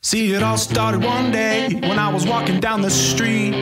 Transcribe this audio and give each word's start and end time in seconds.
See, 0.00 0.32
it 0.32 0.44
all 0.44 0.56
started 0.56 1.02
one 1.02 1.32
day 1.32 1.74
when 1.74 1.98
I 1.98 2.12
was 2.12 2.24
walking 2.24 2.60
down 2.60 2.82
the 2.82 2.90
street. 2.90 3.52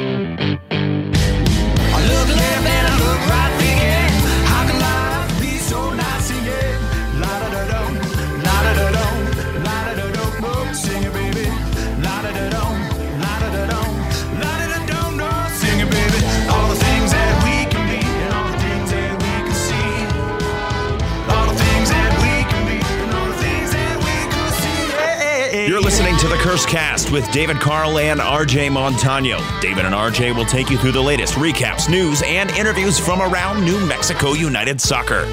Curse 26.56 26.64
Cast 26.64 27.12
with 27.12 27.30
David 27.32 27.58
Carl 27.58 27.98
and 27.98 28.18
RJ 28.18 28.70
Montaño. 28.70 29.38
David 29.60 29.84
and 29.84 29.94
RJ 29.94 30.34
will 30.34 30.46
take 30.46 30.70
you 30.70 30.78
through 30.78 30.92
the 30.92 31.02
latest 31.02 31.34
recaps, 31.34 31.90
news, 31.90 32.22
and 32.24 32.50
interviews 32.52 32.98
from 32.98 33.20
around 33.20 33.62
New 33.62 33.78
Mexico 33.86 34.32
United 34.32 34.80
Soccer. 34.80 35.26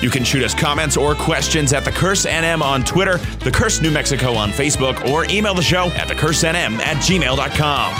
You 0.00 0.08
can 0.08 0.24
shoot 0.24 0.42
us 0.42 0.54
comments 0.54 0.96
or 0.96 1.14
questions 1.14 1.74
at 1.74 1.84
The 1.84 1.90
Curse 1.90 2.24
NM 2.24 2.62
on 2.62 2.82
Twitter, 2.82 3.18
The 3.44 3.50
Curse 3.50 3.82
New 3.82 3.90
Mexico 3.90 4.32
on 4.32 4.52
Facebook, 4.52 5.06
or 5.10 5.26
email 5.26 5.52
the 5.52 5.60
show 5.60 5.88
at 5.88 6.08
thecursenm 6.08 6.78
at 6.78 6.96
gmail.com. 6.96 7.92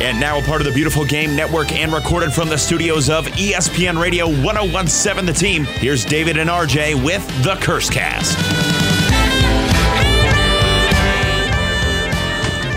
And 0.00 0.20
now 0.20 0.38
a 0.38 0.42
part 0.42 0.60
of 0.60 0.68
the 0.68 0.72
Beautiful 0.72 1.04
Game 1.04 1.34
Network 1.34 1.72
and 1.72 1.92
recorded 1.92 2.32
from 2.32 2.48
the 2.48 2.56
studios 2.56 3.10
of 3.10 3.26
ESPN 3.26 4.00
Radio 4.00 4.28
1017 4.28 5.26
The 5.26 5.32
Team, 5.32 5.64
here's 5.64 6.04
David 6.04 6.38
and 6.38 6.48
RJ 6.48 7.04
with 7.04 7.26
The 7.42 7.56
Curse 7.56 7.90
Cast. 7.90 8.77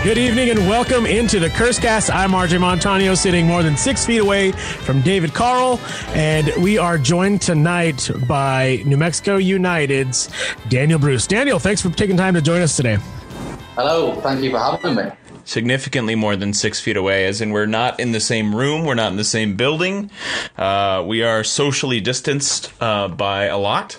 Good 0.04 0.18
evening 0.18 0.50
and 0.50 0.58
welcome 0.68 1.06
into 1.06 1.38
the 1.38 1.46
Cursecast. 1.46 2.12
I'm 2.12 2.32
RJ 2.32 2.58
Montaño, 2.58 3.16
sitting 3.16 3.46
more 3.46 3.62
than 3.62 3.76
six 3.76 4.04
feet 4.04 4.18
away 4.18 4.50
from 4.50 5.00
David 5.00 5.32
Carl, 5.32 5.78
and 6.08 6.50
we 6.60 6.76
are 6.76 6.98
joined 6.98 7.40
tonight 7.40 8.10
by 8.26 8.82
New 8.84 8.96
Mexico 8.96 9.36
United's 9.36 10.28
Daniel 10.68 10.98
Bruce. 10.98 11.28
Daniel, 11.28 11.60
thanks 11.60 11.80
for 11.80 11.88
taking 11.90 12.16
time 12.16 12.34
to 12.34 12.42
join 12.42 12.62
us 12.62 12.74
today. 12.74 12.98
Hello, 13.76 14.20
thank 14.22 14.42
you 14.42 14.50
for 14.50 14.58
having 14.58 14.96
me. 14.96 15.04
Significantly 15.44 16.14
more 16.14 16.36
than 16.36 16.52
six 16.52 16.80
feet 16.80 16.96
away, 16.96 17.26
as 17.26 17.40
in 17.40 17.50
we're 17.50 17.66
not 17.66 17.98
in 18.00 18.12
the 18.12 18.20
same 18.20 18.54
room, 18.54 18.84
we're 18.84 18.94
not 18.94 19.10
in 19.10 19.16
the 19.16 19.24
same 19.24 19.56
building. 19.56 20.10
Uh, 20.56 21.04
we 21.06 21.22
are 21.22 21.44
socially 21.44 22.00
distanced 22.00 22.72
uh, 22.80 23.08
by 23.08 23.44
a 23.44 23.58
lot. 23.58 23.98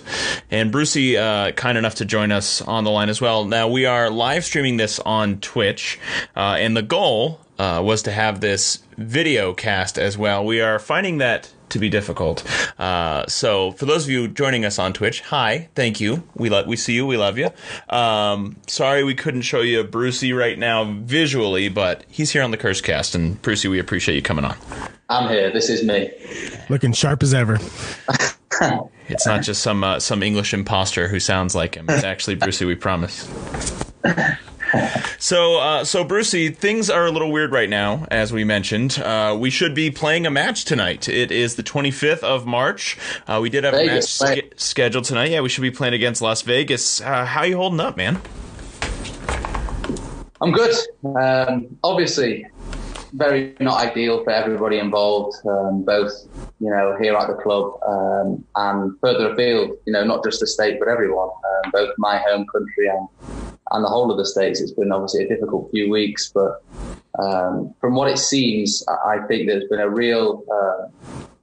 And 0.50 0.72
Brucey, 0.72 1.16
uh, 1.16 1.52
kind 1.52 1.78
enough 1.78 1.96
to 1.96 2.04
join 2.04 2.32
us 2.32 2.62
on 2.62 2.84
the 2.84 2.90
line 2.90 3.08
as 3.08 3.20
well. 3.20 3.44
Now, 3.44 3.68
we 3.68 3.86
are 3.86 4.10
live 4.10 4.44
streaming 4.44 4.76
this 4.76 4.98
on 5.00 5.40
Twitch, 5.40 5.98
uh, 6.36 6.56
and 6.58 6.76
the 6.76 6.82
goal 6.82 7.40
uh, 7.58 7.80
was 7.84 8.02
to 8.02 8.12
have 8.12 8.40
this 8.40 8.82
video 8.96 9.52
cast 9.52 9.98
as 9.98 10.18
well. 10.18 10.44
We 10.44 10.60
are 10.60 10.78
finding 10.78 11.18
that 11.18 11.52
to 11.74 11.78
be 11.78 11.90
difficult. 11.90 12.42
Uh, 12.78 13.26
so, 13.26 13.72
for 13.72 13.84
those 13.84 14.04
of 14.04 14.10
you 14.10 14.28
joining 14.28 14.64
us 14.64 14.78
on 14.78 14.92
Twitch, 14.92 15.20
hi, 15.20 15.68
thank 15.74 16.00
you. 16.00 16.22
We 16.34 16.48
lo- 16.48 16.64
we 16.66 16.76
see 16.76 16.94
you, 16.94 17.06
we 17.06 17.16
love 17.16 17.36
you. 17.36 17.50
Um, 17.90 18.56
sorry 18.66 19.04
we 19.04 19.14
couldn't 19.14 19.42
show 19.42 19.60
you 19.60 19.84
Brucey 19.84 20.32
right 20.32 20.58
now 20.58 20.84
visually, 20.84 21.68
but 21.68 22.04
he's 22.08 22.30
here 22.30 22.42
on 22.42 22.50
the 22.52 22.56
Curse 22.56 22.80
Cast, 22.80 23.14
and 23.14 23.40
Brucey, 23.42 23.68
we 23.68 23.78
appreciate 23.78 24.14
you 24.14 24.22
coming 24.22 24.44
on. 24.44 24.56
I'm 25.10 25.28
here. 25.28 25.52
This 25.52 25.68
is 25.68 25.84
me. 25.84 26.10
Looking 26.70 26.92
sharp 26.92 27.22
as 27.22 27.34
ever. 27.34 27.58
It's 29.08 29.26
not 29.26 29.42
just 29.42 29.62
some 29.62 29.82
uh, 29.82 29.98
some 29.98 30.22
English 30.22 30.54
imposter 30.54 31.08
who 31.08 31.18
sounds 31.18 31.56
like 31.56 31.74
him. 31.74 31.86
It's 31.88 32.04
actually 32.04 32.36
Brucey. 32.36 32.64
We 32.64 32.76
promise. 32.76 33.28
So, 35.18 35.58
uh, 35.58 35.84
so 35.84 36.04
Brucey, 36.04 36.50
things 36.50 36.90
are 36.90 37.06
a 37.06 37.10
little 37.10 37.32
weird 37.32 37.50
right 37.50 37.68
now, 37.68 38.06
as 38.10 38.32
we 38.32 38.44
mentioned. 38.44 38.98
Uh, 38.98 39.34
we 39.38 39.48
should 39.48 39.74
be 39.74 39.90
playing 39.90 40.26
a 40.26 40.30
match 40.30 40.66
tonight. 40.66 41.08
It 41.08 41.30
is 41.30 41.54
the 41.54 41.62
25th 41.62 42.22
of 42.22 42.44
March. 42.44 42.98
Uh, 43.26 43.38
we 43.40 43.48
did 43.48 43.64
have 43.64 43.72
Vegas, 43.72 44.20
a 44.20 44.24
match 44.24 44.36
right. 44.36 44.60
scheduled 44.60 45.04
tonight. 45.04 45.30
Yeah, 45.30 45.40
we 45.40 45.48
should 45.48 45.62
be 45.62 45.70
playing 45.70 45.94
against 45.94 46.20
Las 46.20 46.42
Vegas. 46.42 47.00
Uh, 47.00 47.24
how 47.24 47.42
you 47.42 47.56
holding 47.56 47.80
up, 47.80 47.96
man? 47.96 48.20
I'm 50.40 50.52
good. 50.52 50.74
Um, 51.04 51.78
obviously, 51.82 52.46
very 53.14 53.54
not 53.60 53.80
ideal 53.80 54.22
for 54.24 54.30
everybody 54.30 54.78
involved, 54.78 55.36
um, 55.46 55.84
both 55.84 56.12
you 56.60 56.68
know 56.68 56.96
here 57.00 57.14
at 57.14 57.28
the 57.28 57.34
club 57.34 57.78
um, 57.86 58.44
and 58.56 58.98
further 59.00 59.32
afield. 59.32 59.70
You 59.86 59.92
know, 59.92 60.04
not 60.04 60.22
just 60.24 60.40
the 60.40 60.46
state 60.46 60.78
but 60.78 60.88
everyone, 60.88 61.28
um, 61.28 61.70
both 61.72 61.94
my 61.96 62.18
home 62.18 62.44
country 62.46 62.88
and 62.88 63.08
and 63.70 63.84
the 63.84 63.88
whole 63.88 64.10
of 64.10 64.18
the 64.18 64.26
states. 64.26 64.60
It's 64.60 64.72
been 64.72 64.92
obviously 64.92 65.24
a 65.24 65.28
difficult 65.28 65.70
few 65.70 65.90
weeks, 65.90 66.30
but 66.32 66.62
um, 67.18 67.74
from 67.80 67.94
what 67.94 68.10
it 68.10 68.18
seems, 68.18 68.84
I 68.88 69.18
think 69.26 69.46
there's 69.46 69.68
been 69.68 69.80
a 69.80 69.88
real 69.88 70.44
uh, 70.52 70.88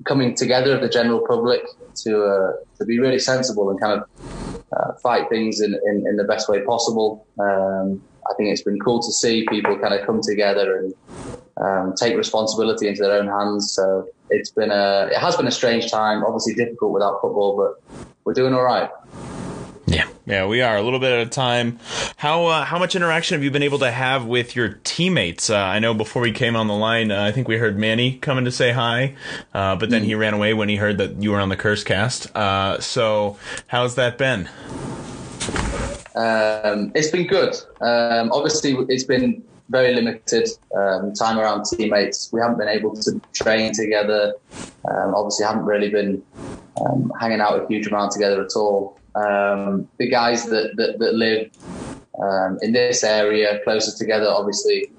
coming 0.06 0.36
together 0.36 0.76
of 0.76 0.82
the 0.82 0.90
general 0.90 1.26
public 1.28 1.62
to 2.04 2.24
uh, 2.24 2.52
to 2.78 2.86
be 2.86 3.00
really 3.00 3.20
sensible 3.20 3.70
and 3.70 3.80
kind 3.80 4.02
of 4.02 4.66
uh, 4.76 4.94
fight 5.04 5.30
things 5.30 5.62
in, 5.62 5.74
in, 5.86 6.06
in 6.08 6.18
the 6.18 6.24
best 6.24 6.50
way 6.50 6.62
possible. 6.62 7.26
Um, 7.40 8.02
I 8.30 8.34
think 8.36 8.50
it's 8.50 8.62
been 8.62 8.80
cool 8.80 9.02
to 9.02 9.12
see 9.12 9.46
people 9.50 9.78
kind 9.80 9.94
of 9.94 10.06
come 10.06 10.22
together 10.22 10.78
and 10.78 10.94
um, 11.58 11.94
take 11.96 12.16
responsibility 12.16 12.88
into 12.88 13.02
their 13.02 13.14
own 13.14 13.28
hands. 13.28 13.74
So 13.74 14.08
it's 14.30 14.52
been 14.52 14.72
a, 14.72 15.10
it 15.12 15.18
has 15.18 15.36
been 15.36 15.48
a 15.48 15.52
strange 15.52 15.92
time. 15.92 16.24
Obviously 16.24 16.54
difficult 16.54 16.94
without 16.94 17.20
football, 17.22 17.58
but 17.58 18.06
we're 18.24 18.34
doing 18.34 18.54
all 18.54 18.64
right. 18.64 18.90
Yeah, 19.88 20.08
yeah, 20.32 20.46
we 20.46 20.62
are 20.62 20.78
a 20.78 20.82
little 20.82 21.00
bit 21.00 21.12
at 21.12 21.28
a 21.28 21.30
time. 21.30 21.78
How 22.16 22.46
uh, 22.46 22.64
how 22.64 22.80
much 22.80 22.96
interaction 22.96 23.36
have 23.36 23.44
you 23.44 23.52
been 23.52 23.64
able 23.64 23.80
to 23.80 23.92
have 23.92 24.26
with 24.26 24.56
your 24.56 24.80
teammates? 24.86 25.50
Uh, 25.50 25.58
I 25.58 25.80
know 25.80 25.94
before 25.94 26.22
we 26.22 26.32
came 26.32 26.56
on 26.56 26.68
the 26.68 26.74
line, 26.74 27.12
uh, 27.12 27.22
I 27.22 27.34
think 27.34 27.50
we 27.50 27.58
heard 27.58 27.78
Manny 27.78 28.18
coming 28.18 28.46
to 28.46 28.52
say 28.52 28.72
hi, 28.72 29.16
uh, 29.54 29.76
but 29.76 29.90
then 29.90 30.04
he 30.04 30.16
ran 30.16 30.34
away 30.34 30.54
when 30.54 30.70
he 30.70 30.78
heard 30.78 30.98
that 31.00 31.22
you 31.22 31.32
were 31.32 31.40
on 31.42 31.50
the 31.50 31.58
Curse 31.58 31.84
Cast. 31.84 32.34
Uh, 32.34 32.80
so 32.80 33.38
how's 33.68 33.96
that 33.96 34.18
been? 34.18 34.48
Um, 36.16 36.94
it's 36.96 37.12
been 37.12 37.28
good. 37.28 37.54
Um, 37.82 38.32
obviously, 38.32 38.78
it's 38.88 39.04
been 39.04 39.44
very 39.70 39.94
limited 39.94 40.48
um, 40.76 41.14
time 41.14 41.40
around 41.40 41.66
teammates. 41.66 42.32
We 42.32 42.40
haven't 42.40 42.58
been 42.58 42.70
able 42.70 42.96
to 42.96 43.22
train 43.34 43.74
together. 43.74 44.36
Um, 44.90 45.14
obviously, 45.14 45.46
haven't 45.46 45.66
really 45.66 45.90
been 45.90 46.24
um, 46.86 47.12
hanging 47.20 47.42
out 47.42 47.62
a 47.62 47.68
huge 47.68 47.88
amount 47.88 48.14
together 48.14 48.42
at 48.44 48.52
all. 48.56 48.98
Um, 49.16 49.88
the 49.98 50.10
guys 50.10 50.46
that 50.46 50.76
that, 50.78 51.00
that 51.00 51.14
live 51.16 51.52
um, 52.22 52.58
in 52.62 52.72
this 52.74 53.04
area 53.04 53.60
closer 53.64 53.96
together, 53.98 54.28
obviously, 54.28 54.92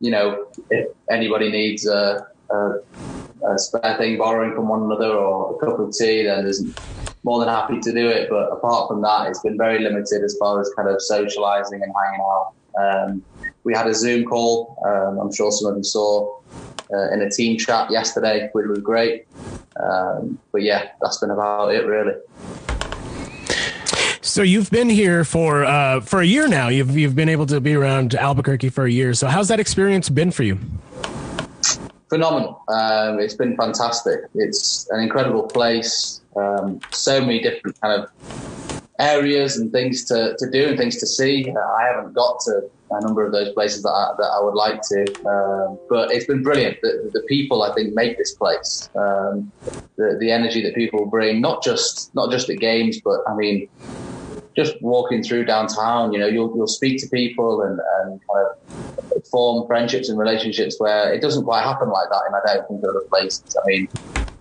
you 0.00 0.10
know, 0.10 0.46
if 0.70 0.88
anybody 1.10 1.50
needs 1.50 1.86
a, 1.86 2.26
a, 2.50 2.56
a 3.48 3.58
spare 3.58 3.96
thing 3.96 4.18
borrowing 4.18 4.54
from 4.54 4.68
one 4.68 4.82
another 4.82 5.08
or 5.08 5.56
a 5.56 5.58
cup 5.58 5.78
of 5.78 5.92
tea, 5.92 6.24
then 6.24 6.44
there's 6.44 6.62
more 7.24 7.40
than 7.40 7.48
happy 7.48 7.80
to 7.80 7.92
do 7.92 8.08
it. 8.08 8.28
But 8.30 8.52
apart 8.52 8.88
from 8.88 9.02
that, 9.02 9.28
it's 9.28 9.40
been 9.40 9.58
very 9.58 9.80
limited 9.80 10.22
as 10.22 10.36
far 10.38 10.60
as 10.60 10.70
kind 10.76 10.88
of 10.88 11.00
socializing 11.02 11.82
and 11.82 11.92
hanging 12.04 12.20
out. 12.20 12.52
Um, 12.78 13.22
we 13.64 13.74
had 13.74 13.86
a 13.86 13.94
Zoom 13.94 14.24
call. 14.24 14.78
Um, 14.86 15.18
I'm 15.18 15.32
sure 15.32 15.50
some 15.50 15.72
of 15.72 15.76
you 15.76 15.82
saw 15.82 16.38
uh, 16.92 17.10
in 17.12 17.22
a 17.22 17.30
team 17.30 17.58
chat 17.58 17.90
yesterday, 17.90 18.48
which 18.52 18.66
was 18.66 18.78
great. 18.78 19.26
Um, 19.82 20.38
but 20.52 20.62
yeah, 20.62 20.90
that's 21.00 21.18
been 21.18 21.30
about 21.30 21.74
it 21.74 21.84
really. 21.84 22.14
So 24.26 24.42
you've 24.42 24.70
been 24.70 24.88
here 24.88 25.24
for 25.24 25.64
uh, 25.64 26.00
for 26.00 26.20
a 26.20 26.26
year 26.26 26.48
now. 26.48 26.68
You've 26.68 26.96
you've 26.96 27.14
been 27.14 27.28
able 27.28 27.46
to 27.46 27.60
be 27.60 27.74
around 27.74 28.14
Albuquerque 28.14 28.70
for 28.70 28.84
a 28.84 28.90
year. 28.90 29.14
So 29.14 29.28
how's 29.28 29.48
that 29.48 29.60
experience 29.60 30.08
been 30.08 30.30
for 30.30 30.42
you? 30.42 30.58
phenomenal. 32.08 32.62
Um, 32.68 33.18
it's 33.20 33.34
been 33.34 33.56
fantastic. 33.56 34.20
It's 34.34 34.88
an 34.90 35.00
incredible 35.00 35.44
place. 35.44 36.20
Um, 36.36 36.80
so 36.90 37.20
many 37.20 37.40
different 37.40 37.80
kind 37.80 38.02
of 38.02 38.82
areas 38.98 39.56
and 39.56 39.72
things 39.72 40.04
to, 40.06 40.36
to 40.38 40.50
do 40.50 40.68
and 40.68 40.78
things 40.78 40.98
to 40.98 41.06
see. 41.06 41.50
Uh, 41.50 41.58
I 41.58 41.84
haven't 41.84 42.14
got 42.14 42.40
to 42.40 42.70
a 42.90 43.00
number 43.00 43.26
of 43.26 43.32
those 43.32 43.52
places 43.52 43.82
that 43.82 43.90
I, 43.90 44.14
that 44.16 44.30
I 44.38 44.40
would 44.40 44.54
like 44.54 44.80
to, 44.82 45.28
um, 45.28 45.78
but 45.88 46.12
it's 46.12 46.26
been 46.26 46.42
brilliant. 46.42 46.80
The, 46.82 47.10
the 47.12 47.22
people 47.22 47.62
I 47.64 47.74
think 47.74 47.94
make 47.94 48.16
this 48.16 48.34
place. 48.34 48.88
Um, 48.94 49.50
the, 49.96 50.16
the 50.20 50.30
energy 50.30 50.62
that 50.62 50.74
people 50.74 51.04
bring, 51.06 51.40
not 51.40 51.64
just 51.64 52.14
not 52.14 52.30
just 52.30 52.48
at 52.48 52.58
games, 52.58 53.00
but 53.00 53.20
I 53.26 53.34
mean, 53.34 53.68
just 54.56 54.80
walking 54.80 55.22
through 55.22 55.44
downtown, 55.44 56.12
you 56.12 56.18
know, 56.18 56.26
you'll 56.26 56.54
you'll 56.56 56.66
speak 56.66 57.00
to 57.02 57.08
people 57.08 57.62
and, 57.62 57.78
and 58.00 58.20
kind 58.26 58.46
of 59.14 59.26
form 59.28 59.66
friendships 59.66 60.08
and 60.08 60.18
relationships 60.18 60.76
where 60.78 61.12
it 61.12 61.20
doesn't 61.20 61.44
quite 61.44 61.62
happen 61.62 61.90
like 61.90 62.08
that 62.10 62.22
in 62.28 62.34
I 62.34 62.54
don't 62.54 62.68
think 62.68 62.84
other 62.84 63.00
places. 63.08 63.56
I 63.56 63.66
mean, 63.66 63.88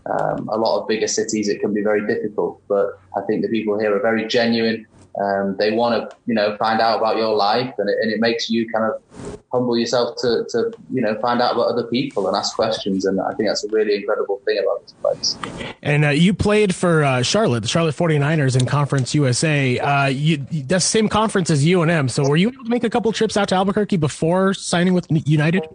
um, 0.06 0.48
a 0.50 0.58
lot 0.58 0.80
of 0.80 0.88
bigger 0.88 1.08
cities 1.08 1.50
it 1.50 1.60
can 1.60 1.74
be 1.74 1.82
very 1.82 2.06
difficult, 2.08 2.62
but 2.68 3.00
I 3.18 3.22
think 3.22 3.42
the 3.42 3.50
people 3.50 3.78
here 3.80 3.96
are 3.96 4.02
very 4.02 4.28
genuine. 4.28 4.88
Um, 5.22 5.56
they 5.58 5.72
want 5.72 6.10
to, 6.10 6.18
you 6.26 6.34
know, 6.34 6.58
find 6.58 6.82
out 6.82 6.98
about 6.98 7.16
your 7.16 7.34
life, 7.34 7.74
and 7.78 7.90
it, 7.90 7.96
and 8.02 8.12
it 8.12 8.20
makes 8.20 8.50
you 8.50 8.70
kind 8.70 8.92
of 8.92 9.40
humble 9.52 9.78
yourself 9.78 10.18
to, 10.18 10.46
to 10.50 10.74
you 10.92 11.02
know 11.02 11.18
find 11.22 11.42
out 11.42 11.54
about 11.54 11.68
other 11.68 11.84
people 11.84 12.28
and 12.28 12.36
ask 12.36 12.56
questions. 12.56 13.06
And 13.06 13.22
I 13.22 13.34
think 13.34 13.48
that's 13.48 13.64
a 13.64 13.70
really 13.70 13.96
incredible 13.96 14.42
thing 14.46 14.60
about 14.60 14.82
this 14.82 14.92
place. 15.02 15.38
And 15.82 16.04
uh, 16.04 16.10
you 16.10 16.34
played 16.34 16.76
for 16.76 17.04
uh, 17.04 17.22
Charlotte, 17.22 17.62
the 17.62 17.70
Charlotte 17.70 17.96
49ers 17.96 18.60
in 18.60 18.66
Conference 18.66 19.16
USA. 19.16 19.80
Uh, 19.80 20.06
you, 20.08 20.38
that's 20.38 20.86
the 20.86 20.90
same 20.90 21.08
conference 21.08 21.50
as 21.50 21.66
UNM. 21.66 22.10
So 22.10 22.28
were 22.28 22.38
you 22.38 22.50
able 22.50 22.66
to 22.66 22.70
make 22.70 22.84
a 22.84 22.90
couple 22.90 23.12
trips 23.14 23.38
out 23.38 23.48
to 23.50 23.56
Albuquerque 23.56 23.98
before 23.98 24.54
signing 24.54 24.94
with 24.94 25.08
United? 25.10 25.66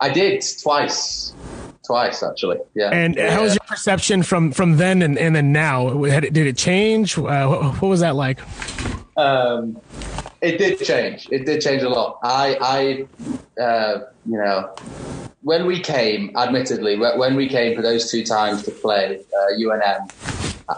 I 0.00 0.08
did 0.08 0.44
twice. 0.60 1.32
Twice 1.84 2.22
actually, 2.22 2.58
yeah. 2.74 2.90
And 2.90 3.16
yeah. 3.16 3.34
how 3.34 3.42
was 3.42 3.54
your 3.54 3.66
perception 3.66 4.22
from 4.22 4.52
from 4.52 4.76
then 4.76 5.02
and, 5.02 5.18
and 5.18 5.34
then 5.34 5.52
now? 5.52 6.04
It, 6.04 6.32
Did 6.32 6.46
it 6.46 6.56
change? 6.56 7.18
Uh, 7.18 7.72
what 7.72 7.88
was 7.88 8.00
that 8.00 8.14
like? 8.14 8.38
Um, 9.16 9.80
it 10.40 10.58
did 10.58 10.80
change. 10.80 11.28
It 11.30 11.46
did 11.46 11.60
change 11.60 11.82
a 11.82 11.88
lot. 11.88 12.18
I, 12.22 13.06
I, 13.58 13.62
uh, 13.62 14.00
you 14.26 14.36
know, 14.36 14.74
when 15.42 15.66
we 15.66 15.80
came, 15.80 16.36
admittedly, 16.36 16.98
when 16.98 17.36
we 17.36 17.48
came 17.48 17.76
for 17.76 17.82
those 17.82 18.10
two 18.10 18.24
times 18.24 18.62
to 18.64 18.70
play 18.70 19.20
uh, 19.20 19.58
UNM, 19.58 20.10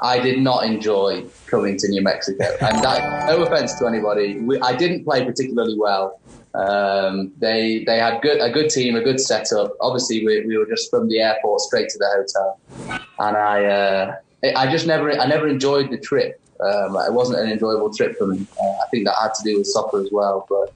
I 0.03 0.19
did 0.19 0.41
not 0.41 0.65
enjoy 0.65 1.25
coming 1.47 1.77
to 1.79 1.89
New 1.89 2.03
Mexico. 2.03 2.45
And 2.61 2.83
that, 2.83 3.27
no 3.27 3.43
offense 3.43 3.79
to 3.79 3.87
anybody, 3.87 4.39
we, 4.41 4.61
I 4.61 4.75
didn't 4.75 5.05
play 5.05 5.25
particularly 5.25 5.77
well. 5.79 6.21
Um, 6.55 7.33
they 7.39 7.83
they 7.85 7.99
had 7.99 8.23
good 8.23 8.41
a 8.41 8.51
good 8.51 8.71
team, 8.71 8.95
a 8.95 9.03
good 9.03 9.21
setup. 9.21 9.73
Obviously, 9.81 10.25
we, 10.25 10.47
we 10.47 10.57
were 10.57 10.67
just 10.67 10.89
from 10.91 11.09
the 11.09 11.21
airport 11.21 11.61
straight 11.61 11.89
to 11.89 11.99
the 11.99 12.09
hotel, 12.17 13.01
and 13.19 13.37
I 13.37 13.65
uh, 13.65 14.17
I 14.57 14.71
just 14.71 14.87
never 14.87 15.11
I 15.13 15.27
never 15.27 15.49
enjoyed 15.49 15.91
the 15.91 15.99
trip. 15.99 16.41
Um, 16.61 16.97
it 16.97 17.13
wasn't 17.13 17.41
an 17.41 17.51
enjoyable 17.51 17.93
trip 17.93 18.17
for 18.17 18.29
me. 18.29 18.47
Uh, 18.63 18.67
I 18.67 18.89
think 18.91 19.05
that 19.07 19.15
had 19.21 19.35
to 19.35 19.43
do 19.43 19.59
with 19.59 19.67
soccer 19.67 20.01
as 20.01 20.11
well. 20.13 20.47
But 20.49 20.73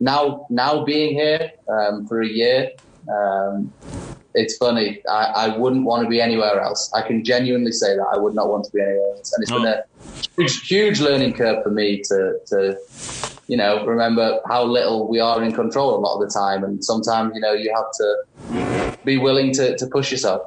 now 0.00 0.46
now 0.50 0.84
being 0.84 1.14
here 1.14 1.52
um, 1.68 2.08
for 2.08 2.20
a 2.22 2.28
year, 2.28 2.70
um, 3.08 3.72
it's 4.34 4.56
funny. 4.56 5.02
I, 5.08 5.24
I 5.24 5.56
wouldn't 5.56 5.84
want 5.84 6.04
to 6.04 6.08
be 6.08 6.20
anywhere 6.20 6.60
else. 6.60 6.90
I 6.92 7.02
can 7.02 7.24
genuinely 7.24 7.72
say 7.72 7.96
that 7.96 8.06
I 8.12 8.18
would 8.18 8.34
not 8.34 8.48
want 8.48 8.64
to 8.64 8.72
be 8.72 8.80
anywhere 8.80 9.16
else. 9.16 9.32
And 9.32 9.42
it's 9.42 9.52
been 9.52 9.64
a 9.64 9.84
huge, 10.36 10.66
huge 10.66 11.00
learning 11.00 11.34
curve 11.34 11.62
for 11.62 11.70
me 11.70 12.00
to, 12.02 12.38
to, 12.46 12.76
you 13.50 13.56
know, 13.56 13.84
remember 13.84 14.40
how 14.46 14.62
little 14.62 15.08
we 15.08 15.18
are 15.18 15.42
in 15.42 15.52
control 15.52 15.96
a 15.96 15.98
lot 15.98 16.20
of 16.20 16.28
the 16.28 16.32
time. 16.32 16.62
And 16.62 16.84
sometimes, 16.84 17.32
you 17.34 17.40
know, 17.40 17.52
you 17.52 17.74
have 17.74 17.90
to 17.94 18.96
be 19.04 19.18
willing 19.18 19.52
to, 19.54 19.76
to 19.76 19.86
push 19.88 20.12
yourself 20.12 20.42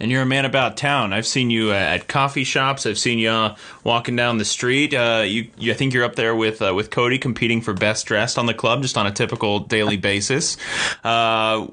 and 0.00 0.10
you're 0.10 0.22
a 0.22 0.26
man 0.26 0.44
about 0.44 0.76
town. 0.76 1.12
I've 1.12 1.26
seen 1.26 1.50
you 1.50 1.72
at 1.72 2.06
coffee 2.06 2.44
shops. 2.44 2.86
I've 2.86 2.98
seen 2.98 3.18
you 3.18 3.30
uh, 3.30 3.56
walking 3.82 4.14
down 4.16 4.38
the 4.38 4.44
street. 4.44 4.94
Uh, 4.94 5.24
you, 5.26 5.48
you, 5.58 5.72
I 5.72 5.74
think 5.74 5.92
you're 5.92 6.04
up 6.04 6.14
there 6.14 6.34
with 6.34 6.62
uh, 6.62 6.72
with 6.74 6.90
Cody 6.90 7.18
competing 7.18 7.60
for 7.60 7.74
best 7.74 8.06
dressed 8.06 8.38
on 8.38 8.46
the 8.46 8.54
club, 8.54 8.82
just 8.82 8.96
on 8.96 9.06
a 9.06 9.10
typical 9.10 9.58
daily 9.60 9.96
basis. 9.96 10.56
Uh, 11.02 11.66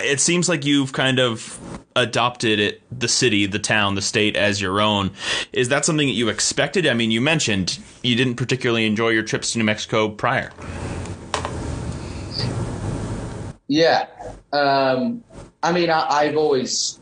it 0.00 0.20
seems 0.20 0.48
like 0.48 0.64
you've 0.64 0.92
kind 0.92 1.20
of 1.20 1.58
adopted 1.96 2.58
it, 2.58 2.82
the 2.96 3.08
city, 3.08 3.46
the 3.46 3.58
town, 3.58 3.94
the 3.94 4.02
state 4.02 4.36
as 4.36 4.60
your 4.60 4.80
own. 4.80 5.10
Is 5.52 5.68
that 5.68 5.84
something 5.84 6.06
that 6.06 6.14
you 6.14 6.28
expected? 6.28 6.86
I 6.86 6.94
mean, 6.94 7.10
you 7.10 7.20
mentioned 7.20 7.78
you 8.02 8.16
didn't 8.16 8.36
particularly 8.36 8.86
enjoy 8.86 9.10
your 9.10 9.22
trips 9.22 9.52
to 9.52 9.58
New 9.58 9.64
Mexico 9.64 10.08
prior. 10.08 10.50
Yeah. 13.68 14.06
Um, 14.52 15.24
I 15.62 15.72
mean, 15.72 15.90
I, 15.90 16.24
have 16.24 16.36
always 16.36 16.98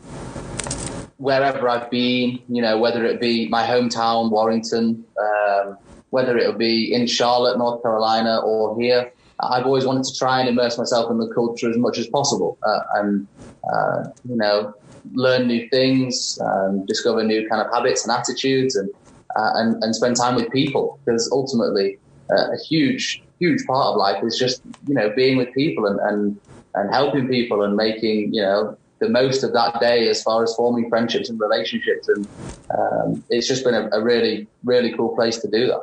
wherever 1.17 1.67
I've 1.67 1.89
been, 1.91 2.39
you 2.47 2.61
know, 2.61 2.79
whether 2.79 3.05
it 3.05 3.19
be 3.19 3.47
my 3.49 3.65
hometown, 3.65 4.31
Warrington, 4.31 5.03
um, 5.19 5.77
whether 6.11 6.37
it'll 6.37 6.53
be 6.53 6.93
in 6.93 7.07
Charlotte, 7.07 7.57
North 7.57 7.81
Carolina, 7.81 8.39
or 8.39 8.79
here, 8.79 9.11
I've 9.39 9.65
always 9.65 9.85
wanted 9.85 10.03
to 10.05 10.17
try 10.17 10.39
and 10.39 10.49
immerse 10.49 10.77
myself 10.77 11.09
in 11.11 11.17
the 11.17 11.27
culture 11.33 11.69
as 11.69 11.77
much 11.77 11.97
as 11.97 12.07
possible, 12.07 12.57
uh, 12.63 12.79
and 12.95 13.27
uh, 13.71 14.03
you 14.27 14.35
know, 14.35 14.73
learn 15.13 15.47
new 15.47 15.67
things, 15.69 16.37
um, 16.41 16.85
discover 16.85 17.23
new 17.23 17.47
kind 17.49 17.61
of 17.61 17.71
habits 17.73 18.05
and 18.07 18.11
attitudes, 18.11 18.75
and 18.75 18.89
uh, 19.35 19.51
and, 19.55 19.81
and 19.83 19.95
spend 19.95 20.15
time 20.15 20.35
with 20.35 20.49
people. 20.51 20.99
Because 21.05 21.29
ultimately, 21.31 21.97
uh, 22.31 22.51
a 22.51 22.57
huge, 22.57 23.23
huge 23.39 23.65
part 23.65 23.87
of 23.87 23.97
life 23.97 24.23
is 24.23 24.37
just 24.37 24.61
you 24.87 24.95
know 24.95 25.11
being 25.15 25.37
with 25.37 25.53
people 25.53 25.85
and 25.85 25.99
and 26.01 26.39
and 26.75 26.93
helping 26.93 27.27
people 27.27 27.63
and 27.63 27.75
making 27.75 28.33
you 28.33 28.41
know 28.41 28.77
the 29.01 29.09
most 29.09 29.43
of 29.43 29.51
that 29.51 29.79
day 29.81 30.07
as 30.07 30.21
far 30.21 30.43
as 30.43 30.53
forming 30.55 30.87
friendships 30.87 31.27
and 31.27 31.39
relationships. 31.39 32.07
And 32.07 32.27
um, 32.69 33.23
it's 33.29 33.47
just 33.47 33.65
been 33.65 33.73
a, 33.73 33.89
a, 33.91 34.01
really, 34.01 34.47
really 34.63 34.93
cool 34.93 35.09
place 35.15 35.39
to 35.39 35.49
do 35.49 35.67
that. 35.67 35.81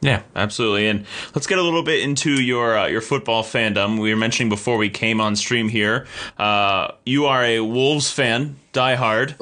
Yeah, 0.00 0.22
absolutely. 0.34 0.88
And 0.88 1.04
let's 1.34 1.46
get 1.46 1.58
a 1.58 1.62
little 1.62 1.82
bit 1.82 2.02
into 2.02 2.42
your 2.42 2.76
uh, 2.76 2.86
your 2.86 3.00
football 3.00 3.42
fandom. 3.42 4.00
We 4.00 4.12
were 4.12 4.18
mentioning 4.18 4.48
before 4.48 4.76
we 4.78 4.90
came 4.90 5.20
on 5.20 5.36
stream 5.36 5.68
here. 5.68 6.06
Uh, 6.38 6.92
you 7.06 7.26
are 7.26 7.44
a 7.44 7.60
Wolves 7.60 8.10
fan, 8.10 8.56
die 8.72 8.96
hard. 8.96 9.36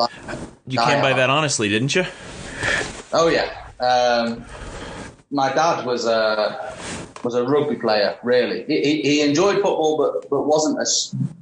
You 0.66 0.80
came 0.80 1.00
by 1.00 1.14
that 1.14 1.30
honestly, 1.30 1.68
didn't 1.68 1.94
you? 1.94 2.04
Oh 3.12 3.28
yeah. 3.28 3.70
Um, 3.80 4.44
my 5.30 5.52
dad 5.52 5.86
was 5.86 6.06
a 6.06 6.76
was 7.24 7.34
a 7.34 7.44
rugby 7.44 7.76
player. 7.76 8.18
Really, 8.22 8.64
he, 8.64 9.02
he 9.02 9.20
enjoyed 9.22 9.56
football, 9.56 9.96
but 9.96 10.28
but 10.30 10.42
wasn't 10.42 10.78
a 10.78 10.86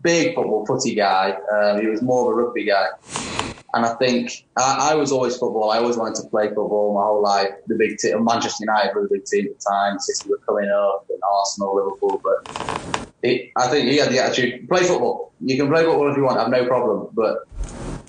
big 0.03 0.35
football 0.35 0.67
footy 0.67 0.94
guy. 0.94 1.37
Um, 1.53 1.81
he 1.81 1.87
was 1.87 2.03
more 2.03 2.31
of 2.32 2.38
a 2.38 2.43
rugby 2.43 2.65
guy. 2.65 2.88
And 3.73 3.87
I 3.87 3.94
think 3.94 4.47
I, 4.56 4.91
I, 4.91 4.94
was 4.94 5.12
always 5.12 5.37
football. 5.37 5.71
I 5.71 5.79
always 5.79 5.97
wanted 5.97 6.17
to 6.23 6.29
play 6.29 6.49
football 6.49 6.93
my 6.94 7.03
whole 7.03 7.23
life. 7.23 7.50
The 7.69 7.77
big 7.77 7.99
team, 7.99 8.25
Manchester 8.25 8.65
United 8.65 8.94
were 8.97 9.03
the 9.03 9.09
big 9.11 9.25
team 9.27 9.47
at 9.47 9.59
the 9.59 9.65
time. 9.65 9.99
City 10.00 10.29
were 10.29 10.38
coming 10.38 10.69
up, 10.69 11.06
and 11.09 11.21
Arsenal, 11.38 11.77
Liverpool. 11.77 12.21
But 12.23 13.06
it, 13.23 13.53
I 13.56 13.69
think 13.69 13.88
he 13.88 13.99
had 13.99 14.11
the 14.11 14.19
attitude: 14.19 14.69
play 14.69 14.82
football. 14.82 15.32
You 15.41 15.56
can 15.56 15.69
play 15.69 15.85
football 15.85 16.11
if 16.11 16.17
you 16.17 16.25
want. 16.25 16.38
I 16.38 16.43
have 16.43 16.50
no 16.50 16.67
problem. 16.67 17.09
But 17.12 17.47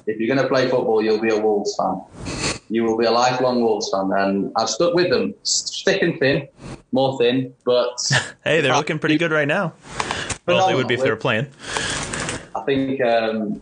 if 0.07 0.19
you're 0.19 0.33
going 0.33 0.42
to 0.42 0.48
play 0.48 0.69
football, 0.69 1.03
you'll 1.03 1.21
be 1.21 1.30
a 1.30 1.39
Wolves 1.39 1.75
fan. 1.75 2.01
You 2.69 2.83
will 2.83 2.98
be 2.98 3.06
a 3.06 3.12
lifelong 3.12 3.62
Wolves 3.62 3.89
fan, 3.92 4.12
and 4.15 4.51
I've 4.56 4.69
stuck 4.69 4.94
with 4.94 5.09
them, 5.09 5.33
thick 5.83 6.01
and 6.01 6.18
thin, 6.19 6.48
more 6.92 7.18
thin. 7.18 7.53
But 7.65 7.98
hey, 8.44 8.62
they're 8.62 8.75
looking 8.75 9.00
pretty 9.00 9.18
good 9.18 9.31
right 9.31 9.48
now. 9.48 9.74
Well, 10.45 10.68
they 10.68 10.75
would 10.75 10.88
be 10.88 10.95
if 10.95 11.01
they 11.01 11.09
were 11.09 11.15
playing. 11.15 11.48
I 12.56 12.62
think 12.65 13.01
um, 13.01 13.62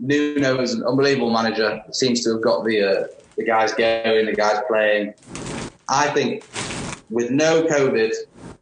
Nuno 0.00 0.60
is 0.60 0.74
an 0.74 0.84
unbelievable 0.84 1.30
manager. 1.30 1.82
Seems 1.92 2.22
to 2.24 2.34
have 2.34 2.42
got 2.42 2.64
the 2.64 2.82
uh, 2.82 3.06
the 3.36 3.44
guys 3.44 3.72
going, 3.74 4.26
the 4.26 4.34
guys 4.34 4.60
playing. 4.68 5.14
I 5.88 6.08
think 6.08 6.44
with 7.10 7.30
no 7.30 7.64
COVID, 7.64 8.12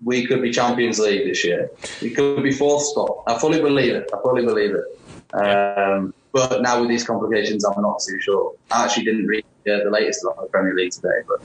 we 0.02 0.26
could 0.26 0.43
be 0.43 0.50
Champions 0.50 0.99
League 0.99 1.26
this 1.26 1.44
year. 1.44 1.70
We 2.02 2.11
could 2.11 2.43
be 2.43 2.52
fourth 2.52 2.85
spot. 2.85 3.23
I 3.26 3.38
fully 3.38 3.61
believe 3.61 3.94
it. 3.94 4.11
I 4.12 4.21
fully 4.23 4.44
believe 4.44 4.75
it. 4.75 4.85
Um, 5.35 6.14
but 6.35 6.61
now 6.61 6.81
with 6.81 6.91
these 6.91 7.05
complications, 7.05 7.64
I'm 7.64 7.81
not 7.81 8.03
too 8.07 8.21
sure. 8.21 8.55
I 8.73 8.85
actually 8.85 9.05
didn't 9.05 9.26
read 9.26 9.45
uh, 9.67 9.85
the 9.85 9.91
latest 9.91 10.25
about 10.25 10.43
the 10.43 10.49
Premier 10.49 10.75
League 10.75 10.93
today, 10.93 11.23
but. 11.26 11.41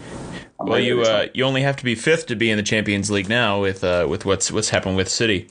I'm 0.59 0.67
well, 0.67 0.79
you 0.79 1.03
uh, 1.03 1.27
you 1.33 1.45
only 1.45 1.61
have 1.61 1.77
to 1.77 1.85
be 1.85 1.95
fifth 1.95 2.25
to 2.25 2.35
be 2.35 2.49
in 2.49 2.57
the 2.57 2.63
Champions 2.63 3.09
League 3.09 3.29
now 3.29 3.61
with 3.61 3.81
uh, 3.81 4.07
with 4.09 4.25
what's 4.25 4.51
what's 4.51 4.69
happened 4.69 4.97
with 4.97 5.07
City. 5.07 5.47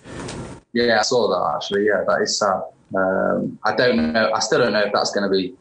Yeah, 0.75 0.99
I 0.99 1.03
saw 1.03 1.29
that 1.29 1.57
actually. 1.57 1.87
Yeah, 1.87 2.05
that 2.07 2.21
is 2.21 2.39
sad. 2.39 2.61
Um, 2.95 3.59
I 3.65 3.75
don't 3.75 4.13
know. 4.13 4.31
I 4.35 4.41
still 4.41 4.59
don't 4.59 4.73
know 4.73 4.81
if 4.81 4.93
that's 4.93 5.11
going 5.13 5.31
to 5.31 5.35
be 5.35 5.55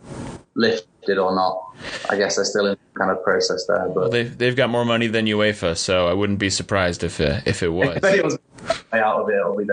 lifted 0.56 1.18
or 1.18 1.34
not. 1.34 1.76
I 2.10 2.18
guess 2.18 2.36
they're 2.36 2.46
still 2.46 2.66
in 2.66 2.78
kind 2.96 3.12
of 3.12 3.24
process 3.24 3.66
there. 3.68 3.88
But 3.88 3.96
well, 3.96 4.10
they've 4.10 4.38
they've 4.38 4.56
got 4.56 4.70
more 4.70 4.84
money 4.84 5.08
than 5.08 5.28
UEFA, 5.28 5.78
so 5.78 6.08
I 6.08 6.14
wouldn't 6.14 6.40
be 6.40 6.50
surprised 6.50 7.06
if 7.06 7.22
uh, 7.22 7.40
if 7.46 7.64
it 7.64 7.70
was. 7.74 7.98
If 8.04 8.40
out 8.94 9.22
of 9.22 9.30
it, 9.30 9.36
it'll 9.36 9.56
be. 9.56 9.68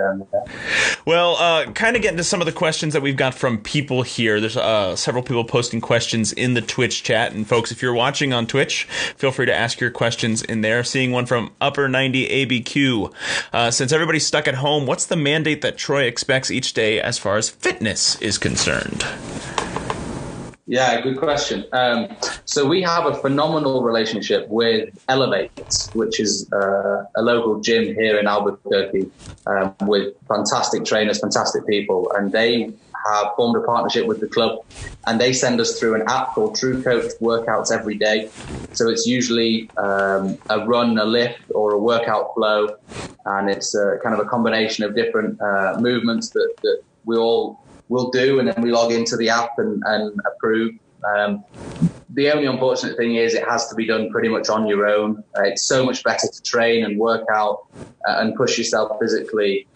Well, 1.07 1.37
uh, 1.37 1.71
kind 1.73 1.97
of 1.97 2.03
getting 2.03 2.17
to 2.19 2.25
some 2.25 2.41
of 2.41 2.47
the 2.47 2.53
questions 2.53 2.93
that 2.95 3.03
we've 3.03 3.17
got 3.17 3.35
from 3.35 3.59
people 3.59 4.03
here. 4.03 4.41
There's 4.41 4.57
uh, 4.57 4.97
several 4.97 5.23
people 5.23 5.45
posting 5.45 5.81
questions 5.81 6.33
in 6.33 6.55
the 6.55 6.61
Twitch 6.61 7.03
chat, 7.03 7.33
and 7.33 7.47
folks, 7.47 7.71
if 7.71 7.83
you're 7.83 7.95
watching 7.95 8.33
on 8.33 8.47
Twitch, 8.47 8.85
feel 9.17 9.31
free 9.31 9.47
to 9.47 9.55
ask 9.55 9.81
your 9.81 9.91
questions 9.91 10.43
in 10.43 10.61
there. 10.61 10.85
Seeing 10.85 11.13
one 11.13 11.27
from 11.27 11.53
Upper 11.61 11.89
90 11.89 12.47
ABQ. 12.47 13.15
Uh, 13.53 13.71
since 13.71 13.93
everybody's 13.93 14.27
stuck 14.27 14.49
at 14.49 14.57
home, 14.57 14.87
what's 14.87 15.07
the 15.07 15.17
mandate 15.17 15.63
that 15.63 15.77
Troy 15.77 16.05
expects 16.05 16.51
each 16.51 16.73
day 16.73 17.01
as 17.01 17.19
far 17.19 17.37
as 17.37 17.51
fitness 17.51 18.21
is 18.21 18.39
concerned? 18.39 19.05
Yeah, 20.67 20.99
good 21.03 21.19
question. 21.19 21.67
Um, 21.73 22.17
so 22.47 22.67
we 22.67 22.81
have 22.81 23.05
a 23.05 23.15
phenomenal 23.15 23.83
relationship 23.83 24.49
with 24.49 24.99
Elevate, 25.09 25.51
which 25.93 26.21
is 26.21 26.51
uh, 26.53 27.05
a 27.15 27.23
local 27.23 27.61
gym 27.61 27.95
here 27.95 28.19
in 28.19 28.27
Albuquerque 28.27 29.11
um, 29.47 29.75
with 29.83 30.15
fantastic 30.27 30.87
trainers, 30.87 31.21
fantastic 31.21 31.67
people, 31.67 32.11
and 32.17 32.33
they 32.33 32.73
have 33.07 33.35
formed 33.37 33.57
a 33.57 33.61
partnership 33.61 34.07
with 34.07 34.21
the 34.21 34.27
club 34.27 34.65
and 35.07 35.21
they 35.21 35.35
send 35.35 35.61
us 35.61 35.79
through 35.79 35.95
an 35.95 36.03
app 36.09 36.29
called 36.29 36.57
True 36.57 36.83
Coach 36.83 37.13
workouts 37.21 37.71
every 37.71 37.99
day. 37.99 38.31
So 38.73 38.89
it's 38.89 39.07
usually 39.07 39.69
um, 39.77 40.39
a 40.49 40.65
run, 40.67 40.97
a 40.97 41.05
lift, 41.05 41.43
or 41.55 41.73
a 41.73 41.79
workout 41.79 42.33
flow, 42.35 42.77
and 43.27 43.51
it's 43.51 43.75
a, 43.75 43.99
kind 44.03 44.19
of 44.19 44.27
a 44.27 44.29
combination 44.29 44.85
of 44.85 44.95
different 44.95 45.39
uh, 45.43 45.77
movements 45.79 46.31
that, 46.31 46.55
that 46.63 46.83
we 47.05 47.19
all 47.19 47.64
will 47.89 48.11
do, 48.11 48.39
and 48.39 48.49
then 48.49 48.63
we 48.63 48.71
log 48.71 48.93
into 48.93 49.17
the 49.17 49.29
app 49.29 49.59
and, 49.59 49.83
and 49.87 50.21
approve. 50.27 50.75
Um, 51.17 51.45
the 52.11 52.31
only 52.31 52.47
unfortunate 52.47 52.97
thing 52.97 53.17
is 53.17 53.35
it 53.35 53.47
has 53.47 53.69
to 53.69 53.75
be 53.75 53.87
done 53.87 54.11
pretty 54.11 54.29
much 54.29 54.49
on 54.49 54.67
your 54.67 54.87
own. 54.87 55.23
Uh, 55.37 55.43
it's 55.43 55.63
so 55.63 55.85
much 55.85 56.03
better 56.05 56.29
to 56.29 56.43
train 56.43 56.85
and 56.85 56.99
work 56.99 57.27
out 57.35 57.67
uh, 58.09 58.21
and 58.21 58.35
push 58.37 58.57
yourself 58.57 58.99
physically 59.01 59.67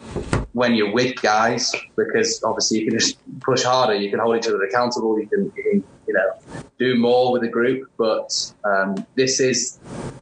when 0.52 0.74
you're 0.74 0.92
with 0.92 1.20
guys 1.20 1.74
because 1.96 2.42
obviously 2.44 2.78
you 2.78 2.86
can 2.88 2.98
just 2.98 3.18
push 3.40 3.64
harder. 3.64 3.94
You 3.94 4.10
can 4.10 4.20
hold 4.20 4.36
each 4.36 4.46
other 4.46 4.62
accountable. 4.62 5.20
You 5.20 5.26
can, 5.26 5.52
you, 5.56 5.62
can, 5.62 5.84
you 6.08 6.14
know, 6.14 6.62
do 6.78 6.96
more 6.96 7.32
with 7.32 7.42
the 7.42 7.48
group. 7.48 7.88
But 7.96 8.52
um, 8.64 9.06
this 9.14 9.38
is 9.38 9.78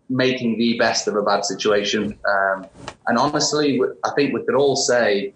making 0.08 0.58
the 0.58 0.76
best 0.78 1.08
of 1.08 1.16
a 1.16 1.22
bad 1.22 1.44
situation. 1.44 2.18
Um, 2.28 2.66
and 3.06 3.18
honestly, 3.18 3.80
I 4.04 4.10
think 4.16 4.34
we 4.34 4.44
could 4.44 4.56
all 4.56 4.76
say 4.76 5.32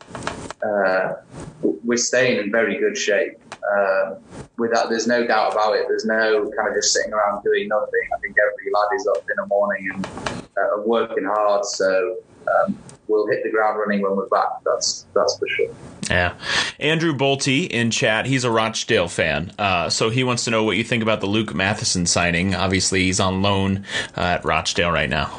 uh, 0.62 1.14
we're 1.62 1.96
staying 1.96 2.38
in 2.38 2.50
very 2.50 2.78
good 2.78 2.96
shape. 2.96 3.38
Uh, 3.76 4.16
with 4.58 4.72
that, 4.72 4.88
there's 4.88 5.06
no 5.06 5.26
doubt 5.26 5.52
about 5.52 5.74
it. 5.74 5.84
There's 5.88 6.04
no 6.04 6.50
kind 6.56 6.68
of 6.68 6.74
just 6.74 6.92
sitting 6.92 7.12
around 7.12 7.42
doing 7.44 7.68
nothing. 7.68 8.08
I 8.16 8.18
think 8.20 8.36
every 8.38 8.72
lad 8.72 8.88
is 8.96 9.06
up 9.06 9.22
in 9.30 9.36
the 9.36 9.46
morning 9.46 9.90
and 9.94 10.06
uh, 10.06 10.82
working 10.84 11.24
hard. 11.24 11.64
So 11.64 12.16
um, 12.48 12.78
we'll 13.10 13.26
hit 13.26 13.42
the 13.42 13.50
ground 13.50 13.78
running 13.78 14.00
when 14.02 14.16
we're 14.16 14.28
back. 14.28 14.48
That's 14.64 15.06
that's 15.14 15.36
for 15.38 15.48
sure. 15.48 15.74
Yeah. 16.08 16.34
Andrew 16.78 17.14
Bolte 17.14 17.68
in 17.68 17.90
chat, 17.90 18.26
he's 18.26 18.44
a 18.44 18.50
Rochdale 18.50 19.08
fan. 19.08 19.52
Uh, 19.58 19.90
so 19.90 20.10
he 20.10 20.24
wants 20.24 20.44
to 20.44 20.50
know 20.50 20.64
what 20.64 20.76
you 20.76 20.84
think 20.84 21.02
about 21.02 21.20
the 21.20 21.26
Luke 21.26 21.54
Matheson 21.54 22.06
signing. 22.06 22.54
Obviously, 22.54 23.04
he's 23.04 23.20
on 23.20 23.42
loan 23.42 23.84
uh, 24.16 24.20
at 24.20 24.44
Rochdale 24.44 24.90
right 24.90 25.10
now. 25.10 25.30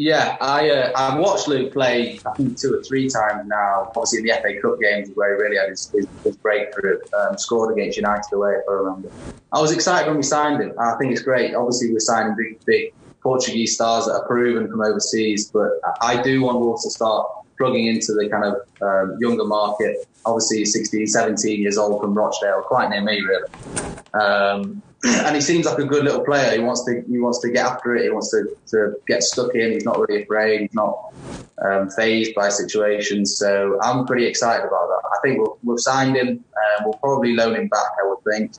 Yeah, 0.00 0.36
I 0.40 0.70
uh, 0.70 0.92
I've 0.94 1.18
watched 1.18 1.48
Luke 1.48 1.72
play 1.72 2.20
I 2.24 2.30
think 2.34 2.56
two 2.56 2.72
or 2.72 2.82
three 2.84 3.08
times 3.08 3.48
now. 3.48 3.90
Obviously 3.96 4.20
in 4.20 4.26
the 4.26 4.32
FA 4.40 4.60
Cup 4.62 4.78
games 4.80 5.10
where 5.14 5.34
he 5.34 5.42
really 5.42 5.56
had 5.56 5.70
his, 5.70 5.90
his, 5.90 6.06
his 6.22 6.36
breakthrough, 6.36 7.00
um, 7.18 7.36
scored 7.36 7.72
against 7.72 7.96
United 7.96 8.32
away 8.32 8.52
if 8.52 8.64
I 8.68 8.74
remember. 8.74 9.10
I 9.52 9.60
was 9.60 9.72
excited 9.72 10.06
when 10.06 10.16
we 10.16 10.22
signed 10.22 10.62
him. 10.62 10.72
I 10.78 10.94
think 11.00 11.10
it's 11.10 11.22
great. 11.22 11.52
Obviously 11.52 11.92
we're 11.92 11.98
signing 11.98 12.36
big 12.36 12.64
big 12.64 12.94
Portuguese 13.28 13.74
stars 13.74 14.06
that 14.06 14.12
are 14.12 14.26
proven 14.26 14.70
from 14.70 14.80
overseas, 14.80 15.50
but 15.50 15.68
I 16.00 16.22
do 16.22 16.40
want 16.40 16.60
Wolves 16.60 16.84
to 16.84 16.90
start 16.90 17.28
plugging 17.58 17.86
into 17.86 18.14
the 18.14 18.26
kind 18.30 18.44
of 18.44 18.54
um, 18.80 19.18
younger 19.20 19.44
market. 19.44 20.08
Obviously, 20.24 20.64
16, 20.64 21.06
17 21.06 21.60
years 21.60 21.76
old 21.76 22.00
from 22.00 22.14
Rochdale, 22.14 22.62
quite 22.62 22.88
near 22.88 23.02
me, 23.02 23.20
really. 23.20 23.50
Um, 24.14 24.82
and 25.04 25.34
he 25.34 25.40
seems 25.40 25.66
like 25.66 25.78
a 25.78 25.84
good 25.84 26.04
little 26.04 26.24
player. 26.24 26.52
He 26.52 26.58
wants 26.58 26.84
to 26.84 27.02
he 27.08 27.18
wants 27.18 27.40
to 27.40 27.50
get 27.50 27.66
after 27.66 27.94
it. 27.96 28.02
He 28.04 28.10
wants 28.10 28.30
to, 28.30 28.56
to 28.68 28.94
get 29.06 29.22
stuck 29.22 29.54
in. 29.54 29.72
He's 29.72 29.84
not 29.84 29.98
really 29.98 30.22
afraid. 30.22 30.62
He's 30.62 30.74
not 30.74 31.14
um, 31.64 31.90
phased 31.90 32.34
by 32.34 32.48
situations. 32.48 33.36
So 33.36 33.78
I'm 33.82 34.06
pretty 34.06 34.26
excited 34.26 34.66
about 34.66 34.88
that. 34.88 35.08
I 35.08 35.18
think 35.22 35.38
we'll, 35.38 35.58
we've 35.62 35.80
signed 35.80 36.16
him. 36.16 36.28
and 36.28 36.84
we'll 36.84 36.94
probably 36.94 37.34
loan 37.34 37.54
him 37.54 37.68
back. 37.68 37.92
I 38.02 38.08
would 38.08 38.18
think 38.32 38.52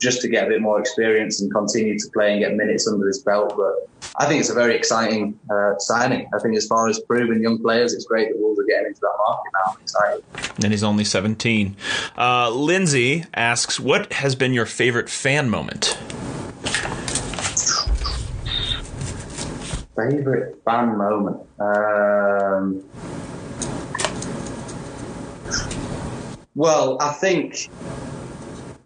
just 0.00 0.20
to 0.22 0.28
get 0.28 0.46
a 0.46 0.48
bit 0.48 0.60
more 0.60 0.80
experience 0.80 1.40
and 1.40 1.52
continue 1.52 1.98
to 1.98 2.08
play 2.12 2.32
and 2.32 2.40
get 2.40 2.54
minutes 2.54 2.88
under 2.88 3.06
his 3.06 3.22
belt. 3.22 3.54
But 3.56 3.88
I 4.16 4.26
think 4.26 4.40
it's 4.40 4.50
a 4.50 4.54
very 4.54 4.76
exciting 4.76 5.38
uh, 5.50 5.76
signing. 5.78 6.28
I 6.34 6.38
think 6.38 6.56
as 6.56 6.66
far 6.66 6.88
as 6.88 7.00
proven 7.00 7.42
young 7.42 7.60
players, 7.60 7.92
it's 7.94 8.04
great 8.04 8.28
that 8.28 8.38
Wolves 8.38 8.60
are 8.60 8.64
getting 8.64 8.88
into 8.88 9.00
that 9.00 9.14
market 9.26 9.52
now. 9.52 9.72
I'm 9.72 9.80
excited. 9.80 10.24
And 10.62 10.72
he's 10.72 10.84
only 10.84 11.04
17. 11.04 11.76
Uh, 12.16 12.50
Lindsay 12.50 13.24
asks, 13.34 13.80
what 13.80 14.12
has 14.12 14.34
been 14.34 14.52
your 14.52 14.66
favorite 14.66 15.08
fan 15.08 15.50
moment? 15.50 15.67
Favorite 19.96 20.62
fan 20.64 20.96
moment? 20.96 21.40
Um, 21.58 22.84
well, 26.54 26.96
I 27.00 27.12
think 27.12 27.68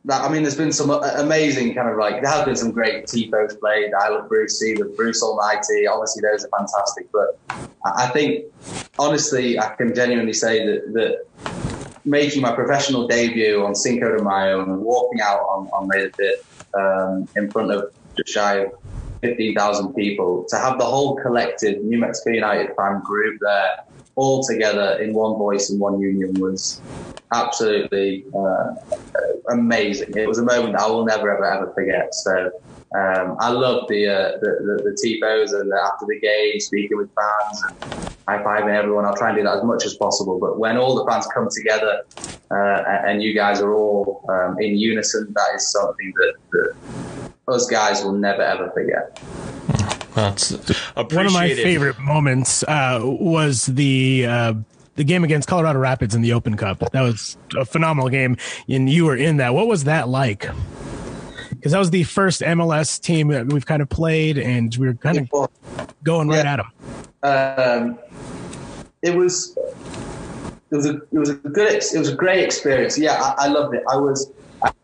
that 0.04 0.22
I 0.22 0.28
mean, 0.28 0.42
there's 0.42 0.56
been 0.56 0.72
some 0.72 0.90
amazing 0.90 1.74
kind 1.74 1.88
of 1.88 1.96
like 1.96 2.22
there 2.22 2.30
have 2.30 2.46
been 2.46 2.56
some 2.56 2.72
great 2.72 3.06
tifos 3.06 3.58
played. 3.60 3.92
I 3.94 4.08
love 4.08 4.28
Brucey 4.28 4.74
with 4.74 4.96
Bruce 4.96 5.22
Almighty. 5.22 5.86
Obviously, 5.86 6.22
those 6.22 6.44
are 6.44 6.48
fantastic. 6.58 7.08
But 7.12 7.38
I 7.84 8.08
think 8.08 8.46
honestly, 8.98 9.58
I 9.58 9.74
can 9.76 9.94
genuinely 9.94 10.32
say 10.32 10.66
that 10.66 10.92
that 10.94 11.26
making 12.04 12.42
my 12.42 12.52
professional 12.52 13.06
debut 13.06 13.64
on 13.64 13.74
Cinco 13.76 14.16
de 14.16 14.24
Mayo 14.24 14.62
and 14.62 14.80
walking 14.80 15.20
out 15.20 15.40
on 15.40 15.68
on 15.68 15.86
May 15.86 16.06
the 16.06 16.10
fifth 16.10 16.51
um, 16.74 17.28
in 17.36 17.50
front 17.50 17.70
of 17.70 17.92
just 18.16 18.32
shy 18.32 18.56
of 18.56 18.72
15,000 19.22 19.94
people 19.94 20.44
to 20.48 20.56
have 20.56 20.78
the 20.78 20.84
whole 20.84 21.16
collective 21.16 21.82
New 21.82 21.98
Mexico 21.98 22.30
United 22.30 22.74
fan 22.76 23.00
group 23.04 23.38
there 23.40 23.84
all 24.14 24.42
together 24.42 24.98
in 25.00 25.14
one 25.14 25.38
voice 25.38 25.70
and 25.70 25.80
one 25.80 26.00
union 26.00 26.34
was 26.38 26.80
absolutely 27.32 28.24
uh, 28.36 28.74
amazing. 29.48 30.12
It 30.16 30.28
was 30.28 30.38
a 30.38 30.44
moment 30.44 30.76
I 30.76 30.86
will 30.86 31.04
never 31.04 31.34
ever 31.34 31.44
ever 31.44 31.72
forget. 31.72 32.14
So 32.14 32.50
um, 32.94 33.36
I 33.40 33.50
love 33.50 33.88
the, 33.88 34.06
uh, 34.06 34.32
the, 34.40 34.82
the 34.84 34.94
the 34.94 35.58
and 35.58 35.70
the, 35.70 35.80
after 35.82 36.06
the 36.06 36.20
game 36.20 36.60
speaking 36.60 36.98
with 36.98 37.10
fans 37.14 37.62
and 37.62 38.11
high 38.28 38.42
fiving 38.42 38.74
everyone. 38.74 39.04
I'll 39.04 39.16
try 39.16 39.28
and 39.30 39.38
do 39.38 39.44
that 39.44 39.58
as 39.58 39.64
much 39.64 39.84
as 39.84 39.94
possible. 39.94 40.38
But 40.38 40.58
when 40.58 40.76
all 40.76 40.94
the 40.94 41.10
fans 41.10 41.26
come 41.34 41.48
together 41.50 42.02
uh, 42.50 43.06
and 43.06 43.22
you 43.22 43.34
guys 43.34 43.60
are 43.60 43.74
all 43.74 44.24
um, 44.28 44.56
in 44.60 44.76
unison, 44.76 45.32
that 45.34 45.54
is 45.54 45.70
something 45.70 46.12
that, 46.16 46.34
that 46.52 46.74
us 47.48 47.66
guys 47.68 48.04
will 48.04 48.12
never 48.12 48.42
ever 48.42 48.70
forget. 48.70 49.20
That's 50.14 50.50
one 50.94 51.26
of 51.26 51.32
my 51.32 51.54
favorite 51.54 51.98
moments 51.98 52.62
uh, 52.64 53.00
was 53.02 53.66
the 53.66 54.26
uh, 54.26 54.54
the 54.94 55.04
game 55.04 55.24
against 55.24 55.48
Colorado 55.48 55.78
Rapids 55.78 56.14
in 56.14 56.20
the 56.20 56.34
Open 56.34 56.56
Cup. 56.56 56.80
That 56.92 57.00
was 57.00 57.36
a 57.56 57.64
phenomenal 57.64 58.10
game, 58.10 58.36
and 58.68 58.90
you 58.90 59.06
were 59.06 59.16
in 59.16 59.38
that. 59.38 59.54
What 59.54 59.66
was 59.66 59.84
that 59.84 60.08
like? 60.08 60.50
Because 61.62 61.70
that 61.70 61.78
was 61.78 61.90
the 61.90 62.02
first 62.02 62.40
MLS 62.40 63.00
team 63.00 63.28
that 63.28 63.46
we've 63.46 63.64
kind 63.64 63.82
of 63.82 63.88
played, 63.88 64.36
and 64.36 64.74
we 64.78 64.88
were 64.88 64.94
kind 64.94 65.16
of 65.18 65.48
going 66.02 66.26
right 66.26 66.44
yeah. 66.44 66.56
at 67.22 67.76
them. 67.76 67.94
Um, 67.94 67.98
it 69.00 69.14
was 69.14 69.56
it 70.72 70.74
was 70.74 70.86
a 70.86 70.96
it 70.96 71.18
was 71.18 71.28
a 71.28 71.34
good 71.34 71.72
it 71.72 71.96
was 71.96 72.08
a 72.08 72.16
great 72.16 72.42
experience. 72.42 72.98
Yeah, 72.98 73.12
I, 73.12 73.44
I 73.44 73.46
loved 73.46 73.76
it. 73.76 73.84
I 73.88 73.94
was 73.94 74.32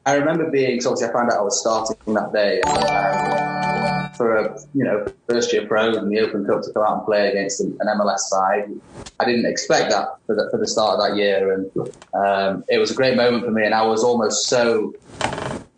I 0.06 0.14
remember 0.14 0.48
being 0.52 0.80
so 0.80 0.90
obviously 0.90 1.08
I 1.08 1.12
found 1.18 1.32
out 1.32 1.38
I 1.38 1.42
was 1.42 1.60
starting 1.60 2.14
that 2.14 2.32
day. 2.32 2.60
Um, 2.62 4.08
for 4.16 4.36
a 4.36 4.60
you 4.74 4.84
know 4.84 5.06
first 5.28 5.52
year 5.52 5.66
pro 5.66 5.94
in 5.94 6.08
the 6.08 6.20
Open 6.20 6.44
Cup 6.44 6.62
to 6.62 6.72
come 6.72 6.84
out 6.84 6.98
and 6.98 7.04
play 7.06 7.28
against 7.28 7.60
an, 7.60 7.76
MLS 7.80 8.18
side. 8.18 8.70
I 9.18 9.24
didn't 9.24 9.46
expect 9.46 9.90
that 9.90 10.08
for 10.26 10.36
the, 10.36 10.48
for 10.50 10.58
the 10.58 10.66
start 10.66 10.98
of 10.98 11.08
that 11.08 11.16
year, 11.16 11.52
and 11.52 11.70
um, 12.14 12.64
it 12.68 12.78
was 12.78 12.92
a 12.92 12.94
great 12.94 13.16
moment 13.16 13.44
for 13.44 13.50
me. 13.50 13.64
And 13.64 13.74
I 13.74 13.82
was 13.82 14.04
almost 14.04 14.46
so 14.46 14.92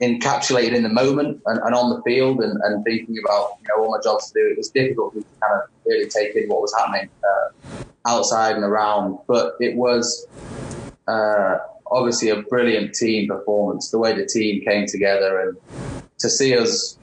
encapsulated 0.00 0.74
in 0.74 0.82
the 0.82 0.88
moment 0.88 1.40
and, 1.46 1.60
and 1.62 1.74
on 1.74 1.90
the 1.90 2.02
field 2.02 2.40
and, 2.40 2.58
and, 2.62 2.84
thinking 2.84 3.16
about 3.24 3.58
you 3.60 3.68
know 3.68 3.84
all 3.84 3.90
my 3.90 4.00
jobs 4.02 4.30
to 4.30 4.40
do. 4.40 4.50
It 4.50 4.56
was 4.56 4.70
difficult 4.70 5.14
to 5.14 5.24
kind 5.40 5.60
of 5.62 5.68
really 5.84 6.08
take 6.08 6.34
in 6.36 6.48
what 6.48 6.62
was 6.62 6.74
happening 6.74 7.10
uh, 7.24 7.84
outside 8.06 8.56
and 8.56 8.64
around, 8.64 9.18
but 9.26 9.54
it 9.60 9.76
was. 9.76 10.26
Uh, 11.06 11.58
obviously, 11.90 12.28
a 12.28 12.42
brilliant 12.42 12.94
team 12.94 13.28
performance. 13.28 13.90
The 13.90 13.98
way 13.98 14.12
the 14.14 14.24
team 14.24 14.62
came 14.64 14.86
together 14.86 15.40
and 15.40 15.56
to 16.18 16.30
see 16.30 16.56
us 16.56 16.98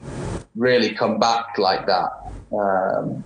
really 0.56 0.94
come 0.94 1.18
back 1.18 1.58
like 1.58 1.86
that. 1.86 2.10
Um, 2.52 3.24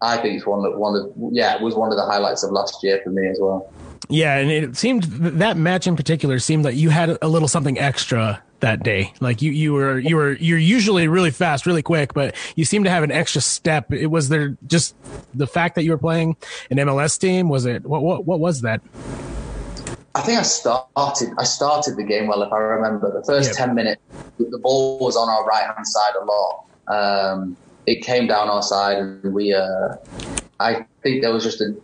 I 0.00 0.16
think 0.16 0.36
it's 0.36 0.46
one 0.46 0.64
of 0.64 0.76
one 0.76 0.96
of 0.96 1.12
yeah, 1.32 1.54
it 1.54 1.62
was 1.62 1.74
one 1.74 1.90
of 1.90 1.96
the 1.96 2.04
highlights 2.04 2.42
of 2.42 2.50
last 2.50 2.82
year 2.82 3.00
for 3.04 3.10
me 3.10 3.28
as 3.28 3.38
well. 3.40 3.72
Yeah, 4.08 4.36
and 4.36 4.50
it 4.50 4.76
seemed 4.76 5.04
that 5.04 5.56
match 5.56 5.86
in 5.86 5.96
particular 5.96 6.38
seemed 6.38 6.64
like 6.64 6.74
you 6.74 6.90
had 6.90 7.18
a 7.22 7.28
little 7.28 7.48
something 7.48 7.78
extra 7.78 8.42
that 8.62 8.82
day. 8.82 9.12
Like 9.20 9.42
you, 9.42 9.52
you 9.52 9.72
were, 9.72 9.98
you 9.98 10.16
were, 10.16 10.32
you're 10.32 10.58
usually 10.58 11.08
really 11.08 11.30
fast, 11.30 11.66
really 11.66 11.82
quick, 11.82 12.14
but 12.14 12.34
you 12.56 12.64
seem 12.64 12.84
to 12.84 12.90
have 12.90 13.02
an 13.02 13.10
extra 13.10 13.40
step. 13.40 13.92
It 13.92 14.06
was 14.06 14.28
there 14.28 14.56
just 14.66 14.96
the 15.34 15.46
fact 15.46 15.74
that 15.74 15.84
you 15.84 15.90
were 15.90 15.98
playing 15.98 16.36
an 16.70 16.78
MLS 16.78 17.18
team. 17.18 17.48
Was 17.48 17.66
it 17.66 17.84
what? 17.84 18.02
What, 18.02 18.24
what 18.24 18.40
was 18.40 18.62
that? 18.62 18.80
I 20.14 20.20
think 20.20 20.38
I 20.38 20.42
started. 20.42 21.34
I 21.38 21.44
started 21.44 21.96
the 21.96 22.04
game 22.04 22.26
well, 22.26 22.42
if 22.42 22.52
I 22.52 22.58
remember. 22.58 23.12
The 23.12 23.24
first 23.24 23.50
yeah. 23.50 23.66
ten 23.66 23.74
minutes, 23.74 24.00
the 24.38 24.58
ball 24.58 24.98
was 24.98 25.16
on 25.16 25.28
our 25.28 25.44
right 25.44 25.64
hand 25.64 25.86
side 25.86 26.14
a 26.20 26.24
lot. 26.24 26.64
Um, 26.88 27.56
it 27.86 28.02
came 28.02 28.26
down 28.26 28.48
our 28.48 28.62
side, 28.62 28.98
and 28.98 29.34
we. 29.34 29.54
Uh, 29.54 29.96
I 30.62 30.86
think 31.02 31.22
there 31.22 31.32
was 31.32 31.44
just 31.44 31.60
a. 31.60 31.74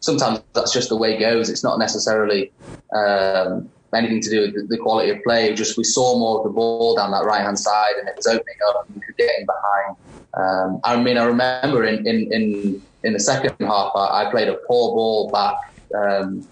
Sometimes 0.00 0.40
that's 0.52 0.72
just 0.72 0.88
the 0.88 0.96
way 0.96 1.16
it 1.16 1.20
goes. 1.20 1.48
It's 1.48 1.64
not 1.64 1.78
necessarily 1.78 2.52
um, 2.94 3.68
anything 3.94 4.20
to 4.22 4.30
do 4.30 4.40
with 4.40 4.68
the, 4.68 4.78
quality 4.78 5.10
of 5.10 5.22
play. 5.22 5.54
Just 5.54 5.76
we 5.76 5.84
saw 5.84 6.18
more 6.18 6.38
of 6.38 6.44
the 6.44 6.50
ball 6.50 6.96
down 6.96 7.10
that 7.12 7.24
right 7.24 7.42
hand 7.42 7.58
side, 7.58 7.94
and 7.98 8.08
it 8.08 8.16
was 8.16 8.26
opening 8.26 8.56
up, 8.68 8.86
and 8.86 8.96
we 8.96 9.02
could 9.02 9.16
get 9.16 9.30
in 9.38 9.46
behind. 9.46 9.96
Um, 10.34 10.80
I 10.84 11.00
mean, 11.00 11.18
I 11.18 11.24
remember 11.24 11.84
in 11.84 12.06
in 12.06 12.32
in, 12.32 12.82
in 13.02 13.12
the 13.12 13.20
second 13.20 13.54
half, 13.60 13.92
I, 13.94 14.24
I 14.24 14.30
played 14.30 14.48
a 14.48 14.54
poor 14.66 14.94
ball 14.94 15.30
back. 15.30 15.56
Um, 15.94 16.46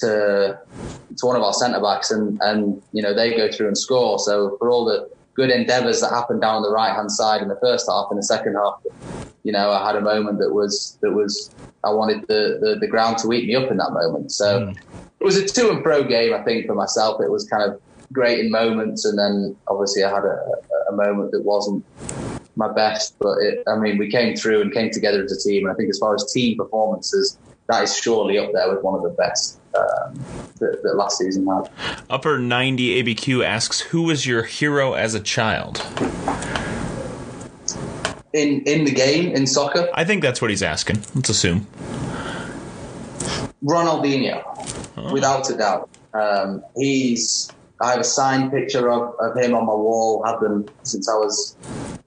to 0.00 0.58
to 1.16 1.26
one 1.26 1.36
of 1.36 1.42
our 1.42 1.52
centre 1.52 1.80
backs, 1.80 2.10
and 2.10 2.38
and 2.42 2.82
you 2.92 3.02
know 3.02 3.14
they 3.14 3.36
go 3.36 3.50
through 3.50 3.68
and 3.68 3.78
score. 3.78 4.18
So 4.18 4.56
for 4.58 4.70
all 4.70 4.84
the 4.84 5.08
good 5.40 5.50
endeavours 5.50 6.02
that 6.02 6.10
happened 6.10 6.42
down 6.42 6.56
on 6.56 6.62
the 6.62 6.70
right 6.70 6.94
hand 6.94 7.10
side 7.10 7.40
in 7.40 7.48
the 7.48 7.60
first 7.62 7.88
half, 7.88 8.08
in 8.10 8.16
the 8.18 8.22
second 8.22 8.54
half, 8.54 8.76
you 9.42 9.52
know 9.52 9.70
I 9.70 9.86
had 9.86 9.96
a 9.96 10.02
moment 10.02 10.38
that 10.40 10.52
was 10.52 10.98
that 11.00 11.12
was 11.12 11.54
I 11.82 11.90
wanted 11.90 12.26
the 12.28 12.58
the, 12.62 12.76
the 12.78 12.86
ground 12.86 13.16
to 13.18 13.32
eat 13.32 13.46
me 13.46 13.54
up 13.54 13.70
in 13.70 13.78
that 13.78 13.92
moment. 13.92 14.32
So. 14.32 14.48
Mm. 14.60 14.78
It 15.20 15.26
was 15.26 15.36
a 15.36 15.44
two 15.44 15.68
and 15.68 15.82
fro 15.82 16.02
game, 16.02 16.32
I 16.32 16.42
think, 16.44 16.66
for 16.66 16.74
myself. 16.74 17.20
It 17.20 17.30
was 17.30 17.44
kind 17.46 17.62
of 17.62 17.78
great 18.10 18.40
in 18.40 18.50
moments, 18.50 19.04
and 19.04 19.18
then 19.18 19.54
obviously 19.68 20.02
I 20.02 20.08
had 20.08 20.24
a, 20.24 20.38
a 20.88 20.92
moment 20.92 21.32
that 21.32 21.44
wasn't 21.44 21.84
my 22.56 22.72
best. 22.72 23.18
But 23.18 23.36
it, 23.42 23.62
I 23.66 23.76
mean, 23.76 23.98
we 23.98 24.10
came 24.10 24.34
through 24.34 24.62
and 24.62 24.72
came 24.72 24.90
together 24.90 25.22
as 25.22 25.30
a 25.30 25.38
team, 25.46 25.66
and 25.66 25.72
I 25.74 25.76
think 25.76 25.90
as 25.90 25.98
far 25.98 26.14
as 26.14 26.32
team 26.32 26.56
performances, 26.56 27.36
that 27.70 27.84
is 27.84 27.96
surely 27.96 28.38
up 28.38 28.50
there 28.52 28.74
with 28.74 28.82
one 28.82 28.94
of 28.94 29.02
the 29.02 29.10
best 29.10 29.58
um, 29.76 30.14
that, 30.58 30.80
that 30.82 30.96
last 30.96 31.18
season 31.18 31.46
had. 31.46 31.70
Upper 32.08 32.38
90 32.38 33.02
ABQ 33.02 33.44
asks, 33.44 33.80
Who 33.80 34.02
was 34.02 34.26
your 34.26 34.42
hero 34.42 34.94
as 34.94 35.14
a 35.14 35.20
child? 35.20 35.78
In 38.32 38.62
in 38.62 38.84
the 38.84 38.92
game 38.92 39.34
in 39.34 39.44
soccer, 39.44 39.88
I 39.92 40.04
think 40.04 40.22
that's 40.22 40.40
what 40.40 40.50
he's 40.50 40.62
asking. 40.62 41.02
Let's 41.16 41.30
assume. 41.30 41.66
Ronaldinho, 43.64 45.12
without 45.12 45.50
a 45.50 45.56
doubt. 45.56 45.90
Um, 46.14 46.62
he's. 46.76 47.50
I 47.82 47.92
have 47.92 48.00
a 48.00 48.04
signed 48.04 48.52
picture 48.52 48.90
of, 48.90 49.14
of 49.18 49.36
him 49.36 49.54
on 49.54 49.66
my 49.66 49.72
wall. 49.72 50.22
Have 50.24 50.40
them 50.40 50.68
since 50.84 51.08
I 51.08 51.14
was 51.14 51.56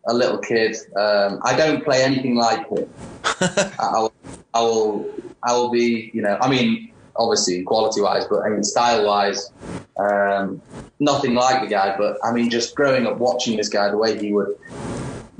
a 0.07 0.13
little 0.13 0.37
kid. 0.37 0.77
Um, 0.95 1.39
I 1.43 1.57
don't 1.57 1.83
play 1.83 2.03
anything 2.03 2.35
like 2.35 2.69
him. 2.69 2.87
I, 3.41 4.07
I 4.53 4.61
will. 4.61 5.09
I 5.45 5.53
will. 5.53 5.71
Be. 5.71 6.11
You 6.13 6.21
know. 6.21 6.37
I 6.41 6.49
mean, 6.49 6.91
obviously 7.15 7.63
quality 7.63 8.01
wise, 8.01 8.25
but 8.29 8.43
I 8.43 8.49
mean 8.49 8.63
style 8.63 9.05
wise, 9.05 9.51
um, 9.97 10.61
nothing 10.99 11.33
like 11.33 11.61
the 11.61 11.67
guy. 11.67 11.95
But 11.97 12.17
I 12.23 12.31
mean, 12.31 12.49
just 12.49 12.75
growing 12.75 13.07
up 13.07 13.17
watching 13.17 13.57
this 13.57 13.69
guy, 13.69 13.89
the 13.89 13.97
way 13.97 14.17
he 14.19 14.33
would 14.33 14.55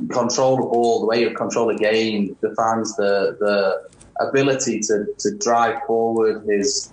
control 0.10 0.57
the 0.57 0.63
ball, 0.63 1.01
the 1.01 1.07
way 1.07 1.19
he 1.19 1.25
would 1.25 1.38
control 1.38 1.67
the 1.67 1.77
game, 1.77 2.36
the 2.41 2.53
fans, 2.55 2.95
the 2.95 3.38
the 3.39 3.89
ability 4.19 4.79
to, 4.79 5.05
to 5.19 5.38
drive 5.38 5.81
forward, 5.88 6.43
his 6.48 6.91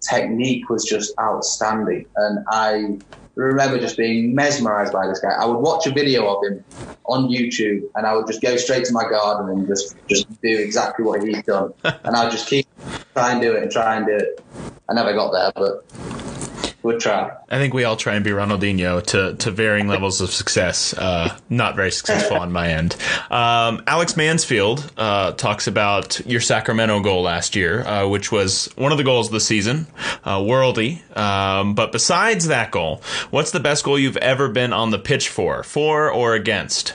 technique 0.00 0.68
was 0.68 0.84
just 0.84 1.12
outstanding. 1.18 2.06
And 2.16 2.44
I 2.48 2.98
remember 3.34 3.78
just 3.78 3.96
being 3.96 4.34
mesmerized 4.34 4.92
by 4.92 5.06
this 5.06 5.18
guy. 5.18 5.30
I 5.30 5.44
would 5.44 5.58
watch 5.58 5.86
a 5.86 5.90
video 5.90 6.28
of 6.28 6.44
him 6.44 6.64
on 7.04 7.28
YouTube 7.28 7.82
and 7.94 8.06
I 8.06 8.14
would 8.14 8.26
just 8.26 8.40
go 8.40 8.56
straight 8.56 8.84
to 8.86 8.92
my 8.92 9.08
garden 9.08 9.50
and 9.50 9.66
just, 9.66 9.96
just 10.06 10.28
do 10.42 10.58
exactly 10.58 11.04
what 11.04 11.22
he'd 11.22 11.44
done. 11.44 11.72
and 11.84 12.16
I'd 12.16 12.30
just 12.30 12.48
keep 12.48 12.66
try 13.14 13.32
and 13.32 13.40
do 13.40 13.54
it 13.54 13.62
and 13.62 13.72
try 13.72 13.96
and 13.96 14.06
do 14.06 14.16
it. 14.16 14.44
I 14.88 14.94
never 14.94 15.12
got 15.12 15.32
there, 15.32 15.52
but 15.54 15.84
would 16.82 17.00
try. 17.00 17.30
I 17.48 17.58
think 17.58 17.74
we 17.74 17.84
all 17.84 17.96
try 17.96 18.14
and 18.14 18.24
be 18.24 18.30
Ronaldinho 18.30 19.04
to, 19.06 19.34
to 19.36 19.50
varying 19.50 19.88
levels 19.88 20.20
of 20.20 20.30
success. 20.30 20.94
Uh, 20.94 21.36
not 21.48 21.76
very 21.76 21.90
successful 21.92 22.36
on 22.36 22.52
my 22.52 22.68
end. 22.68 22.96
Um, 23.30 23.82
Alex 23.86 24.16
Mansfield 24.16 24.92
uh, 24.96 25.32
talks 25.32 25.66
about 25.66 26.24
your 26.26 26.40
Sacramento 26.40 27.00
goal 27.00 27.22
last 27.22 27.54
year, 27.54 27.82
uh, 27.82 28.08
which 28.08 28.32
was 28.32 28.68
one 28.76 28.92
of 28.92 28.98
the 28.98 29.04
goals 29.04 29.28
of 29.28 29.32
the 29.32 29.40
season, 29.40 29.86
uh, 30.24 30.38
worldy. 30.38 31.00
Um, 31.16 31.74
but 31.74 31.92
besides 31.92 32.48
that 32.48 32.70
goal, 32.70 33.02
what's 33.30 33.50
the 33.52 33.60
best 33.60 33.84
goal 33.84 33.98
you've 33.98 34.16
ever 34.16 34.48
been 34.48 34.72
on 34.72 34.90
the 34.90 34.98
pitch 34.98 35.28
for, 35.28 35.62
for 35.62 36.10
or 36.10 36.34
against? 36.34 36.94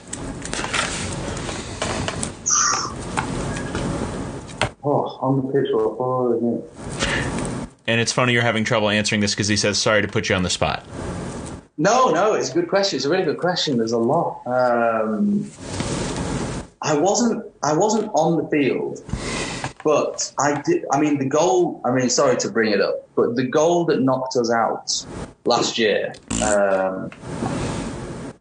Oh, 4.84 5.18
on 5.22 5.46
the 5.46 5.54
pitch 5.54 5.70
or 5.74 5.96
forward, 5.98 6.40
yeah. 6.42 7.54
And 7.88 8.02
it's 8.02 8.12
funny 8.12 8.34
you're 8.34 8.42
having 8.42 8.66
trouble 8.66 8.90
answering 8.90 9.22
this 9.22 9.34
because 9.34 9.48
he 9.48 9.56
says 9.56 9.78
sorry 9.78 10.02
to 10.02 10.08
put 10.08 10.30
you 10.30 10.36
on 10.36 10.44
the 10.44 10.50
spot. 10.50 10.86
No, 11.78 12.10
no, 12.10 12.34
it's 12.34 12.52
a 12.52 12.54
good 12.54 12.68
question. 12.70 12.98
It's 12.98 13.06
a 13.06 13.10
really 13.10 13.24
good 13.24 13.38
question. 13.38 13.78
There's 13.78 13.92
a 13.92 13.98
lot. 13.98 14.42
Um, 14.46 15.50
I 16.82 16.96
wasn't, 16.98 17.46
I 17.64 17.76
wasn't 17.76 18.12
on 18.14 18.38
the 18.38 18.50
field, 18.50 19.04
but 19.84 20.34
I 20.40 20.62
did. 20.62 20.86
I 20.92 21.00
mean, 21.00 21.20
the 21.20 21.26
goal. 21.26 21.82
I 21.86 21.92
mean, 21.92 22.10
sorry 22.10 22.36
to 22.38 22.50
bring 22.50 22.72
it 22.72 22.82
up, 22.82 23.08
but 23.16 23.36
the 23.36 23.44
goal 23.44 23.86
that 23.86 24.02
knocked 24.02 24.36
us 24.36 24.52
out 24.52 25.06
last 25.46 25.78
year 25.78 26.14
um, 26.44 27.12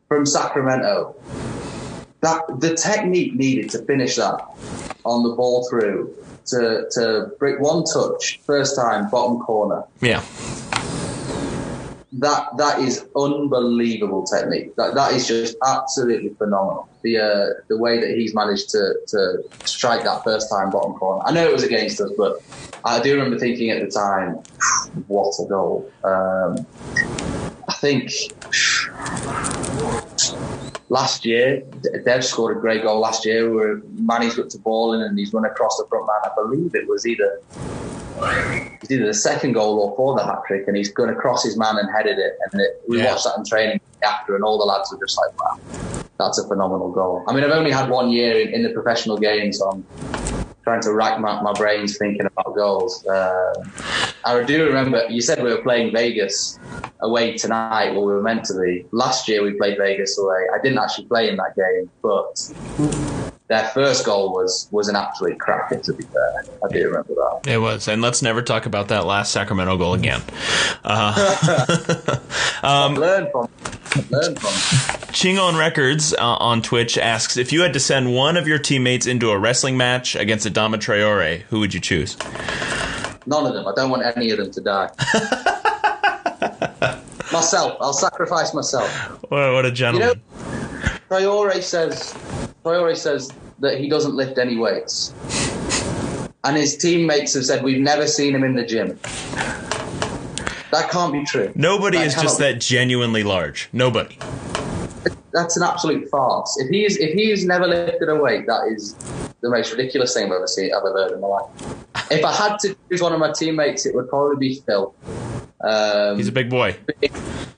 from 0.08 0.24
Sacramento. 0.24 1.14
That 2.20 2.42
the 2.60 2.74
technique 2.74 3.34
needed 3.34 3.70
to 3.70 3.82
finish 3.84 4.16
that 4.16 4.40
on 5.04 5.22
the 5.22 5.34
ball 5.34 5.66
through 5.68 6.14
to 6.46 6.86
to 6.92 7.30
break 7.38 7.60
one 7.60 7.84
touch 7.84 8.40
first 8.44 8.76
time 8.76 9.10
bottom 9.10 9.38
corner 9.40 9.82
Yeah. 10.00 10.22
that 12.12 12.56
that 12.56 12.80
is 12.80 13.04
unbelievable 13.16 14.24
technique. 14.24 14.74
That 14.76 14.94
that 14.94 15.12
is 15.12 15.26
just 15.28 15.56
absolutely 15.66 16.30
phenomenal. 16.30 16.88
The 17.02 17.18
uh, 17.18 17.46
the 17.68 17.76
way 17.78 18.00
that 18.00 18.10
he's 18.16 18.34
managed 18.34 18.70
to 18.70 18.94
to 19.08 19.44
strike 19.64 20.04
that 20.04 20.24
first 20.24 20.48
time 20.50 20.70
bottom 20.70 20.94
corner. 20.94 21.22
I 21.26 21.32
know 21.32 21.46
it 21.46 21.52
was 21.52 21.62
against 21.64 22.00
us, 22.00 22.10
but 22.16 22.40
I 22.84 23.00
do 23.00 23.12
remember 23.14 23.38
thinking 23.38 23.70
at 23.70 23.82
the 23.84 23.90
time, 23.90 24.36
what 25.08 25.34
a 25.40 25.46
goal. 25.48 25.90
Um, 26.04 26.66
I 27.68 27.72
think 27.74 28.10
last 30.88 31.24
year, 31.24 31.62
Dev 32.04 32.24
scored 32.24 32.56
a 32.56 32.60
great 32.60 32.82
goal 32.82 33.00
last 33.00 33.24
year 33.24 33.52
where 33.52 33.80
Manny's 33.98 34.36
got 34.36 34.50
the 34.50 34.58
ball 34.58 34.92
in 34.94 35.00
and 35.02 35.18
he's 35.18 35.32
run 35.32 35.44
across 35.44 35.76
the 35.76 35.86
front 35.88 36.06
man. 36.06 36.16
I 36.24 36.30
believe 36.36 36.74
it 36.74 36.88
was 36.88 37.06
either 37.06 37.40
it's 38.82 38.90
either 38.90 39.06
the 39.06 39.14
second 39.14 39.52
goal 39.52 39.78
or 39.80 39.96
for 39.96 40.16
the 40.16 40.24
hat 40.24 40.40
trick, 40.46 40.64
and 40.66 40.76
he's 40.76 40.92
gone 40.92 41.08
across 41.08 41.42
his 41.42 41.56
man 41.56 41.76
and 41.76 41.90
headed 41.90 42.18
it. 42.18 42.34
And 42.52 42.60
it, 42.60 42.82
we 42.88 42.98
Yeah. 42.98 43.12
watched 43.12 43.24
that 43.24 43.38
in 43.38 43.44
training 43.44 43.80
after, 44.04 44.34
and 44.34 44.44
all 44.44 44.58
the 44.58 44.64
lads 44.64 44.92
were 44.92 44.98
just 45.04 45.18
like, 45.18 45.30
"Wow, 45.40 45.58
that's 46.18 46.38
a 46.38 46.46
phenomenal 46.46 46.90
goal." 46.92 47.24
I 47.26 47.32
mean, 47.32 47.42
I've 47.44 47.50
only 47.50 47.70
had 47.70 47.90
one 47.90 48.10
year 48.10 48.40
in, 48.40 48.54
in 48.54 48.62
the 48.62 48.70
professional 48.70 49.16
game, 49.18 49.52
so 49.52 49.68
I'm 49.70 49.84
trying 50.62 50.82
to 50.82 50.92
rack 50.92 51.18
my, 51.20 51.40
my 51.42 51.52
brains 51.54 51.96
thinking 51.96 52.26
about 52.26 52.54
goals. 52.54 53.04
Uh, 53.06 53.64
I 54.24 54.42
do 54.42 54.66
remember 54.66 55.04
you 55.08 55.20
said 55.20 55.42
we 55.42 55.50
were 55.52 55.62
playing 55.62 55.92
Vegas 55.92 56.58
away 57.06 57.36
tonight. 57.36 57.92
Well, 57.92 58.04
we 58.04 58.12
were 58.12 58.22
meant 58.22 58.44
to 58.46 58.60
be. 58.60 58.84
Last 58.92 59.28
year 59.28 59.42
we 59.42 59.52
played 59.52 59.78
Vegas 59.78 60.18
away. 60.18 60.46
I 60.54 60.60
didn't 60.62 60.78
actually 60.78 61.06
play 61.06 61.28
in 61.28 61.36
that 61.36 61.54
game, 61.56 61.90
but 62.02 62.52
their 63.48 63.68
first 63.68 64.04
goal 64.04 64.32
was 64.32 64.68
was 64.72 64.88
an 64.88 64.96
absolute 64.96 65.38
cracker. 65.38 65.78
To 65.78 65.92
be 65.92 66.04
fair, 66.04 66.44
I 66.64 66.72
do 66.72 66.84
remember 66.84 67.14
that. 67.14 67.50
It 67.50 67.58
was, 67.58 67.88
and 67.88 68.02
let's 68.02 68.22
never 68.22 68.42
talk 68.42 68.66
about 68.66 68.88
that 68.88 69.06
last 69.06 69.32
Sacramento 69.32 69.76
goal 69.78 69.94
again. 69.94 70.22
Uh, 70.88 72.18
learn 72.96 73.28
from, 73.32 73.48
learn 74.10 74.36
from. 74.36 74.50
Chingon 75.12 75.58
Records 75.58 76.14
uh, 76.14 76.18
on 76.20 76.62
Twitch 76.62 76.96
asks 76.96 77.36
if 77.36 77.52
you 77.52 77.62
had 77.62 77.72
to 77.72 77.80
send 77.80 78.14
one 78.14 78.36
of 78.36 78.46
your 78.46 78.58
teammates 78.58 79.06
into 79.06 79.30
a 79.30 79.38
wrestling 79.38 79.76
match 79.76 80.14
against 80.14 80.46
Adama 80.46 80.76
Traore, 80.76 81.40
who 81.42 81.58
would 81.58 81.74
you 81.74 81.80
choose? 81.80 82.16
None 83.26 83.46
of 83.46 83.54
them. 83.54 83.66
I 83.66 83.72
don't 83.74 83.90
want 83.90 84.04
any 84.16 84.30
of 84.30 84.38
them 84.38 84.52
to 84.52 84.60
die. 84.60 84.90
myself. 87.36 87.76
I'll 87.80 87.92
sacrifice 87.92 88.52
myself. 88.54 88.88
What, 89.30 89.52
what 89.52 89.64
a 89.64 89.68
You 89.68 89.74
gentleman! 89.74 90.08
know, 90.08 90.88
Traore 91.10 91.62
says 91.62 92.12
Traore 92.64 92.96
says 92.96 93.30
that 93.60 93.78
he 93.78 93.88
doesn't 93.88 94.14
lift 94.14 94.38
any 94.38 94.56
weights, 94.56 95.12
and 96.44 96.56
his 96.56 96.76
teammates 96.76 97.34
have 97.34 97.44
said 97.44 97.62
we've 97.62 97.80
never 97.80 98.06
seen 98.06 98.34
him 98.34 98.44
in 98.44 98.54
the 98.56 98.64
gym. 98.64 98.98
That 100.72 100.90
can't 100.90 101.12
be 101.12 101.24
true. 101.24 101.52
Nobody 101.54 101.98
That 101.98 102.06
is 102.08 102.14
just 102.14 102.38
cannot- 102.38 102.54
that 102.54 102.60
genuinely 102.60 103.22
large. 103.22 103.68
Nobody. 103.72 104.18
That's 105.32 105.56
an 105.56 105.62
absolute 105.62 106.08
farce. 106.08 106.56
If 106.58 106.68
he 106.70 106.84
is, 106.84 106.96
if 106.96 107.12
he 107.12 107.30
has 107.30 107.44
never 107.44 107.66
lifted 107.66 108.08
a 108.08 108.16
weight, 108.16 108.46
that 108.46 108.72
is 108.74 108.94
the 109.42 109.50
most 109.50 109.70
ridiculous 109.70 110.14
thing 110.14 110.24
I've 110.24 110.32
ever 110.32 110.46
seen, 110.46 110.72
I've 110.74 110.78
ever 110.80 110.92
heard 110.94 111.12
in 111.12 111.20
my 111.20 111.28
life. 111.28 111.50
If 112.10 112.24
I 112.24 112.32
had 112.32 112.58
to 112.60 112.74
choose 112.88 113.02
one 113.02 113.12
of 113.12 113.20
my 113.20 113.32
teammates, 113.32 113.84
it 113.86 113.94
would 113.94 114.08
probably 114.08 114.36
be 114.36 114.62
Phil. 114.66 114.94
Um, 115.60 116.16
He's 116.16 116.28
a 116.28 116.32
big 116.32 116.50
boy. 116.50 116.76
big, 117.00 117.12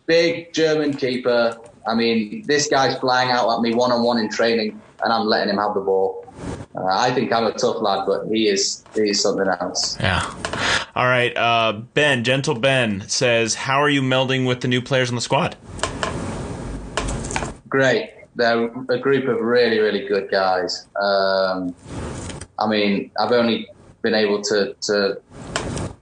big 0.06 0.52
German 0.52 0.94
keeper. 0.94 1.56
I 1.86 1.94
mean, 1.94 2.44
this 2.46 2.68
guy's 2.68 2.98
flying 2.98 3.30
out 3.30 3.50
at 3.54 3.60
me 3.60 3.74
one 3.74 3.92
on 3.92 4.02
one 4.02 4.18
in 4.18 4.28
training, 4.30 4.80
and 5.02 5.12
I'm 5.12 5.26
letting 5.26 5.50
him 5.50 5.58
have 5.58 5.74
the 5.74 5.80
ball. 5.80 6.24
Uh, 6.74 6.84
I 6.86 7.12
think 7.12 7.32
I'm 7.32 7.44
a 7.44 7.52
tough 7.52 7.76
lad, 7.80 8.04
but 8.06 8.26
he 8.28 8.48
is 8.48 8.84
he 8.94 9.10
is 9.10 9.22
something 9.22 9.48
else. 9.48 9.98
Yeah. 9.98 10.22
All 10.94 11.06
right. 11.06 11.36
Uh, 11.36 11.80
ben, 11.94 12.24
gentle 12.24 12.54
Ben 12.54 13.04
says, 13.08 13.54
"How 13.54 13.82
are 13.82 13.88
you 13.88 14.02
melding 14.02 14.46
with 14.46 14.60
the 14.60 14.68
new 14.68 14.82
players 14.82 15.08
on 15.08 15.14
the 15.14 15.20
squad?" 15.20 15.56
Great. 17.68 18.10
They're 18.36 18.66
a 18.88 18.98
group 18.98 19.28
of 19.28 19.40
really, 19.40 19.78
really 19.78 20.06
good 20.06 20.30
guys. 20.30 20.86
Um, 21.00 21.74
I 22.58 22.68
mean, 22.68 23.10
I've 23.18 23.32
only 23.32 23.68
been 24.02 24.14
able 24.14 24.40
to, 24.42 24.74
to 24.82 25.20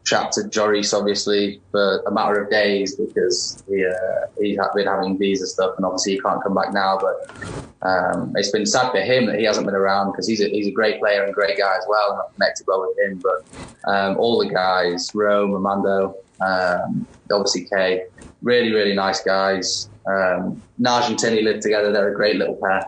chat 0.06 0.30
to 0.32 0.48
Joris, 0.48 0.94
obviously, 0.94 1.60
for 1.72 1.98
a 2.06 2.12
matter 2.12 2.42
of 2.42 2.48
days 2.48 2.94
because 2.94 3.62
he, 3.68 3.84
uh, 3.84 4.26
he's 4.38 4.56
been 4.74 4.86
having 4.86 5.18
visa 5.18 5.46
stuff 5.46 5.74
and 5.76 5.84
obviously 5.84 6.12
he 6.12 6.20
can't 6.20 6.42
come 6.42 6.54
back 6.54 6.72
now. 6.72 6.98
But 6.98 7.86
um, 7.86 8.32
it's 8.36 8.50
been 8.50 8.64
sad 8.64 8.92
for 8.92 9.00
him 9.00 9.26
that 9.26 9.38
he 9.38 9.44
hasn't 9.44 9.66
been 9.66 9.74
around 9.74 10.12
because 10.12 10.28
he's 10.28 10.40
a, 10.40 10.48
he's 10.48 10.68
a 10.68 10.70
great 10.70 11.00
player 11.00 11.24
and 11.24 11.34
great 11.34 11.58
guy 11.58 11.76
as 11.76 11.84
well. 11.88 12.12
And 12.12 12.20
I've 12.20 12.34
connected 12.34 12.66
well 12.68 12.86
with 12.88 12.98
him. 12.98 13.20
But 13.22 13.90
um, 13.90 14.16
all 14.16 14.38
the 14.38 14.48
guys, 14.48 15.10
Rome, 15.12 15.52
Armando, 15.54 16.14
um, 16.40 17.06
obviously 17.32 17.64
Kay, 17.64 18.04
really, 18.42 18.72
really 18.72 18.94
nice 18.94 19.22
guys. 19.22 19.90
Um, 20.06 20.62
Naj 20.80 21.08
and 21.08 21.18
Tinny 21.18 21.42
live 21.42 21.60
together. 21.60 21.90
They're 21.92 22.12
a 22.12 22.14
great 22.14 22.36
little 22.36 22.56
pair. 22.62 22.86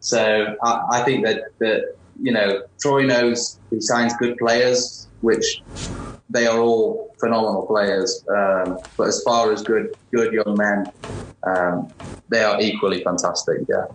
So 0.00 0.56
I, 0.62 0.84
I 0.90 1.02
think 1.04 1.24
that, 1.24 1.44
that, 1.58 1.96
you 2.20 2.32
know, 2.32 2.62
Troy 2.78 3.06
knows 3.06 3.58
he 3.70 3.80
signs 3.80 4.14
good 4.18 4.36
players, 4.36 5.08
which 5.22 5.62
they 6.30 6.46
are 6.46 6.60
all 6.60 7.12
phenomenal 7.18 7.66
players. 7.66 8.24
Um, 8.28 8.78
but 8.96 9.08
as 9.08 9.22
far 9.22 9.52
as 9.52 9.62
good 9.62 9.94
good 10.12 10.32
young 10.32 10.56
men, 10.56 10.90
um, 11.42 11.92
they 12.28 12.42
are 12.42 12.60
equally 12.60 13.02
fantastic. 13.02 13.58
Yeah. 13.68 13.86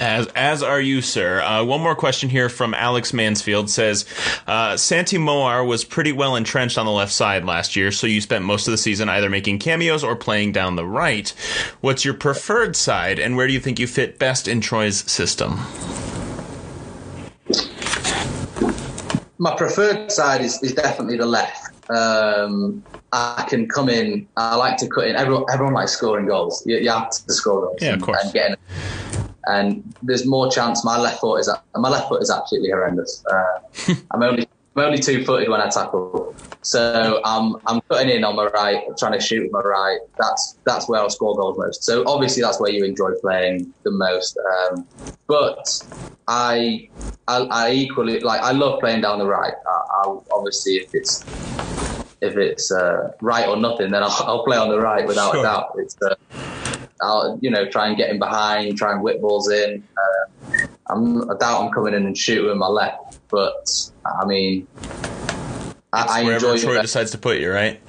As 0.00 0.26
as 0.34 0.62
are 0.62 0.80
you, 0.80 1.02
sir. 1.02 1.40
Uh, 1.42 1.64
one 1.64 1.80
more 1.80 1.94
question 1.94 2.28
here 2.30 2.48
from 2.48 2.74
Alex 2.74 3.12
Mansfield 3.12 3.70
says, 3.70 4.06
uh, 4.46 4.76
Santi 4.76 5.18
Moar 5.18 5.64
was 5.64 5.84
pretty 5.84 6.12
well 6.12 6.36
entrenched 6.36 6.78
on 6.78 6.86
the 6.86 6.92
left 6.92 7.12
side 7.12 7.44
last 7.44 7.76
year, 7.76 7.92
so 7.92 8.06
you 8.06 8.20
spent 8.20 8.44
most 8.44 8.66
of 8.66 8.72
the 8.72 8.78
season 8.78 9.08
either 9.08 9.30
making 9.30 9.58
cameos 9.58 10.02
or 10.02 10.16
playing 10.16 10.52
down 10.52 10.76
the 10.76 10.86
right. 10.86 11.28
What's 11.80 12.04
your 12.04 12.14
preferred 12.14 12.76
side, 12.76 13.18
and 13.18 13.36
where 13.36 13.46
do 13.46 13.52
you 13.52 13.60
think 13.60 13.78
you 13.78 13.86
fit 13.86 14.18
best 14.18 14.48
in 14.48 14.60
Troy's 14.60 15.10
system? 15.10 15.60
My 19.38 19.54
preferred 19.56 20.10
side 20.10 20.40
is, 20.40 20.62
is 20.62 20.72
definitely 20.72 21.18
the 21.18 21.26
left. 21.26 21.73
Um, 21.90 22.82
I 23.12 23.44
can 23.48 23.68
come 23.68 23.88
in. 23.88 24.26
I 24.36 24.56
like 24.56 24.76
to 24.78 24.88
cut 24.88 25.06
in. 25.06 25.16
Everyone, 25.16 25.44
everyone 25.52 25.74
likes 25.74 25.92
scoring 25.92 26.26
goals. 26.26 26.62
You, 26.66 26.76
you 26.78 26.90
have 26.90 27.10
to 27.10 27.32
score 27.32 27.66
goals. 27.66 27.78
Yeah, 27.80 27.88
of 27.88 27.94
and, 27.94 28.02
course. 28.02 28.24
And 28.24 28.32
getting, 28.32 28.56
and 29.46 29.94
there's 30.02 30.26
more 30.26 30.50
chance. 30.50 30.84
My 30.84 30.98
left 30.98 31.20
foot 31.20 31.40
is 31.40 31.50
my 31.76 31.88
left 31.88 32.08
foot 32.08 32.22
is 32.22 32.30
absolutely 32.30 32.70
horrendous. 32.70 33.24
Uh, 33.30 33.94
I'm 34.10 34.22
only 34.22 34.48
I'm 34.76 34.84
only 34.84 34.98
two 34.98 35.24
footed 35.24 35.48
when 35.48 35.60
I 35.60 35.68
tackle, 35.68 36.34
so 36.62 37.20
I'm 37.24 37.56
I'm 37.66 37.80
cutting 37.82 38.10
in 38.10 38.24
on 38.24 38.34
my 38.34 38.46
right, 38.46 38.82
trying 38.98 39.12
to 39.12 39.20
shoot 39.20 39.42
with 39.44 39.52
my 39.52 39.60
right. 39.60 39.98
That's 40.18 40.58
that's 40.64 40.88
where 40.88 41.00
I'll 41.00 41.10
score 41.10 41.36
goals 41.36 41.56
most. 41.58 41.84
So 41.84 42.02
obviously 42.08 42.42
that's 42.42 42.58
where 42.60 42.72
you 42.72 42.84
enjoy 42.84 43.12
playing 43.20 43.72
the 43.84 43.92
most. 43.92 44.36
Um, 44.36 44.86
but 45.28 45.64
I, 46.26 46.88
I 47.28 47.42
I 47.50 47.70
equally 47.72 48.18
like 48.20 48.40
I 48.40 48.50
love 48.50 48.80
playing 48.80 49.02
down 49.02 49.20
the 49.20 49.26
right. 49.26 49.54
I, 49.66 49.70
I 49.70 50.18
obviously 50.32 50.72
if 50.74 50.90
it's 50.92 51.24
if 52.20 52.36
it's 52.36 52.72
uh, 52.72 53.12
right 53.20 53.46
or 53.46 53.56
nothing, 53.56 53.92
then 53.92 54.02
I'll, 54.02 54.24
I'll 54.26 54.44
play 54.44 54.56
on 54.56 54.70
the 54.70 54.80
right 54.80 55.06
without 55.06 55.32
Sure. 55.32 55.40
a 55.40 55.42
doubt. 55.44 55.66
It's 55.76 55.96
uh, 56.02 56.16
I'll 57.00 57.38
you 57.40 57.50
know 57.50 57.68
try 57.68 57.86
and 57.86 57.96
get 57.96 58.10
in 58.10 58.18
behind, 58.18 58.76
try 58.76 58.92
and 58.92 59.02
whip 59.02 59.20
balls 59.20 59.50
in. 59.50 59.84
Uh, 59.96 60.66
I'm, 60.90 61.30
I 61.30 61.34
doubt 61.38 61.62
I'm 61.62 61.72
coming 61.72 61.94
in 61.94 62.04
and 62.06 62.16
shooting 62.16 62.46
with 62.46 62.56
my 62.56 62.66
left, 62.66 63.03
but 63.34 63.90
I 64.20 64.24
mean, 64.26 64.66
I, 65.92 66.20
I 66.20 66.22
Wherever 66.22 66.52
enjoy. 66.52 66.62
Troy 66.62 66.80
decides 66.80 67.10
to 67.10 67.18
put 67.18 67.38
you, 67.40 67.50
right? 67.50 67.80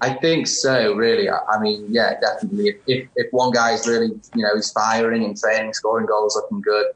I 0.00 0.14
think 0.14 0.46
so, 0.46 0.94
really. 0.94 1.28
I, 1.28 1.38
I 1.52 1.60
mean, 1.60 1.84
yeah, 1.90 2.18
definitely. 2.18 2.68
If, 2.70 2.76
if 2.86 3.08
if 3.16 3.32
one 3.32 3.52
guy's 3.52 3.86
really, 3.86 4.06
you 4.34 4.42
know, 4.42 4.54
he's 4.54 4.70
firing 4.72 5.22
and 5.24 5.36
training, 5.36 5.74
scoring 5.74 6.06
goals, 6.06 6.34
looking 6.36 6.62
good, 6.62 6.86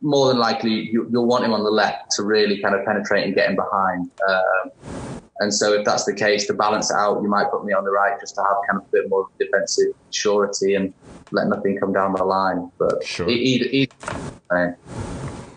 more 0.00 0.28
than 0.28 0.38
likely 0.38 0.70
you, 0.92 1.08
you'll 1.10 1.26
want 1.26 1.44
him 1.44 1.52
on 1.52 1.64
the 1.64 1.70
left 1.70 2.12
to 2.12 2.22
really 2.22 2.62
kind 2.62 2.76
of 2.76 2.84
penetrate 2.84 3.24
and 3.24 3.34
get 3.34 3.50
him 3.50 3.56
behind. 3.56 4.08
Um, 4.28 4.70
and 5.40 5.52
so, 5.52 5.72
if 5.72 5.84
that's 5.84 6.04
the 6.04 6.14
case, 6.14 6.46
to 6.46 6.54
balance 6.54 6.92
it 6.92 6.96
out, 6.96 7.20
you 7.20 7.28
might 7.28 7.50
put 7.50 7.64
me 7.64 7.72
on 7.72 7.82
the 7.82 7.90
right 7.90 8.18
just 8.20 8.36
to 8.36 8.42
have 8.42 8.56
kind 8.70 8.80
of 8.80 8.86
a 8.86 8.90
bit 8.92 9.08
more 9.08 9.26
defensive 9.40 9.92
surety 10.10 10.76
and 10.76 10.94
let 11.32 11.48
nothing 11.48 11.76
come 11.78 11.92
down 11.92 12.12
the 12.12 12.22
line. 12.24 12.70
But 12.78 13.02
Sure. 13.04 13.28
either, 13.28 13.64
either, 13.64 13.92
uh, 14.50 14.70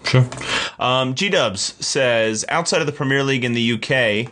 Sure. 0.06 0.28
Um, 0.80 1.16
G 1.16 1.30
Dubs 1.30 1.76
says, 1.86 2.46
outside 2.50 2.82
of 2.82 2.88
the 2.88 2.94
Premier 2.94 3.24
League 3.24 3.44
in 3.44 3.54
the 3.54 3.74
UK, 3.74 4.32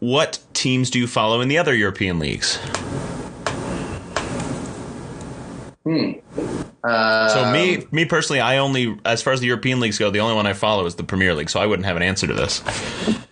what 0.00 0.38
teams 0.54 0.90
do 0.90 0.98
you 0.98 1.06
follow 1.06 1.40
in 1.40 1.48
the 1.48 1.58
other 1.58 1.74
European 1.74 2.18
leagues? 2.18 2.58
So 7.32 7.50
me, 7.52 7.86
me 7.90 8.04
personally, 8.04 8.40
I 8.40 8.58
only, 8.58 8.98
as 9.04 9.22
far 9.22 9.32
as 9.32 9.40
the 9.40 9.46
European 9.46 9.80
leagues 9.80 9.98
go, 9.98 10.10
the 10.10 10.20
only 10.20 10.34
one 10.34 10.46
I 10.46 10.52
follow 10.52 10.86
is 10.86 10.94
the 10.94 11.04
Premier 11.04 11.34
League. 11.34 11.50
So 11.50 11.60
I 11.60 11.66
wouldn't 11.66 11.86
have 11.86 11.96
an 11.96 12.02
answer 12.02 12.26
to 12.26 12.32
this. 12.32 12.62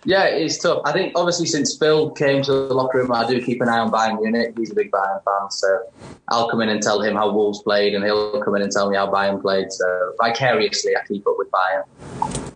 Yeah, 0.05 0.25
it's 0.25 0.57
tough. 0.57 0.81
I 0.85 0.91
think 0.91 1.13
obviously 1.15 1.45
since 1.45 1.77
Phil 1.77 2.11
came 2.11 2.43
to 2.43 2.51
the 2.51 2.73
locker 2.73 2.99
room, 2.99 3.11
I 3.11 3.27
do 3.27 3.41
keep 3.41 3.61
an 3.61 3.69
eye 3.69 3.79
on 3.79 3.91
Bayern 3.91 4.21
Munich. 4.21 4.53
He's 4.57 4.71
a 4.71 4.75
big 4.75 4.91
Bayern 4.91 5.23
fan, 5.23 5.49
so 5.49 5.79
I'll 6.29 6.49
come 6.49 6.61
in 6.61 6.69
and 6.69 6.81
tell 6.81 7.01
him 7.01 7.15
how 7.15 7.31
Wolves 7.31 7.61
played, 7.63 7.93
and 7.93 8.03
he'll 8.03 8.41
come 8.43 8.55
in 8.55 8.61
and 8.61 8.71
tell 8.71 8.89
me 8.89 8.97
how 8.97 9.09
Bayern 9.09 9.41
played. 9.41 9.71
So 9.71 10.13
vicariously, 10.21 10.95
I 10.95 11.05
keep 11.07 11.25
up 11.25 11.35
with 11.37 11.49
Bayern. 11.51 11.83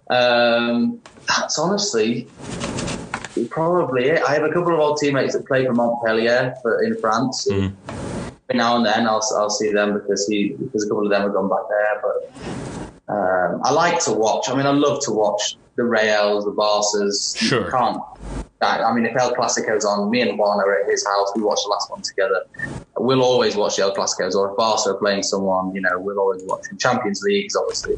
Um, 0.09 1.01
that's 1.27 1.57
honestly 1.57 2.27
probably 3.45 4.09
it. 4.09 4.23
I 4.23 4.33
have 4.33 4.43
a 4.43 4.49
couple 4.51 4.73
of 4.73 4.79
old 4.79 4.97
teammates 4.97 5.33
that 5.33 5.45
play 5.45 5.65
for 5.65 5.73
Montpellier 5.73 6.55
for, 6.61 6.81
in 6.83 6.97
France. 6.97 7.47
Mhm. 7.49 7.73
Now 8.53 8.77
and 8.77 8.85
then, 8.85 9.07
I'll 9.07 9.21
I'll 9.37 9.49
see 9.49 9.71
them 9.71 9.93
because 9.93 10.27
he 10.27 10.49
because 10.53 10.85
a 10.85 10.87
couple 10.89 11.03
of 11.05 11.11
them 11.11 11.21
have 11.23 11.33
gone 11.33 11.49
back 11.49 11.67
there, 11.69 12.01
but. 12.01 12.53
Um, 13.09 13.61
I 13.63 13.71
like 13.71 14.03
to 14.03 14.11
watch. 14.11 14.49
I 14.49 14.53
mean, 14.55 14.65
I 14.65 14.71
love 14.71 15.01
to 15.05 15.11
watch 15.13 15.55
the 15.77 15.83
Reals, 15.85 16.43
the 16.43 16.51
Barca's. 16.51 17.37
You 17.39 17.47
Sure. 17.47 17.71
can't. 17.71 18.01
I 18.59 18.91
mean, 18.93 19.05
if 19.05 19.15
El 19.15 19.33
Clasico's 19.33 19.85
on, 19.85 20.09
me 20.09 20.19
and 20.21 20.37
Juan 20.37 20.59
are 20.59 20.81
at 20.81 20.89
his 20.89 21.05
house. 21.07 21.31
We 21.33 21.41
watch 21.41 21.59
the 21.63 21.69
last 21.69 21.89
one 21.89 22.01
together. 22.01 22.43
We'll 22.97 23.21
always 23.23 23.55
watch 23.55 23.77
the 23.77 23.83
El 23.83 23.95
Clasicos, 23.95 24.35
or 24.35 24.49
if 24.51 24.57
Barca 24.57 24.89
are 24.89 24.95
playing 24.95 25.23
someone, 25.23 25.73
you 25.73 25.79
know, 25.79 25.91
we'll 25.99 26.19
always 26.19 26.43
watch. 26.43 26.63
In 26.69 26.77
Champions 26.77 27.21
Leagues, 27.21 27.55
obviously, 27.55 27.97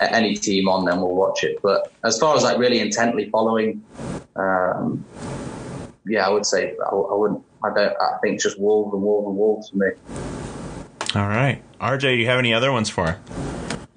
any 0.00 0.34
team 0.34 0.68
on, 0.68 0.84
then 0.86 1.00
we'll 1.00 1.14
watch 1.14 1.44
it. 1.44 1.60
But 1.62 1.92
as 2.02 2.18
far 2.18 2.36
as 2.36 2.42
like 2.42 2.58
really 2.58 2.80
intently 2.80 3.28
following, 3.30 3.80
um, 4.34 5.04
yeah, 6.08 6.26
I 6.26 6.30
would 6.30 6.46
say 6.46 6.74
I, 6.84 6.94
I 6.94 7.14
wouldn't. 7.14 7.42
I 7.64 7.68
don't. 7.74 7.96
I 8.00 8.18
think 8.22 8.34
it's 8.34 8.44
just 8.44 8.58
Wolves 8.58 8.92
and 8.94 9.02
Wolves 9.02 9.26
and 9.26 9.36
Wolves 9.36 9.70
for 9.70 9.76
me. 9.76 9.88
All 11.14 11.28
right. 11.28 11.62
RJ, 11.80 12.00
do 12.00 12.14
you 12.14 12.26
have 12.26 12.38
any 12.38 12.52
other 12.52 12.70
ones 12.72 12.90
for? 12.90 13.12
her? 13.12 13.20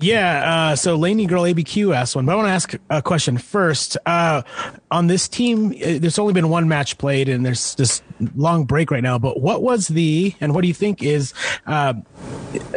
Yeah, 0.01 0.71
uh, 0.71 0.75
so 0.75 0.95
Laney 0.95 1.27
Girl 1.27 1.43
ABQ 1.43 1.95
asked 1.95 2.15
one, 2.15 2.25
but 2.25 2.31
I 2.31 2.35
want 2.35 2.47
to 2.47 2.51
ask 2.51 2.73
a 2.89 3.03
question 3.03 3.37
first. 3.37 3.97
Uh, 4.03 4.41
on 4.89 5.05
this 5.05 5.27
team, 5.27 5.73
uh, 5.73 5.99
there's 5.99 6.17
only 6.17 6.33
been 6.33 6.49
one 6.49 6.67
match 6.67 6.97
played, 6.97 7.29
and 7.29 7.45
there's 7.45 7.75
this 7.75 8.01
long 8.35 8.65
break 8.65 8.89
right 8.89 9.03
now. 9.03 9.19
But 9.19 9.41
what 9.41 9.61
was 9.61 9.87
the, 9.87 10.33
and 10.41 10.55
what 10.55 10.61
do 10.61 10.67
you 10.67 10.73
think 10.73 11.03
is 11.03 11.35
uh, 11.67 11.93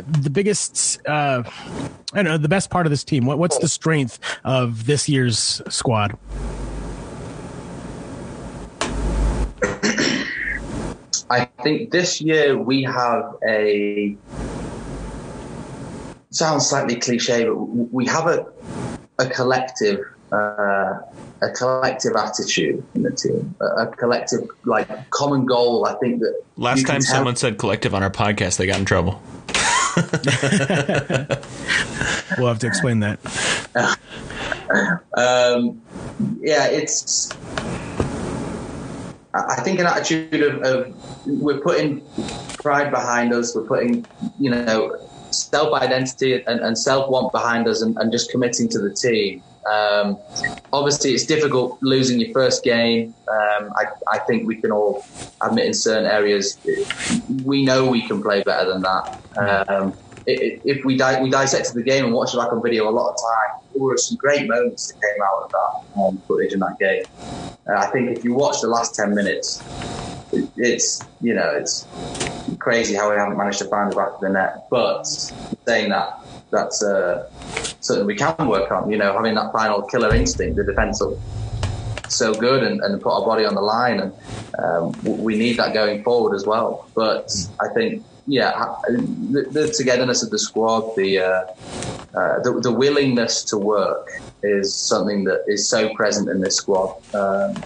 the 0.06 0.28
biggest, 0.28 1.00
uh, 1.08 1.44
I 2.12 2.16
don't 2.16 2.26
know, 2.26 2.36
the 2.36 2.48
best 2.48 2.68
part 2.68 2.84
of 2.84 2.90
this 2.90 3.04
team? 3.04 3.24
What, 3.24 3.38
what's 3.38 3.56
the 3.56 3.68
strength 3.68 4.18
of 4.44 4.84
this 4.84 5.08
year's 5.08 5.62
squad? 5.70 6.18
I 11.34 11.46
think 11.62 11.90
this 11.90 12.20
year 12.20 12.56
we 12.56 12.84
have 12.84 13.36
a 13.46 14.16
sounds 16.30 16.68
slightly 16.68 16.96
cliche, 16.96 17.46
but 17.46 17.56
we 17.56 18.06
have 18.06 18.26
a 18.26 18.46
a 19.18 19.26
collective 19.26 20.00
uh, 20.32 21.00
a 21.42 21.50
collective 21.56 22.14
attitude 22.16 22.84
in 22.94 23.02
the 23.02 23.10
team, 23.10 23.54
a, 23.60 23.64
a 23.82 23.86
collective 23.88 24.48
like 24.64 24.88
common 25.10 25.44
goal. 25.44 25.86
I 25.86 25.94
think 25.94 26.20
that 26.20 26.40
Last 26.56 26.86
time 26.86 27.00
tell- 27.00 27.16
someone 27.16 27.36
said 27.36 27.58
collective 27.58 27.94
on 27.94 28.02
our 28.02 28.10
podcast, 28.10 28.58
they 28.58 28.66
got 28.66 28.78
in 28.78 28.84
trouble. 28.84 29.20
We'll 32.38 32.48
have 32.48 32.58
to 32.60 32.66
explain 32.66 33.00
that. 33.00 33.18
um, 35.16 35.80
yeah, 36.40 36.66
it's. 36.66 37.30
I 39.34 39.60
think 39.62 39.80
an 39.80 39.86
attitude 39.86 40.42
of, 40.42 40.62
of 40.62 41.26
we're 41.26 41.60
putting 41.60 42.00
pride 42.62 42.90
behind 42.90 43.32
us. 43.32 43.54
We're 43.54 43.62
putting, 43.66 44.06
you 44.38 44.50
know, 44.50 44.96
self 45.30 45.72
identity 45.74 46.42
and, 46.46 46.60
and 46.60 46.78
self 46.78 47.10
want 47.10 47.32
behind 47.32 47.66
us, 47.66 47.82
and, 47.82 47.96
and 47.98 48.12
just 48.12 48.30
committing 48.30 48.68
to 48.70 48.78
the 48.78 48.90
team. 48.94 49.42
Um, 49.70 50.18
obviously, 50.72 51.12
it's 51.14 51.24
difficult 51.24 51.78
losing 51.82 52.20
your 52.20 52.32
first 52.32 52.62
game. 52.62 53.14
Um, 53.28 53.72
I, 53.76 53.86
I 54.12 54.18
think 54.20 54.46
we 54.46 54.56
can 54.56 54.70
all 54.70 55.04
admit 55.40 55.64
in 55.66 55.74
certain 55.74 56.04
areas 56.04 56.58
we 57.44 57.64
know 57.64 57.88
we 57.88 58.06
can 58.06 58.22
play 58.22 58.42
better 58.42 58.68
than 58.72 58.82
that. 58.82 59.20
Um, 59.68 59.94
i- 60.28 60.30
i- 60.30 60.60
if 60.64 60.84
we 60.84 60.96
di- 60.98 61.22
we 61.22 61.30
dissected 61.30 61.74
the 61.74 61.82
game 61.82 62.04
and 62.04 62.12
watched 62.14 62.34
it 62.34 62.38
back 62.38 62.52
on 62.52 62.62
video 62.62 62.88
a 62.88 62.90
lot 62.92 63.10
of 63.10 63.16
time, 63.16 63.60
there 63.74 63.82
were 63.82 63.96
some 63.96 64.16
great 64.16 64.48
moments 64.48 64.92
that 64.92 64.94
came 64.94 65.22
out 65.22 65.44
of 65.44 65.50
that 65.52 66.00
um, 66.00 66.18
footage 66.26 66.52
in 66.52 66.60
that 66.60 66.78
game. 66.78 67.04
Uh, 67.68 67.78
I 67.78 67.86
think 67.86 68.16
if 68.16 68.24
you 68.24 68.34
watch 68.34 68.60
the 68.60 68.68
last 68.68 68.94
ten 68.94 69.14
minutes, 69.14 69.62
it, 70.32 70.48
it's 70.56 71.02
you 71.20 71.34
know 71.34 71.50
it's 71.50 71.86
crazy 72.58 72.94
how 72.94 73.10
we 73.10 73.16
haven't 73.16 73.36
managed 73.36 73.58
to 73.58 73.66
find 73.66 73.90
the 73.90 73.96
back 73.96 74.12
of 74.14 74.20
the 74.20 74.28
net. 74.30 74.66
But 74.70 75.04
saying 75.04 75.90
that, 75.90 76.20
that's 76.50 76.82
uh, 76.82 77.28
something 77.80 78.06
we 78.06 78.16
can 78.16 78.48
work 78.48 78.70
on. 78.70 78.90
You 78.90 78.98
know, 78.98 79.12
having 79.12 79.34
that 79.34 79.52
final 79.52 79.82
killer 79.82 80.14
instinct, 80.14 80.56
the 80.56 80.64
defence 80.64 81.00
will 81.00 81.20
so 82.08 82.34
good 82.34 82.62
and, 82.62 82.80
and 82.80 83.00
put 83.00 83.10
our 83.10 83.24
body 83.24 83.44
on 83.44 83.54
the 83.54 83.60
line, 83.60 84.00
and 84.00 84.12
um, 84.58 84.92
we 85.04 85.36
need 85.36 85.56
that 85.56 85.74
going 85.74 86.02
forward 86.02 86.34
as 86.34 86.46
well. 86.46 86.88
But 86.94 87.34
I 87.60 87.68
think, 87.72 88.04
yeah, 88.26 88.76
the, 88.88 89.46
the 89.50 89.72
togetherness 89.76 90.22
of 90.22 90.30
the 90.30 90.38
squad, 90.38 90.94
the, 90.96 91.18
uh, 91.18 91.44
uh, 92.16 92.38
the 92.40 92.60
the 92.62 92.72
willingness 92.72 93.42
to 93.44 93.58
work 93.58 94.10
is 94.42 94.74
something 94.74 95.24
that 95.24 95.44
is 95.46 95.68
so 95.68 95.94
present 95.94 96.28
in 96.28 96.40
this 96.40 96.56
squad. 96.56 96.96
Um, 97.14 97.56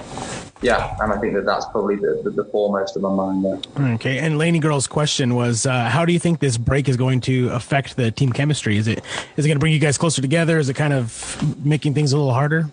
yeah, 0.61 0.97
and 1.01 1.13
I 1.13 1.19
think 1.19 1.35
that 1.35 1.45
that's 1.45 1.67
probably 1.67 1.97
the, 1.97 2.21
the, 2.25 2.31
the 2.31 2.45
foremost 2.45 2.97
of 2.97 3.03
my 3.03 3.15
mind 3.15 3.45
there. 3.45 3.95
Okay, 3.95 4.19
and 4.19 4.39
Laney 4.39 4.59
Girl's 4.59 4.89
question 4.89 5.37
was, 5.37 5.67
uh, 5.67 5.89
how 5.89 6.05
do 6.05 6.13
you 6.13 6.19
think 6.19 6.41
this 6.41 6.59
break 6.59 6.89
is 6.89 6.97
going 6.97 7.21
to 7.23 7.51
affect 7.51 7.97
the 7.97 8.11
team 8.11 8.33
chemistry? 8.33 8.77
Is 8.77 8.89
it 8.89 9.05
is 9.37 9.45
it 9.45 9.49
going 9.49 9.57
to 9.57 9.61
bring 9.61 9.73
you 9.73 9.79
guys 9.79 9.99
closer 9.99 10.21
together? 10.21 10.59
Is 10.59 10.69
it 10.69 10.75
kind 10.75 10.93
of 10.93 11.65
making 11.65 11.95
things 11.95 12.13
a 12.13 12.17
little 12.17 12.33
harder? 12.33 12.69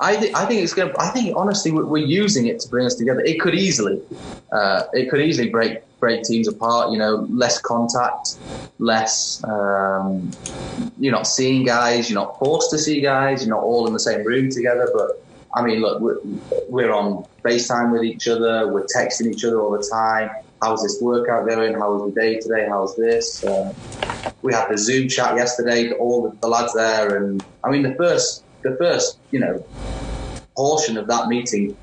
I 0.00 0.16
think 0.16 0.36
I 0.36 0.44
think 0.46 0.62
it's 0.62 0.74
going. 0.74 0.92
I 0.98 1.08
think 1.10 1.36
honestly, 1.36 1.70
we're, 1.70 1.84
we're 1.84 2.06
using 2.06 2.46
it 2.46 2.58
to 2.60 2.68
bring 2.68 2.86
us 2.86 2.96
together. 2.96 3.20
It 3.20 3.40
could 3.40 3.54
easily, 3.54 4.00
uh, 4.50 4.84
it 4.92 5.08
could 5.08 5.20
easily 5.20 5.48
break 5.48 5.82
break 6.00 6.24
teams 6.24 6.48
apart. 6.48 6.90
You 6.90 6.98
know, 6.98 7.26
less 7.30 7.60
contact, 7.60 8.36
less. 8.78 9.42
Um, 9.44 10.32
you're 10.98 11.12
not 11.12 11.28
seeing 11.28 11.64
guys. 11.64 12.10
You're 12.10 12.20
not 12.20 12.38
forced 12.38 12.70
to 12.70 12.78
see 12.78 13.00
guys. 13.00 13.46
You're 13.46 13.54
not 13.54 13.62
all 13.62 13.86
in 13.86 13.92
the 13.92 14.00
same 14.00 14.24
room 14.24 14.50
together. 14.50 14.90
But 14.92 15.24
I 15.54 15.62
mean, 15.62 15.80
look, 15.80 16.00
we're, 16.00 16.18
we're 16.68 16.92
on 16.92 17.24
FaceTime 17.44 17.92
with 17.92 18.02
each 18.02 18.26
other. 18.26 18.72
We're 18.72 18.86
texting 18.86 19.32
each 19.32 19.44
other 19.44 19.60
all 19.60 19.70
the 19.70 19.88
time. 19.88 20.28
How's 20.60 20.82
this 20.82 21.00
workout 21.00 21.46
going? 21.46 21.74
How 21.74 21.92
was 21.92 22.12
the 22.12 22.20
day 22.20 22.40
today? 22.40 22.66
How's 22.68 22.96
this? 22.96 23.44
Uh, 23.44 23.72
we 24.42 24.52
had 24.52 24.68
the 24.68 24.78
Zoom 24.78 25.08
chat 25.08 25.36
yesterday. 25.36 25.92
All 25.92 26.28
the, 26.28 26.36
the 26.38 26.48
lads 26.48 26.74
there, 26.74 27.16
and 27.16 27.44
I 27.62 27.70
mean, 27.70 27.82
the 27.82 27.94
first 27.94 28.44
the 28.64 28.76
first, 28.76 29.18
you 29.30 29.38
know, 29.38 29.64
portion 30.56 30.96
of 30.96 31.06
that 31.06 31.28
meeting 31.28 31.76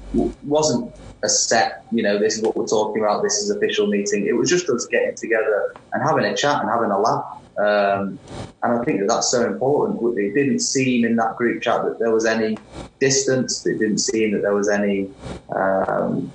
wasn't 0.43 0.93
a 1.23 1.29
set, 1.29 1.85
you 1.91 2.01
know, 2.03 2.17
this 2.17 2.37
is 2.37 2.43
what 2.43 2.55
we're 2.55 2.65
talking 2.65 3.01
about, 3.01 3.21
this 3.21 3.37
is 3.37 3.49
official 3.51 3.87
meeting. 3.87 4.25
It 4.25 4.33
was 4.33 4.49
just 4.49 4.67
us 4.69 4.85
getting 4.87 5.15
together 5.15 5.73
and 5.93 6.03
having 6.03 6.25
a 6.25 6.35
chat 6.35 6.61
and 6.61 6.69
having 6.69 6.91
a 6.91 6.99
laugh. 6.99 7.37
Um, 7.57 8.17
and 8.63 8.79
I 8.79 8.83
think 8.83 9.01
that 9.01 9.07
that's 9.07 9.29
so 9.29 9.45
important. 9.45 10.17
It 10.17 10.33
didn't 10.33 10.59
seem 10.59 11.05
in 11.05 11.15
that 11.17 11.35
group 11.35 11.61
chat 11.61 11.83
that 11.83 11.99
there 11.99 12.11
was 12.11 12.25
any 12.25 12.57
distance. 12.99 13.65
It 13.65 13.77
didn't 13.77 13.99
seem 13.99 14.31
that 14.31 14.41
there 14.41 14.55
was 14.55 14.69
any 14.69 15.09
um, 15.55 16.31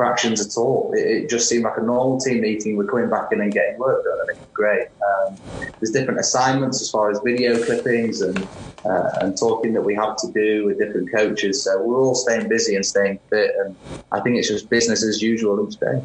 fractions 0.00 0.40
at 0.40 0.58
all. 0.58 0.90
It, 0.96 1.00
it, 1.00 1.28
just 1.28 1.46
seemed 1.46 1.64
like 1.64 1.76
a 1.76 1.82
normal 1.82 2.18
team 2.18 2.40
meeting. 2.40 2.78
We're 2.78 2.86
coming 2.86 3.10
back 3.10 3.32
in 3.32 3.42
and 3.42 3.52
getting 3.52 3.78
work 3.78 4.02
done. 4.02 4.18
I 4.22 4.26
think 4.28 4.38
it's 4.38 4.52
great. 4.52 4.88
Um, 5.10 5.36
there's 5.78 5.90
different 5.90 6.20
assignments 6.20 6.80
as 6.80 6.90
far 6.90 7.10
as 7.10 7.20
video 7.22 7.62
clippings 7.62 8.22
and 8.22 8.48
uh, 8.86 9.10
and 9.20 9.36
talking 9.36 9.74
that 9.74 9.82
we 9.82 9.94
have 9.94 10.16
to 10.16 10.32
do 10.32 10.64
with 10.64 10.78
different 10.78 11.12
coaches. 11.12 11.62
So 11.62 11.82
we're 11.82 12.02
all 12.02 12.14
staying 12.14 12.48
busy 12.48 12.76
and 12.76 12.86
staying 12.86 13.18
fit. 13.28 13.50
And 13.62 13.76
I 14.10 14.20
think 14.20 14.36
it's 14.36 14.48
just 14.48 14.70
business 14.70 15.04
as 15.04 15.20
usual 15.20 15.68
each 15.68 15.78
day. 15.78 16.02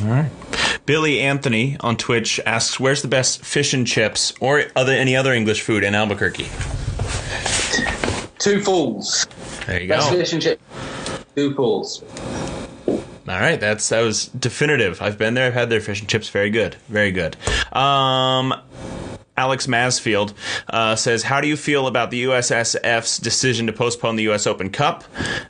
All 0.00 0.08
right. 0.08 0.30
Billy 0.86 1.20
Anthony 1.20 1.76
on 1.80 1.98
Twitch 1.98 2.40
asks, 2.46 2.80
"Where's 2.80 3.02
the 3.02 3.08
best 3.08 3.44
fish 3.44 3.74
and 3.74 3.86
chips 3.86 4.32
or 4.40 4.64
other 4.74 4.92
any 4.92 5.14
other 5.14 5.34
English 5.34 5.60
food 5.60 5.84
in 5.84 5.94
Albuquerque?" 5.94 6.48
Two 8.38 8.62
Falls. 8.62 9.26
There 9.66 9.82
you 9.82 9.88
Best 9.88 10.10
go. 10.10 10.16
fish 10.16 10.32
and 10.32 10.42
chip. 10.42 10.60
Two 11.36 11.54
Falls. 11.54 12.02
All 13.28 13.38
right, 13.38 13.60
that's 13.60 13.88
that 13.90 14.00
was 14.00 14.26
definitive. 14.26 15.00
I've 15.00 15.16
been 15.16 15.34
there. 15.34 15.46
I've 15.46 15.54
had 15.54 15.70
their 15.70 15.80
fish 15.80 16.00
and 16.00 16.08
chips. 16.08 16.28
Very 16.28 16.50
good. 16.50 16.74
Very 16.88 17.12
good. 17.12 17.36
Um, 17.72 18.52
Alex 19.36 19.66
Masfield 19.66 20.34
uh, 20.68 20.96
says, 20.96 21.22
"How 21.22 21.40
do 21.40 21.46
you 21.46 21.56
feel 21.56 21.86
about 21.86 22.10
the 22.10 22.24
USSF's 22.24 23.18
decision 23.18 23.66
to 23.68 23.72
postpone 23.72 24.16
the 24.16 24.24
U.S. 24.24 24.46
Open 24.46 24.70
Cup?" 24.70 25.04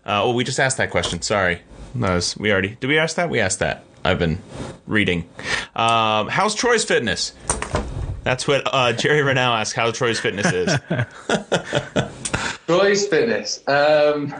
Uh, 0.04 0.22
oh, 0.22 0.32
we 0.32 0.44
just 0.44 0.60
asked 0.60 0.76
that 0.76 0.90
question. 0.90 1.22
Sorry, 1.22 1.60
was, 1.94 2.36
we 2.36 2.52
already 2.52 2.76
did. 2.76 2.88
We 2.88 2.98
ask 2.98 3.16
that. 3.16 3.30
We 3.30 3.40
asked 3.40 3.60
that. 3.60 3.84
I've 4.04 4.18
been 4.18 4.38
reading. 4.86 5.28
Um, 5.74 6.28
how's 6.28 6.54
Troy's 6.54 6.84
fitness? 6.84 7.32
That's 8.24 8.46
what 8.46 8.62
uh, 8.72 8.92
Jerry 8.92 9.22
Renaud 9.22 9.54
asked. 9.54 9.74
How 9.74 9.90
Troy's 9.90 10.20
fitness 10.20 10.52
is. 10.52 10.76
Troy's 12.66 13.06
fitness. 13.06 13.66
Um, 13.66 14.32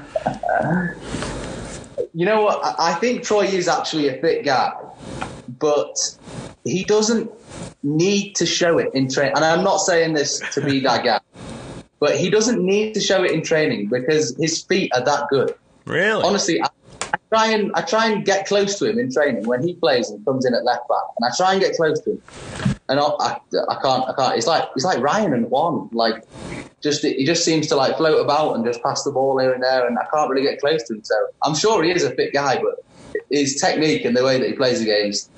you 2.14 2.26
know 2.26 2.42
what? 2.42 2.60
I 2.78 2.94
think 2.94 3.22
Troy 3.22 3.44
is 3.44 3.68
actually 3.68 4.08
a 4.08 4.20
fit 4.20 4.44
guy, 4.44 4.72
but 5.58 5.96
he 6.64 6.84
doesn't 6.84 7.30
need 7.82 8.34
to 8.36 8.46
show 8.46 8.78
it 8.78 8.92
in 8.94 9.08
training. 9.10 9.34
And 9.36 9.44
I'm 9.44 9.64
not 9.64 9.78
saying 9.78 10.14
this 10.14 10.40
to 10.52 10.60
be 10.60 10.80
that 10.80 11.04
guy, 11.04 11.20
but 12.00 12.16
he 12.16 12.30
doesn't 12.30 12.64
need 12.64 12.94
to 12.94 13.00
show 13.00 13.22
it 13.24 13.30
in 13.30 13.42
training 13.42 13.88
because 13.88 14.36
his 14.38 14.62
feet 14.62 14.92
are 14.94 15.04
that 15.04 15.28
good. 15.28 15.54
really? 15.86 16.22
Honestly, 16.22 16.60
I, 16.62 16.68
I 17.14 17.18
try 17.30 17.46
and 17.48 17.72
I 17.74 17.82
try 17.82 18.10
and 18.10 18.24
get 18.24 18.46
close 18.46 18.78
to 18.78 18.90
him 18.90 18.98
in 18.98 19.12
training 19.12 19.46
when 19.46 19.62
he 19.62 19.74
plays 19.74 20.10
and 20.10 20.24
comes 20.24 20.44
in 20.44 20.54
at 20.54 20.64
left 20.64 20.88
back, 20.88 21.02
and 21.18 21.30
I 21.30 21.34
try 21.36 21.52
and 21.52 21.60
get 21.60 21.76
close 21.76 22.00
to 22.00 22.12
him. 22.12 22.71
And 22.88 22.98
I, 22.98 23.04
I, 23.04 23.40
I 23.68 23.80
can't, 23.80 24.08
I 24.08 24.12
can't. 24.16 24.36
It's 24.36 24.46
like 24.46 24.68
it's 24.74 24.84
like 24.84 24.98
Ryan 24.98 25.32
and 25.32 25.50
Juan. 25.50 25.88
Like, 25.92 26.24
just 26.82 27.02
he 27.02 27.24
just 27.24 27.44
seems 27.44 27.66
to 27.68 27.76
like 27.76 27.96
float 27.96 28.20
about 28.20 28.54
and 28.54 28.64
just 28.64 28.82
pass 28.82 29.04
the 29.04 29.12
ball 29.12 29.38
here 29.38 29.52
and 29.52 29.62
there, 29.62 29.86
and 29.86 29.98
I 29.98 30.06
can't 30.12 30.28
really 30.28 30.42
get 30.42 30.60
close 30.60 30.82
to 30.84 30.94
him. 30.94 31.04
So 31.04 31.14
I'm 31.42 31.54
sure 31.54 31.82
he 31.82 31.90
is 31.90 32.04
a 32.04 32.10
fit 32.10 32.32
guy, 32.32 32.60
but 32.60 32.84
his 33.30 33.60
technique 33.60 34.04
and 34.04 34.16
the 34.16 34.24
way 34.24 34.38
that 34.38 34.46
he 34.46 34.54
plays 34.54 34.80
the 34.80 34.86
game 34.86 35.10
is 35.10 35.28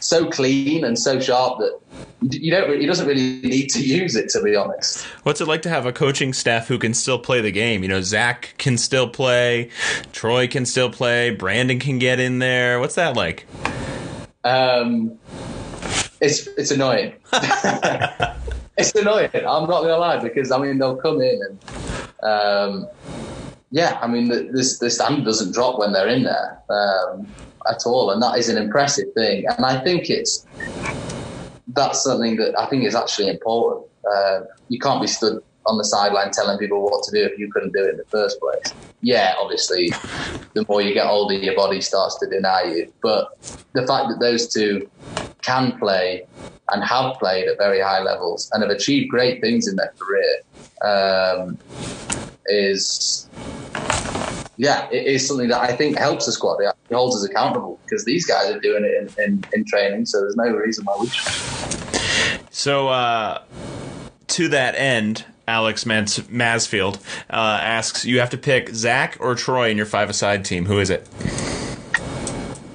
so 0.00 0.28
clean 0.30 0.84
and 0.84 0.98
so 0.98 1.18
sharp 1.18 1.58
that 1.58 1.80
you 2.20 2.50
don't. 2.50 2.80
He 2.80 2.86
doesn't 2.86 3.06
really 3.06 3.40
need 3.40 3.68
to 3.70 3.82
use 3.82 4.14
it, 4.14 4.28
to 4.30 4.42
be 4.42 4.54
honest. 4.54 5.04
What's 5.22 5.40
it 5.40 5.48
like 5.48 5.62
to 5.62 5.68
have 5.68 5.86
a 5.86 5.92
coaching 5.92 6.32
staff 6.32 6.68
who 6.68 6.78
can 6.78 6.94
still 6.94 7.18
play 7.18 7.40
the 7.40 7.52
game? 7.52 7.82
You 7.82 7.88
know, 7.88 8.00
Zach 8.00 8.54
can 8.58 8.78
still 8.78 9.08
play, 9.08 9.70
Troy 10.12 10.46
can 10.46 10.66
still 10.66 10.90
play, 10.90 11.30
Brandon 11.30 11.78
can 11.78 11.98
get 11.98 12.20
in 12.20 12.38
there. 12.38 12.80
What's 12.80 12.94
that 12.96 13.16
like? 13.16 13.46
Um, 14.44 15.18
it's 16.20 16.46
it's 16.46 16.70
annoying. 16.70 17.12
it's 18.76 18.94
annoying. 18.94 19.30
I'm 19.34 19.68
not 19.68 19.82
gonna 19.82 19.98
lie 19.98 20.22
because 20.22 20.50
I 20.50 20.58
mean 20.58 20.78
they'll 20.78 20.96
come 20.96 21.20
in 21.20 21.40
and 21.42 21.58
um, 22.22 22.88
yeah, 23.70 23.98
I 24.00 24.06
mean 24.06 24.28
the, 24.28 24.44
the 24.44 24.76
the 24.80 24.90
standard 24.90 25.24
doesn't 25.24 25.52
drop 25.52 25.78
when 25.78 25.92
they're 25.92 26.08
in 26.08 26.22
there 26.22 26.58
um, 26.70 27.26
at 27.68 27.82
all, 27.86 28.10
and 28.10 28.22
that 28.22 28.38
is 28.38 28.48
an 28.48 28.56
impressive 28.56 29.12
thing. 29.14 29.46
And 29.46 29.64
I 29.66 29.82
think 29.82 30.08
it's 30.08 30.46
that's 31.68 32.02
something 32.02 32.36
that 32.36 32.58
I 32.58 32.66
think 32.66 32.84
is 32.84 32.94
actually 32.94 33.28
important. 33.28 33.86
Uh, 34.10 34.40
you 34.68 34.78
can't 34.78 35.00
be 35.00 35.06
stood 35.06 35.42
on 35.66 35.76
the 35.78 35.84
sideline 35.84 36.30
telling 36.30 36.58
people 36.58 36.82
what 36.82 37.02
to 37.04 37.10
do 37.10 37.24
if 37.24 37.38
you 37.38 37.50
couldn't 37.52 37.72
do 37.72 37.84
it 37.84 37.90
in 37.90 37.96
the 37.96 38.04
first 38.04 38.40
place. 38.40 38.72
Yeah, 39.02 39.34
obviously, 39.38 39.90
the 40.54 40.64
more 40.68 40.80
you 40.80 40.94
get 40.94 41.06
older, 41.06 41.34
your 41.34 41.56
body 41.56 41.80
starts 41.80 42.18
to 42.20 42.26
deny 42.26 42.62
you. 42.64 42.92
But 43.02 43.36
the 43.72 43.86
fact 43.86 44.08
that 44.08 44.18
those 44.20 44.48
two 44.48 44.88
can 45.46 45.78
play 45.78 46.26
and 46.72 46.82
have 46.82 47.14
played 47.18 47.48
at 47.48 47.56
very 47.58 47.80
high 47.80 48.02
levels 48.02 48.50
and 48.52 48.62
have 48.62 48.70
achieved 48.70 49.08
great 49.08 49.40
things 49.40 49.68
in 49.68 49.76
their 49.76 49.92
career 49.98 50.42
um, 50.84 51.58
is, 52.46 53.28
yeah, 54.56 54.88
it 54.90 55.06
is 55.06 55.26
something 55.26 55.48
that 55.48 55.60
I 55.60 55.76
think 55.76 55.96
helps 55.96 56.26
the 56.26 56.32
squad. 56.32 56.58
It 56.60 56.74
holds 56.94 57.16
us 57.16 57.24
accountable 57.28 57.78
because 57.84 58.04
these 58.04 58.26
guys 58.26 58.50
are 58.50 58.60
doing 58.60 58.84
it 58.84 59.16
in, 59.18 59.24
in, 59.24 59.44
in 59.52 59.64
training, 59.64 60.06
so 60.06 60.20
there's 60.20 60.36
no 60.36 60.50
reason 60.50 60.84
why 60.84 60.96
we 60.98 61.08
should. 61.08 62.42
So, 62.50 62.88
uh, 62.88 63.42
to 64.28 64.48
that 64.48 64.74
end, 64.74 65.24
Alex 65.46 65.86
Mas- 65.86 66.28
Masfield 66.28 66.98
uh, 67.30 67.60
asks, 67.62 68.04
you 68.04 68.18
have 68.18 68.30
to 68.30 68.38
pick 68.38 68.70
Zach 68.70 69.16
or 69.20 69.34
Troy 69.36 69.70
in 69.70 69.76
your 69.76 69.86
five-a-side 69.86 70.44
team. 70.44 70.66
Who 70.66 70.80
is 70.80 70.90
it? 70.90 71.08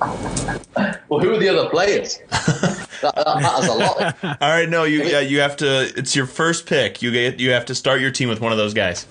Well, 0.02 1.20
who 1.20 1.34
are 1.34 1.38
the 1.38 1.50
other 1.50 1.70
players? 1.70 2.18
that, 2.30 3.14
that 3.16 3.42
matters 3.42 3.68
a 3.68 3.74
lot. 3.74 4.18
All 4.42 4.50
right, 4.50 4.68
no, 4.68 4.84
you 4.84 5.16
uh, 5.16 5.20
you 5.20 5.40
have 5.42 5.58
to. 5.58 5.92
It's 5.96 6.16
your 6.16 6.26
first 6.26 6.66
pick. 6.66 7.02
You 7.02 7.12
get 7.12 7.40
you 7.40 7.52
have 7.52 7.66
to 7.66 7.76
start 7.76 8.02
your 8.02 8.12
team 8.12 8.30
with 8.30 8.42
one 8.42 8.52
of 8.52 8.58
those 8.58 8.74
guys. 8.74 9.06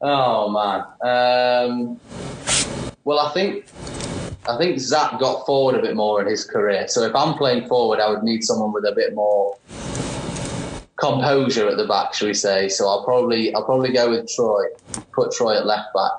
Oh 0.00 0.48
man. 0.48 0.80
Um, 1.02 2.00
well, 3.04 3.18
I 3.18 3.32
think 3.32 3.66
I 4.48 4.56
think 4.56 4.78
Zach 4.78 5.18
got 5.18 5.44
forward 5.44 5.74
a 5.74 5.82
bit 5.82 5.94
more 5.94 6.22
in 6.22 6.28
his 6.28 6.44
career. 6.44 6.88
So 6.88 7.02
if 7.02 7.14
I'm 7.14 7.34
playing 7.34 7.68
forward, 7.68 8.00
I 8.00 8.08
would 8.08 8.22
need 8.22 8.42
someone 8.44 8.72
with 8.72 8.84
a 8.84 8.92
bit 8.92 9.14
more 9.14 9.58
composure 10.96 11.68
at 11.68 11.76
the 11.76 11.86
back, 11.86 12.14
shall 12.14 12.28
we 12.28 12.34
say? 12.34 12.68
So 12.68 12.88
I'll 12.88 13.04
probably 13.04 13.54
I'll 13.54 13.64
probably 13.64 13.92
go 13.92 14.10
with 14.10 14.28
Troy. 14.34 14.64
Put 15.12 15.32
Troy 15.32 15.56
at 15.56 15.66
left 15.66 15.92
back. 15.94 16.12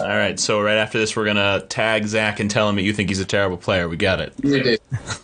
All 0.00 0.06
right, 0.08 0.38
so 0.38 0.60
right 0.60 0.76
after 0.76 0.98
this, 0.98 1.16
we're 1.16 1.24
gonna 1.24 1.60
tag 1.68 2.06
Zach 2.06 2.40
and 2.40 2.50
tell 2.50 2.68
him 2.68 2.76
that 2.76 2.82
you 2.82 2.92
think 2.92 3.08
he's 3.08 3.20
a 3.20 3.24
terrible 3.24 3.56
player. 3.56 3.88
We 3.88 3.96
got 3.96 4.20
it. 4.20 4.32
You 4.42 4.62
do 4.62 4.76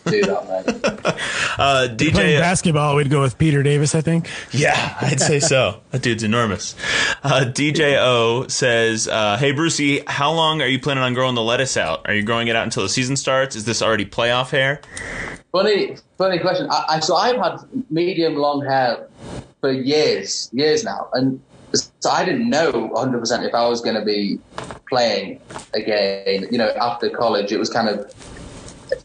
do 0.06 0.22
that, 0.22 0.48
mate. 0.66 1.14
Uh, 1.58 1.86
Playing 1.88 1.96
DJ, 1.98 2.38
basketball, 2.40 2.96
we'd 2.96 3.10
go 3.10 3.20
with 3.20 3.36
Peter 3.38 3.62
Davis, 3.62 3.94
I 3.94 4.00
think. 4.00 4.28
yeah, 4.52 4.96
I'd 5.00 5.20
say 5.20 5.40
so. 5.40 5.80
That 5.92 6.00
dude's 6.00 6.22
enormous. 6.22 6.74
Uh, 7.22 7.44
DJ 7.44 7.98
O 8.00 8.46
says, 8.48 9.06
uh, 9.08 9.36
"Hey 9.36 9.52
Brucey, 9.52 10.00
how 10.06 10.32
long 10.32 10.62
are 10.62 10.66
you 10.66 10.80
planning 10.80 11.04
on 11.04 11.12
growing 11.12 11.34
the 11.34 11.42
lettuce 11.42 11.76
out? 11.76 12.08
Are 12.08 12.14
you 12.14 12.22
growing 12.22 12.48
it 12.48 12.56
out 12.56 12.64
until 12.64 12.82
the 12.82 12.88
season 12.88 13.14
starts? 13.16 13.54
Is 13.56 13.66
this 13.66 13.82
already 13.82 14.06
playoff 14.06 14.50
hair?" 14.50 14.80
Funny, 15.52 15.96
funny 16.16 16.38
question. 16.38 16.66
I, 16.70 16.84
I, 16.88 17.00
so 17.00 17.14
I've 17.14 17.36
had 17.36 17.58
medium 17.90 18.36
long 18.36 18.64
hair 18.64 19.06
for 19.60 19.70
years, 19.70 20.48
years 20.54 20.82
now, 20.82 21.08
and 21.12 21.42
so 21.74 22.10
I 22.10 22.24
didn't 22.24 22.48
know 22.48 22.70
100 22.70 23.18
percent 23.18 23.44
if 23.44 23.54
I 23.54 23.68
was 23.68 23.80
going 23.80 23.96
to 23.96 24.04
be 24.04 24.38
playing 24.88 25.40
again. 25.74 26.48
You 26.50 26.58
know, 26.58 26.70
after 26.80 27.10
college, 27.10 27.52
it 27.52 27.58
was 27.58 27.70
kind 27.70 27.88
of 27.88 28.12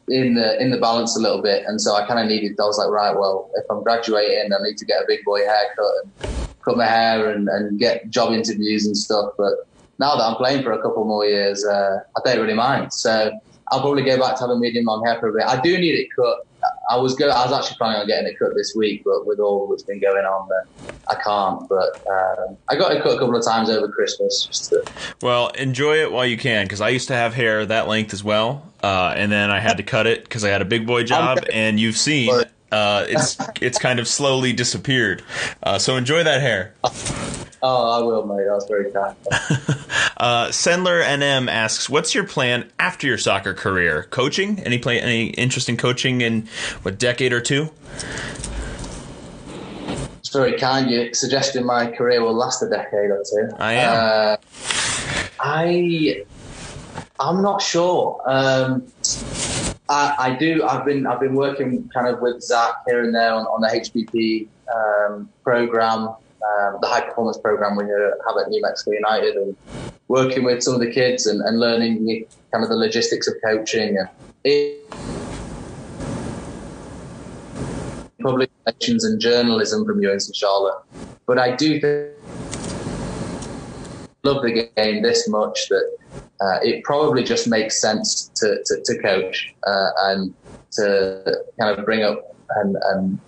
in 0.07 0.35
the 0.35 0.61
in 0.61 0.71
the 0.71 0.77
balance 0.77 1.15
a 1.17 1.19
little 1.19 1.41
bit, 1.41 1.63
and 1.67 1.79
so 1.79 1.95
I 1.95 2.05
kind 2.07 2.19
of 2.19 2.27
needed. 2.27 2.59
I 2.59 2.63
was 2.63 2.77
like, 2.77 2.89
right, 2.89 3.15
well, 3.15 3.49
if 3.55 3.65
I'm 3.69 3.83
graduating, 3.83 4.51
I 4.53 4.63
need 4.63 4.77
to 4.77 4.85
get 4.85 5.01
a 5.01 5.05
big 5.07 5.23
boy 5.23 5.39
haircut 5.39 5.93
and 6.03 6.11
cut 6.61 6.77
my 6.77 6.85
hair 6.85 7.29
and, 7.31 7.47
and 7.47 7.79
get 7.79 8.09
job 8.09 8.33
interviews 8.33 8.85
and 8.85 8.97
stuff. 8.97 9.33
But 9.37 9.53
now 9.99 10.15
that 10.15 10.23
I'm 10.23 10.35
playing 10.35 10.63
for 10.63 10.71
a 10.71 10.81
couple 10.81 11.05
more 11.05 11.25
years, 11.25 11.65
uh, 11.65 11.99
I 12.15 12.19
don't 12.23 12.41
really 12.41 12.53
mind. 12.53 12.93
So 12.93 13.31
I'll 13.71 13.81
probably 13.81 14.03
go 14.03 14.17
back 14.17 14.35
to 14.37 14.41
having 14.41 14.59
medium 14.59 14.85
long 14.85 15.05
hair 15.05 15.19
for 15.19 15.29
a 15.29 15.33
bit. 15.33 15.43
I 15.43 15.59
do 15.61 15.77
need 15.77 15.95
it 15.95 16.07
cut. 16.15 16.46
I 16.89 16.97
was 16.97 17.15
go. 17.15 17.29
I 17.29 17.45
was 17.45 17.53
actually 17.53 17.77
planning 17.77 18.01
on 18.01 18.07
getting 18.07 18.27
it 18.27 18.39
cut 18.39 18.55
this 18.55 18.73
week, 18.75 19.03
but 19.03 19.25
with 19.25 19.39
all 19.39 19.67
that's 19.67 19.83
been 19.83 19.99
going 19.99 20.25
on, 20.25 20.49
then 20.49 20.95
I 21.09 21.15
can't. 21.15 21.67
But 21.67 22.05
um, 22.07 22.57
I 22.69 22.75
got 22.75 22.91
it 22.93 23.03
cut 23.03 23.15
a 23.15 23.19
couple 23.19 23.35
of 23.35 23.43
times 23.43 23.69
over 23.69 23.87
Christmas. 23.87 24.45
Just 24.45 24.69
to, 24.69 24.83
Well, 25.21 25.49
enjoy 25.49 25.97
it 25.97 26.11
while 26.11 26.25
you 26.25 26.37
can, 26.37 26.65
because 26.65 26.81
I 26.81 26.89
used 26.89 27.07
to 27.09 27.13
have 27.13 27.33
hair 27.33 27.65
that 27.65 27.87
length 27.87 28.13
as 28.13 28.23
well, 28.23 28.63
uh, 28.81 29.13
and 29.15 29.31
then 29.31 29.51
I 29.51 29.59
had 29.59 29.77
to 29.77 29.83
cut 29.83 30.07
it 30.07 30.23
because 30.23 30.43
I 30.43 30.49
had 30.49 30.61
a 30.61 30.65
big 30.65 30.87
boy 30.87 31.03
job, 31.03 31.39
and 31.51 31.79
you've 31.79 31.97
seen 31.97 32.29
uh, 32.71 33.05
it's 33.07 33.37
it's 33.61 33.79
kind 33.79 33.99
of 33.99 34.07
slowly 34.07 34.53
disappeared. 34.53 35.23
Uh, 35.63 35.77
so 35.79 35.95
enjoy 35.95 36.23
that 36.23 36.41
hair. 36.41 36.73
oh, 36.83 37.91
I 37.91 38.03
will, 38.03 38.25
mate. 38.25 38.45
That's 38.49 38.65
very 38.65 38.91
kind. 38.91 39.15
Uh, 40.19 40.47
Sendler 40.47 41.03
NM 41.03 41.47
asks, 41.47 41.87
"What's 41.91 42.15
your 42.15 42.23
plan 42.23 42.71
after 42.79 43.05
your 43.05 43.19
soccer 43.19 43.53
career? 43.53 44.07
Coaching? 44.09 44.59
Any 44.61 44.79
play? 44.79 44.99
Any 44.99 45.27
interest 45.27 45.69
in 45.69 45.77
coaching 45.77 46.21
in 46.21 46.47
what 46.81 46.97
decade 46.97 47.33
or 47.33 47.39
two? 47.39 47.69
It's 50.17 50.29
very 50.29 50.57
kind. 50.57 50.89
You 50.89 51.13
suggesting 51.13 51.67
my 51.67 51.85
career 51.91 52.23
will 52.23 52.33
last 52.33 52.63
a 52.63 52.67
decade 52.67 53.11
or 53.11 53.23
two. 53.29 53.55
I 53.59 53.73
am. 53.73 53.93
Uh, 53.93 54.37
I. 55.39 56.25
I'm 57.19 57.43
not 57.43 57.61
sure. 57.61 58.19
Um, 58.25 58.87
I, 59.89 60.35
do. 60.37 60.63
I've 60.63 60.85
been. 60.85 61.07
I've 61.07 61.19
been 61.19 61.35
working 61.35 61.89
kind 61.93 62.07
of 62.07 62.19
with 62.19 62.41
Zach 62.41 62.75
here 62.87 63.03
and 63.03 63.13
there 63.15 63.33
on, 63.33 63.45
on 63.45 63.61
the 63.61 63.67
HPP 63.67 64.47
um, 64.73 65.29
program, 65.43 66.07
um, 66.09 66.77
the 66.81 66.87
high 66.87 67.01
performance 67.01 67.37
program 67.37 67.75
we 67.75 67.83
have 67.85 68.37
at 68.41 68.49
New 68.49 68.61
Mexico 68.61 68.91
United, 68.91 69.35
and 69.35 69.55
working 70.07 70.43
with 70.43 70.61
some 70.61 70.73
of 70.73 70.79
the 70.79 70.91
kids 70.91 71.25
and, 71.25 71.41
and 71.41 71.59
learning 71.59 72.05
the, 72.05 72.27
kind 72.51 72.63
of 72.63 72.69
the 72.69 72.75
logistics 72.75 73.27
of 73.27 73.35
coaching 73.43 73.97
and 73.97 74.09
it, 74.43 74.89
public 78.21 78.49
relations 78.65 79.05
and 79.05 79.19
journalism 79.19 79.85
from 79.85 80.03
UNC 80.05 80.33
Charlotte. 80.33 80.81
But 81.25 81.39
I 81.39 81.55
do 81.55 81.79
think 81.79 82.13
love 84.23 84.43
the 84.43 84.69
game 84.75 85.01
this 85.01 85.27
much 85.29 85.69
that 85.69 85.97
uh, 86.41 86.59
it 86.61 86.83
probably 86.83 87.23
just 87.23 87.47
makes 87.47 87.79
sense 87.81 88.29
to, 88.35 88.61
to, 88.65 88.81
to 88.83 89.01
coach 89.01 89.53
uh, 89.65 89.89
and 90.03 90.33
to 90.71 91.43
kind 91.59 91.77
of 91.77 91.85
bring 91.85 92.03
up 92.03 92.35
and, 92.57 92.75
and 92.91 93.19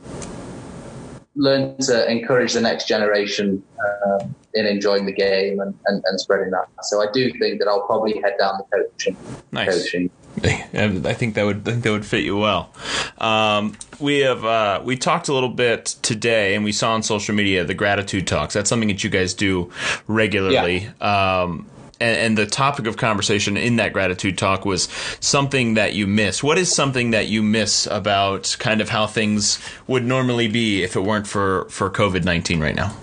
learn 1.36 1.78
to 1.78 2.12
encourage 2.12 2.54
the 2.54 2.62
next 2.62 2.88
generation 2.88 3.63
um, 4.06 4.36
in 4.54 4.65
enjoying 4.65 5.06
the 5.06 5.13
game 5.13 5.60
and, 5.60 5.73
and, 5.86 6.04
and 6.06 6.19
spreading 6.19 6.52
that. 6.52 6.67
So 6.84 7.02
I 7.02 7.12
do 7.12 7.32
think 7.39 7.60
that 7.60 7.67
I'll 7.67 7.86
probably 7.86 8.19
head 8.21 8.36
down 8.39 8.60
the 8.60 8.78
coaching. 8.78 9.15
Nice. 9.52 9.84
Coaching. 9.84 10.10
I 10.38 11.13
think 11.13 11.36
that 11.36 11.44
would 11.44 11.68
I 11.68 11.72
think 11.72 11.84
that 11.84 11.92
would 11.92 12.06
fit 12.06 12.24
you 12.24 12.38
well. 12.38 12.72
Um, 13.18 13.76
we 14.00 14.20
have 14.20 14.46
uh, 14.46 14.82
we 14.84 14.96
talked 14.96 15.28
a 15.28 15.34
little 15.34 15.50
bit 15.50 15.98
today, 16.02 16.56
and 16.56 16.63
we 16.63 16.72
saw 16.72 16.94
on 16.94 17.04
social 17.04 17.36
media 17.36 17.65
the 17.65 17.74
gratitude 17.74 18.28
talks. 18.28 18.54
That's 18.54 18.70
something 18.70 18.88
that 18.89 19.04
you 19.04 19.10
guys 19.10 19.34
do 19.34 19.72
regularly. 20.08 20.88
Um, 21.02 21.68
and, 22.00 22.18
and 22.18 22.38
the 22.38 22.46
topic 22.46 22.88
of 22.88 22.96
conversation 22.96 23.58
in 23.58 23.76
that 23.78 23.92
gratitude 23.92 24.38
talk 24.38 24.65
was 24.65 24.84
something 25.20 25.74
that 25.74 25.94
you 25.94 26.08
miss. 26.08 26.42
What 26.42 26.58
is 26.58 26.74
something 26.74 27.12
that 27.12 27.28
you 27.28 27.44
miss 27.44 27.88
about 27.88 28.56
kind 28.60 28.80
of 28.80 28.89
how 28.89 29.08
things 29.08 29.60
would 29.88 30.06
normally 30.06 30.48
be 30.48 30.84
if 30.84 30.96
it 30.96 31.02
weren't 31.02 31.28
for 31.28 31.65
for 31.70 31.89
COVID 31.89 32.24
nineteen 32.24 32.60
right 32.62 32.76
now? 32.76 32.96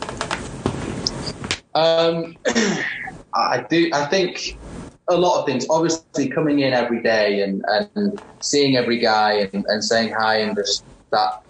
Um, 1.75 2.37
I 3.35 3.67
do. 3.69 3.91
I 3.93 4.07
think 4.07 4.57
a 5.09 5.17
lot 5.17 5.41
of 5.41 5.47
things. 5.47 5.67
Obviously, 5.71 6.29
coming 6.29 6.61
in 6.61 6.73
every 6.73 7.03
day 7.03 7.43
and, 7.43 7.65
and 7.69 8.21
seeing 8.41 8.77
every 8.77 8.99
guy 8.99 9.49
and, 9.53 9.65
and 9.69 9.85
saying 9.85 10.13
hi 10.13 10.39
and 10.39 10.57
just 10.57 10.85
that 11.11 11.43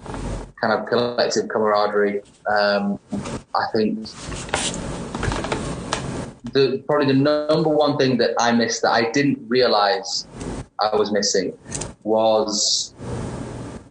kind 0.61 0.73
of 0.73 0.87
collective 0.87 1.49
camaraderie. 1.49 2.23
Um, 2.49 2.99
I 3.55 3.67
think 3.73 4.07
the 6.53 6.83
probably 6.87 7.07
the 7.07 7.19
number 7.19 7.71
one 7.71 7.97
thing 7.97 8.19
that 8.19 8.35
I 8.39 8.53
missed 8.53 8.83
that 8.83 8.93
I 8.93 9.11
didn't 9.11 9.39
realize 9.49 10.27
I 10.81 10.95
was 10.97 11.11
missing 11.13 11.57
was 12.03 12.95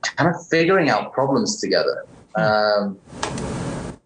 kind 0.01 0.34
of 0.34 0.47
figuring 0.47 0.89
out 0.89 1.13
problems 1.13 1.60
together. 1.60 2.06
Um, 2.36 2.99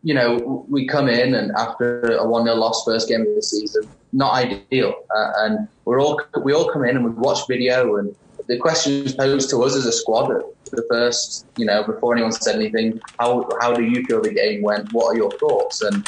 you 0.04 0.14
know, 0.14 0.66
we 0.70 0.88
come 0.88 1.10
in 1.10 1.36
and 1.36 1.52
after 1.58 2.16
a 2.18 2.26
1 2.26 2.46
0 2.46 2.56
loss 2.56 2.84
first 2.86 3.10
game 3.10 3.22
of 3.22 3.36
the 3.36 3.42
season, 3.42 3.88
not 4.12 4.34
ideal. 4.34 4.94
Uh, 5.16 5.32
and 5.38 5.68
we're 5.86 6.02
all, 6.02 6.22
we 6.44 6.54
all 6.54 6.70
come 6.72 6.84
in 6.84 6.96
and 6.96 7.06
we 7.06 7.12
watch 7.12 7.40
video 7.48 7.98
and 7.98 8.16
the 8.48 8.58
questions 8.58 9.14
posed 9.14 9.50
to 9.52 9.64
us 9.64 9.76
as 9.76 9.86
a 9.86 9.92
squad 9.92 10.32
at 10.32 10.42
the 10.72 10.84
first, 10.90 11.46
you 11.58 11.66
know, 11.66 11.84
before 11.84 12.14
anyone 12.14 12.32
said 12.32 12.56
anything, 12.56 13.00
how, 13.20 13.48
how 13.62 13.74
do 13.74 13.84
you 13.84 14.04
feel 14.06 14.22
the 14.22 14.34
game 14.34 14.64
went? 14.64 14.92
What 14.92 15.14
are 15.14 15.16
your 15.16 15.32
thoughts? 15.32 15.82
And 15.82 16.04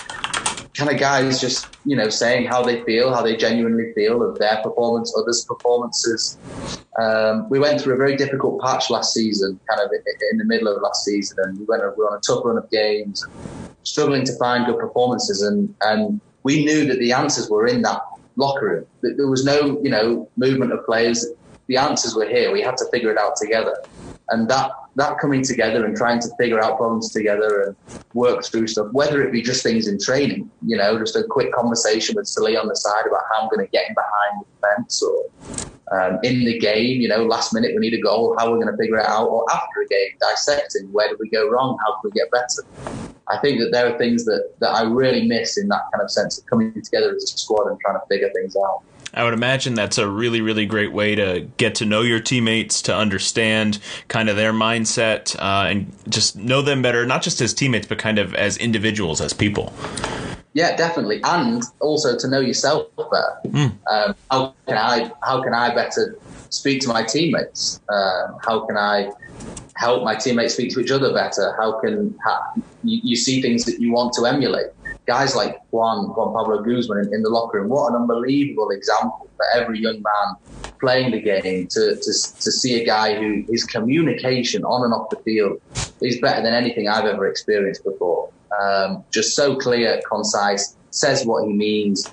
kind 0.74 0.90
of 0.90 1.00
guys 1.00 1.42
just, 1.42 1.68
you 1.86 1.96
know, 1.96 2.10
saying 2.10 2.48
how 2.48 2.64
they 2.64 2.84
feel, 2.84 3.14
how 3.14 3.22
they 3.22 3.36
genuinely 3.36 3.94
feel 3.94 4.24
of 4.24 4.40
their 4.40 4.58
performance, 4.64 5.14
others' 5.18 5.46
performances. 5.46 6.38
Um, 7.00 7.50
we 7.50 7.60
went 7.60 7.82
through 7.82 7.96
a 7.96 7.98
very 7.98 8.16
difficult 8.16 8.62
patch 8.62 8.90
last 8.90 9.14
season, 9.14 9.60
kind 9.70 9.82
of 9.82 9.92
in 10.32 10.38
the 10.38 10.46
middle 10.46 10.68
of 10.68 10.82
last 10.82 11.06
season, 11.06 11.38
and 11.44 11.60
we 11.60 11.66
went 11.66 11.84
we 11.98 12.04
were 12.04 12.12
on 12.12 12.18
a 12.18 12.22
tough 12.22 12.44
run 12.44 12.58
of 12.58 12.70
games, 12.70 13.26
struggling 13.84 14.26
to 14.26 14.34
find 14.38 14.66
good 14.66 14.80
performances, 14.80 15.42
and 15.42 15.74
and 15.82 16.22
we 16.44 16.66
knew 16.66 16.86
that 16.86 17.00
the 17.00 17.14
answers 17.14 17.50
were 17.50 17.68
in 17.68 17.82
that 17.84 18.02
locker 18.36 18.66
room. 18.66 18.86
That 19.02 19.16
there 19.18 19.28
was 19.28 19.46
no, 19.46 19.80
you 19.84 19.90
know, 19.90 20.30
movement 20.38 20.72
of 20.72 20.86
players. 20.86 21.26
The 21.68 21.78
answers 21.78 22.16
were 22.16 22.28
here. 22.28 22.52
We 22.52 22.62
had 22.62 22.78
to 22.78 22.86
figure 22.92 23.12
it 23.12 23.18
out 23.18 23.36
together, 23.36 23.76
and 24.30 24.50
that 24.50 24.72
that 24.96 25.18
coming 25.20 25.42
together 25.42 25.86
and 25.86 25.96
trying 25.96 26.20
to 26.20 26.28
figure 26.38 26.62
out 26.62 26.78
problems 26.78 27.12
together 27.12 27.62
and 27.64 28.04
work 28.14 28.44
through 28.44 28.68
stuff, 28.68 28.92
whether 28.92 29.24
it 29.24 29.32
be 29.32 29.42
just 29.42 29.64
things 29.64 29.88
in 29.88 29.98
training, 30.00 30.50
you 30.66 30.76
know, 30.76 31.00
just 31.00 31.16
a 31.16 31.24
quick 31.24 31.54
conversation 31.54 32.16
with 32.16 32.28
Salih 32.28 32.58
on 32.58 32.68
the 32.68 32.76
side 32.76 33.06
about 33.08 33.22
how 33.32 33.44
I'm 33.44 33.50
going 33.50 33.66
to 33.66 33.72
get 33.72 33.88
him 33.88 33.96
behind 33.96 34.44
the 34.44 34.68
fence 34.68 35.02
or 35.02 35.24
um, 35.92 36.20
in 36.24 36.46
the 36.46 36.58
game, 36.60 37.02
you 37.02 37.08
know, 37.08 37.26
last 37.26 37.54
minute 37.54 37.72
we 37.74 37.82
need 37.82 37.94
a 37.94 38.02
goal, 38.02 38.36
how 38.38 38.50
we're 38.50 38.64
going 38.64 38.72
to 38.72 38.78
figure 38.78 38.98
it 38.98 39.06
out, 39.06 39.28
or 39.28 39.46
after 39.52 39.82
a 39.82 39.88
game, 39.88 40.12
dissecting 40.20 40.92
where 40.92 41.10
did 41.10 41.18
we 41.20 41.30
go 41.30 41.50
wrong, 41.50 41.78
how 41.86 42.00
can 42.00 42.02
we 42.04 42.12
get 42.12 42.32
better. 42.32 43.11
I 43.32 43.38
think 43.38 43.60
that 43.60 43.72
there 43.72 43.94
are 43.94 43.98
things 43.98 44.26
that, 44.26 44.54
that 44.60 44.72
I 44.72 44.84
really 44.84 45.26
miss 45.26 45.58
in 45.58 45.68
that 45.70 45.84
kind 45.92 46.04
of 46.04 46.12
sense 46.12 46.38
of 46.38 46.46
coming 46.48 46.74
together 46.74 47.16
as 47.16 47.24
a 47.24 47.28
squad 47.28 47.68
and 47.68 47.80
trying 47.80 48.00
to 48.00 48.06
figure 48.08 48.30
things 48.34 48.56
out. 48.56 48.84
I 49.14 49.24
would 49.24 49.34
imagine 49.34 49.74
that's 49.74 49.98
a 49.98 50.08
really, 50.08 50.42
really 50.42 50.66
great 50.66 50.92
way 50.94 51.16
to 51.16 51.48
get 51.58 51.76
to 51.76 51.86
know 51.86 52.02
your 52.02 52.22
teammates, 52.22 52.82
to 52.84 52.96
understand 52.96 53.80
kind 54.08 54.30
of 54.30 54.38
their 54.38 54.54
mindset, 54.54 55.36
uh, 55.38 55.70
and 55.70 55.92
just 56.08 56.38
know 56.38 56.62
them 56.62 56.82
better, 56.82 57.06
not 57.06 57.22
just 57.22 57.42
as 57.42 57.54
teammates, 57.54 57.88
but 57.88 57.98
kind 57.98 58.20
of 58.20 58.34
as 58.36 58.58
individuals, 58.58 59.20
as 59.20 59.34
people. 59.34 59.74
Yeah, 60.54 60.76
definitely, 60.76 61.22
and 61.24 61.64
also 61.80 62.18
to 62.18 62.28
know 62.28 62.40
yourself 62.40 62.88
better. 62.98 63.42
Um, 63.90 64.16
how 64.30 64.54
can 64.68 64.78
I? 64.78 65.12
How 65.24 65.42
can 65.42 65.54
I 65.54 65.74
better 65.74 66.18
speak 66.50 66.82
to 66.82 66.90
my 66.90 67.04
teammates? 67.04 67.80
Um, 67.88 68.38
how 68.46 68.66
can 68.66 68.78
I 68.78 69.12
help 69.76 70.04
my 70.04 70.16
teammates 70.16 70.54
speak 70.56 70.74
to 70.74 70.82
each 70.82 70.92
other 70.92 71.14
better? 71.14 71.56
How 71.58 71.80
can 71.80 72.18
how, 72.24 72.54
you, 72.84 73.00
you 73.04 73.16
see 73.16 73.42
things 73.42 73.64
that 73.66 73.80
you 73.80 73.94
want 73.94 74.14
to 74.14 74.26
emulate? 74.26 74.68
Guys 75.06 75.36
like 75.36 75.62
Juan 75.72 76.10
Juan 76.10 76.34
Pablo 76.34 76.62
Guzman 76.62 77.00
in, 77.06 77.14
in 77.16 77.22
the 77.24 77.30
locker 77.30 77.60
room. 77.60 77.70
What 77.70 77.94
an 77.94 78.02
unbelievable 78.02 78.72
example 78.72 79.30
for 79.38 79.46
every 79.56 79.80
young 79.80 80.02
man 80.02 80.36
playing 80.82 81.12
the 81.12 81.22
game 81.22 81.68
to, 81.68 81.96
to 81.96 82.12
to 82.46 82.52
see 82.52 82.82
a 82.82 82.86
guy 82.86 83.16
who 83.18 83.46
his 83.50 83.64
communication 83.64 84.66
on 84.66 84.84
and 84.84 84.94
off 84.94 85.10
the 85.10 85.18
field 85.18 85.62
is 86.02 86.20
better 86.20 86.42
than 86.42 86.54
anything 86.54 86.90
I've 86.90 87.06
ever 87.06 87.28
experienced 87.28 87.84
before. 87.84 88.31
Um, 88.60 89.04
just 89.12 89.36
so 89.36 89.56
clear, 89.56 90.02
concise, 90.10 90.76
says 90.90 91.26
what 91.26 91.46
he 91.48 91.54
means, 91.54 92.10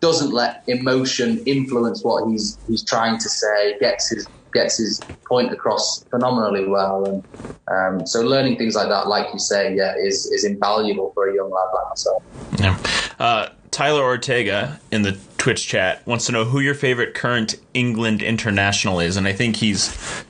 doesn't 0.00 0.32
let 0.32 0.62
emotion 0.66 1.42
influence 1.46 2.04
what 2.04 2.28
he's 2.28 2.58
he's 2.68 2.84
trying 2.84 3.18
to 3.18 3.28
say, 3.28 3.78
gets 3.78 4.10
his 4.10 4.28
gets 4.52 4.78
his 4.78 5.00
point 5.26 5.52
across 5.52 6.04
phenomenally 6.10 6.66
well, 6.66 7.04
and 7.04 7.24
um, 7.70 8.06
so 8.06 8.20
learning 8.20 8.56
things 8.56 8.74
like 8.74 8.88
that, 8.88 9.06
like 9.08 9.26
you 9.32 9.38
say, 9.38 9.74
yeah, 9.74 9.94
is 9.96 10.26
is 10.26 10.44
invaluable 10.44 11.12
for 11.14 11.28
a 11.28 11.34
young 11.34 11.50
lad 11.50 11.68
like 11.74 11.88
myself. 11.88 12.22
Yeah. 12.58 12.78
Uh, 13.18 13.48
Tyler 13.76 14.04
Ortega 14.04 14.80
in 14.90 15.02
the 15.02 15.18
Twitch 15.36 15.66
chat 15.68 16.00
wants 16.06 16.24
to 16.24 16.32
know 16.32 16.46
who 16.46 16.60
your 16.60 16.74
favorite 16.74 17.12
current 17.12 17.56
England 17.74 18.22
international 18.22 19.00
is, 19.00 19.18
and 19.18 19.28
I 19.28 19.34
think 19.34 19.56
he's 19.56 19.82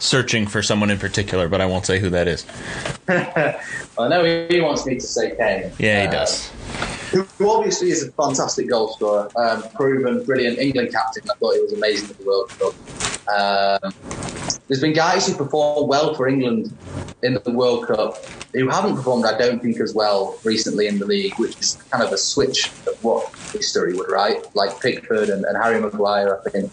searching 0.02 0.48
for 0.48 0.64
someone 0.64 0.90
in 0.90 0.98
particular, 0.98 1.48
but 1.48 1.60
I 1.60 1.66
won't 1.66 1.86
say 1.86 2.00
who 2.00 2.10
that 2.10 2.26
is. 2.26 2.44
I 3.08 4.08
know 4.08 4.24
he 4.48 4.60
wants 4.60 4.84
me 4.84 4.96
to 4.96 5.00
say 5.00 5.36
Kane. 5.36 5.70
Yeah, 5.78 6.00
he 6.02 6.08
Uh, 6.08 6.10
does. 6.10 6.50
who 7.12 7.48
obviously 7.48 7.90
is 7.90 8.02
a 8.02 8.10
fantastic 8.10 8.68
goal 8.68 8.88
scorer, 8.94 9.30
um, 9.36 9.62
proven, 9.76 10.24
brilliant 10.24 10.58
England 10.58 10.90
captain. 10.92 11.22
I 11.30 11.34
thought 11.34 11.54
he 11.54 11.60
was 11.60 11.72
amazing 11.72 12.10
at 12.10 12.18
the 12.18 12.24
World 12.24 12.50
Cup. 12.58 12.74
Um, 13.84 13.92
there's 14.68 14.80
been 14.80 14.92
guys 14.92 15.26
who 15.26 15.34
perform 15.34 15.88
well 15.88 16.14
for 16.14 16.26
England 16.26 16.76
in 17.22 17.34
the 17.34 17.50
World 17.52 17.86
Cup 17.86 18.16
who 18.52 18.68
haven't 18.68 18.96
performed, 18.96 19.24
I 19.24 19.38
don't 19.38 19.60
think, 19.60 19.80
as 19.80 19.94
well 19.94 20.38
recently 20.44 20.86
in 20.86 20.98
the 20.98 21.06
league, 21.06 21.34
which 21.38 21.58
is 21.58 21.82
kind 21.90 22.02
of 22.02 22.12
a 22.12 22.18
switch 22.18 22.68
of 22.86 23.02
what 23.02 23.32
history 23.52 23.94
would 23.94 24.10
write, 24.10 24.54
like 24.56 24.80
Pickford 24.80 25.28
and, 25.28 25.44
and 25.44 25.56
Harry 25.56 25.80
Maguire, 25.80 26.40
I 26.46 26.50
think. 26.50 26.72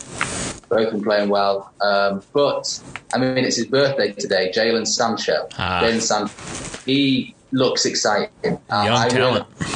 Both 0.70 0.92
been 0.92 1.04
playing 1.04 1.30
well. 1.30 1.72
Um, 1.82 2.24
but, 2.34 2.82
I 3.14 3.20
mean, 3.20 3.38
it's 3.38 3.58
his 3.58 3.68
birthday 3.68 4.12
today, 4.14 4.52
Jadon 4.56 4.88
Sancho. 4.88 5.48
Ah. 5.60 5.82
Jadon 5.84 6.02
Sancho. 6.02 6.82
He 6.86 7.36
looks 7.52 7.86
exciting. 7.86 8.32
Young 8.44 8.60
I 8.70 9.08
talent. 9.10 9.48
I 9.62 9.68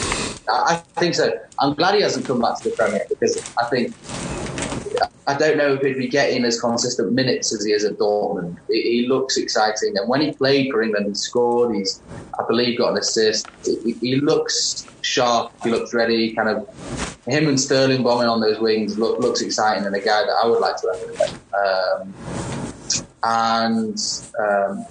I 0.50 0.76
think 1.00 1.14
so. 1.14 1.38
I'm 1.60 1.74
glad 1.74 1.96
he 1.96 2.02
hasn't 2.02 2.26
come 2.26 2.42
back 2.42 2.58
to 2.60 2.70
the 2.70 2.76
Premier 2.76 3.06
because 3.10 3.54
I 3.58 3.66
think 3.66 3.94
I 5.28 5.38
don't 5.38 5.58
know 5.58 5.74
if 5.74 5.82
he'd 5.82 5.98
be 5.98 6.08
getting 6.08 6.46
as 6.46 6.60
consistent 6.60 7.12
minutes 7.12 7.54
as 7.54 7.66
he 7.66 7.74
is 7.74 7.84
at 7.84 7.98
Dortmund. 7.98 8.58
He, 8.70 8.82
he 8.82 9.08
looks 9.08 9.36
exciting, 9.36 9.98
and 9.98 10.08
when 10.08 10.22
he 10.22 10.32
played 10.32 10.72
for 10.72 10.82
England, 10.82 11.08
he 11.08 11.14
scored. 11.16 11.76
He's, 11.76 12.02
I 12.40 12.44
believe, 12.48 12.78
got 12.78 12.92
an 12.92 12.98
assist. 12.98 13.48
He, 13.66 13.92
he 13.94 14.16
looks 14.16 14.88
sharp. 15.02 15.52
He 15.64 15.70
looks 15.70 15.94
ready. 15.94 16.34
Kind 16.34 16.50
of 16.50 17.20
him 17.28 17.50
and 17.50 17.60
Sterling 17.60 18.04
bombing 18.04 18.30
on 18.30 18.40
those 18.40 18.60
wings 18.60 18.98
look, 18.98 19.20
looks 19.20 19.42
exciting, 19.42 19.86
and 19.86 19.94
a 19.94 20.00
guy 20.00 20.24
that 20.24 20.36
I 20.44 20.48
would 20.48 20.60
like 20.60 20.78
to 20.78 20.88
represent. 20.88 21.40
Um, 21.54 22.14
and 23.24 24.00
um, 24.40 24.86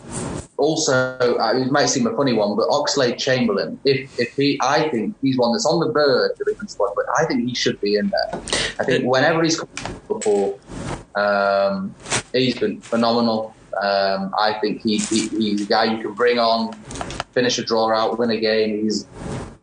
also, 0.58 1.36
uh, 1.38 1.52
it 1.54 1.70
might 1.70 1.86
seem 1.86 2.06
a 2.06 2.16
funny 2.16 2.32
one, 2.32 2.56
but 2.56 2.68
Oxlade 2.68 3.18
Chamberlain, 3.18 3.78
if 3.84 4.18
if 4.18 4.34
he, 4.36 4.58
I 4.62 4.88
think 4.88 5.14
he's 5.20 5.36
one 5.36 5.52
that's 5.52 5.66
on 5.66 5.80
the 5.80 5.92
verge 5.92 6.38
of 6.40 6.48
England 6.48 6.70
squad, 6.70 6.92
but 6.96 7.04
I 7.18 7.26
think 7.26 7.48
he 7.48 7.54
should 7.54 7.80
be 7.80 7.96
in 7.96 8.08
there. 8.08 8.40
I 8.78 8.84
think 8.84 9.04
whenever 9.04 9.42
he's 9.42 9.58
come 9.58 9.68
before, 10.08 10.58
um, 11.14 11.94
he's 12.32 12.58
been 12.58 12.80
phenomenal. 12.80 13.54
Um, 13.82 14.34
I 14.38 14.54
think 14.60 14.80
he, 14.82 14.98
he 14.98 15.28
he's 15.28 15.62
a 15.62 15.66
guy 15.66 15.84
you 15.84 16.02
can 16.02 16.14
bring 16.14 16.38
on, 16.38 16.72
finish 17.32 17.58
a 17.58 17.64
draw 17.64 17.92
out, 17.92 18.18
win 18.18 18.30
a 18.30 18.40
game. 18.40 18.84
He's 18.84 19.06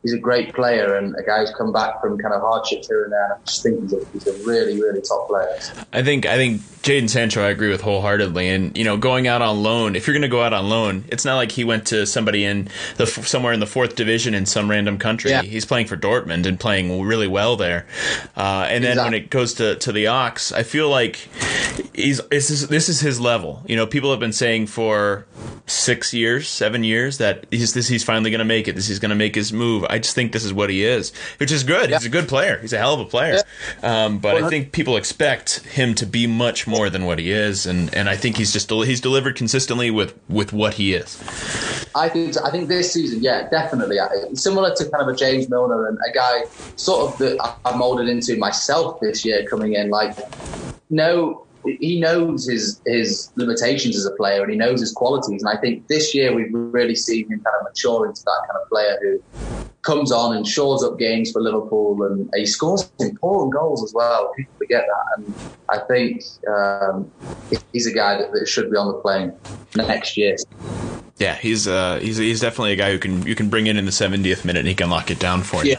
he's 0.04 0.14
a 0.14 0.20
great 0.20 0.54
player 0.54 0.96
and 0.96 1.16
a 1.16 1.24
guy 1.24 1.40
who's 1.40 1.54
come 1.58 1.72
back 1.72 2.00
from 2.02 2.18
kind 2.18 2.34
of 2.34 2.42
hardships 2.42 2.88
here 2.88 3.04
and 3.04 3.12
there. 3.12 3.24
And 3.24 3.34
I 3.34 3.38
just 3.46 3.64
think 3.64 3.82
he's 3.82 3.94
a, 3.94 4.06
he's 4.12 4.28
a 4.28 4.46
really 4.46 4.80
really 4.80 5.02
top 5.02 5.28
player. 5.28 5.58
I 5.92 6.04
think 6.04 6.26
I 6.26 6.36
think 6.36 6.62
Jadon 6.84 7.10
Sancho 7.10 7.42
I 7.42 7.50
agree 7.50 7.70
with 7.70 7.82
wholeheartedly, 7.82 8.50
and 8.50 8.78
you 8.78 8.84
know 8.84 8.98
going 8.98 9.28
out 9.28 9.42
on 9.42 9.64
loan. 9.64 9.96
If 9.96 10.06
you're 10.06 10.14
going 10.14 10.24
to 10.24 10.28
go 10.28 10.44
out 10.44 10.54
on 10.54 10.70
loan, 10.70 11.06
it's 11.08 11.26
not 11.26 11.38
like 11.38 11.52
he 11.52 11.64
went 11.64 11.88
to 11.88 12.06
somebody 12.06 12.44
in 12.44 12.68
the 12.98 13.08
somewhere 13.08 13.54
in 13.54 13.60
the 13.60 13.66
fourth 13.66 13.96
division 13.96 14.34
in 14.34 14.46
some 14.46 14.70
random 14.70 14.98
country. 14.98 15.32
Yeah. 15.32 15.42
He's 15.42 15.66
playing 15.66 15.88
for 15.88 15.98
Dortmund 15.98 16.46
and 16.46 16.60
playing 16.60 17.02
really 17.02 17.28
well 17.28 17.56
there. 17.56 17.88
Uh, 18.36 18.68
and 18.70 18.84
then 18.84 18.98
when 18.98 19.14
it 19.14 19.30
goes 19.30 19.54
to, 19.56 19.76
to 19.76 19.92
the 19.92 20.08
Ox, 20.08 20.52
I 20.52 20.64
feel 20.64 20.90
like 20.90 21.30
he's 21.94 22.20
this 22.28 22.50
is 22.50 22.68
this 22.68 22.90
is 22.90 23.00
his 23.00 23.20
level. 23.20 23.64
You 23.68 23.76
know, 23.76 23.88
people 23.88 24.12
have 24.12 24.20
been 24.20 24.34
saying 24.34 24.68
for 24.68 25.26
six 25.66 26.14
years, 26.14 26.50
seven 26.50 26.84
years 26.84 27.18
that 27.20 27.46
he's 27.50 27.74
this 27.74 27.88
he's 27.88 28.04
finally 28.04 28.30
going 28.30 28.40
to 28.40 28.46
make 28.46 28.68
it. 28.68 28.76
This 28.76 28.88
he's 28.88 29.00
going 29.00 29.10
to 29.10 29.16
make 29.16 29.36
his 29.36 29.54
move. 29.54 29.86
I 29.94 30.00
just 30.00 30.16
think 30.16 30.32
this 30.32 30.44
is 30.44 30.52
what 30.52 30.72
he 30.72 30.84
is, 30.84 31.14
which 31.38 31.52
is 31.52 31.64
good. 31.64 31.92
He's 31.92 32.06
a 32.06 32.10
good 32.10 32.28
player. 32.28 32.58
He's 32.60 32.74
a 32.74 32.80
hell 32.80 32.96
of 32.96 33.00
a 33.00 33.06
player. 33.06 33.42
Um, 33.84 34.18
but 34.18 34.44
I 34.44 34.50
think 34.50 34.72
people 34.72 34.98
expect 34.98 35.60
him 35.68 35.94
to 35.96 36.08
be 36.08 36.26
much 36.26 36.66
more 36.66 36.90
than 36.90 37.06
what 37.06 37.20
he 37.20 37.32
is, 37.32 37.68
and, 37.68 37.94
and 37.94 38.10
I 38.10 38.16
think 38.16 38.38
he's 38.38 38.52
just 38.52 38.70
del- 38.70 38.82
he's 38.82 39.02
delivered 39.02 39.36
consistently 39.36 39.92
with, 39.92 40.18
with 40.28 40.52
what 40.52 40.74
he 40.74 40.96
is. 40.96 41.22
I 41.96 42.10
think 42.10 42.36
I 42.44 42.50
think 42.50 42.70
this 42.70 42.92
season, 42.92 43.22
yeah, 43.22 43.48
definitely. 43.50 43.98
Similar 44.34 44.74
to 44.76 44.90
kind 44.90 45.08
of 45.08 45.10
a 45.10 45.16
James 45.16 45.48
Milner 45.48 45.88
and 45.88 46.00
a 46.10 46.12
guy 46.12 46.46
sort 46.76 47.12
of 47.12 47.18
that 47.20 47.58
I 47.64 47.76
molded 47.78 48.10
into 48.10 48.36
myself 48.38 49.00
this 49.00 49.24
year 49.24 49.46
coming 49.46 49.74
in. 49.74 49.92
Like, 49.92 50.18
no, 50.90 51.46
he 51.66 52.00
knows 52.00 52.48
his 52.48 52.82
his 52.86 53.32
limitations 53.36 53.96
as 53.96 54.06
a 54.06 54.12
player 54.12 54.42
and 54.42 54.52
he 54.52 54.58
knows 54.58 54.80
his 54.80 54.92
qualities. 54.92 55.44
And 55.44 55.58
I 55.58 55.60
think 55.60 55.88
this 55.88 56.14
year 56.14 56.34
we've 56.34 56.52
really 56.52 56.96
seen 56.96 57.32
him 57.32 57.40
kind 57.40 57.56
of 57.60 57.64
mature 57.64 58.06
into 58.06 58.24
that 58.24 58.42
kind 58.48 58.60
of 58.62 58.70
player 58.70 58.98
who 59.02 59.24
comes 59.82 60.12
on 60.12 60.36
and 60.36 60.48
shores 60.48 60.84
up 60.84 60.98
games 60.98 61.32
for 61.32 61.42
Liverpool 61.42 62.04
and 62.04 62.30
he 62.36 62.46
scores 62.46 62.90
important 63.00 63.54
goals 63.54 63.84
as 63.84 63.94
well. 63.94 64.32
People 64.36 64.54
forget 64.58 64.86
that. 64.88 65.18
And 65.18 65.34
I 65.70 65.80
think 65.80 66.24
um, 66.48 67.12
he's 67.74 67.86
a 67.86 67.94
guy 67.94 68.18
that, 68.18 68.32
that 68.32 68.48
should 68.48 68.72
be 68.72 68.78
on 68.78 68.88
the 68.88 69.00
plane 69.00 69.34
next 69.76 70.18
year. 70.18 70.38
Yeah, 71.18 71.36
he's 71.36 71.68
uh 71.68 72.00
he's 72.00 72.18
he's 72.18 72.40
definitely 72.40 72.74
a 72.74 72.76
guy 72.76 72.92
who 72.92 72.98
can 72.98 73.26
you 73.26 73.36
can 73.36 73.50
bring 73.50 73.68
in 73.68 73.78
in 73.78 73.86
the 73.86 73.92
70th 73.92 74.46
minute 74.46 74.60
and 74.60 74.68
he 74.68 74.76
can 74.76 74.90
lock 74.90 75.12
it 75.12 75.20
down 75.20 75.44
for 75.44 75.64
you. 75.64 75.78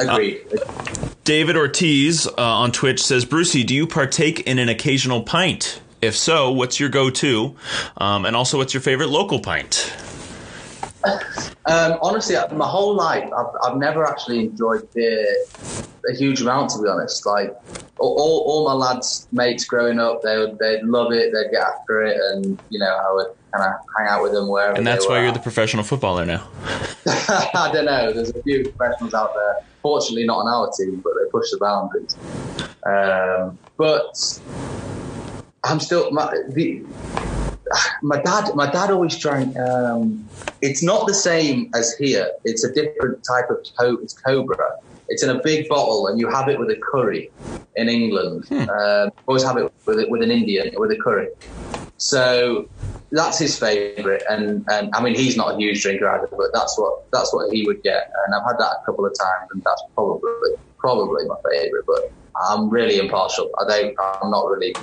Agreed. 0.00 0.40
David 1.28 1.58
Ortiz 1.58 2.26
uh, 2.26 2.32
on 2.38 2.72
Twitch 2.72 3.02
says, 3.02 3.26
Brucey, 3.26 3.62
do 3.62 3.74
you 3.74 3.86
partake 3.86 4.40
in 4.46 4.58
an 4.58 4.70
occasional 4.70 5.20
pint? 5.20 5.82
If 6.00 6.16
so, 6.16 6.50
what's 6.50 6.80
your 6.80 6.88
go-to? 6.88 7.54
Um, 7.98 8.24
and 8.24 8.34
also, 8.34 8.56
what's 8.56 8.72
your 8.72 8.80
favorite 8.80 9.10
local 9.10 9.38
pint? 9.38 9.92
Um, 11.66 11.98
honestly, 12.00 12.34
my 12.54 12.66
whole 12.66 12.94
life, 12.94 13.30
I've, 13.30 13.46
I've 13.62 13.76
never 13.76 14.06
actually 14.06 14.46
enjoyed 14.46 14.90
beer 14.94 15.36
a 16.10 16.14
huge 16.16 16.40
amount, 16.40 16.70
to 16.70 16.82
be 16.82 16.88
honest. 16.88 17.26
Like, 17.26 17.54
all, 17.98 18.42
all, 18.46 18.64
my 18.64 18.72
lads' 18.72 19.28
mates 19.30 19.66
growing 19.66 19.98
up, 19.98 20.22
they 20.22 20.38
would 20.38 20.58
they'd 20.58 20.82
love 20.82 21.12
it, 21.12 21.34
they'd 21.34 21.50
get 21.50 21.60
after 21.60 22.04
it, 22.04 22.16
and, 22.18 22.58
you 22.70 22.78
know, 22.78 22.86
I 22.86 23.12
would 23.12 23.26
kind 23.52 23.64
of 23.64 23.80
hang 23.98 24.08
out 24.08 24.22
with 24.22 24.32
them 24.32 24.48
wherever 24.48 24.74
And 24.74 24.86
that's 24.86 25.06
why 25.06 25.18
you're 25.18 25.28
at. 25.28 25.34
the 25.34 25.40
professional 25.40 25.84
footballer 25.84 26.24
now. 26.24 26.48
I 27.06 27.70
don't 27.70 27.84
know. 27.84 28.14
There's 28.14 28.30
a 28.30 28.42
few 28.42 28.70
professionals 28.70 29.12
out 29.12 29.34
there. 29.34 29.56
Fortunately, 29.88 30.26
not 30.26 30.40
on 30.44 30.48
our 30.48 30.70
team, 30.76 31.00
but 31.02 31.14
they 31.18 31.30
push 31.30 31.50
the 31.50 31.56
boundaries. 31.56 32.14
Um, 32.84 33.58
but 33.78 34.12
I'm 35.64 35.80
still 35.80 36.10
my 36.10 36.26
the, 36.50 36.84
my 38.02 38.20
dad. 38.20 38.54
My 38.54 38.70
dad 38.70 38.90
always 38.90 39.16
trying. 39.16 39.56
Um, 39.58 40.28
it's 40.60 40.82
not 40.82 41.06
the 41.06 41.14
same 41.14 41.70
as 41.74 41.96
here. 41.96 42.30
It's 42.44 42.64
a 42.64 42.72
different 42.80 43.24
type 43.24 43.48
of 43.48 43.58
co- 43.78 43.98
it's 44.02 44.12
Cobra. 44.12 44.68
It's 45.08 45.22
in 45.22 45.30
a 45.30 45.40
big 45.42 45.70
bottle, 45.70 46.06
and 46.08 46.20
you 46.20 46.28
have 46.28 46.50
it 46.50 46.58
with 46.58 46.68
a 46.68 46.76
curry 46.76 47.30
in 47.76 47.88
England. 47.88 48.46
Um, 48.68 49.10
always 49.26 49.42
have 49.42 49.56
it 49.56 49.72
with 49.86 50.00
it 50.00 50.10
with 50.10 50.22
an 50.22 50.30
Indian 50.30 50.74
with 50.76 50.90
a 50.90 50.96
curry. 50.96 51.28
So 51.96 52.68
that's 53.10 53.38
his 53.38 53.58
favourite, 53.58 54.22
and, 54.28 54.64
and 54.68 54.94
I 54.94 55.02
mean 55.02 55.14
he's 55.14 55.36
not 55.36 55.54
a 55.54 55.56
huge 55.56 55.82
drinker 55.82 56.08
either, 56.08 56.28
but 56.30 56.50
that's 56.52 56.78
what 56.78 57.10
that's 57.10 57.32
what 57.32 57.52
he 57.52 57.66
would 57.66 57.82
get, 57.82 58.12
and 58.26 58.34
I've 58.34 58.44
had 58.44 58.58
that 58.58 58.76
a 58.82 58.84
couple 58.84 59.06
of 59.06 59.12
times, 59.18 59.50
and 59.52 59.62
that's 59.64 59.82
probably 59.94 60.30
probably 60.78 61.24
my 61.26 61.36
favourite. 61.50 61.84
But 61.86 62.12
I'm 62.48 62.68
really 62.68 62.98
impartial. 62.98 63.50
I 63.58 63.68
don't. 63.68 63.96
I'm 64.22 64.30
not 64.30 64.46
really 64.46 64.74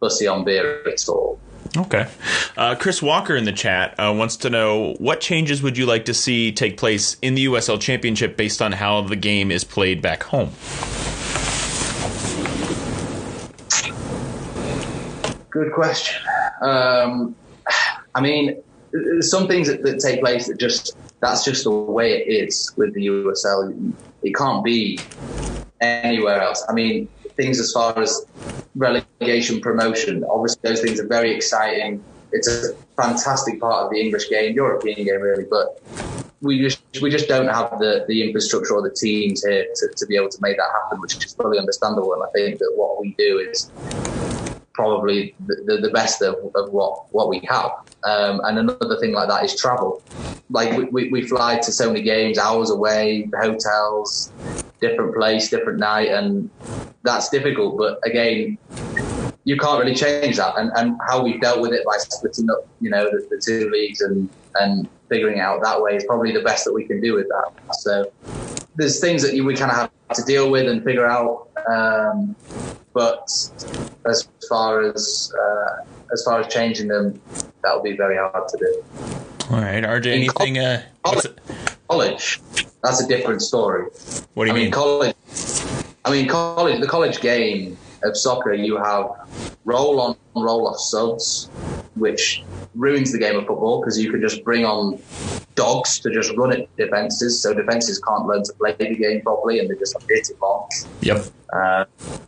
fussy 0.00 0.26
on 0.26 0.44
beer 0.44 0.86
at 0.88 1.08
all. 1.08 1.38
Okay. 1.76 2.06
Uh, 2.56 2.76
Chris 2.76 3.02
Walker 3.02 3.34
in 3.34 3.44
the 3.44 3.52
chat 3.52 3.98
uh, 3.98 4.14
wants 4.16 4.36
to 4.38 4.50
know 4.50 4.94
what 4.98 5.20
changes 5.20 5.60
would 5.60 5.76
you 5.76 5.86
like 5.86 6.04
to 6.04 6.14
see 6.14 6.52
take 6.52 6.76
place 6.76 7.16
in 7.20 7.34
the 7.34 7.46
USL 7.46 7.80
Championship 7.80 8.36
based 8.36 8.62
on 8.62 8.72
how 8.72 9.00
the 9.00 9.16
game 9.16 9.50
is 9.50 9.64
played 9.64 10.00
back 10.00 10.22
home? 10.24 10.50
Good 15.50 15.72
question. 15.72 16.22
Um, 16.60 17.34
I 18.14 18.20
mean, 18.20 18.62
some 19.20 19.48
things 19.48 19.68
that, 19.68 19.82
that 19.82 20.00
take 20.00 20.20
place 20.20 20.46
that 20.48 20.58
just 20.58 20.96
that's 21.20 21.44
just 21.44 21.64
the 21.64 21.70
way 21.70 22.12
it 22.12 22.48
is 22.48 22.72
with 22.76 22.94
the 22.94 23.06
USL. 23.06 23.92
It 24.22 24.34
can't 24.34 24.64
be 24.64 24.98
anywhere 25.80 26.40
else. 26.40 26.64
I 26.68 26.72
mean, 26.72 27.08
things 27.36 27.58
as 27.58 27.72
far 27.72 27.98
as 27.98 28.24
relegation 28.74 29.60
promotion, 29.60 30.24
obviously 30.24 30.60
those 30.62 30.80
things 30.80 31.00
are 31.00 31.06
very 31.06 31.34
exciting. 31.34 32.04
It's 32.32 32.48
a 32.48 32.74
fantastic 33.00 33.60
part 33.60 33.84
of 33.84 33.90
the 33.90 34.00
English 34.00 34.28
game, 34.28 34.54
European 34.54 35.04
game 35.04 35.20
really, 35.20 35.44
but 35.48 35.80
we 36.40 36.60
just 36.60 36.82
we 37.00 37.10
just 37.10 37.26
don't 37.28 37.48
have 37.48 37.78
the, 37.78 38.04
the 38.06 38.22
infrastructure 38.22 38.74
or 38.74 38.82
the 38.82 38.94
teams 38.94 39.44
here 39.44 39.66
to, 39.74 39.88
to 39.96 40.06
be 40.06 40.16
able 40.16 40.28
to 40.28 40.38
make 40.42 40.56
that 40.56 40.68
happen, 40.82 41.00
which 41.00 41.16
is 41.24 41.32
fully 41.34 41.58
understandable. 41.58 42.12
And 42.12 42.22
I 42.22 42.30
think 42.34 42.58
that 42.58 42.72
what 42.76 43.00
we 43.00 43.14
do 43.16 43.38
is 43.38 43.70
probably 44.74 45.34
the, 45.46 45.78
the, 45.80 45.90
best 45.90 46.20
of, 46.20 46.34
of 46.54 46.72
what, 46.72 47.12
what 47.12 47.28
we 47.28 47.40
have. 47.48 47.70
Um, 48.02 48.40
and 48.44 48.58
another 48.58 48.98
thing 49.00 49.12
like 49.12 49.28
that 49.28 49.44
is 49.44 49.58
travel. 49.58 50.02
Like 50.50 50.76
we, 50.76 50.84
we, 50.84 51.08
we 51.08 51.22
fly 51.26 51.58
to 51.58 51.72
so 51.72 51.86
many 51.86 52.02
games, 52.02 52.38
hours 52.38 52.70
away, 52.70 53.30
hotels, 53.40 54.32
different 54.80 55.14
place, 55.14 55.48
different 55.48 55.78
night, 55.78 56.08
and 56.10 56.50
that's 57.02 57.30
difficult. 57.30 57.78
But 57.78 58.00
again, 58.04 58.58
you 59.44 59.56
can't 59.56 59.78
really 59.80 59.94
change 59.94 60.36
that. 60.36 60.58
And, 60.58 60.70
and 60.76 60.98
how 61.06 61.22
we've 61.22 61.40
dealt 61.40 61.60
with 61.60 61.72
it 61.72 61.84
by 61.86 61.96
splitting 61.98 62.50
up, 62.50 62.66
you 62.80 62.90
know, 62.90 63.04
the, 63.04 63.26
the 63.30 63.40
two 63.40 63.70
leagues 63.70 64.00
and, 64.00 64.28
and 64.56 64.88
figuring 65.08 65.38
it 65.38 65.40
out 65.40 65.62
that 65.62 65.80
way 65.80 65.96
is 65.96 66.04
probably 66.04 66.32
the 66.32 66.42
best 66.42 66.64
that 66.64 66.72
we 66.72 66.84
can 66.84 67.00
do 67.00 67.14
with 67.14 67.28
that. 67.28 67.74
So 67.76 68.12
there's 68.74 69.00
things 69.00 69.22
that 69.22 69.34
you, 69.34 69.44
we 69.44 69.54
kind 69.54 69.70
of 69.70 69.76
have 69.76 69.90
to 70.14 70.22
deal 70.24 70.50
with 70.50 70.68
and 70.68 70.82
figure 70.82 71.06
out. 71.06 71.48
Um, 71.70 72.34
but 72.94 73.22
as 74.06 74.28
far 74.48 74.80
as 74.82 75.32
uh, 75.38 75.84
as 76.12 76.22
far 76.24 76.40
as 76.40 76.52
changing 76.52 76.88
them, 76.88 77.20
that 77.62 77.74
would 77.74 77.82
be 77.84 77.96
very 77.96 78.16
hard 78.16 78.48
to 78.48 78.56
do. 78.56 78.84
All 79.50 79.60
right, 79.60 79.82
RJ, 79.84 80.06
anything? 80.06 80.58
Uh, 80.58 80.82
it- 81.06 81.38
College, 81.90 82.40
that's 82.82 83.02
a 83.02 83.06
different 83.06 83.42
story. 83.42 83.84
what 84.34 84.44
do 84.46 84.50
you 84.50 84.52
I 84.52 84.54
mean, 84.54 84.64
mean? 84.64 84.70
college. 84.72 85.14
I 86.06 86.10
mean, 86.10 86.26
college. 86.28 86.80
The 86.80 86.86
college 86.86 87.20
game 87.20 87.76
of 88.04 88.16
soccer, 88.16 88.54
you 88.54 88.76
have 88.78 89.10
roll 89.64 90.00
on, 90.00 90.16
roll 90.34 90.66
off 90.68 90.78
subs, 90.78 91.50
which 91.96 92.42
ruins 92.74 93.12
the 93.12 93.18
game 93.18 93.36
of 93.36 93.46
football 93.46 93.80
because 93.80 93.98
you 93.98 94.10
could 94.10 94.20
just 94.20 94.44
bring 94.44 94.64
on 94.64 94.98
dogs 95.54 95.98
to 96.00 96.10
just 96.12 96.36
run 96.36 96.52
at 96.52 96.76
defenses, 96.76 97.40
so 97.40 97.54
defenses 97.54 98.00
can't 98.00 98.26
learn 98.26 98.42
to 98.42 98.52
play 98.54 98.74
the 98.78 98.94
game 98.94 99.20
properly, 99.22 99.60
and 99.60 99.70
they 99.70 99.76
just 99.76 99.96
hit 100.08 100.28
it 100.28 100.40
long. 100.40 100.68
Yep. 101.02 101.24
Uh, 101.52 101.84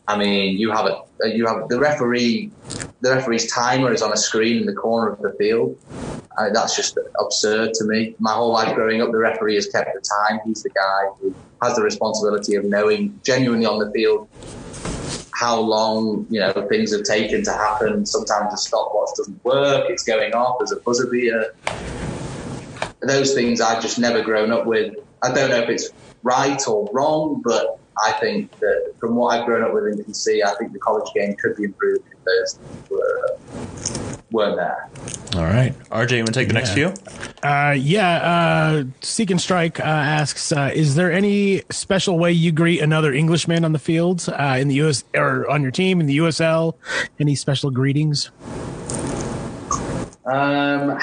I 0.07 0.17
mean, 0.17 0.57
you 0.57 0.71
have 0.71 0.87
a 0.87 1.03
you 1.29 1.47
have 1.47 1.69
the 1.69 1.79
referee. 1.79 2.53
The 3.01 3.11
referee's 3.11 3.51
timer 3.51 3.93
is 3.93 4.03
on 4.03 4.13
a 4.13 4.17
screen 4.17 4.59
in 4.59 4.67
the 4.67 4.75
corner 4.75 5.11
of 5.11 5.21
the 5.21 5.33
field. 5.33 5.77
Uh, 6.39 6.51
that's 6.53 6.77
just 6.77 6.99
absurd 7.19 7.73
to 7.75 7.85
me. 7.85 8.15
My 8.19 8.33
whole 8.33 8.53
life 8.53 8.75
growing 8.75 9.01
up, 9.01 9.11
the 9.11 9.19
referee 9.19 9.55
has 9.57 9.67
kept 9.67 9.91
the 9.95 10.01
time. 10.01 10.41
He's 10.45 10.63
the 10.63 10.71
guy 10.71 11.07
who 11.19 11.35
has 11.63 11.75
the 11.77 11.83
responsibility 11.83 12.55
of 12.55 12.65
knowing 12.65 13.19
genuinely 13.25 13.67
on 13.67 13.79
the 13.79 13.91
field 13.93 14.29
how 15.37 15.61
long 15.61 16.27
you 16.31 16.41
know 16.41 16.51
things 16.71 16.93
have 16.93 17.03
taken 17.05 17.45
to 17.45 17.53
happen. 17.53 18.07
Sometimes 18.07 18.53
the 18.53 18.57
stopwatch 18.57 19.11
doesn't 19.19 19.45
work; 19.45 19.91
it's 19.91 20.03
going 20.03 20.33
off. 20.33 20.59
There's 20.59 20.73
a 20.73 20.77
buzzer 20.77 21.07
beater. 21.09 21.55
Those 23.03 23.35
things 23.35 23.61
I've 23.61 23.83
just 23.83 23.99
never 23.99 24.23
grown 24.23 24.51
up 24.51 24.65
with. 24.65 24.95
I 25.23 25.33
don't 25.33 25.51
know 25.51 25.59
if 25.59 25.69
it's 25.69 25.91
right 26.23 26.61
or 26.67 26.89
wrong, 26.91 27.43
but 27.45 27.79
I 28.03 28.13
think 28.13 28.59
that 28.61 28.95
from 28.99 29.15
what 29.17 29.39
I've 29.39 29.45
grown 29.45 29.63
up 29.63 29.75
with 29.75 29.85
and 29.85 30.03
can 30.03 30.15
see, 30.15 30.43
I 30.43 30.55
think 30.59 30.73
the 30.73 30.79
college 30.79 31.13
game 31.15 31.37
could 31.37 31.55
be 31.57 31.65
improved 31.65 32.05
if 32.11 32.25
those 32.25 32.55
things 32.55 34.16
were, 34.31 34.45
weren't 34.45 34.57
there. 34.57 34.89
All 35.37 35.45
right. 35.45 35.75
RJ, 35.91 36.11
you 36.13 36.19
want 36.19 36.29
to 36.29 36.33
take 36.33 36.49
the 36.49 36.55
next 36.55 36.73
few? 36.73 36.93
Uh, 37.43 37.75
yeah, 37.79 38.17
uh, 38.19 38.85
Seek 39.01 39.31
and 39.31 39.41
Strike 39.41 39.81
uh, 39.81 39.85
asks, 39.85 40.53
uh, 40.53 40.71
is 40.75 40.95
there 40.95 41.13
any 41.13 41.63
special 41.71 42.19
way 42.19 42.33
you 42.33 42.53
greet 42.53 42.81
another 42.81 43.13
Englishman 43.13 43.65
on 43.65 43.73
the 43.73 43.79
field 43.79 44.29
uh, 44.29 44.57
in 44.59 44.69
the 44.69 44.77
US 44.83 45.05
or 45.15 45.49
on 45.51 45.63
your 45.63 45.71
team 45.71 46.01
in 46.01 46.07
the 46.07 46.19
USL? 46.19 46.75
Any 47.21 47.35
special 47.35 47.71
greetings? 47.71 48.31
Um, 50.25 50.99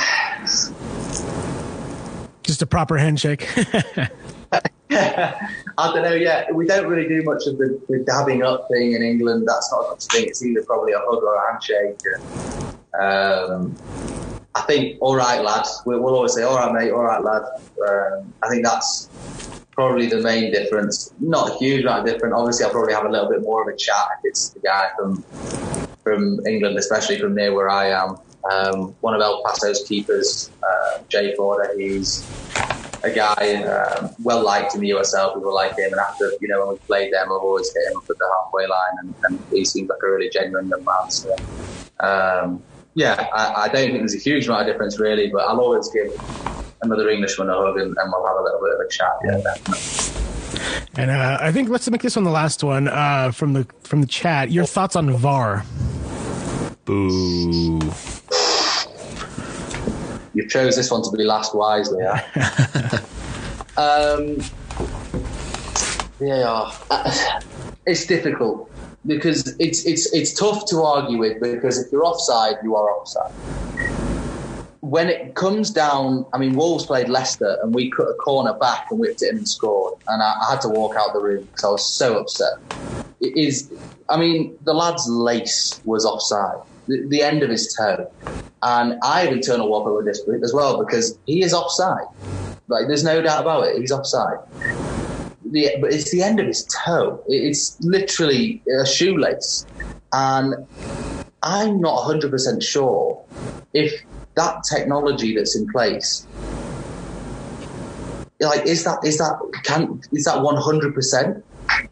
Just 2.43 2.61
a 2.61 2.65
proper 2.65 2.97
handshake. 2.97 3.47
I 5.77 5.91
don't 5.93 6.03
know 6.03 6.13
yet. 6.13 6.53
We 6.53 6.67
don't 6.67 6.87
really 6.87 7.07
do 7.07 7.23
much 7.23 7.47
of 7.47 7.57
the, 7.57 7.79
the 7.89 7.99
dabbing 7.99 8.43
up 8.43 8.67
thing 8.69 8.93
in 8.93 9.01
England. 9.01 9.47
That's 9.47 9.71
not 9.71 9.91
a 9.91 9.95
thing. 9.95 10.27
It's 10.27 10.43
either 10.43 10.63
probably 10.63 10.93
a 10.93 10.99
hug 10.99 11.23
or 11.23 11.35
a 11.35 11.51
handshake. 11.51 11.97
Um, 12.99 13.75
I 14.55 14.61
think, 14.61 14.97
all 15.01 15.15
right, 15.15 15.43
lads. 15.43 15.81
We'll, 15.85 16.05
always 16.05 16.33
say, 16.33 16.43
all 16.43 16.55
right, 16.55 16.71
mate, 16.71 16.91
all 16.91 17.03
right, 17.03 17.23
lad. 17.23 17.43
Um, 17.87 18.33
I 18.43 18.49
think 18.49 18.63
that's 18.63 19.09
probably 19.71 20.07
the 20.07 20.21
main 20.21 20.51
difference. 20.51 21.13
Not 21.19 21.51
a 21.51 21.53
huge 21.55 21.83
amount 21.83 22.07
of 22.07 22.13
difference. 22.13 22.33
Obviously, 22.35 22.65
I'll 22.65 22.71
probably 22.71 22.93
have 22.93 23.05
a 23.05 23.09
little 23.09 23.29
bit 23.29 23.41
more 23.41 23.61
of 23.61 23.73
a 23.73 23.77
chat 23.77 24.05
if 24.19 24.29
it's 24.29 24.49
the 24.49 24.59
guy 24.59 24.89
from 24.97 25.23
from 26.03 26.45
England, 26.45 26.77
especially 26.77 27.17
from 27.17 27.33
near 27.33 27.53
where 27.53 27.69
I 27.69 27.87
am. 27.89 28.17
Um, 28.51 28.93
one 28.99 29.15
of 29.15 29.21
El 29.21 29.41
Paso's 29.43 29.87
keepers, 29.87 30.51
uh, 30.61 30.99
Jay 31.07 31.33
Forder, 31.35 31.71
he's 31.77 32.29
a 33.03 33.09
guy 33.09 33.63
um, 33.63 34.09
well 34.21 34.43
liked 34.43 34.75
in 34.75 34.81
the 34.81 34.89
USL. 34.91 35.33
People 35.33 35.53
like 35.53 35.77
him, 35.77 35.91
and 35.91 35.99
after 35.99 36.31
you 36.41 36.47
know 36.47 36.65
when 36.65 36.75
we 36.75 36.79
played 36.79 37.13
them, 37.13 37.31
I've 37.31 37.41
always 37.41 37.73
hit 37.73 37.91
him 37.91 37.97
up 37.97 38.09
at 38.09 38.17
the 38.17 38.29
halfway 38.43 38.67
line, 38.67 38.95
and, 38.99 39.13
and 39.23 39.39
he 39.51 39.65
seems 39.65 39.89
like 39.89 39.99
a 40.03 40.09
really 40.09 40.29
genuine 40.29 40.67
young 40.67 40.83
man. 40.83 41.09
So, 41.09 41.35
um, 41.99 42.61
yeah, 42.95 43.27
I, 43.33 43.63
I 43.63 43.67
don't 43.67 43.87
think 43.87 43.99
there's 43.99 44.15
a 44.15 44.19
huge 44.19 44.47
amount 44.47 44.61
of 44.61 44.67
difference 44.73 44.99
really, 44.99 45.29
but 45.29 45.39
I'll 45.47 45.59
always 45.59 45.89
give 45.89 46.11
another 46.81 47.09
Englishman 47.09 47.49
a 47.49 47.53
hug, 47.53 47.77
and, 47.77 47.95
and 47.97 48.13
we'll 48.13 48.25
have 48.25 48.37
a 48.37 48.43
little 48.43 48.61
bit 48.61 48.73
of 48.73 48.79
a 48.79 48.89
chat. 48.89 49.11
Yeah, 49.25 49.37
definitely. 49.41 51.01
and 51.01 51.11
uh, 51.11 51.37
I 51.41 51.51
think 51.51 51.69
let's 51.69 51.89
make 51.89 52.01
this 52.01 52.15
one 52.15 52.25
the 52.25 52.31
last 52.31 52.63
one 52.63 52.87
uh, 52.87 53.31
from 53.31 53.53
the 53.53 53.67
from 53.81 54.01
the 54.01 54.07
chat. 54.07 54.51
Your 54.51 54.65
thoughts 54.65 54.95
on 54.95 55.11
VAR? 55.15 55.63
Boo. 56.85 57.79
You 60.35 60.47
chose 60.49 60.75
this 60.75 60.89
one 60.91 61.03
to 61.03 61.11
be 61.15 61.23
last 61.23 61.55
wisely. 61.55 61.99
Yeah. 62.03 62.23
um, 63.77 64.37
VAR. 66.19 66.73
Uh, 66.89 67.39
It's 67.85 68.05
difficult 68.05 68.69
because 69.05 69.55
it's 69.59 69.85
it's 69.85 70.11
it's 70.13 70.33
tough 70.33 70.65
to 70.67 70.81
argue 70.81 71.17
with 71.17 71.41
because 71.41 71.77
if 71.77 71.91
you're 71.91 72.05
offside, 72.05 72.55
you 72.63 72.75
are 72.75 72.89
offside. 72.89 73.31
When 74.79 75.09
it 75.09 75.35
comes 75.35 75.71
down, 75.71 76.25
I 76.33 76.37
mean, 76.37 76.55
Wolves 76.55 76.85
played 76.85 77.09
Leicester 77.09 77.57
and 77.63 77.73
we 77.73 77.89
cut 77.89 78.03
a 78.03 78.13
corner 78.15 78.53
back 78.53 78.87
and 78.91 78.99
whipped 78.99 79.21
it 79.21 79.29
in 79.29 79.37
and 79.37 79.47
scored, 79.47 79.95
and 80.07 80.21
I, 80.21 80.35
I 80.45 80.51
had 80.51 80.61
to 80.61 80.69
walk 80.69 80.95
out 80.95 81.13
the 81.13 81.21
room 81.21 81.43
because 81.45 81.63
I 81.63 81.69
was 81.69 81.85
so 81.85 82.17
upset. 82.17 82.53
It 83.21 83.37
is, 83.37 83.71
I 84.09 84.17
mean, 84.17 84.57
the 84.63 84.73
lad's 84.73 85.07
lace 85.07 85.79
was 85.85 86.05
offside, 86.05 86.61
the, 86.87 87.07
the 87.07 87.21
end 87.21 87.43
of 87.43 87.49
his 87.49 87.73
toe, 87.73 88.11
and 88.61 88.99
I 89.01 89.21
have 89.21 89.31
internal 89.31 89.69
wobble 89.69 89.95
with 89.95 90.05
this 90.05 90.21
as 90.43 90.53
well 90.53 90.83
because 90.83 91.17
he 91.25 91.41
is 91.41 91.53
offside. 91.53 92.05
Like, 92.67 92.87
there's 92.87 93.03
no 93.03 93.21
doubt 93.21 93.41
about 93.41 93.67
it. 93.67 93.79
He's 93.79 93.91
offside. 93.91 94.39
The, 95.53 95.69
but 95.79 95.93
it's 95.93 96.09
the 96.09 96.23
end 96.23 96.39
of 96.39 96.47
his 96.47 96.63
toe. 96.65 97.23
It's 97.27 97.79
literally 97.81 98.63
a 98.81 98.87
shoelace, 98.87 99.67
and 100.11 100.65
I'm 101.43 101.79
not 101.79 102.07
100% 102.07 102.63
sure 102.63 103.23
if 103.71 103.93
that 104.33 104.63
technology 104.63 105.35
that's 105.35 105.55
in 105.55 105.71
place, 105.71 106.25
like, 108.39 108.65
is 108.65 108.83
that 108.85 108.97
is 109.05 109.19
that 109.19 109.39
can 109.63 110.01
is 110.11 110.25
that 110.25 110.37
100%? 110.37 111.43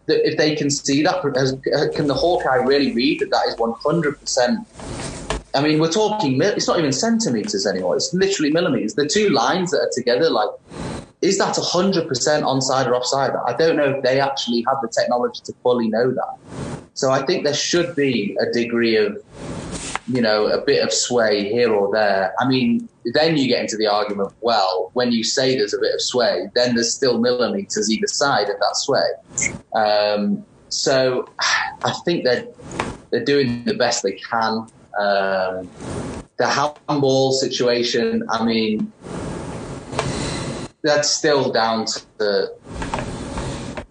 That 0.07 0.28
if 0.28 0.38
they 0.39 0.55
can 0.55 0.72
see 0.72 1.03
that, 1.03 1.18
uh, 1.24 1.95
can 1.95 2.07
the 2.07 2.16
Hawkeye 2.16 2.64
really 2.66 2.93
read 2.93 3.20
that 3.20 3.30
that 3.30 3.45
is 3.47 3.55
100%? 3.57 4.66
I 5.53 5.62
mean, 5.62 5.80
we're 5.80 5.91
talking. 5.91 6.41
It's 6.41 6.68
not 6.68 6.80
even 6.80 6.91
centimeters 6.91 7.68
anymore. 7.68 7.95
It's 7.95 8.12
literally 8.12 8.51
millimeters. 8.51 8.95
The 8.95 9.07
two 9.07 9.30
lines 9.30 9.70
that 9.70 9.82
are 9.82 9.91
together, 9.93 10.32
like 10.32 10.49
is 11.22 11.38
that 11.38 11.55
100% 11.55 12.07
onside 12.07 12.88
or 12.88 12.95
offside? 12.95 13.32
I 13.45 13.53
don't 13.53 13.76
know 13.76 13.95
if 13.95 14.03
they 14.03 14.19
actually 14.19 14.65
have 14.67 14.78
the 14.82 14.88
technology 14.88 15.41
to 15.45 15.53
fully 15.61 15.88
know 15.88 16.11
that. 16.11 16.38
So 16.95 17.11
I 17.11 17.24
think 17.26 17.43
there 17.43 17.53
should 17.53 17.95
be 17.95 18.36
a 18.41 18.51
degree 18.51 18.95
of, 18.95 19.22
you 20.07 20.22
know, 20.22 20.47
a 20.47 20.61
bit 20.61 20.84
of 20.84 20.91
sway 20.91 21.47
here 21.47 21.72
or 21.72 21.93
there. 21.93 22.34
I 22.39 22.47
mean, 22.47 22.89
then 23.13 23.38
you 23.38 23.47
get 23.47 23.61
into 23.61 23.78
the 23.78 23.88
argument, 23.88 24.34
well, 24.41 24.89
when 24.93 25.11
you 25.11 25.24
say 25.24 25.55
there's 25.55 25.76
a 25.76 25.80
bit 25.80 25.93
of 25.93 26.01
sway, 26.01 26.49
then 26.55 26.74
there's 26.74 26.93
still 26.93 27.19
millimeters 27.19 27.89
either 27.91 28.07
side 28.07 28.49
of 28.49 28.59
that 28.59 28.76
sway. 28.76 29.53
Um, 29.76 30.43
so 30.69 31.30
I 31.39 31.93
think 32.03 32.24
they're, 32.24 32.47
they're 33.11 33.26
doing 33.26 33.63
the 33.65 33.76
best 33.76 34.01
they 34.01 34.13
can. 34.13 34.67
Um, 34.99 35.69
the 36.38 36.47
handball 36.47 37.32
situation, 37.32 38.24
I 38.30 38.43
mean, 38.43 38.91
that's 40.84 41.09
still 41.09 41.51
down 41.51 41.86
to 41.86 42.01
the, 42.17 42.55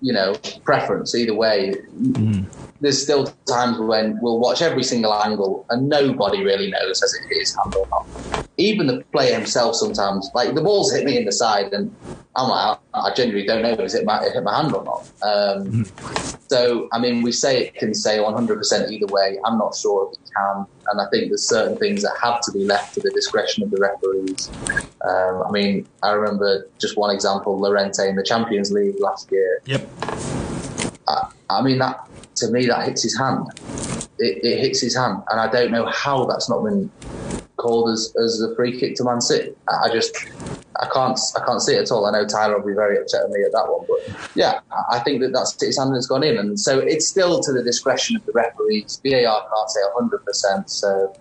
you 0.01 0.13
know, 0.13 0.35
preference 0.65 1.15
either 1.15 1.35
way. 1.35 1.73
Hmm. 1.73 2.45
There's 2.81 3.03
still 3.03 3.27
times 3.47 3.79
when 3.79 4.19
we'll 4.23 4.39
watch 4.39 4.63
every 4.63 4.83
single 4.83 5.15
angle 5.15 5.67
and 5.71 5.89
nobody 5.89 6.43
really 6.43 6.71
knows 6.71 7.03
as 7.03 7.15
it 7.15 7.33
is 7.37 7.55
hand 7.55 7.75
or 7.75 7.87
not. 7.89 8.47
Even 8.57 8.87
the 8.87 9.05
player 9.13 9.35
himself 9.35 9.77
sometimes, 9.77 10.31
like 10.35 10.55
the 10.55 10.63
ball's 10.63 10.93
hit 10.93 11.05
me 11.05 11.17
in 11.17 11.25
the 11.25 11.33
side 11.33 11.73
and 11.73 11.95
I'm 12.37 12.49
like, 12.49 12.79
I 12.95 13.13
genuinely 13.15 13.47
don't 13.47 13.63
know 13.63 13.71
if 13.71 13.81
it's 13.81 13.95
hit 13.95 14.05
my, 14.05 14.23
it 14.25 14.33
hit 14.33 14.43
my 14.43 14.57
hand 14.57 14.75
or 14.75 14.85
not. 14.85 15.11
Um, 15.23 15.85
so, 16.49 16.89
I 16.93 16.99
mean, 16.99 17.23
we 17.23 17.33
say 17.33 17.65
it 17.65 17.75
can 17.75 17.95
say 17.95 18.19
100% 18.19 18.91
either 18.91 19.07
way. 19.07 19.39
I'm 19.45 19.59
not 19.59 19.75
sure 19.77 20.11
if 20.11 20.19
it 20.19 20.31
can. 20.37 20.67
And 20.89 21.01
I 21.01 21.07
think 21.11 21.29
there's 21.29 21.47
certain 21.47 21.77
things 21.77 22.03
that 22.03 22.13
have 22.23 22.41
to 22.43 22.53
be 22.53 22.65
left 22.65 22.95
to 22.95 23.01
the 23.01 23.11
discretion 23.11 23.63
of 23.63 23.71
the 23.71 23.79
referees. 23.79 24.51
Um, 25.09 25.45
I 25.47 25.51
mean, 25.53 25.87
I 26.03 26.13
remember 26.13 26.67
just 26.79 26.97
one 26.97 27.15
example, 27.15 27.59
Llorente 27.59 28.09
in 28.09 28.17
the 28.17 28.25
Champions 28.25 28.73
League 28.73 29.01
last 29.01 29.31
year. 29.31 29.61
Yep. 29.67 29.89
I, 31.07 31.31
I 31.49 31.63
mean, 31.63 31.79
that 31.79 32.10
to 32.37 32.51
me, 32.51 32.67
that 32.67 32.85
hits 32.87 33.03
his 33.03 33.19
hand. 33.19 33.47
It, 34.19 34.45
it 34.45 34.61
hits 34.61 34.81
his 34.81 34.97
hand. 34.97 35.23
And 35.31 35.41
I 35.41 35.51
don't 35.51 35.71
know 35.71 35.87
how 35.87 36.25
that's 36.27 36.49
not 36.49 36.63
been 36.65 36.91
called 37.57 37.91
as, 37.91 38.15
as 38.23 38.41
a 38.41 38.55
free 38.55 38.79
kick 38.79 38.95
to 38.97 39.05
Man 39.05 39.21
City. 39.21 39.53
I 39.69 39.89
I 39.89 39.93
just, 39.93 40.17
I 40.81 40.87
can't, 40.95 41.19
I 41.37 41.45
can't 41.45 41.61
see 41.61 41.75
it 41.75 41.83
at 41.83 41.91
all. 41.91 42.07
I 42.07 42.13
know 42.13 42.27
Tyler 42.27 42.59
will 42.59 42.67
be 42.67 42.73
very 42.75 42.99
upset 42.99 43.23
with 43.25 43.33
me 43.39 43.45
at 43.45 43.53
that 43.53 43.67
one, 43.69 43.87
but 43.89 44.17
yeah, 44.35 44.61
I- 44.73 44.97
I 44.97 44.99
think 45.01 45.21
that 45.23 45.33
that's 45.33 45.61
his 45.61 45.79
hand 45.79 45.95
has 45.95 46.07
gone 46.07 46.23
in, 46.23 46.39
and 46.39 46.59
so 46.59 46.79
it's 46.79 47.07
still 47.07 47.41
to 47.41 47.53
the 47.53 47.63
discretion 47.63 48.17
of 48.17 48.25
the 48.25 48.33
referees. 48.33 49.01
VAR 49.05 49.43
can't 49.43 49.71
say 49.71 49.81
hundred 49.95 50.25
percent, 50.25 50.71
so 50.71 51.15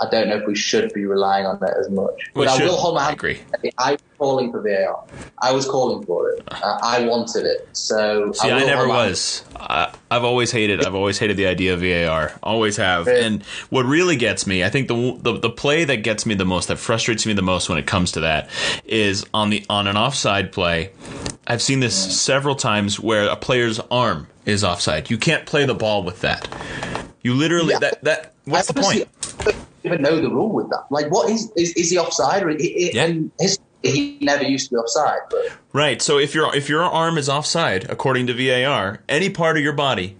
I 0.00 0.08
don't 0.10 0.28
know 0.28 0.36
if 0.36 0.46
we 0.48 0.56
should 0.56 0.92
be 0.92 1.04
relying 1.06 1.46
on 1.46 1.60
that 1.60 1.76
as 1.78 1.88
much. 1.90 2.14
We 2.34 2.44
but 2.44 2.60
I 2.60 2.64
will 2.64 2.76
hold 2.76 2.96
my 2.96 3.02
I 3.02 3.04
hand. 3.06 3.14
agree. 3.14 3.40
I 3.78 3.96
calling 4.24 4.50
for 4.50 4.62
VAR. 4.62 5.04
I 5.38 5.52
was 5.52 5.66
calling 5.68 6.04
for 6.06 6.30
it. 6.30 6.42
Uh, 6.50 6.78
I 6.82 7.04
wanted 7.06 7.44
it. 7.44 7.68
So 7.74 8.32
See, 8.32 8.48
I, 8.50 8.56
will 8.58 8.66
never 8.66 8.88
was. 8.88 9.44
I, 9.56 9.92
I've 10.10 10.24
always 10.24 10.50
hated. 10.50 10.84
I've 10.86 10.94
always 10.94 11.18
hated 11.18 11.36
the 11.36 11.46
idea 11.46 11.74
of 11.74 11.80
VAR. 11.80 12.32
Always 12.42 12.78
have. 12.78 13.06
Right. 13.06 13.18
And 13.22 13.42
what 13.68 13.84
really 13.84 14.16
gets 14.16 14.46
me, 14.46 14.64
I 14.64 14.70
think 14.70 14.88
the, 14.88 15.18
the 15.20 15.38
the 15.40 15.50
play 15.50 15.84
that 15.84 15.98
gets 15.98 16.24
me 16.24 16.34
the 16.34 16.46
most, 16.46 16.68
that 16.68 16.78
frustrates 16.78 17.26
me 17.26 17.34
the 17.34 17.42
most 17.42 17.68
when 17.68 17.76
it 17.76 17.86
comes 17.86 18.12
to 18.12 18.20
that, 18.20 18.48
is 18.86 19.26
on 19.34 19.50
the 19.50 19.64
on 19.68 19.86
an 19.86 19.96
offside 19.98 20.50
play. 20.52 20.90
I've 21.46 21.60
seen 21.62 21.80
this 21.80 21.94
several 22.18 22.54
times 22.54 22.98
where 22.98 23.28
a 23.28 23.36
player's 23.36 23.78
arm 23.90 24.26
is 24.46 24.64
offside. 24.64 25.10
You 25.10 25.18
can't 25.18 25.44
play 25.44 25.66
the 25.66 25.74
ball 25.74 26.02
with 26.02 26.22
that. 26.22 26.48
You 27.22 27.34
literally 27.34 27.72
Yeah. 27.72 27.78
that 27.80 28.04
that. 28.04 28.32
What's 28.46 28.70
I 28.70 28.72
the 28.72 28.80
point? 28.80 29.56
even 29.86 30.00
know 30.00 30.18
the 30.18 30.30
rule 30.30 30.50
with 30.50 30.70
that. 30.70 30.84
Like, 30.90 31.10
what 31.10 31.28
is 31.30 31.50
is, 31.56 31.72
is 31.74 31.90
he 31.90 31.98
offside? 31.98 32.42
Or, 32.42 32.50
i- 32.50 32.54
i- 32.54 32.90
Yeah. 32.94 33.04
And 33.04 33.30
his 33.38 33.58
he 33.84 34.18
never 34.20 34.44
used 34.44 34.70
to 34.70 34.74
be 34.74 34.76
offside. 34.76 35.20
But 35.30 35.52
Right. 35.72 36.00
So 36.00 36.18
if 36.18 36.34
your 36.34 36.54
if 36.54 36.68
your 36.68 36.82
arm 36.82 37.18
is 37.18 37.28
offside, 37.28 37.90
according 37.90 38.26
to 38.28 38.34
VAR, 38.34 39.00
any 39.08 39.30
part 39.30 39.56
of 39.56 39.62
your 39.62 39.72
body, 39.72 40.16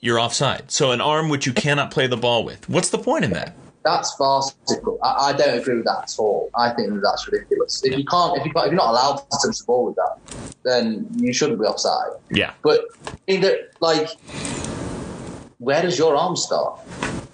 you're 0.00 0.18
offside. 0.18 0.70
So 0.70 0.92
an 0.92 1.00
arm 1.00 1.28
which 1.28 1.46
you 1.46 1.52
cannot 1.52 1.90
play 1.90 2.06
the 2.06 2.16
ball 2.16 2.44
with. 2.44 2.68
What's 2.68 2.90
the 2.90 2.98
point 2.98 3.24
in 3.24 3.32
that? 3.32 3.54
that's 3.82 4.14
farcical. 4.14 4.98
I, 5.02 5.30
I 5.30 5.32
don't 5.32 5.58
agree 5.58 5.76
with 5.76 5.86
that 5.86 6.04
at 6.04 6.14
all. 6.18 6.50
I 6.54 6.70
think 6.70 6.90
that 6.90 7.00
that's 7.02 7.26
ridiculous. 7.26 7.82
If 7.84 7.96
you 7.96 8.04
can't, 8.04 8.38
if 8.38 8.44
you 8.44 8.52
can't, 8.52 8.66
if 8.66 8.72
you're 8.72 8.80
not 8.80 8.90
allowed 8.90 9.16
to 9.16 9.38
touch 9.42 9.58
the 9.58 9.64
ball 9.66 9.86
with 9.86 9.96
that, 9.96 10.18
then 10.64 11.06
you 11.16 11.32
shouldn't 11.32 11.60
be 11.60 11.66
offside. 11.66 12.10
Yeah. 12.30 12.52
But 12.62 12.84
either 13.26 13.70
like, 13.80 14.08
where 15.60 15.82
does 15.82 15.98
your 15.98 16.16
arm 16.16 16.36
start? 16.36 16.80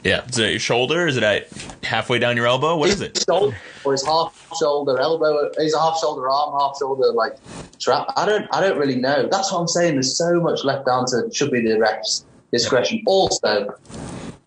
Yeah. 0.05 0.24
Is 0.27 0.39
it 0.39 0.51
your 0.51 0.59
shoulder? 0.59 1.07
Is 1.07 1.16
it 1.16 1.22
at 1.22 1.49
halfway 1.83 2.18
down 2.18 2.37
your 2.37 2.47
elbow? 2.47 2.77
What 2.77 2.91
is 2.91 3.01
it? 3.01 3.24
Shoulder 3.27 3.57
or 3.85 3.93
his 3.93 4.05
half 4.05 4.53
shoulder, 4.59 4.99
elbow? 4.99 5.51
Is 5.59 5.74
a 5.74 5.81
half 5.81 5.99
shoulder 5.99 6.29
arm, 6.29 6.61
half 6.61 6.77
shoulder 6.79 7.12
like 7.12 7.37
trap? 7.79 8.12
I 8.16 8.27
don't. 8.27 8.47
I 8.53 8.61
don't 8.61 8.79
really 8.79 8.97
know. 8.97 9.29
That's 9.31 9.51
what 9.51 9.61
I'm 9.61 9.68
saying. 9.68 9.95
There's 9.95 10.16
so 10.16 10.41
much 10.41 10.64
left 10.64 10.87
down 10.87 11.07
to 11.07 11.31
should 11.33 11.51
be 11.51 11.61
the 11.61 11.77
refs' 11.77 12.24
discretion. 12.53 13.03
Also, 13.07 13.74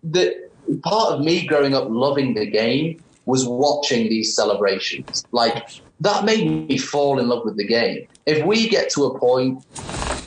the 0.04 0.48
part 0.82 1.14
of 1.14 1.20
me 1.20 1.46
growing 1.46 1.74
up 1.74 1.88
loving 1.88 2.34
the 2.34 2.46
game 2.46 3.02
was 3.24 3.46
watching 3.46 4.08
these 4.08 4.34
celebrations. 4.34 5.24
Like 5.32 5.68
that 6.00 6.24
made 6.24 6.68
me 6.68 6.78
fall 6.78 7.18
in 7.18 7.28
love 7.28 7.44
with 7.44 7.56
the 7.56 7.66
game. 7.66 8.06
If 8.26 8.44
we 8.44 8.68
get 8.68 8.90
to 8.90 9.04
a 9.04 9.18
point 9.18 9.64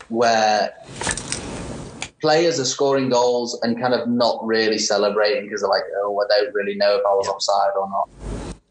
where 0.10 0.74
players 2.24 2.58
are 2.58 2.66
scoring 2.66 3.10
goals 3.10 3.60
and 3.64 3.78
kind 3.78 3.94
of 3.94 4.08
not 4.08 4.40
really 4.46 4.78
celebrating 4.78 5.44
because 5.44 5.60
they're 5.60 5.70
like, 5.70 5.84
oh, 5.98 6.18
I 6.24 6.40
don't 6.40 6.54
really 6.54 6.74
know 6.74 6.96
if 6.96 7.02
I 7.06 7.14
was 7.16 7.28
offside 7.28 7.74
or 7.78 7.90
not. 7.90 8.10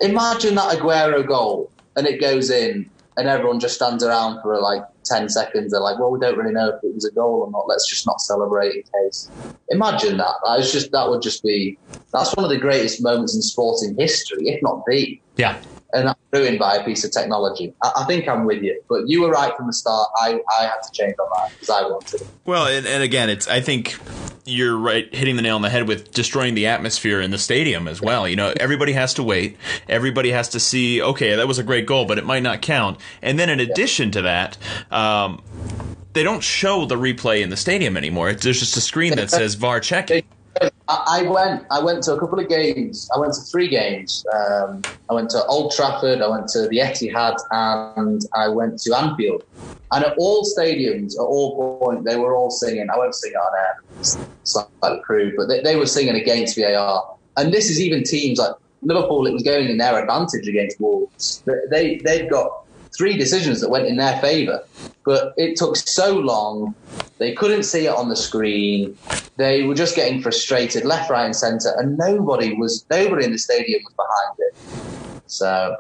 Imagine 0.01 0.55
that 0.55 0.79
Aguero 0.79 1.25
goal 1.29 1.71
and 1.95 2.07
it 2.07 2.19
goes 2.19 2.49
in 2.49 2.91
and 3.19 3.29
everyone 3.29 3.61
just 3.61 3.75
stands 3.75 4.03
around 4.03 4.41
for 4.41 4.59
like 4.59 4.83
10 5.05 5.29
seconds. 5.29 5.71
They're 5.71 5.83
like, 5.83 5.99
well, 5.99 6.11
we 6.11 6.19
don't 6.19 6.39
really 6.39 6.55
know 6.55 6.71
if 6.71 6.83
it 6.83 6.95
was 6.95 7.05
a 7.05 7.13
goal 7.13 7.43
or 7.43 7.51
not. 7.51 7.69
Let's 7.69 7.87
just 7.87 8.07
not 8.07 8.23
celebrate 8.23 8.75
in 8.75 8.85
case. 9.05 9.31
Imagine 9.69 10.17
that. 10.17 10.35
That's 10.47 10.73
just, 10.73 10.91
that 10.93 11.11
would 11.11 11.21
just 11.21 11.43
be, 11.43 11.79
that's 12.11 12.35
one 12.35 12.45
of 12.45 12.51
the 12.51 12.57
greatest 12.57 13.03
moments 13.03 13.35
in 13.35 13.43
sporting 13.43 13.95
history, 13.99 14.49
if 14.49 14.63
not 14.63 14.83
the. 14.87 15.21
Yeah. 15.37 15.61
And 15.95 16.09
that's 16.09 16.21
ruined 16.33 16.59
by 16.59 16.77
a 16.77 16.85
piece 16.85 17.05
of 17.05 17.11
technology. 17.11 17.75
I, 17.83 17.93
I 17.97 18.05
think 18.05 18.29
I'm 18.29 18.45
with 18.45 18.63
you, 18.63 18.81
but 18.89 19.09
you 19.09 19.23
were 19.23 19.31
right 19.31 19.55
from 19.57 19.67
the 19.67 19.73
start. 19.73 20.09
I, 20.17 20.41
I 20.59 20.65
had 20.65 20.81
to 20.81 20.93
change 20.93 21.15
my 21.19 21.27
mind 21.39 21.53
because 21.53 21.71
I 21.71 21.83
wanted 21.83 22.23
it. 22.23 22.27
Well, 22.47 22.67
and, 22.67 22.87
and 22.87 23.03
again, 23.03 23.29
it's 23.29 23.47
I 23.47 23.61
think 23.61 23.99
you're 24.45 24.77
right 24.77 25.15
hitting 25.15 25.37
the 25.37 25.43
nail 25.43 25.57
on 25.57 25.63
the 25.63 25.71
head 25.71 25.87
with 25.87 26.11
destroying 26.13 26.55
the 26.55 26.67
atmosphere 26.67 27.21
in 27.21 27.31
the 27.31 27.39
stadium 27.39 27.87
as 27.87 28.01
well. 28.01 28.27
You 28.27 28.37
know, 28.37 28.53
everybody 28.59 28.93
has 28.93 29.15
to 29.15 29.23
wait. 29.23 29.57
Everybody 29.89 30.31
has 30.31 30.49
to 30.51 30.61
see, 30.61 31.01
okay, 31.01 31.37
that 31.37 31.47
was 31.47 31.59
a 31.59 31.63
great 31.63 31.87
goal, 31.87 32.07
but 32.07 32.19
it 32.19 32.25
might 32.25 32.43
not 32.43 32.61
count. 32.63 32.99
And 33.21 33.39
then 33.39 33.49
in 33.49 33.61
addition 33.61 34.11
to 34.13 34.23
that, 34.23 34.59
um, 34.91 35.43
they 36.13 36.23
don't 36.23 36.43
show 36.43 36.87
the 36.87 36.97
replay 36.97 37.43
in 37.43 37.51
the 37.51 37.57
stadium 37.57 37.97
anymore. 37.97 38.33
There's 38.33 38.59
just 38.59 38.77
a 38.77 38.81
screen 38.81 39.15
that 39.17 39.31
says 39.31 39.55
VAR 39.55 39.81
checking. 39.81 40.25
I, 40.89 41.23
went. 41.23 41.65
I 41.71 41.81
went 41.83 42.03
to 42.05 42.15
a 42.15 42.21
couple 42.21 42.39
of 42.39 42.49
games. 42.49 43.09
I 43.15 43.19
went 43.19 43.33
to 43.35 43.41
three 43.41 43.69
games. 43.69 44.25
Um, 44.35 44.83
I 45.09 45.15
went 45.15 45.31
to 45.31 45.45
Old 45.47 45.73
Trafford. 45.73 46.21
I 46.21 46.29
went 46.29 46.49
to 46.49 46.69
the 46.69 46.79
Etihad, 46.79 47.37
and 47.51 48.23
I 48.35 48.49
went 48.49 48.81
to 48.83 48.97
Anfield. 48.97 49.45
And 49.93 50.05
at 50.05 50.15
all 50.19 50.45
stadiums, 50.45 51.15
at 51.15 51.23
all 51.23 51.79
point, 51.79 52.05
they 52.05 52.17
were 52.17 52.35
all 52.35 52.51
singing. 52.51 52.89
I 52.93 52.97
won't 52.97 53.15
sing 53.15 53.33
on 53.35 53.59
air. 53.59 53.83
It's 54.01 54.57
like 54.83 55.03
crew, 55.03 55.33
but 55.37 55.47
they, 55.49 55.61
they 55.61 55.77
were 55.77 55.87
singing 55.87 56.17
against 56.17 56.57
VAR. 56.57 57.17
And 57.37 57.53
this 57.53 57.71
is 57.71 57.81
even 57.81 58.03
teams 58.03 58.39
like 58.39 58.53
Liverpool. 58.83 59.27
It 59.27 59.33
was 59.33 59.43
going 59.43 59.69
in 59.69 59.79
their 59.79 59.99
advantage 59.99 60.47
against 60.49 60.81
Wolves. 60.81 61.43
They- 61.71 62.01
they've 62.05 62.31
got 62.31 62.65
three 62.97 63.17
decisions 63.17 63.61
that 63.61 63.71
went 63.71 63.87
in 63.87 63.97
their 63.97 64.19
favour, 64.21 64.63
but 65.05 65.33
it 65.37 65.57
took 65.57 65.77
so 65.77 66.15
long. 66.19 66.75
They 67.23 67.33
couldn't 67.33 67.63
see 67.63 67.87
it 67.87 67.95
on 67.95 68.09
the 68.09 68.17
screen. 68.17 68.99
They 69.37 69.63
were 69.63 69.77
just 69.77 69.95
getting 69.95 70.21
frustrated, 70.21 70.85
left, 70.85 71.09
right, 71.09 71.25
and 71.25 71.37
centre, 71.37 71.73
and 71.79 71.97
nobody 71.97 72.53
was 72.53 72.85
nobody 72.91 73.25
in 73.25 73.31
the 73.31 73.39
stadium 73.39 73.81
was 73.85 73.95
behind 73.95 74.39
it. 74.39 75.23
So 75.29 75.77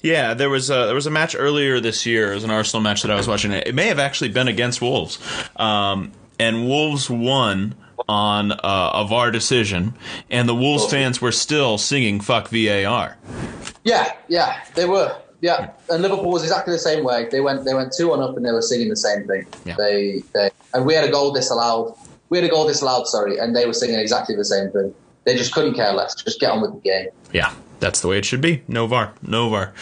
Yeah, 0.00 0.32
there 0.32 0.48
was 0.48 0.70
a 0.70 0.86
there 0.86 0.94
was 0.94 1.06
a 1.06 1.10
match 1.10 1.36
earlier 1.38 1.80
this 1.80 2.06
year. 2.06 2.32
It 2.32 2.36
was 2.36 2.44
an 2.44 2.50
Arsenal 2.50 2.82
match 2.82 3.02
that 3.02 3.10
I 3.10 3.14
was 3.14 3.28
watching. 3.28 3.52
It 3.52 3.74
may 3.74 3.88
have 3.88 3.98
actually 3.98 4.30
been 4.30 4.48
against 4.48 4.80
Wolves, 4.80 5.18
um, 5.56 6.12
and 6.38 6.66
Wolves 6.66 7.10
won 7.10 7.74
on 8.08 8.52
uh, 8.52 8.90
a 8.94 9.06
VAR 9.06 9.30
decision, 9.30 9.92
and 10.30 10.48
the 10.48 10.54
Wolves 10.54 10.90
fans 10.90 11.20
were 11.20 11.30
still 11.30 11.76
singing 11.76 12.20
"fuck 12.20 12.48
VAR." 12.48 13.18
yeah, 13.84 14.14
yeah, 14.28 14.64
they 14.74 14.86
were. 14.86 15.14
Yeah, 15.42 15.72
and 15.90 16.00
Liverpool 16.02 16.30
was 16.30 16.42
exactly 16.42 16.72
the 16.72 16.78
same 16.78 17.04
way. 17.04 17.28
They 17.30 17.40
went 17.40 17.66
they 17.66 17.74
went 17.74 17.92
two 17.92 18.08
one 18.08 18.20
up 18.20 18.34
and 18.36 18.46
they 18.46 18.52
were 18.52 18.62
singing 18.62 18.88
the 18.88 18.96
same 18.96 19.26
thing. 19.26 19.46
Yeah. 19.66 19.74
They 19.76 20.22
they 20.32 20.50
and 20.74 20.86
we 20.86 20.94
had 20.94 21.04
a 21.04 21.10
goal 21.10 21.32
disallowed. 21.32 21.94
We 22.28 22.38
had 22.38 22.44
a 22.44 22.50
goal 22.50 22.66
disallowed, 22.66 23.06
sorry, 23.06 23.38
and 23.38 23.54
they 23.54 23.66
were 23.66 23.72
singing 23.72 23.98
exactly 23.98 24.34
the 24.34 24.44
same 24.44 24.70
thing. 24.70 24.94
They 25.24 25.36
just 25.36 25.52
couldn't 25.52 25.74
care 25.74 25.92
less. 25.92 26.14
Just 26.14 26.40
get 26.40 26.50
on 26.50 26.60
with 26.60 26.72
the 26.74 26.80
game. 26.80 27.08
Yeah, 27.32 27.52
that's 27.80 28.00
the 28.00 28.08
way 28.08 28.18
it 28.18 28.24
should 28.24 28.40
be. 28.40 28.62
No 28.68 28.86
VAR, 28.86 29.12
no 29.22 29.48
VAR. 29.48 29.72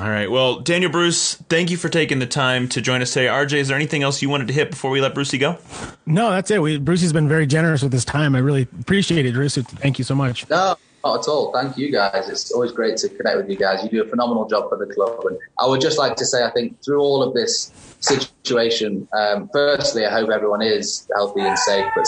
All 0.00 0.08
right. 0.08 0.30
Well, 0.30 0.60
Daniel 0.60 0.92
Bruce, 0.92 1.34
thank 1.48 1.72
you 1.72 1.76
for 1.76 1.88
taking 1.88 2.20
the 2.20 2.26
time 2.26 2.68
to 2.68 2.80
join 2.80 3.02
us 3.02 3.12
today. 3.12 3.26
RJ, 3.26 3.54
is 3.54 3.68
there 3.68 3.76
anything 3.76 4.04
else 4.04 4.22
you 4.22 4.28
wanted 4.28 4.46
to 4.46 4.52
hit 4.52 4.70
before 4.70 4.92
we 4.92 5.00
let 5.00 5.12
Brucey 5.12 5.38
go? 5.38 5.58
No, 6.06 6.30
that's 6.30 6.52
it. 6.52 6.62
We, 6.62 6.78
Brucey's 6.78 7.12
been 7.12 7.28
very 7.28 7.48
generous 7.48 7.82
with 7.82 7.92
his 7.92 8.04
time. 8.04 8.36
I 8.36 8.38
really 8.38 8.68
appreciate 8.80 9.26
it, 9.26 9.34
Bruce. 9.34 9.56
Thank 9.56 9.98
you 9.98 10.04
so 10.04 10.14
much. 10.14 10.48
No, 10.48 10.76
not 11.04 11.20
at 11.20 11.28
all. 11.28 11.52
Thank 11.52 11.76
you 11.76 11.90
guys. 11.90 12.28
It's 12.28 12.52
always 12.52 12.70
great 12.70 12.96
to 12.98 13.08
connect 13.08 13.38
with 13.38 13.50
you 13.50 13.56
guys. 13.56 13.82
You 13.82 13.88
do 13.88 14.02
a 14.02 14.06
phenomenal 14.06 14.46
job 14.46 14.68
for 14.68 14.76
the 14.78 14.86
club. 14.86 15.24
And 15.24 15.36
I 15.58 15.66
would 15.66 15.80
just 15.80 15.98
like 15.98 16.14
to 16.16 16.24
say, 16.24 16.44
I 16.44 16.50
think 16.50 16.80
through 16.80 17.00
all 17.00 17.20
of 17.20 17.34
this 17.34 17.72
situation, 18.00 19.08
um, 19.16 19.48
firstly, 19.52 20.06
I 20.06 20.10
hope 20.10 20.30
everyone 20.30 20.62
is 20.62 21.06
healthy 21.14 21.46
and 21.46 21.58
safe. 21.58 21.92
But 21.94 22.04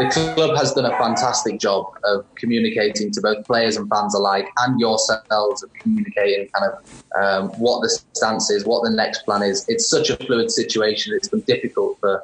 the 0.00 0.08
club 0.08 0.56
has 0.56 0.72
done 0.72 0.86
a 0.86 0.96
fantastic 0.96 1.60
job 1.60 1.86
of 2.04 2.24
communicating 2.36 3.10
to 3.10 3.20
both 3.20 3.44
players 3.46 3.76
and 3.76 3.88
fans 3.90 4.14
alike, 4.14 4.48
and 4.60 4.80
yourselves 4.80 5.62
of 5.62 5.70
communicating 5.74 6.48
kind 6.48 6.72
of 6.72 7.04
um, 7.20 7.48
what 7.60 7.82
the 7.82 7.88
stance 8.14 8.50
is, 8.50 8.64
what 8.64 8.82
the 8.82 8.90
next 8.90 9.24
plan 9.24 9.42
is. 9.42 9.66
It's 9.68 9.88
such 9.88 10.08
a 10.08 10.16
fluid 10.16 10.50
situation. 10.50 11.12
It's 11.14 11.28
been 11.28 11.42
difficult 11.42 11.98
for 12.00 12.22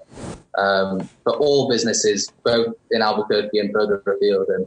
um, 0.57 1.07
for 1.23 1.37
all 1.37 1.69
businesses, 1.69 2.33
both 2.45 2.75
in 2.91 3.03
Albuquerque 3.03 3.59
and 3.59 3.71
further 3.73 4.03
afield. 4.07 4.49
And 4.49 4.67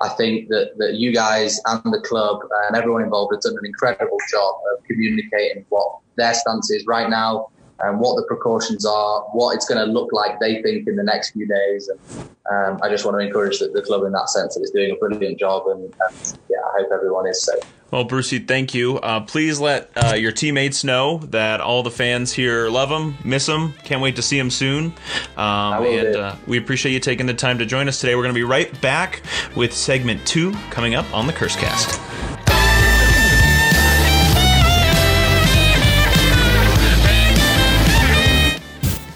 I 0.00 0.10
think 0.10 0.48
that, 0.48 0.72
that 0.76 0.94
you 0.94 1.14
guys 1.14 1.58
and 1.64 1.80
the 1.92 2.00
club 2.00 2.40
and 2.68 2.76
everyone 2.76 3.02
involved 3.02 3.34
have 3.34 3.40
done 3.40 3.56
an 3.58 3.64
incredible 3.64 4.18
job 4.30 4.56
of 4.74 4.84
communicating 4.84 5.64
what 5.70 5.98
their 6.16 6.34
stance 6.34 6.70
is 6.70 6.84
right 6.86 7.08
now 7.08 7.48
and 7.82 8.00
what 8.00 8.16
the 8.16 8.24
precautions 8.24 8.84
are, 8.84 9.22
what 9.32 9.54
it's 9.54 9.66
going 9.66 9.84
to 9.84 9.90
look 9.90 10.12
like 10.12 10.38
they 10.40 10.62
think 10.62 10.86
in 10.86 10.96
the 10.96 11.02
next 11.02 11.30
few 11.30 11.46
days. 11.46 11.88
And 11.88 12.28
um, 12.50 12.80
I 12.82 12.88
just 12.88 13.04
want 13.04 13.18
to 13.18 13.26
encourage 13.26 13.58
the, 13.58 13.68
the 13.68 13.82
club 13.82 14.04
in 14.04 14.12
that 14.12 14.28
sense 14.28 14.54
that 14.54 14.60
it's 14.60 14.70
doing 14.70 14.90
a 14.90 14.96
brilliant 14.96 15.38
job. 15.38 15.66
And, 15.66 15.84
and 15.84 16.38
yeah, 16.48 16.58
I 16.58 16.82
hope 16.82 16.90
everyone 16.92 17.26
is 17.26 17.42
safe. 17.42 17.62
Well, 17.90 18.04
Brucey, 18.04 18.38
thank 18.38 18.72
you. 18.72 18.98
Uh, 18.98 19.20
please 19.20 19.58
let 19.58 19.90
uh, 19.96 20.14
your 20.14 20.30
teammates 20.30 20.84
know 20.84 21.18
that 21.18 21.60
all 21.60 21.82
the 21.82 21.90
fans 21.90 22.32
here 22.32 22.68
love 22.68 22.88
them, 22.88 23.16
miss 23.24 23.46
them, 23.46 23.72
can't 23.82 24.00
wait 24.00 24.16
to 24.16 24.22
see 24.22 24.38
them 24.38 24.50
soon. 24.50 24.92
Um, 25.36 25.82
will 25.82 26.06
and 26.06 26.16
uh, 26.16 26.36
we 26.46 26.56
appreciate 26.56 26.92
you 26.92 27.00
taking 27.00 27.26
the 27.26 27.34
time 27.34 27.58
to 27.58 27.66
join 27.66 27.88
us 27.88 28.00
today. 28.00 28.14
We're 28.14 28.22
going 28.22 28.34
to 28.34 28.38
be 28.38 28.44
right 28.44 28.80
back 28.80 29.22
with 29.56 29.72
segment 29.72 30.24
two 30.24 30.52
coming 30.70 30.94
up 30.94 31.12
on 31.12 31.26
the 31.26 31.32
Cursecast. 31.32 32.29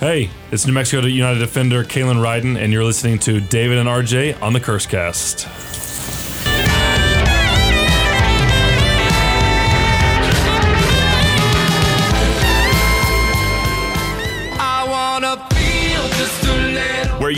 Hey, 0.04 0.28
it's 0.52 0.66
New 0.66 0.74
Mexico 0.74 1.06
United 1.06 1.38
defender 1.38 1.82
Kalen 1.82 2.16
Ryden, 2.16 2.58
and 2.58 2.70
you're 2.70 2.84
listening 2.84 3.18
to 3.20 3.40
David 3.40 3.78
and 3.78 3.88
RJ 3.88 4.42
on 4.42 4.52
the 4.52 4.60
Cursecast. 4.60 5.46
I 5.46 5.73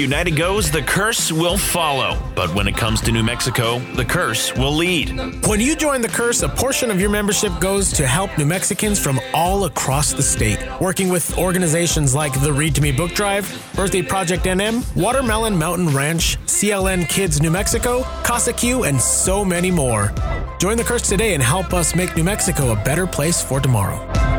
United 0.07 0.37
goes, 0.37 0.71
the 0.71 0.83
curse 0.83 1.33
will 1.33 1.59
follow. 1.59 2.17
But 2.37 2.55
when 2.55 2.69
it 2.69 2.77
comes 2.77 3.01
to 3.01 3.11
New 3.11 3.25
Mexico, 3.25 3.81
the 3.97 4.05
curse 4.05 4.55
will 4.55 4.71
lead. 4.71 5.09
When 5.49 5.59
you 5.59 5.75
join 5.75 6.01
the 6.01 6.07
Curse, 6.07 6.43
a 6.43 6.49
portion 6.49 6.93
of 6.93 7.01
your 7.01 7.11
membership 7.11 7.51
goes 7.59 7.93
to 7.95 8.07
help 8.07 8.31
New 8.39 8.47
Mexicans 8.47 9.01
from 9.01 9.19
all 9.35 9.65
across 9.65 10.13
the 10.13 10.23
state. 10.23 10.61
Working 10.81 11.09
with 11.09 11.37
organizations 11.37 12.15
like 12.15 12.41
the 12.41 12.53
Read 12.53 12.77
to 12.77 12.81
Me 12.83 12.93
Book 12.93 13.15
Drive, 13.15 13.51
Birthday 13.75 14.01
Project 14.01 14.45
NM, 14.45 14.85
Watermelon 14.95 15.59
Mountain 15.59 15.89
Ranch, 15.89 16.39
CLN 16.47 17.09
Kids 17.09 17.43
New 17.43 17.51
Mexico, 17.51 18.03
Casa 18.23 18.53
Q, 18.53 18.85
and 18.85 19.01
so 19.01 19.45
many 19.45 19.73
more. 19.73 20.15
Join 20.61 20.77
the 20.77 20.85
Curse 20.85 21.09
today 21.09 21.35
and 21.35 21.43
help 21.43 21.75
us 21.75 21.97
make 21.97 22.15
New 22.17 22.23
Mexico 22.23 22.71
a 22.71 22.77
better 22.77 23.09
place 23.09 23.43
for 23.43 23.59
tomorrow. 23.59 24.36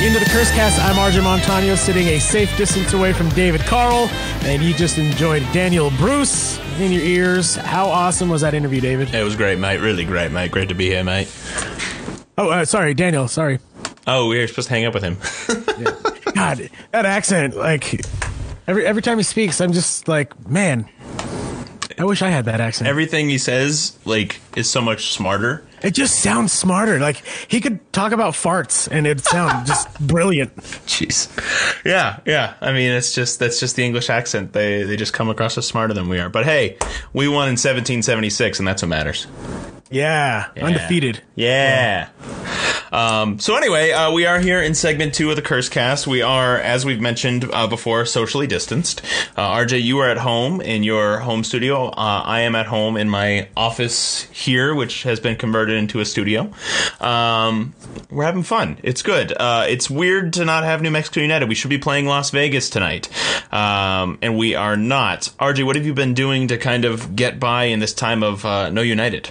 Into 0.00 0.20
the 0.20 0.26
curse 0.26 0.52
Cast. 0.52 0.80
I'm 0.80 0.94
RJ 0.94 1.20
Montaño, 1.22 1.76
sitting 1.76 2.06
a 2.06 2.20
safe 2.20 2.56
distance 2.56 2.92
away 2.92 3.12
from 3.12 3.28
David 3.30 3.62
Carl, 3.62 4.08
and 4.42 4.62
you 4.62 4.72
just 4.72 4.96
enjoyed 4.96 5.42
Daniel 5.52 5.90
Bruce 5.98 6.56
in 6.78 6.92
your 6.92 7.02
ears. 7.02 7.56
How 7.56 7.88
awesome 7.88 8.28
was 8.28 8.42
that 8.42 8.54
interview, 8.54 8.80
David? 8.80 9.12
It 9.12 9.24
was 9.24 9.34
great, 9.34 9.58
mate. 9.58 9.78
Really 9.78 10.04
great, 10.04 10.30
mate. 10.30 10.52
Great 10.52 10.68
to 10.68 10.74
be 10.76 10.86
here, 10.86 11.02
mate. 11.02 11.26
Oh, 12.38 12.48
uh, 12.48 12.64
sorry, 12.64 12.94
Daniel. 12.94 13.26
Sorry. 13.26 13.58
Oh, 14.06 14.28
we 14.28 14.38
were 14.38 14.46
supposed 14.46 14.68
to 14.68 14.74
hang 14.74 14.84
up 14.84 14.94
with 14.94 15.02
him. 15.02 15.16
God, 16.32 16.70
that 16.92 17.04
accent, 17.04 17.56
like 17.56 18.00
every 18.68 18.86
every 18.86 19.02
time 19.02 19.18
he 19.18 19.24
speaks, 19.24 19.60
I'm 19.60 19.72
just 19.72 20.06
like, 20.06 20.48
man, 20.48 20.88
I 21.98 22.04
wish 22.04 22.22
I 22.22 22.28
had 22.28 22.44
that 22.44 22.60
accent. 22.60 22.88
Everything 22.88 23.28
he 23.28 23.38
says, 23.38 23.98
like, 24.04 24.40
is 24.54 24.70
so 24.70 24.80
much 24.80 25.12
smarter. 25.12 25.64
It 25.82 25.92
just 25.94 26.20
sounds 26.20 26.52
smarter. 26.52 26.98
Like 26.98 27.22
he 27.48 27.60
could 27.60 27.92
talk 27.92 28.12
about 28.12 28.34
farts 28.34 28.88
and 28.90 29.06
it'd 29.06 29.24
sound 29.24 29.66
just 29.66 29.88
brilliant. 30.06 30.54
Jeez. 30.86 31.28
Yeah, 31.84 32.20
yeah. 32.26 32.54
I 32.60 32.72
mean, 32.72 32.90
it's 32.90 33.14
just 33.14 33.38
that's 33.38 33.60
just 33.60 33.76
the 33.76 33.84
English 33.84 34.10
accent. 34.10 34.52
They 34.52 34.82
they 34.82 34.96
just 34.96 35.12
come 35.12 35.28
across 35.28 35.56
as 35.58 35.66
smarter 35.66 35.94
than 35.94 36.08
we 36.08 36.18
are. 36.18 36.28
But 36.28 36.44
hey, 36.44 36.76
we 37.12 37.28
won 37.28 37.48
in 37.48 37.52
1776, 37.52 38.58
and 38.58 38.68
that's 38.68 38.82
what 38.82 38.88
matters. 38.88 39.26
Yeah, 39.90 40.48
undefeated. 40.60 41.22
Yeah. 41.34 42.08
Um, 42.92 43.38
so 43.38 43.56
anyway, 43.56 43.90
uh, 43.92 44.12
we 44.12 44.26
are 44.26 44.38
here 44.38 44.62
in 44.62 44.74
segment 44.74 45.14
two 45.14 45.30
of 45.30 45.36
the 45.36 45.42
Curse 45.42 45.68
Cast. 45.68 46.06
We 46.06 46.22
are, 46.22 46.56
as 46.56 46.84
we've 46.84 47.00
mentioned 47.00 47.48
uh, 47.52 47.66
before, 47.66 48.04
socially 48.06 48.46
distanced. 48.46 49.02
Uh, 49.36 49.48
RJ, 49.50 49.82
you 49.82 49.98
are 49.98 50.08
at 50.08 50.18
home 50.18 50.60
in 50.60 50.82
your 50.82 51.18
home 51.18 51.44
studio. 51.44 51.88
Uh, 51.88 52.22
I 52.24 52.40
am 52.40 52.54
at 52.54 52.66
home 52.66 52.96
in 52.96 53.08
my 53.08 53.48
office 53.56 54.22
here, 54.32 54.74
which 54.74 55.02
has 55.02 55.20
been 55.20 55.36
converted 55.36 55.76
into 55.76 56.00
a 56.00 56.04
studio. 56.04 56.52
Um, 57.00 57.74
we're 58.10 58.24
having 58.24 58.42
fun. 58.42 58.78
It's 58.82 59.02
good. 59.02 59.32
Uh, 59.32 59.66
it's 59.68 59.90
weird 59.90 60.32
to 60.34 60.44
not 60.44 60.64
have 60.64 60.80
New 60.80 60.90
Mexico 60.90 61.20
United. 61.20 61.48
We 61.48 61.54
should 61.54 61.70
be 61.70 61.78
playing 61.78 62.06
Las 62.06 62.30
Vegas 62.30 62.70
tonight, 62.70 63.08
um, 63.52 64.18
and 64.22 64.38
we 64.38 64.54
are 64.54 64.76
not. 64.76 65.30
RJ, 65.38 65.64
what 65.64 65.76
have 65.76 65.84
you 65.84 65.94
been 65.94 66.14
doing 66.14 66.48
to 66.48 66.56
kind 66.56 66.84
of 66.84 67.14
get 67.16 67.38
by 67.38 67.64
in 67.64 67.80
this 67.80 67.92
time 67.92 68.22
of 68.22 68.44
uh, 68.44 68.70
no 68.70 68.80
United? 68.80 69.30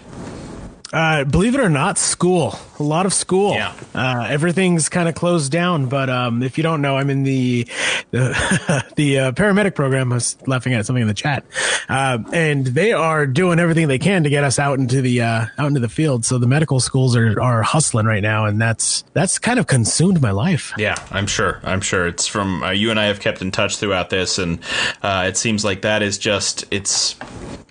Uh, 0.93 1.23
believe 1.25 1.53
it 1.55 1.61
or 1.61 1.69
not, 1.69 1.97
school. 1.97 2.57
A 2.79 2.83
lot 2.83 3.05
of 3.05 3.13
school. 3.13 3.53
Yeah. 3.53 3.73
Uh, 3.93 4.27
everything's 4.29 4.87
kind 4.87 5.09
of 5.09 5.15
closed 5.15 5.51
down. 5.51 5.87
But 5.87 6.09
um, 6.09 6.43
if 6.43 6.57
you 6.57 6.63
don't 6.63 6.81
know, 6.81 6.97
I'm 6.97 7.09
in 7.09 7.23
the 7.23 7.67
the, 8.11 8.85
the 8.95 9.19
uh, 9.19 9.31
paramedic 9.31 9.75
program. 9.75 10.11
I 10.11 10.15
was 10.15 10.37
laughing 10.47 10.73
at 10.73 10.85
something 10.85 11.01
in 11.01 11.07
the 11.07 11.13
chat, 11.13 11.43
uh, 11.89 12.19
and 12.31 12.65
they 12.65 12.93
are 12.93 13.25
doing 13.25 13.59
everything 13.59 13.87
they 13.87 13.99
can 13.99 14.23
to 14.23 14.29
get 14.29 14.43
us 14.43 14.59
out 14.59 14.79
into 14.79 15.01
the 15.01 15.21
uh, 15.21 15.45
out 15.57 15.67
into 15.67 15.79
the 15.79 15.89
field. 15.89 16.23
So 16.23 16.37
the 16.37 16.47
medical 16.47 16.79
schools 16.79 17.15
are 17.15 17.41
are 17.41 17.63
hustling 17.63 18.05
right 18.05 18.23
now, 18.23 18.45
and 18.45 18.61
that's 18.61 19.03
that's 19.13 19.39
kind 19.39 19.59
of 19.59 19.67
consumed 19.67 20.21
my 20.21 20.31
life. 20.31 20.73
Yeah, 20.77 20.95
I'm 21.11 21.27
sure. 21.27 21.59
I'm 21.63 21.81
sure 21.81 22.07
it's 22.07 22.27
from 22.27 22.63
uh, 22.63 22.71
you 22.71 22.91
and 22.91 22.99
I 22.99 23.05
have 23.05 23.19
kept 23.19 23.41
in 23.41 23.51
touch 23.51 23.77
throughout 23.77 24.09
this, 24.09 24.37
and 24.37 24.59
uh, 25.01 25.25
it 25.27 25.35
seems 25.35 25.65
like 25.65 25.81
that 25.81 26.01
is 26.01 26.17
just 26.17 26.65
it's 26.71 27.15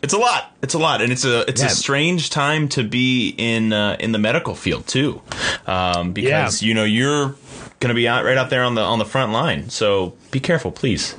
it's 0.07 0.15
a 0.15 0.19
lot. 0.19 0.53
It's 0.63 0.75
a 0.75 0.79
lot, 0.79 1.03
and 1.03 1.11
it's 1.13 1.25
a 1.25 1.41
it's 1.51 1.61
Yeah. 1.61 1.67
a 1.67 1.71
strange 1.71 2.31
time 2.31 2.69
to 2.71 2.85
be 2.85 3.35
in 3.37 3.73
uh, 3.73 3.97
in 3.99 4.13
the 4.13 4.19
medical 4.19 4.55
field 4.55 4.87
too, 4.87 5.21
um, 5.67 6.13
because 6.13 6.63
you 6.63 6.73
know 6.75 6.85
you're 6.85 7.35
going 7.81 7.89
to 7.89 7.95
be 7.95 8.07
out 8.09 8.25
right 8.25 8.39
out 8.39 8.49
there 8.49 8.63
on 8.63 8.75
the 8.77 8.83
on 8.83 8.99
the 8.99 9.05
front 9.05 9.33
line. 9.33 9.69
So 9.69 10.15
be 10.31 10.39
careful, 10.41 10.71
please. 10.71 11.15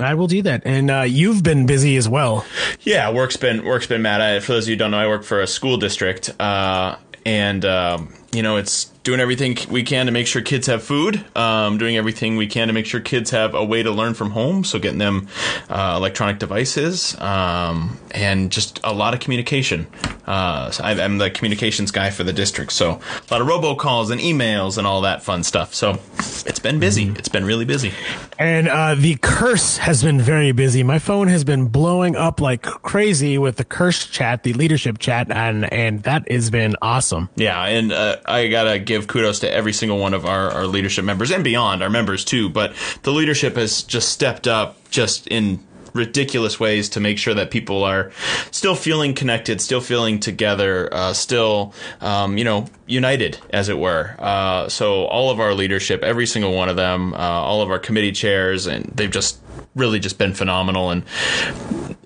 I 0.00 0.14
will 0.14 0.26
do 0.26 0.42
that. 0.42 0.62
And 0.64 0.90
uh, 0.90 1.02
you've 1.02 1.42
been 1.44 1.66
busy 1.66 1.96
as 1.96 2.08
well. 2.08 2.44
Yeah, 2.80 3.12
work's 3.12 3.36
been 3.36 3.64
work's 3.64 3.86
been 3.86 4.02
mad. 4.02 4.20
I, 4.20 4.40
for 4.40 4.52
those 4.54 4.64
of 4.64 4.70
you 4.70 4.74
who 4.74 4.78
don't 4.80 4.90
know, 4.90 4.98
I 4.98 5.06
work 5.06 5.22
for 5.22 5.40
a 5.40 5.46
school 5.46 5.76
district, 5.76 6.30
uh, 6.40 6.96
and 7.24 7.64
um, 7.64 8.12
you 8.32 8.42
know 8.42 8.56
it's 8.56 8.90
doing 9.04 9.20
everything 9.20 9.56
we 9.70 9.82
can 9.82 10.06
to 10.06 10.12
make 10.12 10.26
sure 10.26 10.40
kids 10.42 10.66
have 10.66 10.82
food, 10.82 11.22
um, 11.36 11.76
doing 11.76 11.96
everything 11.96 12.36
we 12.36 12.46
can 12.46 12.68
to 12.68 12.74
make 12.74 12.86
sure 12.86 13.00
kids 13.00 13.30
have 13.30 13.54
a 13.54 13.62
way 13.62 13.82
to 13.82 13.90
learn 13.90 14.14
from 14.14 14.30
home. 14.30 14.64
So 14.64 14.78
getting 14.78 14.98
them 14.98 15.28
uh, 15.68 15.94
electronic 15.96 16.38
devices 16.38 17.14
um, 17.20 17.98
and 18.10 18.50
just 18.50 18.80
a 18.82 18.94
lot 18.94 19.12
of 19.12 19.20
communication. 19.20 19.86
Uh, 20.26 20.70
so 20.70 20.82
I, 20.82 20.92
I'm 20.92 21.18
the 21.18 21.30
communications 21.30 21.90
guy 21.90 22.08
for 22.08 22.24
the 22.24 22.32
district, 22.32 22.72
so 22.72 22.92
a 22.92 23.30
lot 23.30 23.42
of 23.42 23.46
robocalls 23.46 24.10
and 24.10 24.20
emails 24.20 24.78
and 24.78 24.86
all 24.86 25.02
that 25.02 25.22
fun 25.22 25.42
stuff. 25.42 25.74
So 25.74 26.00
it's 26.46 26.58
been 26.58 26.80
busy. 26.80 27.08
It's 27.18 27.28
been 27.28 27.44
really 27.44 27.66
busy. 27.66 27.92
And 28.38 28.68
uh, 28.68 28.94
the 28.94 29.16
curse 29.20 29.76
has 29.76 30.02
been 30.02 30.20
very 30.20 30.52
busy. 30.52 30.82
My 30.82 30.98
phone 30.98 31.28
has 31.28 31.44
been 31.44 31.66
blowing 31.66 32.16
up 32.16 32.40
like 32.40 32.62
crazy 32.62 33.36
with 33.36 33.56
the 33.56 33.64
curse 33.64 34.06
chat, 34.06 34.44
the 34.44 34.54
leadership 34.54 34.98
chat, 34.98 35.30
and 35.30 35.70
and 35.70 36.02
that 36.04 36.30
has 36.30 36.48
been 36.48 36.74
awesome. 36.80 37.28
Yeah, 37.36 37.62
and 37.62 37.92
uh, 37.92 38.16
I 38.24 38.48
gotta 38.48 38.78
give 38.94 39.06
kudos 39.06 39.40
to 39.40 39.52
every 39.52 39.72
single 39.72 39.98
one 39.98 40.14
of 40.14 40.24
our, 40.24 40.50
our 40.50 40.66
leadership 40.66 41.04
members 41.04 41.30
and 41.30 41.44
beyond 41.44 41.82
our 41.82 41.90
members 41.90 42.24
too. 42.24 42.48
But 42.48 42.74
the 43.02 43.12
leadership 43.12 43.56
has 43.56 43.82
just 43.82 44.08
stepped 44.08 44.46
up 44.46 44.76
just 44.90 45.26
in 45.26 45.60
ridiculous 45.94 46.60
ways 46.60 46.88
to 46.90 47.00
make 47.00 47.18
sure 47.18 47.34
that 47.34 47.50
people 47.50 47.84
are 47.84 48.10
still 48.50 48.74
feeling 48.74 49.14
connected, 49.14 49.60
still 49.60 49.80
feeling 49.80 50.20
together, 50.20 50.92
uh, 50.92 51.12
still 51.12 51.72
um, 52.00 52.36
you 52.36 52.44
know 52.44 52.66
united, 52.86 53.38
as 53.50 53.68
it 53.68 53.78
were. 53.78 54.14
Uh, 54.18 54.68
so 54.68 55.04
all 55.06 55.30
of 55.30 55.40
our 55.40 55.54
leadership, 55.54 56.02
every 56.02 56.26
single 56.26 56.54
one 56.54 56.68
of 56.68 56.76
them, 56.76 57.14
uh, 57.14 57.16
all 57.16 57.62
of 57.62 57.70
our 57.70 57.78
committee 57.78 58.12
chairs, 58.12 58.66
and 58.66 58.84
they've 58.94 59.10
just 59.10 59.38
really 59.74 59.98
just 59.98 60.18
been 60.18 60.34
phenomenal. 60.34 60.90
And 60.90 61.04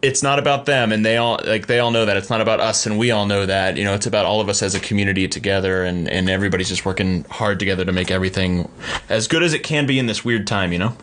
it's 0.00 0.22
not 0.22 0.38
about 0.38 0.66
them 0.66 0.92
and 0.92 1.04
they 1.04 1.16
all 1.16 1.40
like 1.44 1.66
they 1.66 1.80
all 1.80 1.90
know 1.90 2.04
that. 2.04 2.16
It's 2.16 2.30
not 2.30 2.40
about 2.40 2.60
us 2.60 2.86
and 2.86 2.98
we 2.98 3.10
all 3.10 3.26
know 3.26 3.46
that. 3.46 3.76
You 3.76 3.84
know 3.84 3.94
it's 3.94 4.06
about 4.06 4.26
all 4.26 4.40
of 4.40 4.48
us 4.48 4.62
as 4.62 4.74
a 4.74 4.80
community 4.80 5.26
together 5.28 5.82
and 5.84 6.08
and 6.08 6.28
everybody's 6.28 6.68
just 6.68 6.84
working 6.84 7.24
hard 7.24 7.58
together 7.58 7.84
to 7.84 7.92
make 7.92 8.10
everything 8.10 8.70
as 9.08 9.28
good 9.28 9.42
as 9.42 9.54
it 9.54 9.62
can 9.62 9.86
be 9.86 9.98
in 9.98 10.06
this 10.06 10.24
weird 10.24 10.46
time 10.46 10.72
you 10.72 10.78
know 10.78 10.96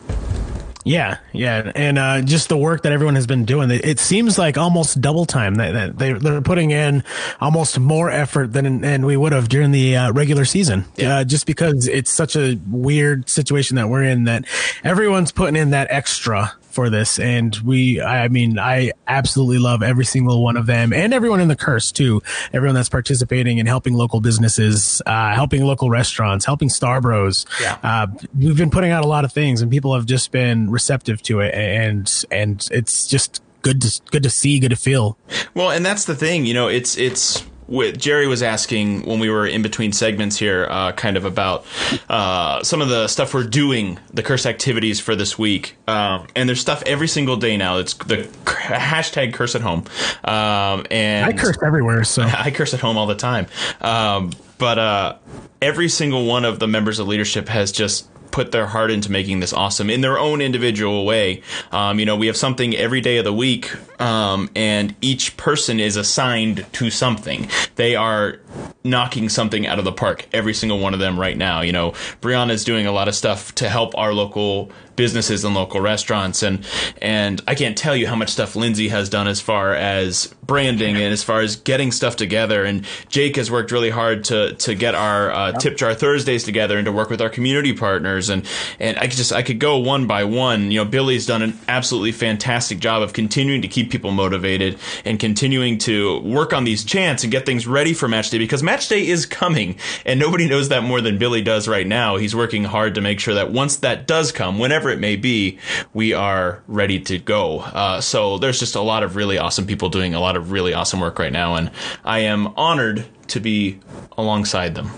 Yeah, 0.86 1.18
yeah, 1.32 1.72
and 1.74 1.98
uh, 1.98 2.22
just 2.22 2.48
the 2.48 2.56
work 2.56 2.84
that 2.84 2.92
everyone 2.92 3.16
has 3.16 3.26
been 3.26 3.44
doing. 3.44 3.72
It, 3.72 3.98
seems 3.98 4.38
like 4.38 4.56
almost 4.56 5.00
double 5.00 5.26
time. 5.26 5.56
That, 5.56 5.72
that 5.72 5.98
they 5.98 6.12
they're 6.12 6.40
putting 6.40 6.70
in 6.70 7.02
almost 7.40 7.76
more 7.80 8.08
effort 8.08 8.52
than 8.52 8.82
than 8.82 9.04
we 9.04 9.16
would 9.16 9.32
have 9.32 9.48
during 9.48 9.72
the 9.72 9.96
uh, 9.96 10.12
regular 10.12 10.44
season. 10.44 10.84
Yeah. 10.94 11.16
Uh, 11.16 11.24
just 11.24 11.44
because 11.44 11.88
it's 11.88 12.12
such 12.12 12.36
a 12.36 12.56
weird 12.70 13.28
situation 13.28 13.74
that 13.76 13.88
we're 13.88 14.04
in, 14.04 14.24
that 14.24 14.44
everyone's 14.84 15.32
putting 15.32 15.56
in 15.56 15.70
that 15.70 15.88
extra 15.90 16.54
for 16.76 16.90
this, 16.90 17.18
and 17.18 17.56
we. 17.64 18.00
I 18.00 18.28
mean, 18.28 18.58
I 18.58 18.92
absolutely 19.08 19.58
love 19.58 19.82
every 19.82 20.04
single 20.04 20.44
one 20.44 20.56
of 20.56 20.66
them, 20.66 20.92
and 20.92 21.12
everyone 21.12 21.40
in 21.40 21.48
the 21.48 21.56
curse 21.56 21.90
too. 21.90 22.22
Everyone 22.52 22.74
that's 22.74 22.90
participating 22.90 23.58
and 23.58 23.66
helping 23.66 23.94
local 23.94 24.20
businesses, 24.20 25.02
uh, 25.06 25.34
helping 25.34 25.64
local 25.64 25.90
restaurants, 25.90 26.44
helping 26.44 26.68
Starr 26.68 27.00
Bros. 27.00 27.46
Yeah. 27.60 27.78
Uh, 27.82 28.06
we've 28.38 28.56
been 28.56 28.70
putting 28.70 28.92
out 28.92 29.04
a 29.04 29.08
lot 29.08 29.24
of 29.24 29.32
things, 29.32 29.62
and 29.62 29.70
people 29.70 29.94
have 29.94 30.06
just 30.06 30.30
been 30.30 30.70
receptive 30.70 31.22
to 31.22 31.40
it, 31.40 31.54
and 31.54 32.24
and 32.30 32.68
it's 32.70 33.06
just 33.06 33.42
good 33.62 33.80
to 33.80 34.00
good 34.12 34.22
to 34.22 34.30
see, 34.30 34.60
good 34.60 34.70
to 34.70 34.76
feel. 34.76 35.16
Well, 35.54 35.70
and 35.70 35.84
that's 35.84 36.04
the 36.04 36.14
thing, 36.14 36.44
you 36.44 36.54
know, 36.54 36.68
it's 36.68 36.96
it's 36.98 37.42
what 37.66 37.98
Jerry 37.98 38.26
was 38.26 38.42
asking 38.42 39.02
when 39.02 39.18
we 39.18 39.28
were 39.28 39.46
in 39.46 39.62
between 39.62 39.92
segments 39.92 40.38
here, 40.38 40.66
uh, 40.70 40.92
kind 40.92 41.16
of 41.16 41.24
about 41.24 41.64
uh, 42.08 42.62
some 42.62 42.80
of 42.80 42.88
the 42.88 43.08
stuff 43.08 43.34
we're 43.34 43.46
doing, 43.46 43.98
the 44.12 44.22
curse 44.22 44.46
activities 44.46 45.00
for 45.00 45.16
this 45.16 45.38
week. 45.38 45.76
Um, 45.88 46.26
and 46.36 46.48
there's 46.48 46.60
stuff 46.60 46.82
every 46.86 47.08
single 47.08 47.36
day 47.36 47.56
now. 47.56 47.78
It's 47.78 47.94
the 47.94 48.28
hashtag 48.44 49.34
curse 49.34 49.54
at 49.54 49.62
home. 49.62 49.84
Um, 50.24 50.86
and 50.90 51.26
I 51.26 51.32
curse 51.32 51.58
everywhere, 51.64 52.04
so 52.04 52.22
I 52.38 52.50
curse 52.50 52.72
at 52.74 52.80
home 52.80 52.96
all 52.96 53.06
the 53.06 53.16
time. 53.16 53.46
Um, 53.80 54.32
but 54.58 54.78
uh, 54.78 55.16
every 55.60 55.88
single 55.88 56.26
one 56.26 56.44
of 56.44 56.58
the 56.58 56.66
members 56.66 56.98
of 56.98 57.08
leadership 57.08 57.48
has 57.48 57.72
just 57.72 58.08
put 58.36 58.52
their 58.52 58.66
heart 58.66 58.90
into 58.90 59.10
making 59.10 59.40
this 59.40 59.54
awesome 59.54 59.88
in 59.88 60.02
their 60.02 60.18
own 60.18 60.42
individual 60.42 61.06
way. 61.06 61.40
Um, 61.72 61.98
you 61.98 62.04
know, 62.04 62.16
we 62.16 62.26
have 62.26 62.36
something 62.36 62.76
every 62.76 63.00
day 63.00 63.16
of 63.16 63.24
the 63.24 63.32
week, 63.32 63.72
um, 63.98 64.50
and 64.54 64.94
each 65.00 65.38
person 65.38 65.80
is 65.80 65.96
assigned 65.96 66.66
to 66.74 66.90
something. 66.90 67.48
They 67.76 67.96
are 67.96 68.38
knocking 68.84 69.30
something 69.30 69.66
out 69.66 69.78
of 69.78 69.86
the 69.86 69.92
park, 69.92 70.26
every 70.34 70.52
single 70.52 70.80
one 70.80 70.92
of 70.92 71.00
them 71.00 71.18
right 71.18 71.38
now. 71.38 71.62
You 71.62 71.72
know, 71.72 71.92
Brianna 72.20 72.50
is 72.50 72.62
doing 72.62 72.86
a 72.86 72.92
lot 72.92 73.08
of 73.08 73.14
stuff 73.14 73.54
to 73.54 73.70
help 73.70 73.96
our 73.96 74.12
local 74.12 74.70
businesses 74.96 75.42
and 75.44 75.54
local 75.54 75.80
restaurants 75.80 76.42
and 76.42 76.64
and 77.02 77.42
I 77.46 77.54
can't 77.54 77.76
tell 77.76 77.94
you 77.94 78.06
how 78.06 78.16
much 78.16 78.30
stuff 78.30 78.56
Lindsay 78.56 78.88
has 78.88 79.10
done 79.10 79.28
as 79.28 79.42
far 79.42 79.74
as 79.74 80.34
branding 80.46 80.96
and 80.96 81.12
as 81.12 81.22
far 81.22 81.40
as 81.40 81.56
getting 81.56 81.92
stuff 81.92 82.16
together. 82.16 82.64
And 82.64 82.84
Jake 83.08 83.36
has 83.36 83.50
worked 83.50 83.72
really 83.72 83.90
hard 83.90 84.24
to 84.24 84.54
to 84.54 84.74
get 84.74 84.94
our 84.94 85.30
uh, 85.30 85.52
tip 85.52 85.76
jar 85.76 85.94
Thursdays 85.94 86.44
together 86.44 86.78
and 86.78 86.86
to 86.86 86.92
work 86.92 87.10
with 87.10 87.20
our 87.20 87.30
community 87.30 87.72
partners. 87.72 88.28
And 88.28 88.46
and 88.78 88.98
I 88.98 89.02
could 89.02 89.16
just 89.16 89.32
I 89.32 89.42
could 89.42 89.58
go 89.58 89.78
one 89.78 90.06
by 90.06 90.24
one. 90.24 90.70
You 90.70 90.84
know 90.84 90.84
Billy's 90.84 91.26
done 91.26 91.42
an 91.42 91.58
absolutely 91.68 92.12
fantastic 92.12 92.78
job 92.78 93.02
of 93.02 93.12
continuing 93.12 93.62
to 93.62 93.68
keep 93.68 93.90
people 93.90 94.10
motivated 94.10 94.78
and 95.04 95.18
continuing 95.18 95.78
to 95.78 96.20
work 96.20 96.52
on 96.52 96.64
these 96.64 96.84
chants 96.84 97.22
and 97.22 97.30
get 97.30 97.46
things 97.46 97.66
ready 97.66 97.92
for 97.92 98.08
match 98.08 98.30
day 98.30 98.38
because 98.38 98.62
match 98.62 98.88
day 98.88 99.06
is 99.06 99.26
coming 99.26 99.76
and 100.04 100.20
nobody 100.20 100.48
knows 100.48 100.68
that 100.68 100.82
more 100.82 101.00
than 101.00 101.18
Billy 101.18 101.42
does 101.42 101.68
right 101.68 101.86
now. 101.86 102.16
He's 102.16 102.34
working 102.34 102.64
hard 102.64 102.94
to 102.94 103.00
make 103.00 103.20
sure 103.20 103.34
that 103.34 103.50
once 103.50 103.76
that 103.76 104.06
does 104.06 104.32
come 104.32 104.58
whenever 104.58 104.90
it 104.90 104.98
may 104.98 105.16
be 105.16 105.58
we 105.94 106.12
are 106.12 106.62
ready 106.66 107.00
to 107.00 107.18
go. 107.18 107.60
Uh, 107.60 108.00
so 108.00 108.38
there's 108.38 108.58
just 108.58 108.74
a 108.74 108.80
lot 108.80 109.02
of 109.02 109.16
really 109.16 109.38
awesome 109.38 109.66
people 109.66 109.88
doing 109.88 110.14
a 110.14 110.20
lot 110.20 110.35
of 110.36 110.52
really 110.52 110.74
awesome 110.74 111.00
work 111.00 111.18
right 111.18 111.32
now 111.32 111.54
and 111.54 111.70
I 112.04 112.20
am 112.20 112.48
honored 112.56 113.04
to 113.28 113.40
be 113.40 113.80
alongside 114.16 114.74
them 114.74 114.90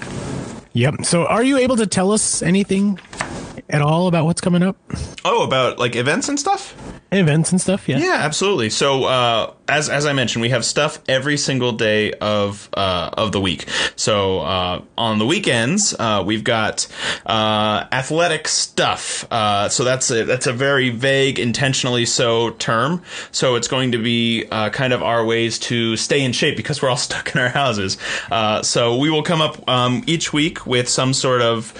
yep. 0.72 1.04
So, 1.04 1.26
are 1.26 1.42
you 1.42 1.58
able 1.58 1.76
to 1.76 1.86
tell 1.86 2.12
us 2.12 2.42
anything 2.42 2.98
at 3.70 3.82
all 3.82 4.08
about 4.08 4.24
what's 4.24 4.40
coming 4.40 4.62
up? 4.62 4.76
Oh, 5.24 5.44
about 5.44 5.78
like 5.78 5.96
events 5.96 6.28
and 6.28 6.38
stuff. 6.38 6.74
Events 7.10 7.52
and 7.52 7.60
stuff. 7.60 7.88
Yeah. 7.88 7.98
Yeah, 7.98 8.16
absolutely. 8.18 8.70
So, 8.70 9.04
uh, 9.04 9.54
as 9.66 9.88
as 9.88 10.04
I 10.06 10.12
mentioned, 10.12 10.42
we 10.42 10.50
have 10.50 10.64
stuff 10.64 11.00
every 11.08 11.36
single 11.36 11.72
day 11.72 12.12
of 12.12 12.68
uh, 12.74 13.10
of 13.12 13.32
the 13.32 13.40
week. 13.40 13.66
So, 13.96 14.40
uh, 14.40 14.82
on 14.96 15.18
the 15.18 15.26
weekends, 15.26 15.94
uh, 15.98 16.22
we've 16.26 16.44
got 16.44 16.86
uh, 17.24 17.86
athletic 17.92 18.48
stuff. 18.48 19.26
Uh, 19.30 19.68
so 19.68 19.84
that's 19.84 20.10
a 20.10 20.24
that's 20.24 20.46
a 20.46 20.52
very 20.52 20.90
vague, 20.90 21.38
intentionally 21.38 22.04
so 22.04 22.50
term. 22.50 23.02
So 23.32 23.54
it's 23.54 23.68
going 23.68 23.92
to 23.92 23.98
be 23.98 24.46
uh, 24.50 24.70
kind 24.70 24.92
of 24.92 25.02
our 25.02 25.24
ways 25.24 25.58
to 25.60 25.96
stay 25.96 26.22
in 26.22 26.32
shape 26.32 26.56
because 26.56 26.82
we're 26.82 26.90
all 26.90 26.96
stuck 27.08 27.34
in 27.34 27.40
our 27.40 27.48
houses. 27.48 27.96
Uh, 28.30 28.62
so 28.62 28.96
we 28.96 29.10
will 29.10 29.22
come 29.22 29.40
up 29.40 29.66
um, 29.68 30.02
each 30.06 30.32
week 30.32 30.66
with 30.66 30.88
some 30.88 31.14
sort 31.14 31.40
of 31.42 31.72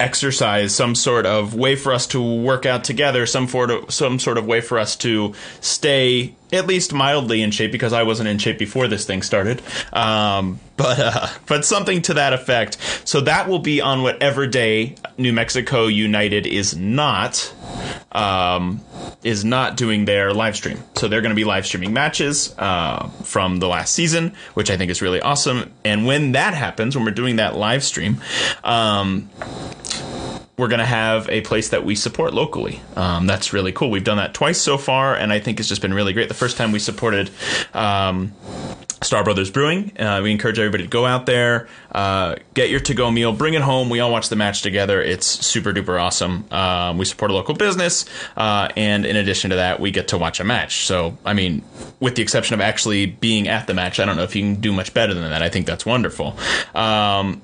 exercise, 0.00 0.74
some 0.74 0.94
sort 0.94 1.17
of 1.26 1.54
way 1.54 1.76
for 1.76 1.92
us 1.92 2.06
to 2.08 2.22
work 2.22 2.66
out 2.66 2.84
together, 2.84 3.26
some 3.26 3.48
sort 3.48 3.70
of 3.70 3.92
some 3.92 4.18
sort 4.18 4.38
of 4.38 4.46
way 4.46 4.60
for 4.60 4.78
us 4.78 4.96
to 4.96 5.34
stay 5.60 6.34
at 6.52 6.66
least 6.66 6.92
mildly 6.92 7.42
in 7.42 7.50
shape 7.50 7.72
because 7.72 7.92
I 7.92 8.02
wasn't 8.02 8.28
in 8.28 8.38
shape 8.38 8.58
before 8.58 8.88
this 8.88 9.04
thing 9.04 9.22
started. 9.22 9.62
Um, 9.92 10.60
but 10.76 10.98
uh, 10.98 11.28
but 11.46 11.64
something 11.64 12.02
to 12.02 12.14
that 12.14 12.32
effect. 12.32 12.78
So 13.04 13.20
that 13.22 13.48
will 13.48 13.58
be 13.58 13.80
on 13.80 14.02
whatever 14.02 14.46
day 14.46 14.96
New 15.16 15.32
Mexico 15.32 15.86
United 15.86 16.46
is 16.46 16.76
not 16.76 17.52
um, 18.12 18.80
is 19.22 19.44
not 19.44 19.76
doing 19.76 20.04
their 20.04 20.32
live 20.32 20.56
stream. 20.56 20.82
So 20.94 21.08
they're 21.08 21.20
going 21.20 21.30
to 21.30 21.36
be 21.36 21.44
live 21.44 21.66
streaming 21.66 21.92
matches 21.92 22.54
uh, 22.58 23.08
from 23.24 23.58
the 23.58 23.68
last 23.68 23.94
season, 23.94 24.34
which 24.54 24.70
I 24.70 24.76
think 24.76 24.90
is 24.90 25.02
really 25.02 25.20
awesome. 25.20 25.72
And 25.84 26.06
when 26.06 26.32
that 26.32 26.54
happens, 26.54 26.96
when 26.96 27.04
we're 27.04 27.10
doing 27.10 27.36
that 27.36 27.56
live 27.56 27.84
stream. 27.84 28.20
Um, 28.64 29.28
we're 30.58 30.68
going 30.68 30.80
to 30.80 30.84
have 30.84 31.28
a 31.30 31.40
place 31.40 31.70
that 31.70 31.84
we 31.84 31.94
support 31.94 32.34
locally. 32.34 32.80
Um, 32.96 33.26
that's 33.26 33.52
really 33.52 33.72
cool. 33.72 33.90
We've 33.90 34.04
done 34.04 34.18
that 34.18 34.34
twice 34.34 34.60
so 34.60 34.76
far, 34.76 35.14
and 35.14 35.32
I 35.32 35.38
think 35.38 35.60
it's 35.60 35.68
just 35.68 35.80
been 35.80 35.94
really 35.94 36.12
great. 36.12 36.28
The 36.28 36.34
first 36.34 36.56
time 36.56 36.72
we 36.72 36.80
supported 36.80 37.30
um, 37.72 38.34
Starr 39.02 39.22
Brothers 39.22 39.50
Brewing. 39.50 39.92
Uh, 39.98 40.20
we 40.22 40.32
encourage 40.32 40.58
everybody 40.58 40.82
to 40.82 40.88
go 40.88 41.06
out 41.06 41.26
there, 41.26 41.68
uh, 41.92 42.34
get 42.54 42.70
your 42.70 42.80
to 42.80 42.94
go 42.94 43.10
meal, 43.10 43.32
bring 43.32 43.54
it 43.54 43.62
home. 43.62 43.88
We 43.88 44.00
all 44.00 44.10
watch 44.10 44.28
the 44.28 44.36
match 44.36 44.62
together. 44.62 45.00
It's 45.00 45.26
super 45.26 45.72
duper 45.72 46.00
awesome. 46.00 46.44
Um, 46.50 46.98
we 46.98 47.04
support 47.04 47.30
a 47.30 47.34
local 47.34 47.54
business, 47.54 48.04
uh, 48.36 48.68
and 48.76 49.06
in 49.06 49.14
addition 49.14 49.50
to 49.50 49.56
that, 49.56 49.78
we 49.78 49.92
get 49.92 50.08
to 50.08 50.18
watch 50.18 50.40
a 50.40 50.44
match. 50.44 50.86
So, 50.86 51.16
I 51.24 51.34
mean, 51.34 51.62
with 52.00 52.16
the 52.16 52.22
exception 52.22 52.54
of 52.54 52.60
actually 52.60 53.06
being 53.06 53.46
at 53.46 53.68
the 53.68 53.74
match, 53.74 54.00
I 54.00 54.04
don't 54.04 54.16
know 54.16 54.24
if 54.24 54.34
you 54.34 54.42
can 54.42 54.60
do 54.60 54.72
much 54.72 54.92
better 54.92 55.14
than 55.14 55.22
that. 55.30 55.42
I 55.42 55.48
think 55.48 55.66
that's 55.66 55.86
wonderful. 55.86 56.36
Um, 56.74 57.42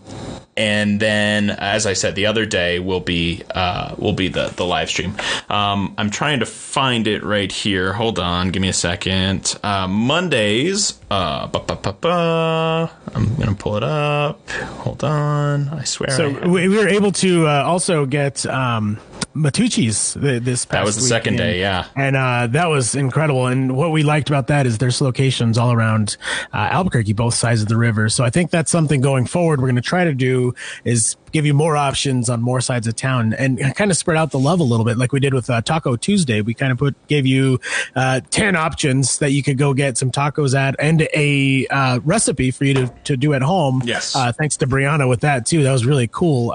and 0.57 1.01
then, 1.01 1.51
as 1.51 1.87
I 1.87 1.95
said, 1.95 2.15
the 2.15 2.27
other 2.27 2.47
day 2.47 2.79
will 2.79 3.01
be 3.01 3.43
uh, 3.55 3.95
will 3.99 4.13
be 4.13 4.29
the 4.29 4.53
the 4.57 4.65
live 4.65 4.89
stream. 4.89 5.17
Um, 5.49 5.95
I'm 5.99 6.11
trying 6.11 6.41
to 6.41 6.47
find 6.47 7.07
it 7.07 7.25
right 7.25 7.51
here. 7.51 7.93
Hold 7.93 8.19
on, 8.19 8.51
give 8.51 8.63
me 8.63 8.69
a 8.69 8.73
second. 8.73 9.59
Uh, 9.63 9.89
Mondays. 9.89 10.99
Uh, 11.11 11.47
ba, 11.47 11.61
ba, 11.61 11.77
ba, 11.77 11.93
ba. 11.93 12.91
I'm 13.15 13.37
gonna 13.37 13.55
pull 13.55 13.77
it 13.77 13.85
up. 13.85 14.49
Hold 14.51 15.05
on. 15.05 15.69
I 15.69 15.85
swear. 15.85 16.11
So 16.11 16.31
we, 16.49 16.69
we 16.69 16.77
were 16.77 16.89
able 16.89 17.13
to 17.13 17.47
uh, 17.47 17.63
also 17.65 18.05
get 18.07 18.45
um, 18.47 18.99
Matucci's 19.35 20.15
th- 20.15 20.43
this 20.43 20.65
past 20.65 20.73
that 20.73 20.85
was 20.85 20.97
the 20.97 21.03
second 21.03 21.35
weekend. 21.35 21.53
day. 21.53 21.61
Yeah. 21.61 21.87
And 21.97 22.17
uh, 22.17 22.47
that 22.49 22.69
was 22.69 22.95
incredible. 22.95 23.47
And 23.47 23.77
what 23.77 23.91
we 23.91 24.03
liked 24.03 24.29
about 24.29 24.47
that 24.47 24.67
is 24.67 24.79
there's 24.79 25.01
locations 25.01 25.59
all 25.59 25.73
around 25.73 26.17
uh, 26.53 26.69
Albuquerque, 26.71 27.13
both 27.15 27.35
sides 27.35 27.61
of 27.61 27.69
the 27.69 27.77
river. 27.77 28.09
So 28.09 28.25
I 28.25 28.31
think 28.31 28.51
that's 28.51 28.71
something 28.71 29.01
going 29.01 29.27
forward 29.27 29.61
we're 29.61 29.67
going 29.67 29.77
to 29.77 29.83
try 29.83 30.05
to 30.05 30.15
do 30.15 30.55
is 30.85 31.17
give 31.33 31.45
you 31.45 31.53
more 31.53 31.77
options 31.77 32.31
on 32.31 32.41
more 32.41 32.61
sides 32.61 32.87
of 32.87 32.95
town 32.95 33.33
and 33.33 33.59
kind 33.75 33.91
of 33.91 33.97
spread 33.97 34.17
out 34.17 34.31
the 34.31 34.39
love 34.39 34.61
a 34.61 34.63
little 34.63 34.85
bit, 34.85 34.97
like 34.97 35.13
we 35.13 35.19
did 35.19 35.35
with 35.35 35.51
uh, 35.51 35.61
Taco 35.61 35.97
Tuesday. 35.97 36.41
We 36.41 36.55
kind 36.55 36.71
of 36.71 36.79
put 36.79 36.95
gave 37.09 37.27
you 37.27 37.59
uh, 37.97 38.21
ten 38.31 38.55
options 38.55 39.19
that 39.19 39.33
you 39.33 39.43
could 39.43 39.59
go 39.59 39.75
get 39.75 39.99
some 39.99 40.13
tacos 40.13 40.57
at, 40.57 40.77
and 40.79 41.09
a 41.13 41.67
uh, 41.67 41.99
recipe 42.05 42.53
for 42.53 42.65
you 42.65 42.75
to, 42.75 42.95
to 43.05 43.17
do 43.17 43.35
at 43.35 43.43
home. 43.43 43.83
Yes. 43.85 44.15
Uh, 44.15 44.31
thanks 44.31 44.57
to 44.59 44.67
Brianna 44.69 45.09
with 45.09 45.23
that 45.23 45.45
too. 45.45 45.65
That 45.65 45.73
was 45.73 45.85
really 45.85 46.07
cool. 46.07 46.53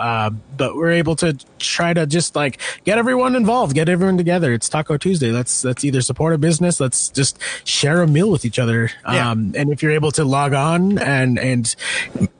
But 0.59 0.75
we're 0.75 0.91
able 0.91 1.15
to 1.15 1.33
try 1.57 1.93
to 1.93 2.05
just 2.05 2.35
like 2.35 2.59
get 2.83 2.97
everyone 2.97 3.35
involved, 3.35 3.73
get 3.73 3.87
everyone 3.89 4.17
together. 4.17 4.53
It's 4.53 4.67
Taco 4.67 4.97
Tuesday. 4.97 5.31
Let's 5.31 5.63
let's 5.63 5.83
either 5.85 6.01
support 6.01 6.33
a 6.33 6.37
business. 6.37 6.79
Let's 6.81 7.09
just 7.09 7.39
share 7.63 8.01
a 8.01 8.07
meal 8.07 8.29
with 8.29 8.43
each 8.43 8.59
other. 8.59 8.91
Yeah. 9.09 9.31
Um, 9.31 9.53
and 9.55 9.71
if 9.71 9.81
you're 9.81 9.93
able 9.93 10.11
to 10.11 10.25
log 10.25 10.53
on 10.53 10.97
and 10.99 11.39
and 11.39 11.73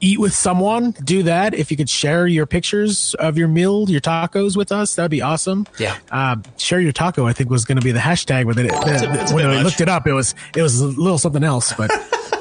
eat 0.00 0.20
with 0.20 0.34
someone, 0.34 0.90
do 1.02 1.22
that. 1.24 1.54
If 1.54 1.70
you 1.70 1.76
could 1.78 1.88
share 1.88 2.26
your 2.26 2.44
pictures 2.46 3.14
of 3.14 3.38
your 3.38 3.48
meal, 3.48 3.88
your 3.88 4.00
tacos 4.02 4.54
with 4.56 4.70
us, 4.70 4.94
that'd 4.96 5.10
be 5.10 5.22
awesome. 5.22 5.66
Yeah. 5.78 5.96
Uh, 6.10 6.36
share 6.58 6.80
your 6.80 6.92
taco. 6.92 7.26
I 7.26 7.32
think 7.32 7.48
was 7.48 7.64
going 7.64 7.78
to 7.78 7.84
be 7.84 7.92
the 7.92 8.00
hashtag 8.00 8.44
with 8.44 8.58
it. 8.58 8.66
It's 8.66 9.02
a- 9.02 9.22
it's 9.22 9.32
when 9.32 9.46
I 9.46 9.62
looked 9.62 9.80
it 9.80 9.88
up, 9.88 10.06
it 10.06 10.12
was 10.12 10.34
it 10.54 10.60
was 10.62 10.78
a 10.80 10.86
little 10.86 11.18
something 11.18 11.42
else, 11.44 11.72
but. 11.72 11.90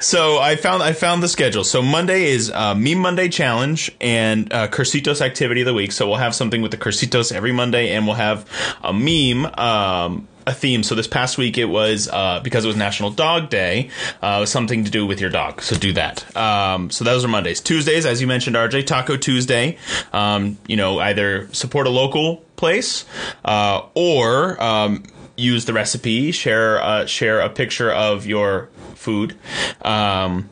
So 0.00 0.38
I 0.38 0.56
found 0.56 0.82
I 0.82 0.92
found 0.92 1.22
the 1.22 1.28
schedule. 1.28 1.64
So 1.64 1.80
Monday 1.82 2.24
is 2.24 2.50
uh, 2.50 2.74
Meme 2.74 2.98
Monday 2.98 3.28
challenge 3.28 3.90
and 4.00 4.52
uh, 4.52 4.68
Cursitos 4.68 5.20
activity 5.20 5.60
of 5.62 5.66
the 5.66 5.74
week. 5.74 5.92
So 5.92 6.08
we'll 6.08 6.16
have 6.16 6.34
something 6.34 6.62
with 6.62 6.70
the 6.70 6.76
Cursitos 6.76 7.32
every 7.32 7.52
Monday, 7.52 7.94
and 7.94 8.06
we'll 8.06 8.16
have 8.16 8.48
a 8.82 8.92
meme. 8.92 9.46
Um, 9.58 10.28
a 10.44 10.52
theme. 10.52 10.82
So 10.82 10.96
this 10.96 11.06
past 11.06 11.38
week 11.38 11.56
it 11.56 11.66
was 11.66 12.08
uh, 12.08 12.40
because 12.42 12.64
it 12.64 12.66
was 12.66 12.76
National 12.76 13.10
Dog 13.10 13.48
Day. 13.48 13.90
Uh, 14.20 14.44
something 14.44 14.84
to 14.84 14.90
do 14.90 15.06
with 15.06 15.20
your 15.20 15.30
dog. 15.30 15.62
So 15.62 15.76
do 15.76 15.92
that. 15.92 16.36
Um, 16.36 16.90
so 16.90 17.04
those 17.04 17.24
are 17.24 17.28
Mondays. 17.28 17.60
Tuesdays, 17.60 18.04
as 18.06 18.20
you 18.20 18.26
mentioned, 18.26 18.56
RJ 18.56 18.86
Taco 18.86 19.16
Tuesday. 19.16 19.78
Um, 20.12 20.58
you 20.66 20.76
know, 20.76 20.98
either 20.98 21.48
support 21.52 21.86
a 21.86 21.90
local 21.90 22.38
place 22.56 23.04
uh, 23.44 23.82
or 23.94 24.60
um, 24.62 25.04
use 25.42 25.64
the 25.64 25.72
recipe. 25.72 26.32
Share 26.32 26.82
uh, 26.82 27.06
share 27.06 27.40
a 27.40 27.50
picture 27.50 27.90
of 27.90 28.26
your 28.26 28.68
food. 28.94 29.36
Um, 29.82 30.48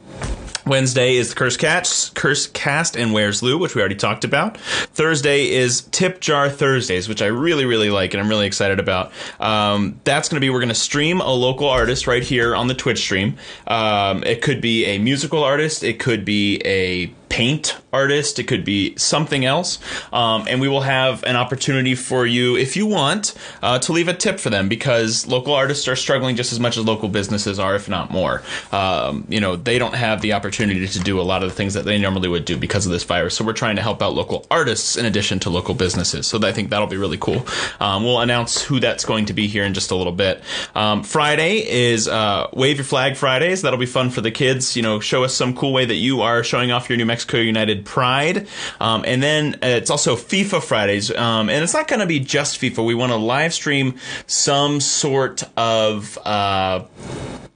Wednesday 0.67 1.17
is 1.17 1.31
the 1.31 1.35
Curse 1.35 1.57
Cast, 1.57 2.15
Curse 2.15 2.47
Cast 2.49 2.97
and 2.97 3.13
Where's 3.13 3.43
Lew, 3.43 3.59
which 3.59 3.75
we 3.75 3.81
already 3.81 3.95
talked 3.95 4.25
about. 4.25 4.59
Thursday 4.59 5.51
is 5.51 5.83
Tip 5.91 6.21
Jar 6.21 6.51
Thursdays, 6.51 7.09
which 7.09 7.23
I 7.23 7.27
really, 7.27 7.65
really 7.65 7.91
like 7.91 8.15
and 8.15 8.23
I'm 8.23 8.29
really 8.29 8.47
excited 8.47 8.79
about. 8.79 9.11
Um, 9.41 10.01
that's 10.05 10.29
going 10.29 10.37
to 10.37 10.41
be, 10.41 10.51
we're 10.51 10.61
going 10.61 10.69
to 10.69 10.75
stream 10.75 11.21
a 11.21 11.33
local 11.33 11.69
artist 11.69 12.07
right 12.07 12.23
here 12.23 12.55
on 12.55 12.69
the 12.69 12.75
Twitch 12.75 13.01
stream. 13.01 13.37
Um, 13.67 14.23
it 14.23 14.43
could 14.43 14.61
be 14.61 14.85
a 14.85 14.99
musical 14.99 15.43
artist, 15.43 15.83
it 15.83 15.99
could 15.99 16.25
be 16.25 16.61
a 16.65 17.13
paint 17.31 17.81
artist, 17.93 18.39
it 18.39 18.45
could 18.45 18.65
be 18.65 18.95
something 18.97 19.45
else. 19.45 19.79
Um, 20.13 20.45
and 20.49 20.61
we 20.61 20.69
will 20.69 20.83
have 20.83 21.23
an 21.25 21.37
opportunity 21.37 21.95
for 21.95 22.27
you, 22.27 22.57
if 22.57 22.77
you 22.77 22.87
want, 22.87 23.35
uh, 23.63 23.79
to 23.79 23.93
leave 23.93 24.09
a 24.09 24.15
tip 24.15 24.39
for 24.39 24.51
them 24.51 24.69
because 24.69 25.27
local 25.27 25.55
artists 25.55 25.89
are 25.89 25.97
struggling 25.97 26.37
just 26.37 26.53
as 26.53 26.61
much 26.61 26.77
as 26.77 26.85
local 26.85 27.09
businesses 27.09 27.59
are, 27.59 27.75
if 27.75 27.89
not 27.89 28.11
more. 28.11 28.43
Um, 28.73 29.27
you 29.29 29.41
know, 29.41 29.57
they 29.57 29.79
don't 29.79 29.95
have 29.95 30.21
the 30.21 30.35
opportunity 30.35 30.87
to 30.87 31.01
do 31.01 31.21
a 31.21 31.23
lot 31.23 31.43
of 31.43 31.49
the 31.49 31.55
things 31.55 31.75
that 31.75 31.85
they 31.85 31.99
normally 31.99 32.29
would 32.29 32.45
do 32.45 32.57
because 32.57 32.85
of 32.85 32.93
this 32.93 33.05
virus. 33.05 33.37
So 33.37 33.45
we're 33.45 33.53
trying 33.53 33.77
to 33.77 33.83
help 33.83 34.03
out 34.03 34.13
local 34.13 34.47
artists 34.51 34.97
in 34.97 35.07
addition 35.07 35.39
to 35.41 35.51
local 35.51 35.75
businesses. 35.75 36.27
So 36.27 36.39
I 36.43 36.53
think 36.53 36.71
that'll 36.71 36.89
be 36.89 36.97
really 36.97 37.19
cool. 37.19 37.47
Um, 37.79 38.03
we'll 38.05 38.21
announce 38.21 38.61
who 38.61 38.81
that's 38.81 39.05
going 39.05 39.27
to 39.27 39.33
be 39.33 39.47
here 39.47 39.65
in 39.65 39.73
just 39.73 39.93
a 39.93 39.97
little 39.97 40.13
bit. 40.13 40.43
Um, 40.75 41.05
Friday 41.05 41.59
is 41.59 42.09
uh, 42.09 42.49
Wave 42.53 42.79
Your 42.79 42.85
Flag 42.85 43.17
Fridays. 43.17 43.63
That'll 43.63 43.79
be 43.79 43.87
fun 43.87 44.11
for 44.11 44.21
the 44.21 44.33
kids. 44.33 44.77
You 44.77 44.83
know, 44.83 44.99
show 44.99 45.23
us 45.23 45.33
some 45.33 45.55
cool 45.55 45.73
way 45.73 45.85
that 45.85 45.95
you 45.95 46.23
are 46.23 46.43
showing 46.43 46.73
off 46.73 46.89
your 46.89 46.97
New 46.97 47.07
Mexico 47.07 47.20
United 47.29 47.85
pride. 47.85 48.49
Um, 48.81 49.05
and 49.07 49.23
then 49.23 49.55
uh, 49.57 49.67
it's 49.67 49.91
also 49.91 50.17
FIFA 50.17 50.63
Fridays. 50.63 51.11
Um, 51.15 51.49
and 51.49 51.63
it's 51.63 51.75
not 51.75 51.89
going 51.89 52.01
to 52.01 52.07
be 52.07 52.21
just 52.21 52.61
FIFA. 52.61 52.85
We 52.85 52.95
want 52.95 53.13
to 53.13 53.17
live 53.17 53.55
stream 53.55 53.97
some 54.27 54.81
sort 54.81 55.43
of. 55.57 56.19
Uh, 56.25 56.85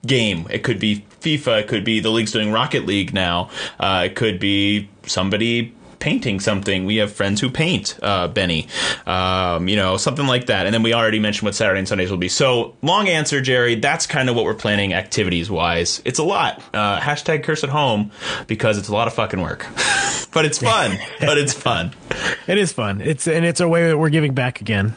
game. 0.07 0.47
It 0.51 0.63
could 0.63 0.79
be 0.79 1.05
FIFA. 1.21 1.61
It 1.61 1.69
could 1.69 1.85
be 1.85 2.01
the 2.01 2.11
league's 2.11 2.33
doing 2.33 2.53
Rocket 2.53 2.87
League 2.87 3.15
now. 3.15 3.51
Uh, 3.81 4.03
it 4.07 4.15
could 4.15 4.39
be 4.39 4.89
somebody 5.07 5.75
painting 6.05 6.39
something. 6.39 6.85
We 6.85 6.97
have 6.97 7.11
friends 7.11 7.41
who 7.41 7.49
paint, 7.49 7.99
uh, 8.03 8.29
Benny, 8.29 8.69
um, 9.07 9.69
you 9.69 9.77
know, 9.77 9.97
something 9.97 10.27
like 10.27 10.47
that. 10.47 10.67
And 10.67 10.75
then 10.75 10.83
we 10.83 10.93
already 10.93 11.19
mentioned 11.19 11.47
what 11.47 11.55
Saturday 11.55 11.79
and 11.79 11.89
Sundays 11.89 12.11
will 12.11 12.19
be. 12.19 12.29
So 12.29 12.77
long 12.83 13.09
answer, 13.09 13.41
Jerry. 13.41 13.77
That's 13.77 14.07
kind 14.07 14.29
of 14.29 14.37
what 14.37 14.45
we're 14.45 14.53
planning 14.53 14.93
activities 14.93 15.51
wise. 15.51 16.03
It's 16.05 16.19
a 16.19 16.23
lot. 16.23 16.63
Uh, 16.75 17.01
hashtag 17.01 17.43
curse 17.43 17.65
at 17.65 17.71
home 17.71 18.11
because 18.47 18.77
it's 18.77 18.89
a 18.89 18.93
lot 18.93 19.09
of 19.09 19.15
fucking 19.15 19.41
work, 19.41 19.67
but 20.35 20.45
it's 20.45 20.59
fun. 20.59 20.99
but 21.21 21.39
it's 21.39 21.55
fun. 21.55 21.95
It 22.47 22.59
is 22.59 22.73
fun. 22.73 23.01
It's 23.01 23.27
and 23.27 23.45
it's 23.45 23.61
a 23.61 23.69
way 23.69 23.89
that 23.89 23.99
we're 23.99 24.11
giving 24.11 24.35
back 24.35 24.61
again. 24.61 24.95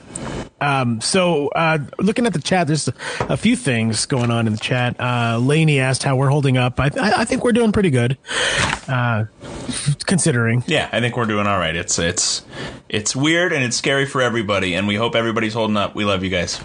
Um, 0.60 1.02
so 1.02 1.50
uh, 1.50 1.80
looking 2.00 2.26
at 2.26 2.34
the 2.34 2.42
chat, 2.42 2.68
there's 2.68 2.90
a, 3.20 3.38
few 3.38 3.56
things 3.56 4.06
going 4.08 4.32
on 4.32 4.48
in 4.48 4.54
the 4.54 4.60
chat. 4.60 5.00
Uh, 5.00 5.38
Laney 5.38 5.80
asked 5.80 6.02
how 6.04 6.16
we're 6.16 6.30
holding 6.30 6.58
up. 6.58 6.80
I, 6.80 6.86
I, 6.86 7.22
I 7.22 7.26
think 7.26 7.44
we're 7.44 7.52
doing 7.52 7.72
pretty 7.72 7.92
good, 7.92 8.18
uh, 8.88 9.26
considering. 10.06 10.64
Yeah, 10.66 10.90
I 10.98 11.00
think 11.00 11.16
we're 11.16 11.26
doing 11.28 11.46
all 11.46 11.60
right. 11.60 11.76
It's 11.76 12.00
it's 12.00 12.44
it's 12.90 13.16
weird 13.16 13.54
and 13.54 13.64
it's 13.64 13.76
scary 13.78 14.08
for 14.08 14.20
everybody, 14.20 14.74
and 14.74 14.88
we 14.88 14.96
hope 14.96 15.14
everybody's 15.16 15.54
holding 15.54 15.78
up. 15.78 15.94
We 15.94 16.06
love 16.06 16.24
you 16.24 16.32
guys. 16.32 16.60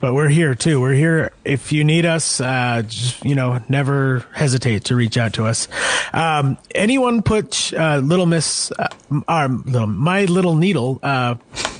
but 0.00 0.12
we're 0.12 0.28
here 0.28 0.56
too. 0.56 0.80
We're 0.80 0.94
here 0.94 1.30
if 1.44 1.70
you 1.70 1.84
need 1.84 2.04
us. 2.04 2.40
Uh, 2.40 2.82
just, 2.84 3.24
you 3.24 3.36
know, 3.36 3.62
never 3.68 4.26
hesitate 4.34 4.86
to 4.86 4.96
reach 4.96 5.16
out 5.16 5.34
to 5.34 5.46
us. 5.46 5.68
Um, 6.12 6.58
anyone 6.74 7.22
put 7.22 7.72
uh, 7.74 7.98
Little 7.98 8.26
Miss, 8.26 8.72
uh, 8.76 8.88
our, 9.28 9.48
little, 9.48 9.86
my 9.86 10.24
little 10.24 10.56
needle. 10.56 10.98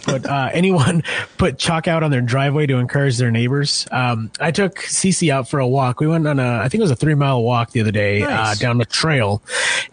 Uh, 0.07 0.13
put 0.13 0.27
uh, 0.27 0.51
anyone 0.53 1.03
put 1.39 1.59
chalk 1.59 1.89
out 1.89 2.03
on 2.03 2.11
their 2.11 2.21
driveway 2.21 2.67
to 2.67 2.77
encourage 2.77 3.19
their 3.19 3.31
neighbors. 3.31 3.87
Um, 3.91 4.31
I 4.41 4.51
took 4.51 4.77
Cece 4.77 5.31
out 5.31 5.49
for 5.49 5.59
a 5.59 5.67
walk. 5.67 6.01
We 6.01 6.07
went 6.07 6.27
on 6.27 6.39
a, 6.39 6.59
I 6.59 6.69
think 6.69 6.81
it 6.81 6.85
was 6.85 6.91
a 6.91 6.97
three 6.97 7.15
mile 7.15 7.43
walk 7.43 7.71
the 7.71 7.81
other 7.81 7.93
day 7.93 8.23
uh, 8.23 8.55
down 8.55 8.81
a 8.81 8.85
trail, 8.85 9.43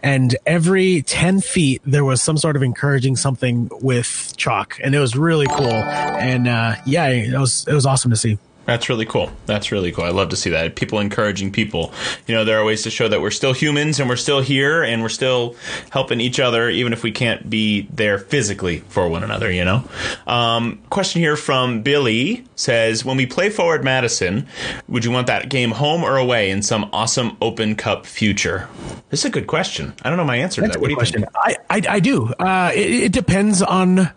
and 0.02 0.36
every 0.46 1.02
ten 1.02 1.40
feet 1.40 1.82
there 1.84 2.04
was 2.04 2.22
some 2.22 2.36
sort 2.36 2.56
of 2.56 2.62
encouraging 2.62 3.16
something 3.16 3.68
with 3.80 4.34
chalk, 4.36 4.78
and 4.82 4.94
it 4.94 4.98
was 4.98 5.16
really 5.16 5.46
cool. 5.46 5.72
And 5.72 6.48
uh, 6.48 6.76
yeah, 6.86 7.08
it 7.08 7.38
was 7.38 7.66
it 7.66 7.74
was 7.74 7.86
awesome 7.86 8.10
to 8.10 8.16
see. 8.16 8.38
That's 8.66 8.88
really 8.88 9.04
cool. 9.04 9.30
That's 9.46 9.70
really 9.70 9.92
cool. 9.92 10.04
I 10.04 10.10
love 10.10 10.30
to 10.30 10.36
see 10.36 10.50
that. 10.50 10.74
People 10.76 10.98
encouraging 10.98 11.52
people. 11.52 11.92
You 12.26 12.34
know, 12.34 12.44
there 12.44 12.58
are 12.58 12.64
ways 12.64 12.82
to 12.84 12.90
show 12.90 13.08
that 13.08 13.20
we're 13.20 13.30
still 13.30 13.52
humans 13.52 14.00
and 14.00 14.08
we're 14.08 14.16
still 14.16 14.40
here 14.40 14.82
and 14.82 15.02
we're 15.02 15.08
still 15.10 15.56
helping 15.90 16.20
each 16.20 16.40
other, 16.40 16.70
even 16.70 16.92
if 16.92 17.02
we 17.02 17.12
can't 17.12 17.48
be 17.48 17.82
there 17.92 18.18
physically 18.18 18.78
for 18.88 19.08
one 19.08 19.22
another, 19.22 19.50
you 19.50 19.64
know? 19.64 19.84
Um, 20.26 20.82
question 20.90 21.20
here 21.20 21.36
from 21.36 21.82
Billy 21.82 22.44
says 22.56 23.04
When 23.04 23.16
we 23.16 23.26
play 23.26 23.50
Forward 23.50 23.84
Madison, 23.84 24.46
would 24.88 25.04
you 25.04 25.10
want 25.10 25.26
that 25.26 25.48
game 25.48 25.72
home 25.72 26.02
or 26.02 26.16
away 26.16 26.50
in 26.50 26.62
some 26.62 26.88
awesome 26.92 27.36
Open 27.42 27.76
Cup 27.76 28.06
future? 28.06 28.68
This 29.10 29.20
is 29.20 29.26
a 29.26 29.30
good 29.30 29.46
question. 29.46 29.92
I 30.02 30.08
don't 30.08 30.16
know 30.16 30.24
my 30.24 30.36
answer 30.36 30.62
to 30.62 30.68
that. 30.68 30.80
What 30.80 30.88
do 30.88 30.96
you 30.98 31.04
think? 31.04 31.26
I, 31.34 31.56
I, 31.68 31.82
I 31.88 32.00
do. 32.00 32.28
Uh, 32.38 32.72
it, 32.74 32.90
it 32.90 33.12
depends 33.12 33.60
on 33.62 34.10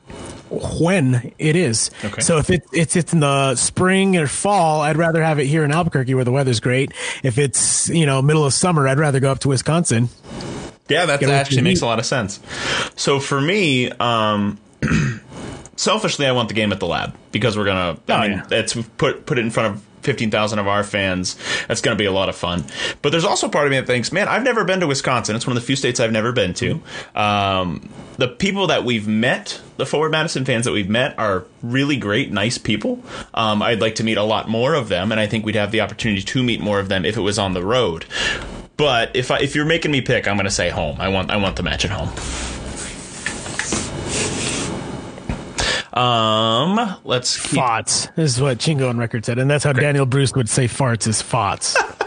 when 0.49 1.33
it 1.37 1.55
is. 1.55 1.91
Okay. 2.03 2.21
So 2.21 2.37
if 2.37 2.49
it, 2.49 2.63
it's 2.71 2.95
it's 2.95 3.13
in 3.13 3.19
the 3.19 3.55
spring 3.55 4.17
or 4.17 4.27
fall, 4.27 4.81
I'd 4.81 4.97
rather 4.97 5.23
have 5.23 5.39
it 5.39 5.45
here 5.45 5.63
in 5.63 5.71
Albuquerque 5.71 6.13
where 6.13 6.25
the 6.25 6.31
weather's 6.31 6.59
great. 6.59 6.91
If 7.23 7.37
it's 7.37 7.89
you 7.89 8.05
know 8.05 8.21
middle 8.21 8.45
of 8.45 8.53
summer, 8.53 8.87
I'd 8.87 8.99
rather 8.99 9.19
go 9.19 9.31
up 9.31 9.39
to 9.39 9.49
Wisconsin. 9.49 10.09
Yeah, 10.89 11.05
that 11.05 11.23
actually 11.23 11.61
makes 11.61 11.81
a 11.81 11.85
lot 11.85 11.99
of 11.99 12.05
sense. 12.05 12.39
So 12.95 13.19
for 13.19 13.41
me, 13.41 13.91
um, 13.91 14.57
selfishly, 15.75 16.25
I 16.25 16.31
want 16.31 16.47
the 16.47 16.53
game 16.53 16.71
at 16.71 16.79
the 16.79 16.87
lab 16.87 17.15
because 17.31 17.57
we're 17.57 17.65
gonna. 17.65 17.99
Oh, 18.07 18.13
I 18.13 18.27
mean, 18.27 18.37
yeah. 18.49 18.59
it's 18.59 18.73
put 18.97 19.25
put 19.25 19.37
it 19.37 19.41
in 19.41 19.51
front 19.51 19.75
of. 19.75 19.83
15,000 20.07 20.57
of 20.57 20.67
our 20.69 20.85
fans. 20.85 21.35
That's 21.67 21.81
going 21.81 21.95
to 21.95 22.01
be 22.01 22.05
a 22.05 22.13
lot 22.13 22.29
of 22.29 22.35
fun. 22.35 22.63
But 23.01 23.11
there's 23.11 23.25
also 23.25 23.49
part 23.49 23.67
of 23.67 23.71
me 23.71 23.77
that 23.77 23.85
thinks, 23.85 24.13
man, 24.13 24.29
I've 24.29 24.41
never 24.41 24.63
been 24.63 24.79
to 24.79 24.87
Wisconsin. 24.87 25.35
It's 25.35 25.45
one 25.45 25.55
of 25.55 25.61
the 25.61 25.67
few 25.67 25.75
states 25.75 25.99
I've 25.99 26.13
never 26.13 26.31
been 26.31 26.53
to. 26.55 26.81
Um, 27.13 27.89
the 28.15 28.29
people 28.29 28.67
that 28.67 28.85
we've 28.85 29.05
met, 29.05 29.61
the 29.75 29.85
Forward 29.85 30.13
Madison 30.13 30.45
fans 30.45 30.63
that 30.63 30.71
we've 30.71 30.89
met, 30.89 31.19
are 31.19 31.43
really 31.61 31.97
great, 31.97 32.31
nice 32.31 32.57
people. 32.57 33.03
Um, 33.33 33.61
I'd 33.61 33.81
like 33.81 33.95
to 33.95 34.03
meet 34.05 34.17
a 34.17 34.23
lot 34.23 34.47
more 34.47 34.75
of 34.75 34.87
them, 34.87 35.11
and 35.11 35.19
I 35.19 35.27
think 35.27 35.45
we'd 35.45 35.55
have 35.55 35.71
the 35.71 35.81
opportunity 35.81 36.21
to 36.21 36.41
meet 36.41 36.61
more 36.61 36.79
of 36.79 36.87
them 36.87 37.03
if 37.03 37.17
it 37.17 37.21
was 37.21 37.37
on 37.37 37.53
the 37.53 37.63
road. 37.63 38.05
But 38.77 39.13
if 39.13 39.29
I, 39.29 39.39
if 39.39 39.55
you're 39.55 39.65
making 39.65 39.91
me 39.91 39.99
pick, 39.99 40.25
I'm 40.25 40.37
going 40.37 40.45
to 40.45 40.51
say 40.51 40.69
home. 40.69 41.01
I 41.01 41.09
want 41.09 41.31
I 41.31 41.37
want 41.37 41.57
the 41.57 41.63
match 41.63 41.83
at 41.83 41.91
home. 41.91 42.56
Um, 45.97 46.95
let's 47.03 47.41
keep. 47.41 47.59
Farts. 47.59 48.13
This 48.15 48.35
is 48.35 48.41
what 48.41 48.59
Chingo 48.59 48.89
on 48.89 48.97
record 48.97 49.25
said, 49.25 49.39
and 49.39 49.49
that's 49.49 49.63
how 49.63 49.73
Daniel 49.73 50.05
Bruce 50.05 50.33
would 50.33 50.49
say 50.49 50.65
farts 50.65 51.07
is 51.07 51.21
farts. 51.23 51.75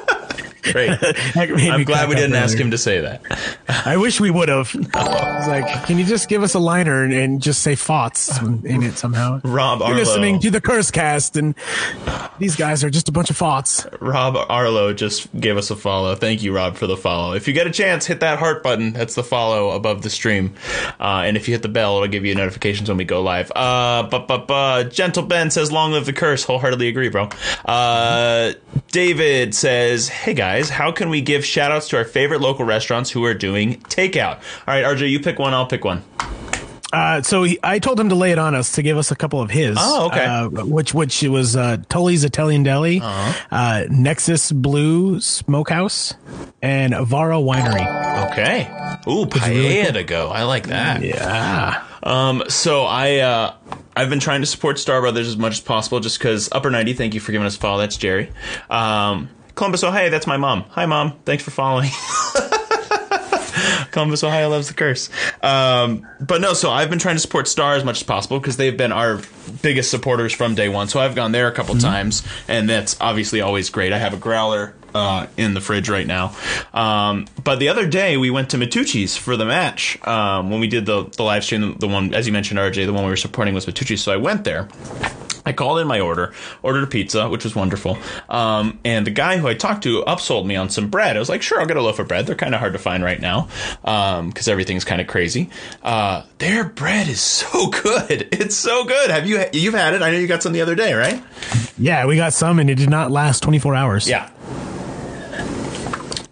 Great. 0.62 0.98
That 1.34 1.48
made 1.48 1.56
me 1.56 1.70
I'm 1.70 1.84
glad 1.84 2.08
we 2.08 2.14
didn't 2.14 2.34
ask 2.34 2.58
him 2.58 2.70
to 2.72 2.78
say 2.78 3.00
that. 3.00 3.22
I 3.68 3.96
wish 3.96 4.20
we 4.20 4.30
would 4.30 4.48
have. 4.48 4.70
It's 4.74 5.48
like, 5.48 5.86
can 5.86 5.98
you 5.98 6.04
just 6.04 6.28
give 6.28 6.42
us 6.42 6.54
a 6.54 6.58
liner 6.58 7.02
and, 7.04 7.12
and 7.12 7.42
just 7.42 7.62
say 7.62 7.74
farts 7.74 8.40
in 8.64 8.82
it 8.82 8.98
somehow? 8.98 9.40
Rob 9.44 9.80
Arlo. 9.82 9.94
You're 9.94 9.94
Arlo. 9.94 9.96
listening 9.98 10.40
to 10.40 10.50
the 10.50 10.60
Curse 10.60 10.90
Cast, 10.90 11.36
and 11.36 11.54
these 12.38 12.56
guys 12.56 12.82
are 12.84 12.90
just 12.90 13.08
a 13.08 13.12
bunch 13.12 13.30
of 13.30 13.38
farts. 13.38 13.86
Rob 14.00 14.36
Arlo 14.48 14.92
just 14.92 15.28
gave 15.38 15.56
us 15.56 15.70
a 15.70 15.76
follow. 15.76 16.14
Thank 16.14 16.42
you, 16.42 16.54
Rob, 16.54 16.76
for 16.76 16.86
the 16.86 16.96
follow. 16.96 17.32
If 17.34 17.46
you 17.48 17.54
get 17.54 17.66
a 17.66 17.70
chance, 17.70 18.06
hit 18.06 18.20
that 18.20 18.38
heart 18.38 18.62
button. 18.62 18.92
That's 18.92 19.14
the 19.14 19.24
follow 19.24 19.70
above 19.70 20.02
the 20.02 20.10
stream. 20.10 20.54
Uh, 20.98 21.22
and 21.24 21.36
if 21.36 21.48
you 21.48 21.54
hit 21.54 21.62
the 21.62 21.68
bell, 21.68 21.96
it'll 21.96 22.08
give 22.08 22.24
you 22.24 22.34
notifications 22.34 22.88
when 22.88 22.98
we 22.98 23.04
go 23.04 23.22
live. 23.22 23.50
Uh, 23.54 24.02
but, 24.04 24.26
but, 24.26 24.46
but, 24.46 24.90
Gentle 24.90 25.22
Ben 25.22 25.50
says, 25.50 25.70
long 25.70 25.92
live 25.92 26.06
the 26.06 26.12
curse. 26.12 26.44
Wholeheartedly 26.44 26.88
agree, 26.88 27.08
bro. 27.08 27.28
Uh, 27.64 28.52
David 28.88 29.54
says, 29.54 30.08
hey 30.08 30.34
guys, 30.34 30.49
how 30.70 30.90
can 30.92 31.08
we 31.10 31.20
give 31.20 31.44
shout 31.44 31.70
outs 31.72 31.88
to 31.90 31.96
our 31.96 32.04
favorite 32.04 32.40
local 32.40 32.64
restaurants 32.64 33.10
who 33.10 33.24
are 33.24 33.34
doing 33.34 33.76
takeout? 33.82 34.36
All 34.66 34.74
right, 34.74 34.84
RJ, 34.84 35.10
you 35.10 35.20
pick 35.20 35.38
one, 35.38 35.54
I'll 35.54 35.66
pick 35.66 35.84
one. 35.84 36.02
Uh, 36.92 37.22
so 37.22 37.44
he, 37.44 37.56
I 37.62 37.78
told 37.78 38.00
him 38.00 38.08
to 38.08 38.16
lay 38.16 38.32
it 38.32 38.38
on 38.38 38.56
us 38.56 38.72
to 38.72 38.82
give 38.82 38.98
us 38.98 39.12
a 39.12 39.14
couple 39.16 39.40
of 39.40 39.48
his. 39.48 39.76
Oh, 39.78 40.06
okay. 40.08 40.24
Uh, 40.24 40.48
which 40.64 40.92
which 40.92 41.22
was 41.22 41.54
uh, 41.54 41.76
Tully's 41.88 42.24
Italian 42.24 42.64
Deli, 42.64 43.00
Uh-huh. 43.00 43.46
uh, 43.52 43.84
Nexus 43.88 44.50
Blue 44.50 45.20
Smokehouse, 45.20 46.14
and 46.60 46.92
Avaro 46.92 47.44
Winery. 47.44 48.32
Okay. 48.32 48.62
Ooh, 49.08 49.24
paella 49.26 49.92
to 49.92 50.02
go. 50.02 50.30
I 50.30 50.42
like 50.42 50.66
that. 50.66 51.02
Yeah. 51.02 51.84
Um, 52.02 52.42
so 52.48 52.82
I 52.82 53.18
uh, 53.18 53.54
I've 53.94 54.10
been 54.10 54.18
trying 54.18 54.40
to 54.40 54.46
support 54.46 54.80
Starr 54.80 55.00
Brothers 55.00 55.28
as 55.28 55.36
much 55.36 55.52
as 55.52 55.60
possible, 55.60 56.00
just 56.00 56.18
because 56.18 56.48
Upper 56.50 56.70
Ninety. 56.70 56.92
Thank 56.92 57.14
you 57.14 57.20
for 57.20 57.30
giving 57.30 57.46
us 57.46 57.54
a 57.56 57.60
follow. 57.60 57.78
That's 57.78 57.96
Jerry. 57.98 58.32
Um, 58.68 59.28
Columbus, 59.54 59.84
Ohio. 59.84 60.10
That's 60.10 60.26
my 60.26 60.36
mom. 60.36 60.62
Hi, 60.70 60.86
mom. 60.86 61.18
Thanks 61.24 61.42
for 61.42 61.50
following. 61.50 61.90
Columbus, 63.90 64.22
Ohio 64.22 64.48
loves 64.48 64.68
the 64.68 64.74
curse. 64.74 65.10
Um, 65.42 66.06
but 66.20 66.40
no, 66.40 66.54
so 66.54 66.70
I've 66.70 66.90
been 66.90 66.98
trying 66.98 67.16
to 67.16 67.20
support 67.20 67.48
Starr 67.48 67.74
as 67.74 67.84
much 67.84 67.98
as 67.98 68.02
possible 68.02 68.38
because 68.38 68.56
they've 68.56 68.76
been 68.76 68.92
our 68.92 69.20
biggest 69.62 69.90
supporters 69.90 70.32
from 70.32 70.54
day 70.54 70.68
one. 70.68 70.88
So 70.88 71.00
I've 71.00 71.14
gone 71.14 71.32
there 71.32 71.48
a 71.48 71.52
couple 71.52 71.76
times, 71.76 72.22
and 72.48 72.68
that's 72.68 72.96
obviously 73.00 73.40
always 73.40 73.70
great. 73.70 73.92
I 73.92 73.98
have 73.98 74.14
a 74.14 74.16
growler 74.16 74.74
uh, 74.94 75.26
in 75.36 75.54
the 75.54 75.60
fridge 75.60 75.88
right 75.88 76.06
now. 76.06 76.34
Um, 76.72 77.26
but 77.42 77.58
the 77.58 77.68
other 77.68 77.86
day 77.86 78.16
we 78.16 78.30
went 78.30 78.50
to 78.50 78.56
Matucci's 78.58 79.16
for 79.16 79.36
the 79.36 79.44
match 79.44 79.98
um, 80.06 80.50
when 80.50 80.60
we 80.60 80.68
did 80.68 80.86
the 80.86 81.04
the 81.16 81.22
live 81.22 81.44
stream. 81.44 81.76
The 81.78 81.88
one, 81.88 82.14
as 82.14 82.26
you 82.26 82.32
mentioned, 82.32 82.58
RJ, 82.58 82.86
the 82.86 82.92
one 82.92 83.04
we 83.04 83.10
were 83.10 83.16
supporting 83.16 83.54
was 83.54 83.66
Matucci's. 83.66 84.02
So 84.02 84.12
I 84.12 84.16
went 84.16 84.44
there. 84.44 84.68
I 85.44 85.52
called 85.52 85.78
in 85.80 85.86
my 85.86 86.00
order, 86.00 86.32
ordered 86.62 86.84
a 86.84 86.86
pizza, 86.86 87.28
which 87.28 87.44
was 87.44 87.54
wonderful. 87.54 87.98
Um, 88.28 88.78
and 88.84 89.06
the 89.06 89.10
guy 89.10 89.38
who 89.38 89.48
I 89.48 89.54
talked 89.54 89.82
to 89.84 90.02
upsold 90.02 90.46
me 90.46 90.56
on 90.56 90.68
some 90.68 90.88
bread. 90.88 91.16
I 91.16 91.18
was 91.18 91.28
like, 91.28 91.42
sure, 91.42 91.60
I'll 91.60 91.66
get 91.66 91.76
a 91.76 91.82
loaf 91.82 91.98
of 91.98 92.08
bread. 92.08 92.26
They're 92.26 92.34
kind 92.34 92.54
of 92.54 92.60
hard 92.60 92.72
to 92.74 92.78
find 92.78 93.02
right 93.02 93.20
now 93.20 93.48
because 93.82 94.48
everything's 94.48 94.84
kind 94.84 95.00
of 95.00 95.06
crazy. 95.06 95.50
Uh, 95.82 96.24
their 96.38 96.64
bread 96.64 97.08
is 97.08 97.20
so 97.20 97.66
good. 97.82 98.28
It's 98.32 98.56
so 98.56 98.84
good. 98.84 99.10
Have 99.10 99.26
you 99.26 99.44
you've 99.52 99.74
had 99.74 99.94
it? 99.94 100.02
I 100.02 100.10
know 100.10 100.18
you 100.18 100.26
got 100.26 100.42
some 100.42 100.52
the 100.52 100.62
other 100.62 100.74
day, 100.74 100.92
right? 100.94 101.22
Yeah, 101.78 102.06
we 102.06 102.16
got 102.16 102.32
some, 102.32 102.58
and 102.58 102.68
it 102.68 102.74
did 102.76 102.90
not 102.90 103.10
last 103.10 103.42
24 103.42 103.74
hours. 103.74 104.08
Yeah. 104.08 104.30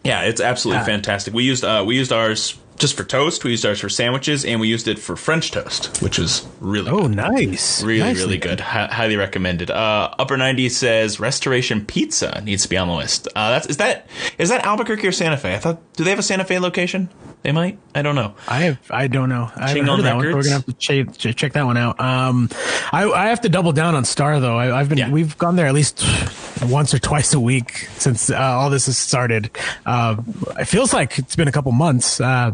Yeah, 0.05 0.23
it's 0.23 0.41
absolutely 0.41 0.85
fantastic. 0.87 1.35
We 1.35 1.45
used 1.45 1.65
uh, 1.65 1.85
we 1.87 1.97
used 1.97 2.13
ours 2.13 2.58
just 2.79 2.97
for 2.97 3.05
toast. 3.05 3.45
We 3.45 3.51
used 3.53 3.67
ours 3.67 3.81
for 3.81 3.89
sandwiches, 3.89 4.45
and 4.45 4.61
we 4.61 4.69
used 4.69 4.89
it 4.89 4.99
for 4.99 5.17
French 5.17 5.51
toast, 5.51 6.01
which 6.03 6.19
is 6.19 6.47
really 6.61 6.91
Oh, 6.91 7.03
good. 7.03 7.17
nice. 7.17 7.83
Really, 7.83 8.01
Nicely 8.01 8.23
really 8.25 8.39
good. 8.39 8.61
Hi- 8.61 8.87
highly 8.87 9.17
recommended. 9.17 9.71
Uh, 9.71 10.11
Upper 10.19 10.37
90 10.37 10.69
says 10.69 11.21
Restoration 11.21 11.85
Pizza 11.85 12.41
needs 12.45 12.63
to 12.63 12.69
be 12.69 12.77
on 12.77 12.89
the 12.89 12.95
list. 12.95 13.29
Uh, 13.35 13.51
that's 13.51 13.67
is 13.67 13.77
that 13.79 14.07
is 14.39 14.49
that 14.49 14.65
Albuquerque 14.65 15.07
or 15.07 15.13
Santa 15.13 15.37
Fe? 15.37 15.55
I 15.55 15.59
thought 15.59 15.81
do 15.95 16.05
they 16.05 16.11
have 16.11 16.19
a 16.19 16.23
Santa 16.23 16.45
Fe 16.45 16.59
location? 16.59 17.09
They 17.43 17.53
might. 17.53 17.79
I 17.95 18.03
don't 18.03 18.17
know. 18.17 18.35
I 18.49 18.61
have. 18.63 18.79
I 18.91 19.07
don't 19.07 19.29
know. 19.29 19.51
I 19.55 19.69
haven't 19.69 19.87
heard 19.87 19.99
of 20.01 20.05
that 20.05 20.17
one. 20.17 20.25
We're 20.25 20.43
gonna 20.43 20.51
have 20.51 20.67
to 20.67 20.73
check, 20.73 21.17
check, 21.17 21.53
that 21.53 21.65
one 21.65 21.77
out. 21.77 22.01
Um, 22.01 22.51
I, 22.93 23.09
I 23.09 23.27
have 23.29 23.43
to 23.43 23.49
double 23.49 23.73
down 23.73 23.95
on 23.95 24.05
Starr 24.05 24.41
though. 24.41 24.59
I, 24.59 24.79
I've 24.79 24.89
been. 24.89 24.99
Yeah. 24.99 25.11
We've 25.11 25.37
gone 25.39 25.57
there 25.57 25.67
at 25.67 25.75
least 25.75 26.05
once 26.65 26.93
or 26.93 26.99
twice 26.99 27.33
a 27.35 27.41
week 27.41 27.89
since 27.97 28.29
uh, 28.31 28.37
all 28.37 28.71
this 28.71 28.87
has 28.87 28.99
started. 28.99 29.51
Uh, 29.87 30.17
it 30.59 30.65
feels 30.65 30.93
like 30.93 31.19
it's 31.19 31.37
been 31.37 31.49
a 31.49 31.53
couple 31.53 31.71
months. 31.73 32.21
Uh, 32.21 32.53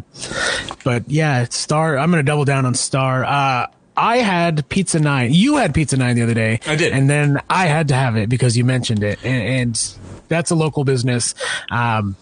but 0.85 1.09
yeah, 1.11 1.47
Starr. 1.51 1.97
I'm 1.99 2.11
gonna 2.11 2.23
double 2.23 2.45
down 2.45 2.67
on 2.67 2.75
Starr. 2.75 3.25
Uh, 3.25 3.67
I 3.97 4.19
had 4.19 4.69
Pizza 4.69 5.01
Nine. 5.01 5.33
You 5.33 5.57
had 5.57 5.73
Pizza 5.73 5.97
Nine 5.97 6.17
the 6.17 6.23
other 6.23 6.35
day. 6.35 6.61
I 6.67 6.77
did. 6.77 6.93
and 6.93 7.09
then 7.09 7.41
I 7.49 7.67
had 7.67 7.89
to 7.89 7.95
have 7.95 8.17
it 8.17 8.29
because 8.29 8.57
you 8.57 8.65
mentioned 8.65 9.03
it, 9.03 9.19
and, 9.25 9.43
and 9.43 9.95
that's 10.29 10.51
a 10.51 10.55
local 10.55 10.85
business. 10.85 11.35
Um, 11.71 12.17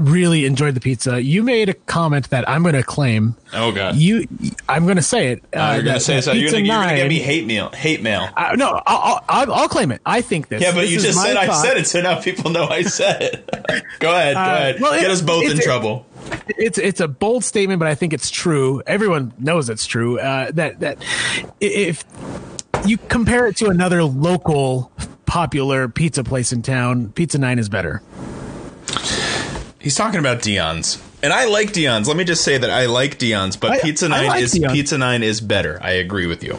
really 0.00 0.44
enjoyed 0.46 0.74
the 0.74 0.80
pizza. 0.80 1.22
You 1.22 1.42
made 1.42 1.68
a 1.68 1.74
comment 1.74 2.30
that 2.30 2.48
I'm 2.48 2.62
going 2.62 2.74
to 2.74 2.82
claim. 2.82 3.36
Oh 3.52 3.72
god. 3.72 3.96
You, 3.96 4.26
I'm 4.68 4.84
going 4.84 4.96
to 4.96 5.02
say 5.02 5.28
it. 5.32 5.44
Uh, 5.54 5.72
you're 5.74 5.84
gonna 5.84 6.00
say 6.00 6.16
that 6.16 6.22
so. 6.22 6.32
You're 6.32 6.50
gonna, 6.50 6.64
you're 6.64 6.96
give 6.96 7.08
me 7.08 7.18
hate 7.18 7.46
mail. 7.46 7.70
Hate 7.70 8.02
mail. 8.02 8.28
Uh, 8.36 8.54
no, 8.56 8.80
I'll, 8.86 9.22
I'll, 9.28 9.52
I'll 9.52 9.68
claim 9.68 9.90
it. 9.92 10.00
I 10.06 10.20
think 10.20 10.48
this. 10.48 10.62
yeah, 10.62 10.72
but 10.72 10.82
this 10.82 10.90
you 10.92 11.00
just 11.00 11.20
said 11.20 11.36
I 11.36 11.52
said 11.62 11.76
it, 11.76 11.86
so 11.86 12.00
now 12.00 12.20
people 12.20 12.50
know 12.50 12.66
I 12.66 12.82
said 12.82 13.22
it. 13.22 13.50
go 13.98 14.14
ahead. 14.14 14.34
Go 14.34 14.40
Uh, 14.40 14.44
ahead. 14.44 14.80
well, 14.80 15.00
Get 15.00 15.10
us 15.10 15.22
both 15.22 15.50
in 15.50 15.58
trouble. 15.58 16.06
It's 16.48 16.78
it's 16.78 17.00
a 17.00 17.08
bold 17.08 17.44
statement, 17.44 17.78
but 17.80 17.88
I 17.88 17.94
think 17.94 18.12
it's 18.12 18.30
true. 18.30 18.82
Everyone 18.86 19.32
knows 19.38 19.68
it's 19.68 19.86
true. 19.86 20.18
Uh, 20.20 20.50
that 20.52 20.80
that 20.80 20.98
if 21.60 22.04
you 22.86 22.96
compare 23.08 23.46
it 23.46 23.56
to 23.56 23.66
another 23.68 24.04
local 24.04 24.92
popular 25.26 25.88
pizza 25.88 26.22
place 26.24 26.52
in 26.52 26.62
town, 26.62 27.10
Pizza 27.12 27.38
Nine 27.38 27.58
is 27.58 27.68
better. 27.68 28.02
He's 29.80 29.94
talking 29.96 30.20
about 30.20 30.42
Dion's. 30.42 31.02
And 31.22 31.32
I 31.32 31.46
like 31.46 31.72
Dion's. 31.72 32.06
Let 32.08 32.16
me 32.16 32.24
just 32.24 32.44
say 32.44 32.58
that 32.58 32.70
I 32.70 32.86
like 32.86 33.18
Dion's, 33.18 33.56
but 33.56 33.72
I- 33.72 33.78
Pizza 33.80 34.08
Nine 34.08 34.26
like 34.26 34.42
is 34.42 34.52
Dion's. 34.52 34.72
Pizza 34.72 34.98
Nine 34.98 35.22
is 35.22 35.40
better. 35.40 35.78
I 35.82 35.92
agree 35.92 36.26
with 36.26 36.42
you. 36.44 36.58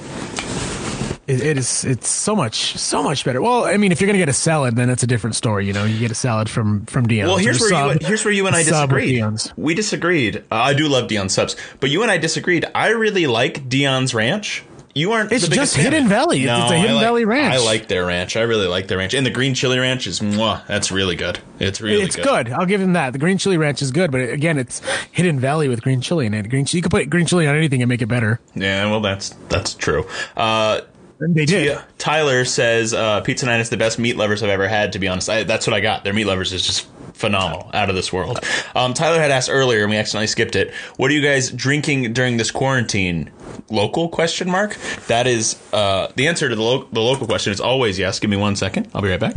It, 1.28 1.42
it 1.42 1.58
is. 1.58 1.86
It's 1.86 2.10
so 2.10 2.36
much, 2.36 2.78
so 2.78 3.02
much 3.02 3.24
better. 3.24 3.42
Well, 3.42 3.64
I 3.64 3.78
mean, 3.78 3.92
if 3.92 4.02
you're 4.02 4.08
gonna 4.08 4.18
get 4.18 4.28
a 4.28 4.34
salad, 4.34 4.76
then 4.76 4.90
it's 4.90 5.04
a 5.04 5.08
different 5.08 5.36
story. 5.36 5.66
You 5.66 5.72
know, 5.72 5.86
you 5.86 5.98
get 6.00 6.12
a 6.12 6.16
salad 6.16 6.50
from 6.50 6.86
from 6.88 7.08
Dion's. 7.08 7.30
Well, 7.30 7.38
here's 7.38 7.60
where 7.62 7.94
you 7.94 8.00
here's 8.02 8.26
where 8.26 8.34
you 8.34 8.48
and 8.48 8.56
I 8.56 8.64
sub 8.64 8.90
disagreed. 8.90 9.24
We 9.56 9.74
disagreed. 9.76 10.38
Uh, 10.52 10.56
I 10.56 10.74
do 10.74 10.88
love 10.88 11.08
Dion 11.08 11.30
subs, 11.30 11.56
but 11.80 11.90
you 11.90 12.02
and 12.02 12.12
I 12.12 12.18
disagreed. 12.18 12.66
I 12.76 12.90
really 12.90 13.28
like 13.28 13.70
Dion's 13.70 14.14
Ranch. 14.14 14.64
You 14.94 15.12
aren't. 15.14 15.32
It's 15.32 15.48
just 15.48 15.76
fan. 15.76 15.86
Hidden 15.86 16.08
Valley. 16.10 16.44
It's- 16.44 16.64
it's 16.64 16.72
a 16.72 16.78
Hidden 16.78 16.96
like- 16.98 17.06
Valley 17.06 17.26
ranch. 17.26 17.56
I 17.56 17.60
like 17.60 17.88
their 17.88 18.06
ranch. 18.06 18.36
I 18.36 18.42
really 18.42 18.68
like 18.68 18.88
their 18.88 18.98
ranch, 18.98 19.14
and 19.14 19.26
the 19.26 19.30
green 19.32 19.54
chili 19.54 19.80
ranch 19.80 20.08
is 20.08 20.20
mwah, 20.20 20.66
That's 20.68 20.92
really 20.92 21.16
good. 21.16 21.39
It's 21.60 21.80
really 21.82 21.98
good. 21.98 22.06
it's 22.08 22.16
good. 22.16 22.50
I'll 22.52 22.66
give 22.66 22.82
him 22.82 22.94
that. 22.94 23.14
The 23.14 23.20
green 23.20 23.38
chili 23.38 23.58
ranch 23.58 23.82
is 23.82 23.92
good, 23.92 24.12
but 24.12 24.22
again, 24.22 24.58
it's 24.58 24.82
Hidden 25.12 25.39
Valley 25.39 25.68
with 25.68 25.82
green 25.82 26.02
chili 26.02 26.26
in 26.26 26.34
it. 26.34 26.50
Green, 26.50 26.66
you 26.70 26.82
can 26.82 26.89
put 26.89 27.10
green 27.10 27.26
chili 27.26 27.48
on 27.48 27.56
anything 27.56 27.82
and 27.82 27.89
make 27.89 28.02
it 28.02 28.08
better. 28.08 28.39
Yeah, 28.56 28.89
well, 28.89 29.00
that's 29.02 29.30
that's 29.50 29.74
true. 29.74 30.06
Uh, 30.36 30.82
they 31.20 31.46
did. 31.46 31.66
yeah, 31.68 31.84
Tyler 32.00 32.46
says 32.46 32.94
uh, 32.96 33.22
Pizza 33.22 33.46
Nine 33.46 33.60
is 33.60 33.70
the 33.70 33.78
best 33.78 34.00
meat 34.00 34.18
lovers 34.18 34.42
I've 34.42 34.50
ever 34.50 34.68
had. 34.68 34.94
To 34.94 35.00
be 35.00 35.08
honest, 35.08 35.30
I, 35.30 35.44
that's 35.44 35.68
what 35.68 35.76
I 35.76 35.80
got. 35.80 36.04
Their 36.04 36.14
meat 36.14 36.26
lovers 36.26 36.52
is 36.52 36.66
just 36.66 36.88
phenomenal, 37.14 37.70
out 37.74 37.89
of 37.89 37.95
this 37.95 38.12
world. 38.12 38.39
Um, 38.76 38.93
Tyler 38.93 39.20
had 39.20 39.32
asked 39.32 39.49
earlier, 39.49 39.82
and 39.82 39.89
we 39.89 39.97
accidentally 39.97 40.28
skipped 40.28 40.55
it. 40.55 40.74
What 40.97 41.12
are 41.12 41.14
you 41.14 41.22
guys 41.22 41.51
drinking 41.51 42.14
during 42.14 42.38
this 42.38 42.51
quarantine? 42.51 43.32
Local 43.70 44.09
question 44.09 44.49
mark. 44.49 44.76
That 45.07 45.28
is 45.28 45.59
uh, 45.74 46.07
the 46.16 46.28
answer 46.28 46.49
to 46.49 46.55
the, 46.55 46.62
lo- 46.62 46.88
the 46.91 47.01
local 47.01 47.28
question 47.28 47.53
is 47.53 47.62
always 47.62 47.97
yes. 47.99 48.20
Give 48.20 48.30
me 48.30 48.38
one 48.38 48.55
second. 48.55 48.89
I'll 48.93 49.01
be 49.01 49.09
right 49.09 49.20
back. 49.20 49.36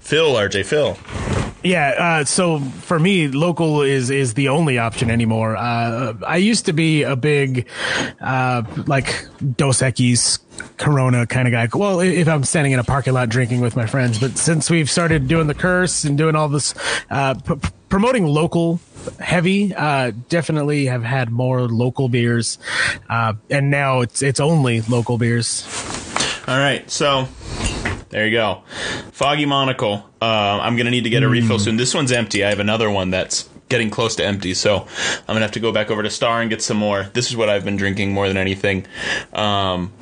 Phil, 0.00 0.34
RJ, 0.34 0.66
Phil. 0.66 0.96
Yeah, 1.64 1.94
uh, 2.20 2.24
so 2.26 2.58
for 2.60 2.98
me, 2.98 3.28
local 3.28 3.80
is 3.80 4.10
is 4.10 4.34
the 4.34 4.50
only 4.50 4.76
option 4.76 5.10
anymore. 5.10 5.56
Uh, 5.56 6.12
I 6.26 6.36
used 6.36 6.66
to 6.66 6.74
be 6.74 7.04
a 7.04 7.16
big, 7.16 7.66
uh, 8.20 8.64
like 8.86 9.26
Dos 9.56 9.80
Equis, 9.80 10.40
Corona 10.76 11.26
kind 11.26 11.48
of 11.48 11.52
guy. 11.52 11.66
Well, 11.72 12.00
if 12.00 12.28
I'm 12.28 12.44
standing 12.44 12.72
in 12.72 12.80
a 12.80 12.84
parking 12.84 13.14
lot 13.14 13.30
drinking 13.30 13.62
with 13.62 13.76
my 13.76 13.86
friends, 13.86 14.18
but 14.18 14.36
since 14.36 14.68
we've 14.68 14.90
started 14.90 15.26
doing 15.26 15.46
the 15.46 15.54
curse 15.54 16.04
and 16.04 16.18
doing 16.18 16.36
all 16.36 16.50
this, 16.50 16.74
uh, 17.08 17.32
p- 17.32 17.54
promoting 17.88 18.26
local 18.26 18.78
heavy, 19.18 19.74
uh, 19.74 20.12
definitely 20.28 20.84
have 20.84 21.02
had 21.02 21.30
more 21.30 21.62
local 21.62 22.10
beers, 22.10 22.58
uh, 23.08 23.32
and 23.48 23.70
now 23.70 24.02
it's 24.02 24.20
it's 24.20 24.38
only 24.38 24.82
local 24.82 25.16
beers. 25.16 25.64
All 26.46 26.58
right, 26.58 26.88
so 26.90 27.26
there 28.14 28.26
you 28.26 28.30
go. 28.30 28.62
Foggy 29.10 29.44
Monocle. 29.44 30.08
Uh, 30.22 30.60
I'm 30.62 30.76
going 30.76 30.84
to 30.84 30.92
need 30.92 31.02
to 31.02 31.10
get 31.10 31.24
a 31.24 31.28
refill 31.28 31.58
soon. 31.58 31.76
This 31.76 31.92
one's 31.92 32.12
empty. 32.12 32.44
I 32.44 32.50
have 32.50 32.60
another 32.60 32.88
one 32.88 33.10
that's 33.10 33.48
getting 33.68 33.90
close 33.90 34.14
to 34.16 34.24
empty, 34.24 34.54
so 34.54 34.82
I'm 34.82 35.26
going 35.26 35.38
to 35.38 35.42
have 35.42 35.50
to 35.52 35.60
go 35.60 35.72
back 35.72 35.90
over 35.90 36.00
to 36.00 36.10
Starr 36.10 36.40
and 36.40 36.48
get 36.48 36.62
some 36.62 36.76
more. 36.76 37.10
This 37.12 37.30
is 37.30 37.36
what 37.36 37.48
I've 37.48 37.64
been 37.64 37.76
drinking 37.76 38.12
more 38.12 38.28
than 38.28 38.36
anything. 38.36 38.86
Um, 39.32 39.92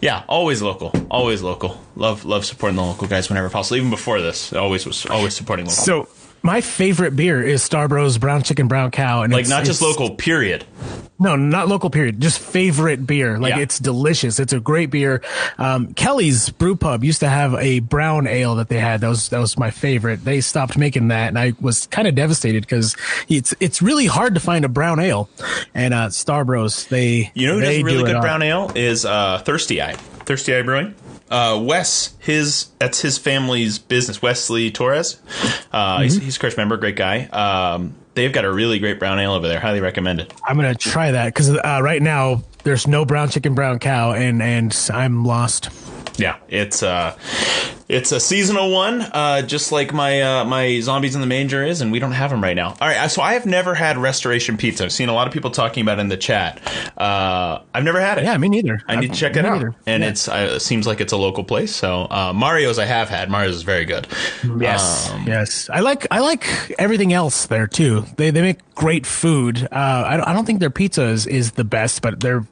yeah, 0.00 0.24
always 0.26 0.62
local. 0.62 0.92
Always 1.12 1.40
local. 1.40 1.80
Love 1.94 2.24
love 2.24 2.44
supporting 2.44 2.74
the 2.74 2.82
local 2.82 3.06
guys 3.06 3.28
whenever 3.28 3.48
possible. 3.50 3.76
Even 3.76 3.90
before 3.90 4.20
this, 4.20 4.52
always 4.52 4.84
was 4.84 5.06
always 5.06 5.36
supporting 5.36 5.66
local. 5.66 5.84
So 5.84 6.08
my 6.42 6.60
favorite 6.60 7.16
beer 7.16 7.42
is 7.42 7.62
Starr 7.62 7.88
Bros 7.88 8.18
Brown 8.18 8.42
Chicken 8.42 8.68
Brown 8.68 8.90
Cow, 8.90 9.22
and 9.22 9.32
like 9.32 9.48
not 9.48 9.64
just 9.64 9.82
local, 9.82 10.14
period. 10.14 10.64
No, 11.20 11.34
not 11.34 11.66
local. 11.66 11.90
Period. 11.90 12.20
Just 12.20 12.38
favorite 12.38 13.04
beer. 13.04 13.38
Like 13.40 13.56
Yeah. 13.56 13.60
it's 13.62 13.80
delicious. 13.80 14.38
It's 14.38 14.52
a 14.52 14.60
great 14.60 14.90
beer. 14.90 15.20
Um, 15.58 15.92
Kelly's 15.94 16.50
Brew 16.50 16.76
Pub 16.76 17.02
used 17.02 17.20
to 17.20 17.28
have 17.28 17.54
a 17.54 17.80
brown 17.80 18.28
ale 18.28 18.54
that 18.56 18.68
they 18.68 18.78
had. 18.78 19.00
That 19.00 19.08
was 19.08 19.28
that 19.30 19.40
was 19.40 19.58
my 19.58 19.70
favorite. 19.72 20.24
They 20.24 20.40
stopped 20.40 20.78
making 20.78 21.08
that, 21.08 21.26
and 21.28 21.38
I 21.38 21.54
was 21.60 21.86
kind 21.88 22.06
of 22.06 22.14
devastated 22.14 22.60
because 22.62 22.96
it's 23.28 23.52
it's 23.58 23.82
really 23.82 24.06
hard 24.06 24.34
to 24.34 24.40
find 24.40 24.64
a 24.64 24.68
brown 24.68 25.00
ale. 25.00 25.28
And 25.74 25.92
uh, 25.92 26.10
Starr 26.10 26.44
Bros, 26.44 26.86
they 26.86 27.32
You 27.34 27.48
know 27.48 27.54
who 27.54 27.60
they 27.62 27.76
does 27.78 27.84
really 27.84 27.98
do 28.04 28.06
it 28.06 28.12
good 28.12 28.20
brown 28.20 28.42
ale 28.42 28.70
is 28.76 29.04
uh, 29.04 29.38
Thirsty 29.44 29.82
Eye. 29.82 29.94
Thirsty 29.94 30.54
Eye 30.54 30.62
Brewing. 30.62 30.94
Uh, 31.30 31.60
Wes, 31.62 32.14
his 32.20 32.68
that's 32.78 33.00
his 33.00 33.18
family's 33.18 33.78
business. 33.78 34.22
Wesley 34.22 34.70
Torres, 34.70 35.20
uh, 35.72 36.00
he's, 36.00 36.16
he's 36.18 36.36
a 36.36 36.40
Church 36.40 36.56
member, 36.56 36.76
great 36.76 36.96
guy. 36.96 37.24
Um, 37.26 37.94
they've 38.14 38.32
got 38.32 38.44
a 38.44 38.52
really 38.52 38.78
great 38.78 38.98
brown 38.98 39.18
ale 39.18 39.34
over 39.34 39.46
there. 39.46 39.60
Highly 39.60 39.80
recommend 39.80 40.20
it. 40.20 40.32
I'm 40.44 40.56
gonna 40.56 40.74
try 40.74 41.12
that 41.12 41.26
because 41.26 41.50
uh, 41.50 41.80
right 41.82 42.02
now 42.02 42.42
there's 42.64 42.86
no 42.86 43.04
brown 43.04 43.28
chicken 43.28 43.54
brown 43.54 43.78
cow, 43.78 44.12
and 44.12 44.42
and 44.42 44.76
I'm 44.92 45.24
lost. 45.24 45.70
Yeah, 46.18 46.36
it's 46.48 46.82
uh, 46.82 47.16
it's 47.88 48.12
a 48.12 48.20
seasonal 48.20 48.70
one, 48.70 49.00
uh, 49.00 49.42
just 49.42 49.72
like 49.72 49.92
my 49.94 50.20
uh, 50.20 50.44
my 50.44 50.78
zombies 50.80 51.14
in 51.14 51.20
the 51.22 51.26
manger 51.26 51.64
is, 51.64 51.80
and 51.80 51.90
we 51.90 51.98
don't 51.98 52.12
have 52.12 52.30
them 52.30 52.42
right 52.42 52.54
now. 52.56 52.68
All 52.80 52.88
right, 52.88 53.10
so 53.10 53.22
I 53.22 53.32
have 53.32 53.46
never 53.46 53.74
had 53.74 53.96
Restoration 53.96 54.56
Pizza. 54.58 54.84
I've 54.84 54.92
seen 54.92 55.08
a 55.08 55.14
lot 55.14 55.26
of 55.26 55.32
people 55.32 55.50
talking 55.50 55.82
about 55.82 55.98
it 55.98 56.02
in 56.02 56.08
the 56.08 56.16
chat. 56.18 56.60
Uh, 56.98 57.62
I've 57.72 57.84
never 57.84 58.00
had 58.00 58.18
it. 58.18 58.24
Yeah, 58.24 58.36
me 58.36 58.48
neither. 58.48 58.80
I 58.86 58.96
need 58.96 59.12
to 59.12 59.18
check 59.18 59.36
it 59.36 59.44
out. 59.46 59.62
And 59.86 60.02
Yeah. 60.02 60.10
it's 60.10 60.28
uh, 60.28 60.52
it 60.56 60.60
seems 60.60 60.86
like 60.86 61.00
it's 61.00 61.12
a 61.12 61.16
local 61.16 61.44
place. 61.44 61.74
So 61.74 62.02
uh, 62.10 62.32
Mario's 62.34 62.78
I 62.78 62.84
have 62.84 63.08
had. 63.08 63.30
Mario's 63.30 63.56
is 63.56 63.62
very 63.62 63.84
good. 63.84 64.06
Yes, 64.58 65.10
Um, 65.10 65.24
yes. 65.26 65.70
I 65.70 65.80
like 65.80 66.06
I 66.10 66.20
like 66.20 66.46
everything 66.78 67.12
else 67.12 67.46
there 67.46 67.66
too. 67.66 68.04
They 68.16 68.30
they 68.30 68.42
make 68.42 68.58
great 68.74 69.06
food. 69.06 69.66
Uh, 69.72 70.04
I 70.06 70.16
don't, 70.16 70.26
I 70.28 70.32
don't 70.32 70.44
think 70.44 70.60
their 70.60 70.70
pizza 70.70 71.04
is, 71.04 71.26
is 71.26 71.52
the 71.52 71.64
best, 71.64 72.00
but 72.02 72.20
their 72.20 72.44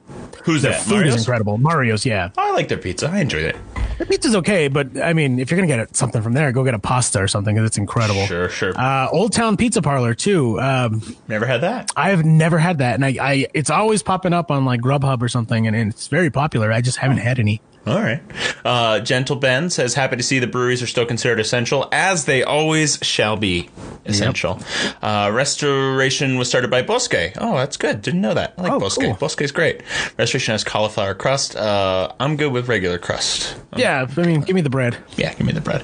Who's 0.43 0.61
their 0.61 0.71
that? 0.73 0.81
food 0.81 0.95
Mario's? 0.95 1.15
is 1.15 1.21
incredible. 1.21 1.57
Mario's, 1.57 2.05
yeah. 2.05 2.29
I 2.37 2.51
like 2.53 2.67
their 2.69 2.77
pizza. 2.77 3.09
I 3.09 3.19
enjoy 3.19 3.39
it. 3.39 3.55
Their 3.97 4.07
pizza's 4.07 4.35
okay, 4.37 4.67
but 4.67 4.97
I 5.01 5.13
mean, 5.13 5.26
if 5.39 5.51
you're 5.51 5.59
gonna 5.59 5.67
get 5.67 5.95
something 5.95 6.21
from 6.21 6.33
there, 6.33 6.51
go 6.51 6.63
get 6.63 6.73
a 6.73 6.79
pasta 6.79 7.21
or 7.21 7.27
something. 7.27 7.55
'cause 7.55 7.65
It's 7.65 7.77
incredible. 7.77 8.25
Sure, 8.25 8.49
sure. 8.49 8.73
Uh, 8.75 9.07
Old 9.11 9.33
Town 9.33 9.57
Pizza 9.57 9.81
Parlor 9.81 10.13
too. 10.13 10.59
Um, 10.59 11.01
Never 11.27 11.45
had 11.45 11.61
that. 11.61 11.91
I've 11.95 12.25
never 12.25 12.57
had 12.57 12.79
that, 12.79 12.95
and 12.95 13.05
I, 13.05 13.15
I 13.21 13.47
it's 13.53 13.69
always 13.69 14.01
popping 14.03 14.33
up 14.33 14.49
on 14.51 14.65
like 14.65 14.81
Grubhub 14.81 15.21
or 15.21 15.27
something, 15.29 15.67
and, 15.67 15.75
and 15.75 15.91
it's 15.91 16.07
very 16.07 16.29
popular. 16.29 16.71
I 16.71 16.81
just 16.81 16.97
haven't 16.97 17.17
had 17.17 17.39
any. 17.39 17.61
All 17.87 18.01
right. 18.01 18.21
Uh, 18.65 18.99
Gentle 18.99 19.37
Ben 19.37 19.69
says, 19.69 19.93
happy 19.93 20.17
to 20.17 20.23
see 20.23 20.39
the 20.39 20.47
breweries 20.47 20.81
are 20.83 20.87
still 20.87 21.05
considered 21.05 21.39
essential, 21.39 21.87
as 21.91 22.25
they 22.25 22.43
always 22.43 22.99
shall 23.01 23.37
be 23.37 23.69
essential. 24.05 24.59
Uh, 25.01 25.31
restoration 25.33 26.37
was 26.37 26.49
started 26.49 26.69
by 26.69 26.81
Bosque. 26.81 27.15
Oh, 27.37 27.55
that's 27.55 27.77
good. 27.77 28.01
Didn't 28.01 28.21
know 28.21 28.33
that. 28.33 28.53
I 28.57 28.61
like 28.63 28.71
Oh, 28.73 28.79
Bosque. 28.79 28.99
cool. 29.01 29.13
Bosque's 29.15 29.51
great. 29.51 29.81
Restoration 30.17 30.51
has 30.53 30.63
cauliflower 30.63 31.13
crust. 31.13 31.55
Uh, 31.55 32.11
I'm 32.19 32.35
good 32.35 32.51
with 32.51 32.67
regular 32.67 32.97
crust. 32.97 33.55
Yeah, 33.75 34.05
I 34.17 34.21
mean, 34.21 34.41
give 34.41 34.55
me 34.55 34.61
the 34.61 34.69
bread. 34.69 34.97
Yeah, 35.15 35.33
give 35.33 35.45
me 35.47 35.53
the 35.53 35.61
bread. 35.61 35.83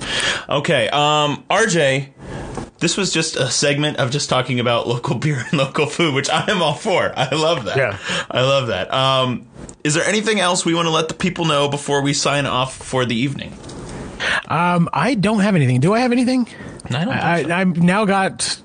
Okay, 0.49 0.89
um, 0.89 1.43
RJ, 1.49 2.09
this 2.83 2.97
was 2.97 3.13
just 3.13 3.37
a 3.37 3.49
segment 3.49 3.95
of 3.95 4.11
just 4.11 4.29
talking 4.29 4.59
about 4.59 4.87
local 4.87 5.15
beer 5.19 5.45
and 5.49 5.53
local 5.53 5.85
food, 5.85 6.13
which 6.13 6.29
I 6.29 6.51
am 6.51 6.61
all 6.61 6.73
for. 6.73 7.13
I 7.17 7.33
love 7.33 7.63
that. 7.65 7.77
Yeah. 7.77 7.97
I 8.29 8.41
love 8.41 8.67
that. 8.67 8.93
Um, 8.93 9.47
is 9.85 9.93
there 9.93 10.03
anything 10.03 10.41
else 10.41 10.65
we 10.65 10.75
want 10.75 10.87
to 10.87 10.91
let 10.91 11.07
the 11.07 11.13
people 11.13 11.45
know 11.45 11.69
before 11.69 12.01
we 12.01 12.13
sign 12.13 12.45
off 12.45 12.75
for 12.75 13.05
the 13.05 13.15
evening? 13.15 13.57
Um, 14.49 14.89
I 14.91 15.15
don't 15.15 15.39
have 15.39 15.55
anything. 15.55 15.79
Do 15.79 15.93
I 15.93 15.99
have 15.99 16.11
anything? 16.11 16.47
I 16.85 17.05
don't 17.05 17.09
I. 17.09 17.43
I, 17.43 17.61
I've 17.61 17.81
now 17.81 18.03
got 18.03 18.61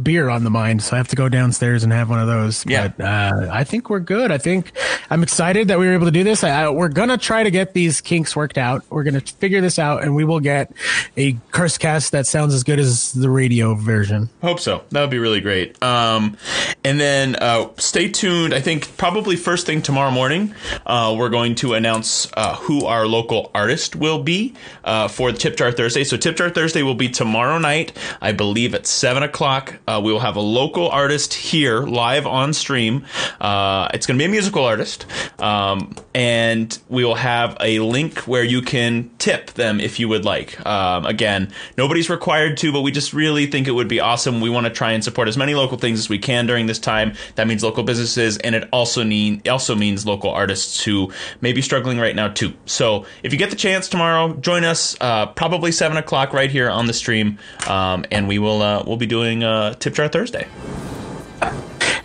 beer 0.00 0.28
on 0.28 0.44
the 0.44 0.50
mind, 0.50 0.82
so 0.82 0.94
I 0.94 0.98
have 0.98 1.08
to 1.08 1.16
go 1.16 1.28
downstairs 1.28 1.82
and 1.82 1.92
have 1.92 2.08
one 2.08 2.20
of 2.20 2.26
those. 2.26 2.64
Yeah. 2.66 2.88
But, 2.88 3.04
uh, 3.04 3.48
I 3.50 3.64
think 3.64 3.90
we're 3.90 4.00
good. 4.00 4.30
I 4.30 4.38
think 4.38 4.72
I'm 5.10 5.22
excited 5.22 5.68
that 5.68 5.78
we 5.78 5.86
were 5.86 5.94
able 5.94 6.06
to 6.06 6.12
do 6.12 6.24
this. 6.24 6.44
I, 6.44 6.64
I, 6.64 6.68
we're 6.70 6.88
gonna 6.88 7.18
try 7.18 7.42
to 7.42 7.50
get 7.50 7.74
these 7.74 8.00
kinks 8.00 8.34
worked 8.34 8.58
out. 8.58 8.84
We're 8.90 9.04
gonna 9.04 9.20
figure 9.20 9.60
this 9.60 9.78
out, 9.78 10.02
and 10.02 10.14
we 10.14 10.24
will 10.24 10.40
get 10.40 10.72
a 11.16 11.36
curse 11.50 11.78
cast 11.78 12.12
that 12.12 12.26
sounds 12.26 12.54
as 12.54 12.62
good 12.64 12.78
as 12.78 13.12
the 13.12 13.30
radio 13.30 13.74
version. 13.74 14.28
Hope 14.40 14.60
so. 14.60 14.82
That 14.90 15.00
would 15.00 15.10
be 15.10 15.18
really 15.18 15.40
great. 15.40 15.82
Um, 15.82 16.36
and 16.84 16.98
then 16.98 17.36
uh, 17.36 17.68
stay 17.76 18.08
tuned. 18.08 18.54
I 18.54 18.60
think 18.60 18.96
probably 18.96 19.36
first 19.36 19.66
thing 19.66 19.82
tomorrow 19.82 20.10
morning, 20.10 20.54
uh, 20.86 21.14
we're 21.18 21.28
going 21.28 21.54
to 21.56 21.74
announce 21.74 22.28
uh, 22.34 22.56
who 22.56 22.86
our 22.86 23.06
local 23.06 23.50
artist 23.54 23.96
will 23.96 24.22
be 24.22 24.54
uh, 24.84 25.08
for 25.08 25.32
Tip 25.32 25.56
Jar 25.56 25.72
Thursday. 25.72 26.04
So 26.04 26.16
Tip 26.16 26.36
Jar 26.36 26.50
Thursday 26.50 26.82
will 26.82 26.94
be 26.94 27.08
tomorrow 27.08 27.58
night, 27.58 27.96
I 28.20 28.32
believe 28.32 28.74
at 28.74 28.86
seven 28.86 29.22
o'clock. 29.22 29.78
Uh, 29.86 30.00
we 30.02 30.12
will 30.12 30.20
have 30.20 30.36
a 30.36 30.40
local 30.40 30.88
artist 30.88 31.34
here 31.34 31.80
live 31.80 32.26
on 32.26 32.52
stream. 32.52 33.04
Uh, 33.40 33.88
it's 33.92 34.06
going 34.06 34.18
to 34.18 34.22
be 34.22 34.26
a 34.26 34.30
musical 34.30 34.64
artist, 34.64 35.06
um, 35.40 35.94
and 36.14 36.78
we 36.88 37.04
will 37.04 37.14
have 37.14 37.56
a 37.60 37.80
link 37.80 38.18
where 38.20 38.44
you 38.44 38.62
can 38.62 39.10
tip 39.18 39.52
them 39.54 39.80
if 39.80 39.98
you 39.98 40.08
would 40.08 40.24
like. 40.24 40.64
Um, 40.66 41.06
again, 41.06 41.52
nobody's 41.76 42.08
required 42.08 42.56
to, 42.58 42.72
but 42.72 42.82
we 42.82 42.92
just 42.92 43.12
really 43.12 43.46
think 43.46 43.66
it 43.66 43.72
would 43.72 43.88
be 43.88 44.00
awesome. 44.00 44.40
We 44.40 44.50
want 44.50 44.66
to 44.66 44.72
try 44.72 44.92
and 44.92 45.02
support 45.02 45.28
as 45.28 45.36
many 45.36 45.54
local 45.54 45.78
things 45.78 45.98
as 45.98 46.08
we 46.08 46.18
can 46.18 46.46
during 46.46 46.66
this 46.66 46.78
time. 46.78 47.14
That 47.34 47.46
means 47.46 47.62
local 47.62 47.82
businesses, 47.82 48.38
and 48.38 48.54
it 48.54 48.68
also 48.72 49.04
mean 49.04 49.42
also 49.48 49.74
means 49.74 50.06
local 50.06 50.30
artists 50.30 50.82
who 50.84 51.12
may 51.40 51.52
be 51.52 51.62
struggling 51.62 51.98
right 51.98 52.14
now 52.14 52.28
too. 52.28 52.52
So 52.66 53.06
if 53.22 53.32
you 53.32 53.38
get 53.38 53.50
the 53.50 53.56
chance 53.56 53.88
tomorrow, 53.88 54.34
join 54.34 54.64
us. 54.64 54.96
Uh, 55.00 55.26
probably 55.26 55.72
seven 55.72 55.96
o'clock 55.96 56.32
right 56.32 56.50
here 56.50 56.70
on 56.70 56.86
the 56.86 56.92
stream, 56.92 57.38
um, 57.68 58.04
and 58.10 58.28
we 58.28 58.38
will 58.38 58.62
uh, 58.62 58.84
we'll 58.86 58.96
be 58.96 59.06
doing 59.06 59.42
Tip 59.78 59.94
Jar 59.94 60.08
Thursday. 60.08 60.48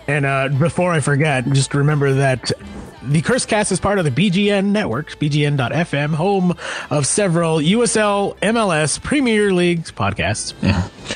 And 0.07 0.26
uh, 0.26 0.48
before 0.49 0.91
I 0.91 1.02
forget, 1.02 1.45
just 1.52 1.73
remember 1.73 2.14
that 2.14 2.52
the 3.08 3.22
Cursecast 3.22 3.72
is 3.72 3.80
part 3.80 4.00
of 4.00 4.06
the 4.06 4.12
BGN 4.12 4.66
network, 4.66 5.12
bgn.fm, 5.12 6.16
home 6.16 6.56
of 6.90 7.08
several 7.08 7.60
USL, 7.60 8.38
MLS, 8.40 9.02
Premier 9.02 9.54
Leagues 9.54 9.92
podcasts. 9.92 10.54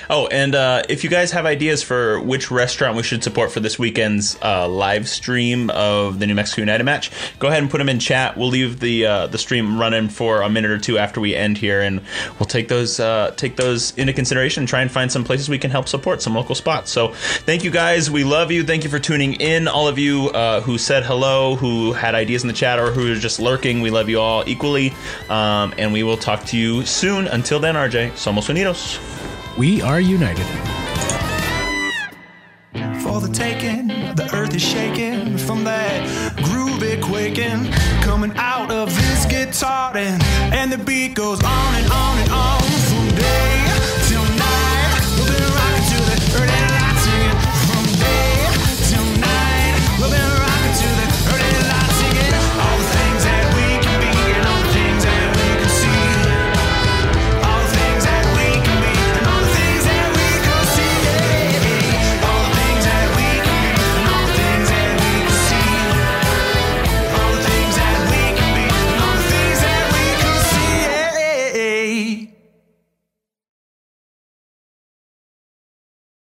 Oh, 0.09 0.27
and 0.27 0.55
uh, 0.55 0.83
if 0.87 1.03
you 1.03 1.09
guys 1.09 1.31
have 1.31 1.45
ideas 1.45 1.83
for 1.83 2.21
which 2.21 2.49
restaurant 2.49 2.95
we 2.95 3.03
should 3.03 3.23
support 3.23 3.51
for 3.51 3.59
this 3.59 3.77
weekend's 3.77 4.37
uh, 4.41 4.67
live 4.67 5.07
stream 5.07 5.69
of 5.71 6.19
the 6.19 6.27
New 6.27 6.35
Mexico 6.35 6.61
United 6.61 6.83
match, 6.85 7.11
go 7.39 7.49
ahead 7.49 7.61
and 7.61 7.69
put 7.69 7.79
them 7.79 7.89
in 7.89 7.99
chat. 7.99 8.37
We'll 8.37 8.47
leave 8.47 8.79
the 8.79 9.05
uh, 9.05 9.27
the 9.27 9.37
stream 9.37 9.79
running 9.79 10.07
for 10.07 10.41
a 10.41 10.49
minute 10.49 10.71
or 10.71 10.77
two 10.77 10.97
after 10.97 11.19
we 11.19 11.35
end 11.35 11.57
here, 11.57 11.81
and 11.81 12.01
we'll 12.39 12.47
take 12.47 12.69
those 12.69 13.01
uh, 13.01 13.33
take 13.35 13.57
those 13.57 13.95
into 13.97 14.13
consideration 14.13 14.61
and 14.61 14.67
try 14.69 14.81
and 14.81 14.89
find 14.89 15.11
some 15.11 15.25
places 15.25 15.49
we 15.49 15.59
can 15.59 15.71
help 15.71 15.89
support 15.89 16.21
some 16.21 16.35
local 16.35 16.55
spots. 16.55 16.89
So, 16.89 17.09
thank 17.09 17.63
you 17.63 17.71
guys. 17.71 18.09
We 18.09 18.23
love 18.23 18.51
you. 18.51 18.63
Thank 18.63 18.85
you 18.85 18.89
for 18.89 18.99
tuning 18.99 19.33
in. 19.35 19.67
All 19.67 19.87
of 19.89 19.99
you 19.99 20.29
uh, 20.29 20.61
who 20.61 20.77
said 20.77 21.03
hello, 21.03 21.55
who 21.55 21.80
had 21.91 22.15
ideas 22.15 22.43
in 22.43 22.47
the 22.47 22.53
chat, 22.53 22.79
or 22.79 22.91
who 22.91 23.11
are 23.11 23.15
just 23.15 23.39
lurking, 23.39 23.81
we 23.81 23.89
love 23.89 24.09
you 24.09 24.19
all 24.19 24.43
equally. 24.47 24.93
Um, 25.29 25.73
and 25.77 25.91
we 25.91 26.03
will 26.03 26.17
talk 26.17 26.45
to 26.51 26.57
you 26.57 26.85
soon. 26.85 27.27
Until 27.27 27.59
then, 27.59 27.75
RJ, 27.75 28.11
somos 28.11 28.47
unidos. 28.47 28.99
We 29.57 29.81
are 29.81 29.99
united. 29.99 30.47
for 33.11 33.19
the 33.19 33.33
taking. 33.33 33.87
The 34.15 34.29
earth 34.33 34.55
is 34.55 34.61
shaking 34.61 35.37
from 35.37 35.63
that 35.65 36.07
groovy 36.37 37.01
quaking 37.01 37.71
coming 38.01 38.31
out 38.37 38.71
of 38.71 38.93
this 38.95 39.25
guitar, 39.25 39.95
and, 39.97 40.21
and 40.53 40.71
the 40.71 40.77
beat 40.77 41.15
goes 41.15 41.43
on 41.43 41.75
and 41.75 41.91
on 41.91 42.17
and 42.19 42.31
on 42.31 42.61
from 42.61 43.07
day 43.17 43.70